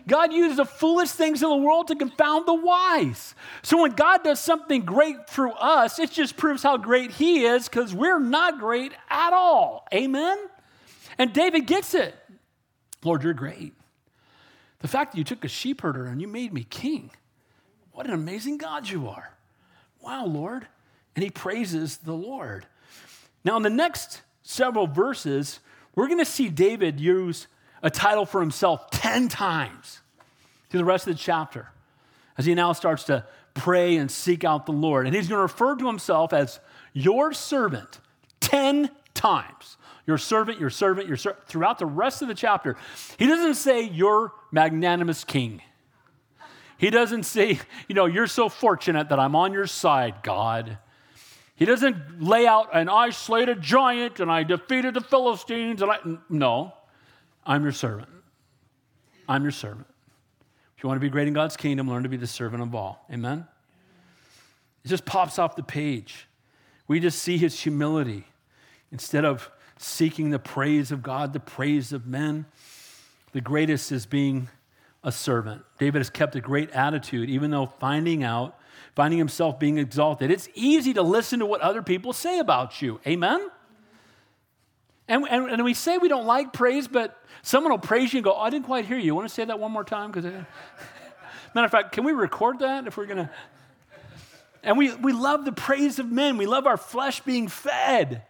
God 0.07 0.33
uses 0.33 0.57
the 0.57 0.65
foolish 0.65 1.11
things 1.11 1.43
in 1.43 1.49
the 1.51 1.57
world 1.57 1.89
to 1.89 1.95
confound 1.95 2.49
the 2.49 2.55
wise. 2.55 3.35
So 3.63 3.83
when 3.83 3.93
God 3.93 4.25
does 4.25 4.41
something 4.41 4.85
great 4.85 5.29
through 5.29 5.53
us, 5.53 5.99
it 5.99 6.11
just 6.11 6.37
proves 6.37 6.63
how 6.63 6.79
great 6.79 7.11
He 7.11 7.45
is 7.45 7.69
because 7.69 7.95
we're 7.95 8.19
not 8.19 8.59
great 8.59 8.93
at 9.11 9.33
all. 9.33 9.87
Amen? 9.93 10.39
And 11.19 11.33
David 11.33 11.67
gets 11.67 11.95
it. 11.95 12.15
Lord, 13.05 13.23
you're 13.23 13.35
great. 13.35 13.75
The 14.81 14.89
fact 14.89 15.13
that 15.13 15.19
you 15.19 15.25
took 15.25 15.45
a 15.45 15.49
sheep 15.49 15.83
herder 15.83 16.07
and 16.07 16.21
you 16.21 16.29
made 16.29 16.53
me 16.53 16.65
king, 16.65 17.11
what 17.93 18.07
an 18.07 18.13
amazing 18.13 18.59
God 18.59 18.89
you 18.89 19.09
are. 19.09 19.35
Wow, 20.01 20.25
Lord. 20.25 20.67
And 21.15 21.23
he 21.23 21.31
praises 21.31 21.99
the 21.99 22.15
Lord. 22.15 22.67
Now, 23.45 23.57
in 23.57 23.63
the 23.63 23.71
next 23.71 24.23
several 24.43 24.87
verses, 24.87 25.61
we're 25.95 26.07
going 26.07 26.19
to 26.19 26.25
see 26.25 26.49
David 26.49 27.01
use 27.01 27.49
a 27.83 27.91
title 27.91 28.27
for 28.27 28.41
himself 28.41 28.91
10 28.91 29.29
times 29.29 30.01
through 30.71 30.79
the 30.79 30.85
rest 30.85 31.07
of 31.07 31.15
the 31.15 31.19
chapter 31.19 31.69
as 32.37 32.47
he 32.47 32.55
now 32.55 32.73
starts 32.73 33.05
to 33.05 33.25
pray 33.55 33.97
and 33.97 34.11
seek 34.11 34.45
out 34.45 34.67
the 34.67 34.73
Lord. 34.73 35.07
And 35.07 35.15
he's 35.15 35.29
going 35.29 35.39
to 35.39 35.43
refer 35.43 35.77
to 35.77 35.87
himself 35.87 36.33
as 36.33 36.61
your 36.93 37.33
servant 37.33 38.01
10 38.41 38.91
times. 39.15 39.77
Your 40.07 40.17
servant, 40.17 40.59
your 40.59 40.71
servant, 40.71 41.07
your 41.07 41.19
servant. 41.19 41.47
Throughout 41.47 41.79
the 41.79 41.87
rest 41.87 42.23
of 42.23 42.29
the 42.29 42.35
chapter, 42.35 42.77
he 43.19 43.27
doesn't 43.27 43.57
say, 43.57 43.83
Your 43.83 44.33
magnanimous 44.51 45.23
king. 45.23 45.61
He 46.79 46.89
doesn't 46.89 47.25
say, 47.25 47.61
You 47.89 47.95
know, 47.95 48.07
you're 48.07 48.27
so 48.27 48.49
fortunate 48.49 49.11
that 49.11 49.19
I'm 49.19 49.37
on 49.37 49.53
your 49.53 49.67
side, 49.67 50.23
God. 50.23 50.79
He 51.57 51.67
doesn't 51.67 52.23
lay 52.23 52.47
out, 52.47 52.71
and 52.73 52.89
I 52.89 53.11
slayed 53.11 53.51
a 53.51 53.55
giant 53.55 54.21
and 54.21 54.31
I 54.31 54.45
defeated 54.45 54.95
the 54.95 55.01
Philistines. 55.03 55.83
And 55.83 55.91
I, 55.91 55.99
no, 56.31 56.73
I'm 57.49 57.63
your 57.63 57.73
servant. 57.73 58.11
I'm 59.27 59.43
your 59.43 59.53
servant. 59.53 59.87
If 60.77 60.83
you 60.83 60.89
want 60.89 61.01
to 61.01 61.05
be 61.05 61.09
great 61.09 61.27
in 61.27 61.35
God's 61.35 61.57
kingdom, 61.57 61.89
learn 61.89 62.03
to 62.03 62.09
be 62.11 62.19
the 62.19 62.27
servant 62.27 62.63
of 62.63 62.75
all. 62.75 63.05
Amen? 63.11 63.47
It 64.85 64.89
just 64.89 65.07
pops 65.07 65.39
off 65.39 65.57
the 65.57 65.63
page. 65.63 66.29
We 66.87 67.01
just 67.01 67.21
see 67.21 67.39
his 67.39 67.59
humility. 67.59 68.25
Instead 68.93 69.25
of 69.25 69.51
seeking 69.79 70.31
the 70.31 70.39
praise 70.39 70.93
of 70.93 71.03
God, 71.03 71.33
the 71.33 71.41
praise 71.41 71.93
of 71.93 72.07
men, 72.07 72.45
the 73.33 73.41
greatest 73.41 73.93
is 73.93 74.05
being 74.05 74.49
a 75.03 75.11
servant. 75.11 75.63
David 75.79 76.01
has 76.01 76.11
kept 76.11 76.37
a 76.37 76.41
great 76.41 76.71
attitude, 76.71 77.31
even 77.31 77.51
though 77.51 77.67
finding 77.67 78.23
out, 78.23 78.59
finding 78.95 79.19
himself 79.19 79.59
being 79.59 79.79
exalted. 79.79 80.31
It's 80.31 80.49
easy 80.55 80.93
to 80.95 81.03
listen 81.03 81.39
to 81.39 81.47
what 81.47 81.63
other 81.63 81.83
people 81.83 82.13
say 82.13 82.41
about 82.41 82.83
you. 82.83 83.01
Amen? 83.07 83.49
And, 85.09 85.25
and, 85.29 85.51
and 85.51 85.65
we 85.65 85.75
say 85.75 85.97
we 85.99 86.09
don't 86.09 86.27
like 86.27 86.53
praise, 86.53 86.87
but 86.87 87.19
someone 87.43 87.73
will 87.73 87.79
praise 87.79 88.13
you 88.13 88.19
and 88.19 88.25
go, 88.25 88.35
oh, 88.35 88.41
I 88.41 88.51
didn't 88.51 88.67
quite 88.67 88.85
hear 88.85 88.99
you. 88.99 89.07
You 89.07 89.15
want 89.15 89.27
to 89.27 89.35
say 89.35 89.45
that 89.45 89.59
one 89.59 89.73
more 89.73 89.85
time? 89.85 90.11
Because 90.11 90.27
uh, 90.27 90.45
Matter 91.55 91.65
of 91.65 91.71
fact, 91.71 91.93
can 91.93 92.05
we 92.05 92.13
record 92.13 92.59
that 92.59 92.87
if 92.87 92.97
we're 92.97 93.07
going 93.07 93.19
to? 93.19 93.31
And 94.63 94.77
we, 94.77 94.95
we 94.95 95.13
love 95.13 95.45
the 95.45 95.53
praise 95.53 95.99
of 95.99 96.11
men. 96.11 96.37
We 96.37 96.47
love 96.47 96.67
our 96.67 96.77
flesh 96.77 97.21
being 97.21 97.49
fed. 97.49 98.23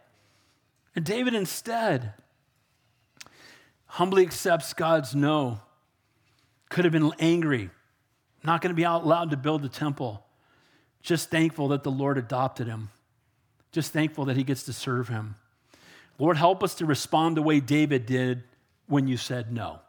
And 0.94 1.04
David 1.04 1.34
instead 1.34 2.14
humbly 3.86 4.22
accepts 4.22 4.72
God's 4.74 5.14
no. 5.14 5.60
Could 6.68 6.84
have 6.84 6.92
been 6.92 7.10
angry, 7.18 7.70
not 8.44 8.60
going 8.60 8.70
to 8.70 8.76
be 8.76 8.82
allowed 8.82 9.30
to 9.30 9.36
build 9.36 9.62
the 9.62 9.68
temple. 9.68 10.24
Just 11.02 11.30
thankful 11.30 11.68
that 11.68 11.82
the 11.82 11.90
Lord 11.90 12.18
adopted 12.18 12.66
him. 12.66 12.90
Just 13.72 13.92
thankful 13.92 14.26
that 14.26 14.36
he 14.36 14.44
gets 14.44 14.64
to 14.64 14.72
serve 14.72 15.08
him. 15.08 15.36
Lord, 16.18 16.36
help 16.36 16.62
us 16.62 16.74
to 16.76 16.86
respond 16.86 17.36
the 17.36 17.42
way 17.42 17.60
David 17.60 18.06
did 18.06 18.42
when 18.86 19.06
you 19.06 19.16
said 19.16 19.52
no. 19.52 19.80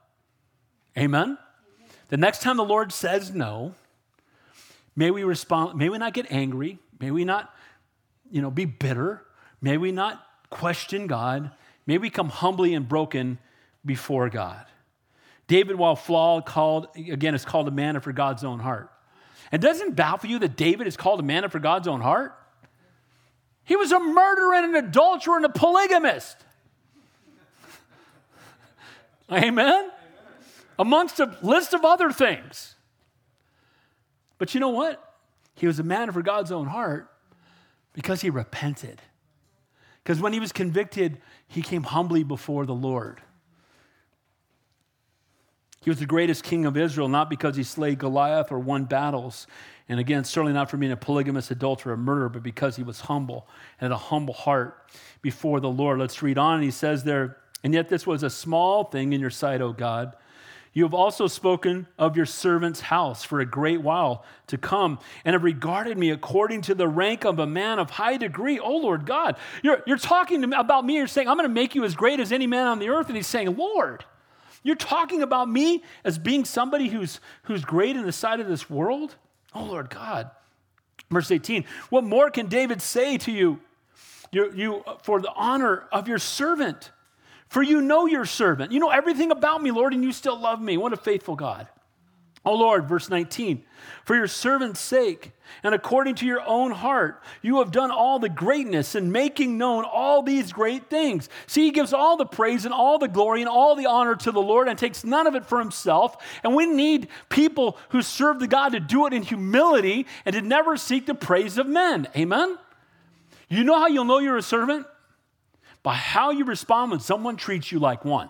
Amen? 0.98 1.38
The 2.10 2.18
next 2.18 2.42
time 2.42 2.58
the 2.58 2.66
Lord 2.66 2.92
says 2.92 3.34
no, 3.34 3.74
may 4.96 5.12
we 5.12 5.24
respond, 5.24 5.78
may 5.78 5.90
we 5.90 5.98
not 5.98 6.14
get 6.14 6.32
angry, 6.32 6.80
may 7.00 7.12
we 7.12 7.26
not, 7.26 7.54
you 8.32 8.42
know, 8.42 8.52
be 8.52 8.66
bitter, 8.66 9.24
may 9.62 9.78
we 9.78 9.92
not 9.92 10.24
question 10.50 11.08
God, 11.08 11.52
may 11.86 11.98
we 11.98 12.10
come 12.10 12.30
humbly 12.30 12.74
and 12.74 12.88
broken 12.88 13.40
before 13.86 14.30
God. 14.30 14.66
David, 15.48 15.78
while 15.78 15.96
flawed, 15.96 16.46
called, 16.46 16.88
again, 16.96 17.34
is 17.34 17.44
called 17.44 17.68
a 17.68 17.72
man 17.72 17.96
after 17.96 18.12
God's 18.12 18.44
own 18.44 18.60
heart. 18.60 18.92
And 19.52 19.62
doesn't 19.62 19.96
baffle 19.96 20.30
you 20.30 20.38
that 20.40 20.56
David 20.56 20.86
is 20.86 20.96
called 20.96 21.20
a 21.20 21.24
man 21.24 21.44
after 21.44 21.58
God's 21.58 21.88
own 21.88 22.02
heart? 22.02 22.39
He 23.70 23.76
was 23.76 23.92
a 23.92 24.00
murderer 24.00 24.56
and 24.56 24.76
an 24.76 24.84
adulterer 24.84 25.36
and 25.36 25.46
a 25.46 25.50
polygamist. 25.50 26.36
Amen? 29.32 29.92
Amongst 30.80 31.20
a 31.20 31.38
list 31.44 31.76
of 31.76 31.86
other 31.86 32.12
things. 32.12 32.74
But 34.40 34.56
you 34.56 34.60
know 34.60 34.70
what? 34.70 35.18
He 35.54 35.68
was 35.68 35.78
a 35.78 35.84
man 35.84 36.12
for 36.12 36.24
God's 36.24 36.52
own 36.52 36.66
heart 36.66 37.12
because 37.94 38.22
he 38.22 38.32
repented. 38.32 39.04
Because 40.04 40.20
when 40.20 40.34
he 40.34 40.40
was 40.40 40.52
convicted, 40.52 41.22
he 41.48 41.62
came 41.62 41.84
humbly 41.84 42.24
before 42.24 42.66
the 42.66 42.74
Lord. 42.74 43.22
He 45.82 45.90
was 45.90 46.00
the 46.00 46.06
greatest 46.06 46.44
king 46.44 46.66
of 46.66 46.76
Israel, 46.76 47.08
not 47.08 47.30
because 47.30 47.56
he 47.56 47.64
slayed 47.64 48.00
Goliath 48.00 48.52
or 48.52 48.60
won 48.60 48.86
battles. 48.86 49.48
And 49.88 50.00
again, 50.00 50.24
certainly 50.24 50.54
not 50.54 50.70
for 50.70 50.78
being 50.78 50.92
a 50.92 50.98
polygamous 50.98 51.52
adulterer, 51.52 51.94
a 51.94 51.98
murderer, 51.98 52.30
but 52.30 52.44
because 52.44 52.76
he 52.76 52.84
was 52.84 53.02
humble 53.02 53.48
and 53.80 53.92
had 53.92 53.96
a 53.96 53.98
humble 53.98 54.34
heart 54.34 54.86
before 55.22 55.60
the 55.60 55.70
Lord. 55.70 56.00
Let's 56.00 56.22
read 56.22 56.38
on. 56.38 56.56
And 56.56 56.64
he 56.64 56.72
says 56.72 57.04
there, 57.06 57.38
and 57.64 57.74
yet 57.74 57.90
this 57.90 58.06
was 58.06 58.24
a 58.24 58.30
small 58.30 58.84
thing 58.84 59.14
in 59.14 59.22
your 59.22 59.30
sight, 59.30 59.62
O 59.62 59.74
God. 59.74 60.16
You 60.72 60.84
have 60.84 60.94
also 60.94 61.28
spoken 61.28 61.88
of 61.98 62.16
your 62.16 62.28
servant's 62.28 62.82
house 62.82 63.24
for 63.24 63.40
a 63.40 63.46
great 63.46 63.82
while 63.82 64.24
to 64.48 64.58
come, 64.58 65.00
and 65.26 65.34
have 65.34 65.44
regarded 65.44 65.98
me 65.98 66.12
according 66.12 66.62
to 66.64 66.76
the 66.76 66.88
rank 66.88 67.26
of 67.26 67.40
a 67.40 67.48
man 67.48 67.80
of 67.80 67.90
high 67.90 68.18
degree. 68.18 68.60
Oh, 68.60 68.78
Lord 68.78 69.06
God, 69.06 69.38
you're, 69.64 69.82
you're 69.88 69.98
talking 69.98 70.42
me, 70.42 70.56
about 70.56 70.86
me. 70.86 70.98
You're 70.98 71.08
saying, 71.08 71.28
I'm 71.28 71.38
going 71.38 71.50
to 71.50 71.54
make 71.54 71.74
you 71.74 71.84
as 71.84 71.96
great 71.96 72.20
as 72.20 72.32
any 72.32 72.46
man 72.46 72.68
on 72.68 72.80
the 72.80 72.90
earth. 72.90 73.08
And 73.08 73.16
he's 73.16 73.28
saying, 73.28 73.58
Lord, 73.58 74.06
you're 74.64 74.76
talking 74.76 75.22
about 75.22 75.50
me 75.50 75.84
as 76.04 76.18
being 76.18 76.46
somebody 76.46 76.88
who's, 76.88 77.20
who's 77.44 77.64
great 77.64 77.96
in 77.96 78.04
the 78.06 78.12
sight 78.12 78.40
of 78.40 78.48
this 78.48 78.70
world? 78.70 79.16
Oh, 79.54 79.64
Lord 79.64 79.90
God. 79.90 80.32
Verse 81.10 81.32
18, 81.32 81.66
what 81.90 82.04
more 82.04 82.30
can 82.30 82.48
David 82.48 82.82
say 82.82 83.18
to 83.20 83.32
you, 83.32 83.60
you, 84.32 84.52
you 84.54 84.84
for 85.02 85.20
the 85.20 85.32
honor 85.36 85.88
of 85.92 86.08
your 86.08 86.20
servant? 86.20 86.92
For 87.48 87.64
you 87.64 87.82
know 87.82 88.06
your 88.06 88.26
servant. 88.26 88.72
You 88.72 88.80
know 88.80 88.92
everything 88.92 89.32
about 89.32 89.64
me, 89.64 89.72
Lord, 89.72 89.94
and 89.94 90.04
you 90.04 90.12
still 90.12 90.40
love 90.40 90.62
me. 90.62 90.78
What 90.78 90.94
a 90.94 90.98
faithful 90.98 91.36
God. 91.36 91.68
Oh 92.46 92.56
Lord, 92.56 92.88
verse 92.88 93.10
19, 93.10 93.64
for 94.06 94.16
your 94.16 94.28
servant's 94.28 94.80
sake 94.80 95.34
and 95.64 95.76
according 95.76 96.16
to 96.16 96.26
your 96.26 96.42
own 96.46 96.72
heart, 96.72 97.22
you 97.42 97.60
have 97.60 97.72
done 97.72 97.92
all 97.92 98.20
the 98.20 98.30
greatness 98.30 98.96
and 98.96 99.12
making 99.12 99.58
known 99.58 99.84
all 99.84 100.22
these 100.22 100.54
great 100.54 100.90
things. 100.90 101.28
See, 101.48 101.66
he 101.66 101.72
gives 101.72 101.94
all 101.94 102.18
the 102.18 102.26
praise 102.26 102.66
and 102.66 102.74
all 102.74 102.98
the 102.98 103.08
glory 103.08 103.42
and 103.42 103.50
all 103.50 103.76
the 103.76 103.86
honor 103.86 104.16
to 104.16 104.32
the 104.32 104.42
Lord 104.42 104.68
and 104.68 104.78
takes 104.78 105.04
none 105.04 105.28
of 105.28 105.36
it 105.36 105.46
for 105.46 105.60
himself. 105.60 106.16
And 106.44 106.56
we 106.56 106.66
need 106.66 107.08
people 107.30 107.78
who 107.90 108.02
serve 108.02 108.40
the 108.40 108.48
God 108.48 108.70
to 108.70 108.80
do 108.80 109.06
it 109.06 109.14
in 109.14 109.24
humility 109.24 110.06
and 110.26 110.34
to 110.34 110.42
never 110.42 110.78
seek 110.78 111.06
the 111.06 111.16
praise 111.16 111.58
of 111.58 111.68
men. 111.68 112.08
Amen? 112.16 112.58
You 113.50 113.64
know 113.64 113.78
how 113.78 113.88
you'll 113.88 114.06
know 114.06 114.20
you're 114.20 114.38
a 114.38 114.42
servant? 114.42 114.86
By 115.84 115.96
how 115.96 116.32
you 116.32 116.46
respond 116.46 116.92
when 116.92 117.00
someone 117.00 117.36
treats 117.36 117.72
you 117.72 117.80
like 117.80 118.06
one. 118.06 118.30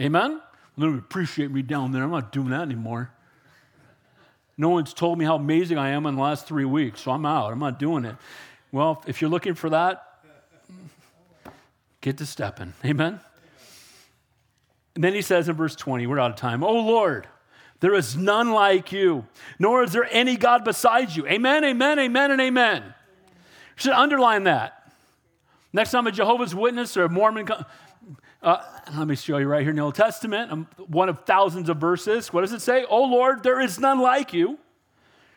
Amen? 0.00 0.40
They 0.78 0.86
appreciate 0.86 1.50
me 1.50 1.62
down 1.62 1.92
there. 1.92 2.02
I'm 2.02 2.10
not 2.10 2.32
doing 2.32 2.50
that 2.50 2.62
anymore. 2.62 3.10
No 4.58 4.70
one's 4.70 4.94
told 4.94 5.18
me 5.18 5.24
how 5.24 5.36
amazing 5.36 5.78
I 5.78 5.90
am 5.90 6.06
in 6.06 6.16
the 6.16 6.22
last 6.22 6.46
three 6.46 6.64
weeks, 6.64 7.02
so 7.02 7.10
I'm 7.10 7.26
out. 7.26 7.52
I'm 7.52 7.58
not 7.58 7.78
doing 7.78 8.04
it. 8.04 8.16
Well, 8.72 9.02
if 9.06 9.20
you're 9.20 9.30
looking 9.30 9.54
for 9.54 9.70
that, 9.70 10.02
get 12.00 12.18
to 12.18 12.26
stepping. 12.26 12.72
Amen? 12.84 13.20
And 14.94 15.04
then 15.04 15.12
he 15.12 15.22
says 15.22 15.48
in 15.48 15.56
verse 15.56 15.76
20, 15.76 16.06
we're 16.06 16.18
out 16.18 16.30
of 16.30 16.36
time, 16.36 16.64
Oh 16.64 16.80
Lord, 16.80 17.26
there 17.80 17.94
is 17.94 18.16
none 18.16 18.52
like 18.52 18.92
you, 18.92 19.26
nor 19.58 19.82
is 19.82 19.92
there 19.92 20.08
any 20.10 20.36
God 20.36 20.64
besides 20.64 21.16
you. 21.16 21.26
Amen, 21.26 21.64
amen, 21.64 21.98
amen, 21.98 22.30
and 22.30 22.40
amen. 22.40 22.82
You 22.82 22.92
should 23.76 23.92
underline 23.92 24.44
that. 24.44 24.90
Next 25.74 25.90
time 25.90 26.06
a 26.06 26.12
Jehovah's 26.12 26.54
Witness 26.54 26.96
or 26.96 27.04
a 27.04 27.08
Mormon, 27.10 27.46
uh, 28.42 28.62
let 28.96 29.08
me 29.08 29.16
show 29.16 29.38
you 29.38 29.46
right 29.46 29.62
here 29.62 29.70
in 29.70 29.76
the 29.76 29.82
Old 29.82 29.94
Testament, 29.94 30.52
um, 30.52 30.68
one 30.86 31.08
of 31.08 31.24
thousands 31.24 31.68
of 31.68 31.78
verses. 31.78 32.32
What 32.32 32.42
does 32.42 32.52
it 32.52 32.62
say? 32.62 32.84
Oh 32.88 33.04
Lord, 33.04 33.42
there 33.42 33.60
is 33.60 33.78
none 33.78 33.98
like 33.98 34.32
you, 34.32 34.58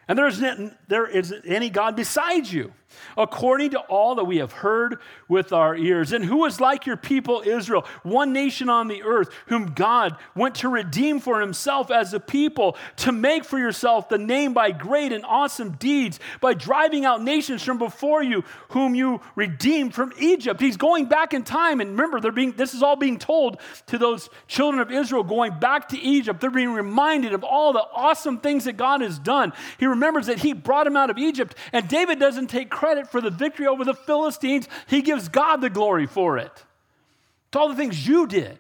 and 0.08 0.18
there 0.18 0.28
isn't, 0.28 0.74
there 0.88 1.08
isn't 1.08 1.46
any 1.46 1.70
God 1.70 1.96
besides 1.96 2.52
you 2.52 2.74
according 3.18 3.72
to 3.72 3.80
all 3.80 4.16
that 4.16 4.24
we 4.26 4.38
have 4.38 4.52
heard 4.52 5.00
with 5.28 5.54
our 5.54 5.76
ears. 5.76 6.12
And 6.12 6.24
who 6.26 6.46
is 6.46 6.60
like 6.60 6.86
your 6.86 6.98
people, 6.98 7.44
Israel, 7.46 7.86
one 8.04 8.34
nation 8.34 8.70
on 8.70 8.88
the 8.88 9.04
earth, 9.04 9.30
whom 9.48 9.74
God 9.74 10.16
went 10.36 10.56
to 10.56 10.70
redeem 10.70 11.20
for 11.20 11.42
himself 11.42 11.92
as 11.92 12.14
a 12.14 12.20
people, 12.20 12.78
to 12.98 13.12
make 13.12 13.46
for 13.46 13.60
yourself 13.60 14.10
the 14.10 14.18
name 14.18 14.54
by 14.54 14.72
great 14.72 15.12
and 15.12 15.26
awesome 15.26 15.72
deeds, 15.72 16.20
by 16.42 16.54
driving 16.54 17.06
out 17.06 17.24
nations 17.24 17.64
from 17.64 17.78
before 17.78 18.24
you, 18.24 18.44
whom 18.70 18.96
you 18.96 19.22
redeemed 19.36 19.94
from 19.94 20.14
Egypt. 20.20 20.60
He's 20.60 20.78
going 20.78 21.06
back 21.06 21.34
in 21.34 21.44
time. 21.44 21.82
And 21.82 21.92
remember, 21.92 22.20
they're 22.20 22.32
being, 22.32 22.54
this 22.54 22.74
is 22.74 22.84
all 22.84 22.96
being 22.96 23.20
told 23.20 23.60
to 23.88 23.98
those 23.98 24.30
children 24.48 24.82
of 24.82 24.92
Israel 24.92 25.24
going 25.24 25.60
back 25.60 25.90
to 25.90 26.00
Egypt. 26.00 26.42
They're 26.42 26.50
being 26.50 26.74
reminded 26.74 27.34
of 27.34 27.44
all 27.44 27.74
the 27.74 27.86
awesome 27.94 28.40
things 28.40 28.66
that 28.66 28.78
God 28.78 29.02
has 29.02 29.20
done. 29.20 29.54
He 29.78 29.86
remembers 29.86 30.28
that 30.28 30.40
he 30.40 30.54
brought 30.54 30.88
him 30.88 30.96
out 30.96 31.10
of 31.10 31.18
Egypt, 31.18 31.56
and 31.74 31.88
David 31.88 32.20
doesn't 32.20 32.48
take 32.48 32.70
credit 32.80 33.10
for 33.10 33.20
the 33.20 33.30
victory 33.30 33.68
over 33.68 33.84
the 33.84 33.94
Philistines, 33.94 34.70
he 34.88 35.02
gives 35.02 35.28
God 35.28 35.58
the 35.58 35.70
glory 35.70 36.06
for 36.06 36.38
it. 36.38 36.64
To 37.52 37.60
all 37.60 37.68
the 37.68 37.76
things 37.76 38.08
you 38.08 38.26
did. 38.26 38.58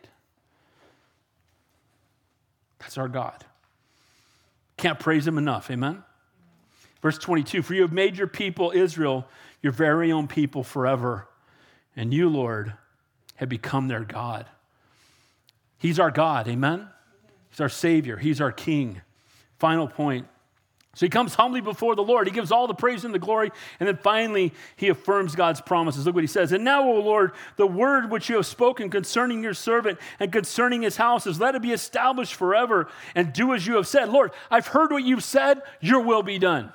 That's 2.79 2.97
our 2.97 3.07
God. 3.07 3.45
Can't 4.75 4.99
praise 4.99 5.25
him 5.25 5.37
enough. 5.37 5.71
Amen? 5.71 6.03
Verse 7.01 7.17
22 7.17 7.61
For 7.61 7.73
you 7.73 7.83
have 7.83 7.93
made 7.93 8.17
your 8.17 8.27
people, 8.27 8.73
Israel, 8.75 9.25
your 9.61 9.71
very 9.71 10.11
own 10.11 10.27
people 10.27 10.65
forever. 10.65 11.25
And 11.95 12.13
you, 12.13 12.27
Lord, 12.27 12.73
have 13.35 13.47
become 13.47 13.87
their 13.87 14.03
God. 14.03 14.47
He's 15.77 15.97
our 15.97 16.11
God. 16.11 16.49
Amen? 16.49 16.89
He's 17.51 17.61
our 17.61 17.69
Savior. 17.69 18.17
He's 18.17 18.41
our 18.41 18.51
King. 18.51 19.01
Final 19.59 19.87
point 19.87 20.27
so 20.95 21.05
he 21.05 21.09
comes 21.09 21.35
humbly 21.35 21.61
before 21.61 21.95
the 21.95 22.03
Lord. 22.03 22.27
He 22.27 22.33
gives 22.33 22.51
all 22.51 22.67
the 22.67 22.73
praise 22.73 23.05
and 23.05 23.13
the 23.13 23.19
glory. 23.19 23.51
And 23.79 23.87
then 23.87 23.97
finally, 23.97 24.53
he 24.75 24.89
affirms 24.89 25.35
God's 25.35 25.61
promises. 25.61 26.05
Look 26.05 26.15
what 26.15 26.23
he 26.23 26.27
says. 26.27 26.51
And 26.51 26.63
now, 26.63 26.83
O 26.83 26.99
Lord, 26.99 27.33
the 27.57 27.67
word 27.67 28.09
which 28.09 28.27
you 28.27 28.37
have 28.37 28.47
spoken 28.47 28.89
concerning 28.89 29.43
your 29.43 29.53
servant 29.53 29.99
and 30.19 30.31
concerning 30.31 30.81
his 30.81 30.97
houses, 30.97 31.39
let 31.39 31.53
it 31.53 31.61
be 31.61 31.71
established 31.71 32.33
forever 32.33 32.89
and 33.13 33.31
do 33.31 33.53
as 33.53 33.67
you 33.67 33.75
have 33.75 33.87
said. 33.87 34.09
Lord, 34.09 34.31
I've 34.49 34.67
heard 34.67 34.91
what 34.91 35.03
you've 35.03 35.23
said. 35.23 35.61
Your 35.79 36.01
will 36.01 36.23
be 36.23 36.39
done. 36.39 36.73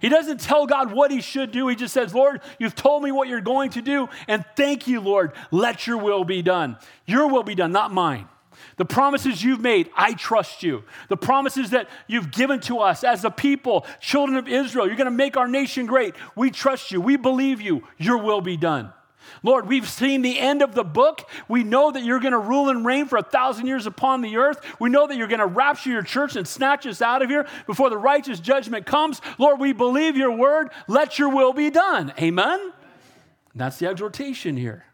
He 0.00 0.10
doesn't 0.10 0.40
tell 0.40 0.66
God 0.66 0.92
what 0.92 1.10
he 1.10 1.20
should 1.20 1.50
do. 1.50 1.66
He 1.68 1.76
just 1.76 1.94
says, 1.94 2.14
Lord, 2.14 2.42
you've 2.58 2.74
told 2.74 3.02
me 3.02 3.10
what 3.10 3.28
you're 3.28 3.40
going 3.40 3.70
to 3.70 3.82
do. 3.82 4.08
And 4.28 4.44
thank 4.54 4.86
you, 4.86 5.00
Lord. 5.00 5.32
Let 5.50 5.86
your 5.86 5.96
will 5.96 6.24
be 6.24 6.42
done. 6.42 6.76
Your 7.06 7.28
will 7.28 7.42
be 7.42 7.54
done, 7.54 7.72
not 7.72 7.92
mine. 7.92 8.28
The 8.76 8.84
promises 8.84 9.42
you've 9.42 9.60
made, 9.60 9.90
I 9.96 10.14
trust 10.14 10.62
you. 10.62 10.84
The 11.08 11.16
promises 11.16 11.70
that 11.70 11.88
you've 12.06 12.30
given 12.30 12.60
to 12.60 12.80
us 12.80 13.04
as 13.04 13.24
a 13.24 13.30
people, 13.30 13.86
children 14.00 14.36
of 14.36 14.48
Israel, 14.48 14.86
you're 14.86 14.96
going 14.96 15.04
to 15.04 15.10
make 15.10 15.36
our 15.36 15.48
nation 15.48 15.86
great. 15.86 16.14
We 16.34 16.50
trust 16.50 16.90
you. 16.90 17.00
We 17.00 17.16
believe 17.16 17.60
you. 17.60 17.84
Your 17.98 18.18
will 18.18 18.40
be 18.40 18.56
done. 18.56 18.92
Lord, 19.42 19.66
we've 19.66 19.88
seen 19.88 20.22
the 20.22 20.38
end 20.38 20.62
of 20.62 20.74
the 20.74 20.84
book. 20.84 21.28
We 21.48 21.64
know 21.64 21.90
that 21.90 22.02
you're 22.02 22.20
going 22.20 22.32
to 22.32 22.38
rule 22.38 22.68
and 22.68 22.84
reign 22.84 23.06
for 23.06 23.16
a 23.16 23.22
thousand 23.22 23.66
years 23.66 23.86
upon 23.86 24.22
the 24.22 24.36
earth. 24.36 24.60
We 24.78 24.90
know 24.90 25.06
that 25.06 25.16
you're 25.16 25.28
going 25.28 25.40
to 25.40 25.46
rapture 25.46 25.90
your 25.90 26.02
church 26.02 26.36
and 26.36 26.46
snatch 26.46 26.86
us 26.86 27.02
out 27.02 27.22
of 27.22 27.30
here 27.30 27.46
before 27.66 27.90
the 27.90 27.98
righteous 27.98 28.40
judgment 28.40 28.86
comes. 28.86 29.20
Lord, 29.38 29.60
we 29.60 29.72
believe 29.72 30.16
your 30.16 30.32
word. 30.32 30.70
Let 30.88 31.18
your 31.18 31.28
will 31.28 31.52
be 31.52 31.70
done. 31.70 32.12
Amen? 32.18 32.72
That's 33.54 33.78
the 33.78 33.86
exhortation 33.86 34.56
here. 34.56 34.84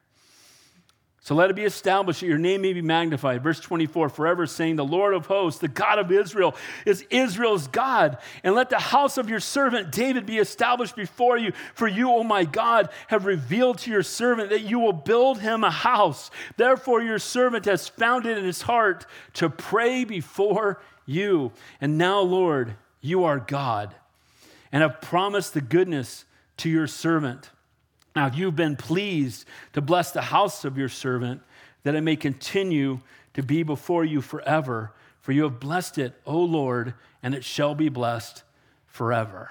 So 1.22 1.34
let 1.34 1.50
it 1.50 1.56
be 1.56 1.64
established 1.64 2.20
that 2.20 2.26
your 2.26 2.38
name 2.38 2.62
may 2.62 2.72
be 2.72 2.80
magnified. 2.80 3.42
Verse 3.42 3.60
24, 3.60 4.08
forever 4.08 4.46
saying, 4.46 4.76
The 4.76 4.84
Lord 4.84 5.12
of 5.12 5.26
hosts, 5.26 5.60
the 5.60 5.68
God 5.68 5.98
of 5.98 6.10
Israel, 6.10 6.56
is 6.86 7.04
Israel's 7.10 7.68
God. 7.68 8.16
And 8.42 8.54
let 8.54 8.70
the 8.70 8.78
house 8.78 9.18
of 9.18 9.28
your 9.28 9.38
servant 9.38 9.92
David 9.92 10.24
be 10.24 10.38
established 10.38 10.96
before 10.96 11.36
you. 11.36 11.52
For 11.74 11.86
you, 11.86 12.10
O 12.10 12.24
my 12.24 12.44
God, 12.44 12.88
have 13.08 13.26
revealed 13.26 13.78
to 13.80 13.90
your 13.90 14.02
servant 14.02 14.48
that 14.48 14.62
you 14.62 14.78
will 14.78 14.94
build 14.94 15.40
him 15.40 15.62
a 15.62 15.70
house. 15.70 16.30
Therefore, 16.56 17.02
your 17.02 17.18
servant 17.18 17.66
has 17.66 17.86
found 17.86 18.24
it 18.24 18.38
in 18.38 18.44
his 18.44 18.62
heart 18.62 19.04
to 19.34 19.50
pray 19.50 20.04
before 20.04 20.80
you. 21.04 21.52
And 21.82 21.98
now, 21.98 22.20
Lord, 22.20 22.76
you 23.02 23.24
are 23.24 23.38
God 23.38 23.94
and 24.72 24.82
have 24.82 25.02
promised 25.02 25.52
the 25.52 25.60
goodness 25.60 26.24
to 26.58 26.70
your 26.70 26.86
servant. 26.86 27.50
Now, 28.14 28.30
you've 28.32 28.56
been 28.56 28.76
pleased 28.76 29.46
to 29.72 29.80
bless 29.80 30.10
the 30.10 30.22
house 30.22 30.64
of 30.64 30.76
your 30.76 30.88
servant, 30.88 31.42
that 31.84 31.94
it 31.94 32.00
may 32.00 32.16
continue 32.16 33.00
to 33.34 33.42
be 33.42 33.62
before 33.62 34.04
you 34.04 34.20
forever. 34.20 34.92
For 35.20 35.32
you 35.32 35.44
have 35.44 35.60
blessed 35.60 35.98
it, 35.98 36.14
O 36.26 36.38
Lord, 36.38 36.94
and 37.22 37.34
it 37.34 37.44
shall 37.44 37.74
be 37.74 37.88
blessed 37.88 38.42
forever. 38.86 39.50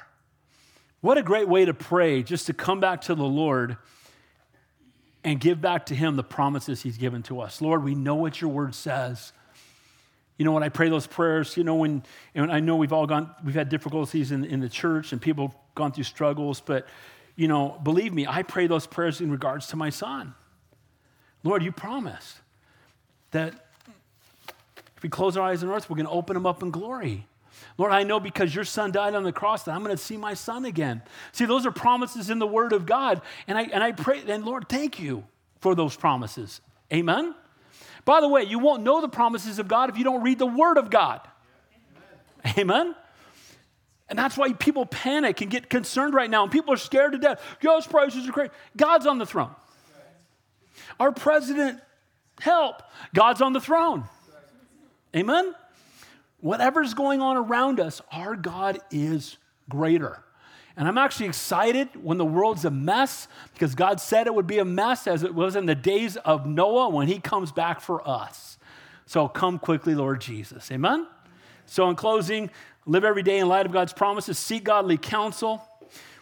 What 1.02 1.18
a 1.18 1.24
great 1.24 1.48
way 1.48 1.66
to 1.66 1.74
pray, 1.74 2.24
just 2.24 2.48
to 2.48 2.54
come 2.54 2.80
back 2.80 3.02
to 3.02 3.16
the 3.16 3.24
Lord 3.24 3.78
and 5.24 5.40
give 5.40 5.62
back 5.62 5.86
to 5.88 5.96
Him 5.96 6.18
the 6.18 6.24
promises 6.24 6.82
He's 6.82 6.98
given 6.98 7.24
to 7.24 7.40
us. 7.40 7.62
Lord, 7.62 7.84
we 7.84 7.96
know 7.96 8.16
what 8.16 8.42
your 8.42 8.50
word 8.50 8.76
says. 8.76 9.32
You 10.38 10.46
know, 10.46 10.52
when 10.52 10.64
I 10.64 10.70
pray 10.70 10.90
those 10.90 11.08
prayers, 11.08 11.56
you 11.56 11.64
know, 11.64 11.76
when, 11.76 12.04
and 12.36 12.52
I 12.52 12.60
know 12.60 12.76
we've 12.76 12.94
all 12.94 13.08
gone, 13.08 13.34
we've 13.44 13.56
had 13.56 13.70
difficulties 13.70 14.32
in, 14.32 14.44
in 14.44 14.60
the 14.60 14.70
church 14.70 15.12
and 15.12 15.22
people 15.22 15.48
have 15.48 15.58
gone 15.76 15.92
through 15.92 16.06
struggles, 16.06 16.62
but, 16.62 16.88
you 17.40 17.48
know, 17.48 17.80
believe 17.82 18.14
me, 18.14 18.28
I 18.28 18.44
pray 18.44 18.68
those 18.68 18.86
prayers 18.86 19.22
in 19.22 19.32
regards 19.32 19.68
to 19.68 19.78
my 19.78 19.90
son. 19.90 20.34
Lord, 21.42 21.64
you 21.64 21.72
promised 21.72 22.36
that 23.32 23.54
if 24.98 25.04
we 25.04 25.08
close 25.08 25.38
our 25.38 25.48
eyes 25.48 25.64
on 25.64 25.70
earth, 25.70 25.90
we're 25.90 25.96
going 25.96 26.06
to 26.06 26.12
open 26.12 26.34
them 26.34 26.46
up 26.46 26.62
in 26.62 26.70
glory. 26.70 27.26
Lord, 27.78 27.94
I 27.94 28.04
know 28.04 28.20
because 28.20 28.54
your 28.54 28.66
son 28.66 28.92
died 28.92 29.16
on 29.16 29.24
the 29.24 29.32
cross 29.32 29.64
that 29.64 29.72
I'm 29.72 29.86
going 29.86 29.96
to 29.96 30.04
see 30.04 30.18
my 30.18 30.34
son 30.34 30.66
again. 30.66 31.02
See, 31.32 31.46
those 31.46 31.66
are 31.66 31.72
promises 31.72 32.30
in 32.30 32.40
the 32.40 32.48
word 32.48 32.74
of 32.74 32.86
God. 32.86 33.22
And 33.48 33.58
I, 33.58 33.64
and 33.64 33.82
I 33.82 33.94
pray, 33.94 34.22
and 34.28 34.44
Lord, 34.44 34.68
thank 34.68 35.00
you 35.00 35.24
for 35.62 35.76
those 35.76 35.96
promises. 35.96 36.60
Amen? 36.92 37.34
By 38.04 38.20
the 38.20 38.28
way, 38.28 38.44
you 38.44 38.60
won't 38.60 38.84
know 38.84 39.00
the 39.00 39.08
promises 39.08 39.60
of 39.60 39.70
God 39.70 39.90
if 39.90 39.98
you 39.98 40.04
don't 40.04 40.24
read 40.24 40.40
the 40.40 40.46
Word 40.46 40.78
of 40.78 40.90
God. 40.90 41.22
Amen. 42.46 42.60
Amen? 42.60 42.96
And 44.10 44.18
that's 44.18 44.38
why 44.38 44.54
people 44.54 44.86
panic 44.86 45.42
and 45.42 45.52
get 45.52 45.70
concerned 45.70 46.14
right 46.14 46.30
now. 46.30 46.44
And 46.44 46.52
people 46.52 46.74
are 46.74 46.78
scared 46.78 47.12
to 47.12 47.18
death. 47.20 47.42
Gas 47.62 47.86
prices 47.86 48.28
are 48.28 48.32
crazy. 48.32 48.52
God's 48.76 49.06
on 49.06 49.20
the 49.20 49.26
throne. 49.26 49.52
Our 51.00 51.12
president, 51.12 51.80
help. 52.40 52.82
God's 53.14 53.42
on 53.42 53.54
the 53.54 53.62
throne. 53.62 54.06
Amen? 55.16 55.54
Whatever's 56.42 56.94
going 56.94 57.22
on 57.22 57.38
around 57.38 57.80
us, 57.80 58.02
our 58.12 58.36
God 58.36 58.80
is 58.92 59.38
greater. 59.68 60.24
And 60.76 60.88
I'm 60.88 60.98
actually 60.98 61.28
excited 61.28 61.90
when 62.02 62.18
the 62.18 62.26
world's 62.26 62.64
a 62.64 62.72
mess 62.72 63.28
because 63.54 63.76
God 63.76 64.00
said 64.00 64.28
it 64.28 64.34
would 64.34 64.48
be 64.48 64.60
a 64.60 64.66
mess 64.66 65.08
as 65.08 65.24
it 65.24 65.36
was 65.36 65.56
in 65.56 65.66
the 65.66 65.76
days 65.76 66.16
of 66.18 66.46
Noah 66.46 66.90
when 66.90 67.08
he 67.08 67.20
comes 67.20 67.52
back 67.52 67.82
for 67.82 68.08
us. 68.08 68.58
So 69.06 69.28
come 69.28 69.60
quickly, 69.60 69.94
Lord 69.94 70.22
Jesus. 70.22 70.72
Amen? 70.72 71.06
So, 71.70 71.88
in 71.88 71.96
closing, 71.96 72.50
live 72.90 73.04
every 73.04 73.22
day 73.22 73.38
in 73.38 73.48
light 73.48 73.68
of 73.68 73.72
God's 73.72 73.94
promises, 73.94 74.40
seek 74.40 74.64
godly 74.64 74.98
counsel. 74.98 75.62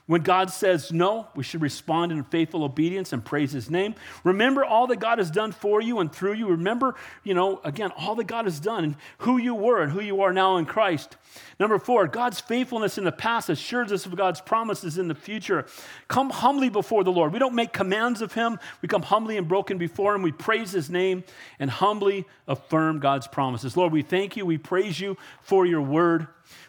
When 0.07 0.21
God 0.21 0.49
says 0.49 0.93
no, 0.93 1.27
we 1.35 1.43
should 1.43 1.61
respond 1.61 2.13
in 2.13 2.23
faithful 2.23 2.63
obedience 2.63 3.11
and 3.11 3.23
praise 3.23 3.51
his 3.51 3.69
name. 3.69 3.93
Remember 4.23 4.63
all 4.63 4.88
that 4.88 5.01
God 5.01 5.17
has 5.17 5.29
done 5.29 5.51
for 5.51 5.81
you 5.81 5.99
and 5.99 6.09
through 6.09 6.34
you. 6.34 6.47
Remember, 6.47 6.95
you 7.25 7.34
know, 7.34 7.59
again, 7.65 7.91
all 7.91 8.15
that 8.15 8.23
God 8.23 8.45
has 8.45 8.61
done 8.61 8.85
and 8.85 8.95
who 9.19 9.38
you 9.38 9.53
were 9.53 9.81
and 9.81 9.91
who 9.91 9.99
you 9.99 10.21
are 10.21 10.31
now 10.31 10.55
in 10.57 10.65
Christ. 10.65 11.17
Number 11.59 11.77
four, 11.77 12.07
God's 12.07 12.39
faithfulness 12.39 12.97
in 12.97 13.03
the 13.03 13.11
past 13.11 13.49
assures 13.49 13.91
us 13.91 14.05
of 14.05 14.15
God's 14.15 14.39
promises 14.39 14.97
in 14.97 15.09
the 15.09 15.15
future. 15.15 15.65
Come 16.07 16.29
humbly 16.29 16.69
before 16.69 17.03
the 17.03 17.11
Lord. 17.11 17.34
We 17.34 17.39
don't 17.39 17.53
make 17.53 17.73
commands 17.73 18.21
of 18.21 18.31
him, 18.31 18.59
we 18.81 18.88
come 18.88 19.01
humbly 19.01 19.35
and 19.35 19.45
broken 19.45 19.77
before 19.77 20.15
him. 20.15 20.21
We 20.21 20.31
praise 20.31 20.71
his 20.71 20.89
name 20.89 21.25
and 21.59 21.69
humbly 21.69 22.25
affirm 22.47 22.99
God's 22.99 23.27
promises. 23.27 23.75
Lord, 23.75 23.91
we 23.91 24.03
thank 24.03 24.38
you. 24.38 24.45
We 24.45 24.57
praise 24.57 25.01
you 25.01 25.17
for 25.41 25.65
your 25.65 25.81
word. 25.81 26.27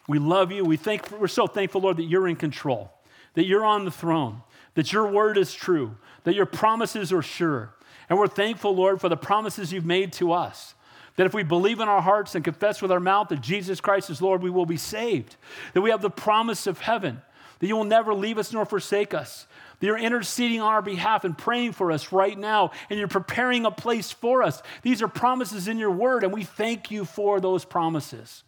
We 0.09 0.19
love 0.19 0.51
you. 0.51 0.65
We 0.65 0.77
thank, 0.77 1.09
we're 1.13 1.29
so 1.29 1.47
thankful, 1.47 1.83
Lord, 1.83 1.99
that 1.99 2.05
you're 2.05 2.27
in 2.27 2.35
control 2.35 2.98
that 3.35 3.47
you're 3.47 3.65
on 3.65 3.85
the 3.85 3.91
throne, 3.91 4.43
that 4.75 4.93
your 4.93 5.07
word 5.07 5.39
is 5.39 5.55
true, 5.55 5.97
that 6.25 6.35
your 6.35 6.47
promises 6.47 7.13
are 7.13 7.23
sure. 7.23 7.75
And 8.09 8.19
we're 8.19 8.27
thankful, 8.27 8.75
Lord, 8.75 9.01
for 9.01 9.09
the 9.09 9.17
promises 9.17 9.73
you've 9.73 9.85
made 9.85 10.13
to 10.15 10.33
us. 10.33 10.75
That 11.17 11.27
if 11.27 11.35
we 11.35 11.43
believe 11.43 11.81
in 11.81 11.89
our 11.89 12.01
hearts 12.01 12.35
and 12.35 12.45
confess 12.45 12.81
with 12.81 12.93
our 12.93 13.01
mouth 13.01 13.29
that 13.29 13.41
Jesus 13.41 13.81
Christ 13.81 14.09
is 14.09 14.23
Lord, 14.23 14.43
we 14.43 14.51
will 14.51 14.67
be 14.67 14.77
saved. 14.77 15.37
That 15.75 15.81
we 15.81 15.91
have 15.91 16.01
the 16.01 16.11
promise 16.11 16.67
of 16.67 16.79
heaven, 16.79 17.21
that 17.59 17.67
you 17.67 17.77
will 17.77 17.85
never 17.85 18.15
leave 18.15 18.39
us 18.39 18.53
nor 18.53 18.65
forsake 18.65 19.15
us. 19.15 19.47
That 19.81 19.87
you're 19.87 19.99
interceding 19.99 20.61
on 20.61 20.73
our 20.73 20.83
behalf 20.83 21.25
and 21.25 21.37
praying 21.37 21.73
for 21.73 21.91
us 21.93 22.13
right 22.13 22.39
now, 22.39 22.71
and 22.89 22.99
you're 22.99 23.09
preparing 23.09 23.67
a 23.67 23.71
place 23.71 24.13
for 24.13 24.43
us. 24.43 24.63
These 24.83 25.03
are 25.03 25.09
promises 25.09 25.69
in 25.69 25.79
your 25.79 25.91
word, 25.91 26.25
and 26.25 26.33
we 26.33 26.45
thank 26.45 26.91
you 26.91 27.05
for 27.05 27.41
those 27.41 27.65
promises. 27.65 28.45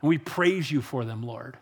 And 0.00 0.08
we 0.08 0.18
praise 0.18 0.70
you 0.70 0.82
for 0.82 1.04
them, 1.04 1.22
Lord. 1.22 1.56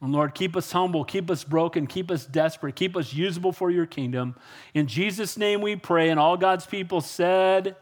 And 0.00 0.12
Lord, 0.12 0.34
keep 0.34 0.56
us 0.56 0.70
humble, 0.70 1.04
keep 1.04 1.28
us 1.30 1.42
broken, 1.42 1.86
keep 1.86 2.10
us 2.10 2.24
desperate, 2.24 2.76
keep 2.76 2.96
us 2.96 3.12
usable 3.12 3.52
for 3.52 3.70
your 3.70 3.86
kingdom. 3.86 4.36
In 4.72 4.86
Jesus' 4.86 5.36
name 5.36 5.60
we 5.60 5.74
pray. 5.74 6.10
And 6.10 6.20
all 6.20 6.36
God's 6.36 6.66
people 6.66 7.00
said, 7.00 7.74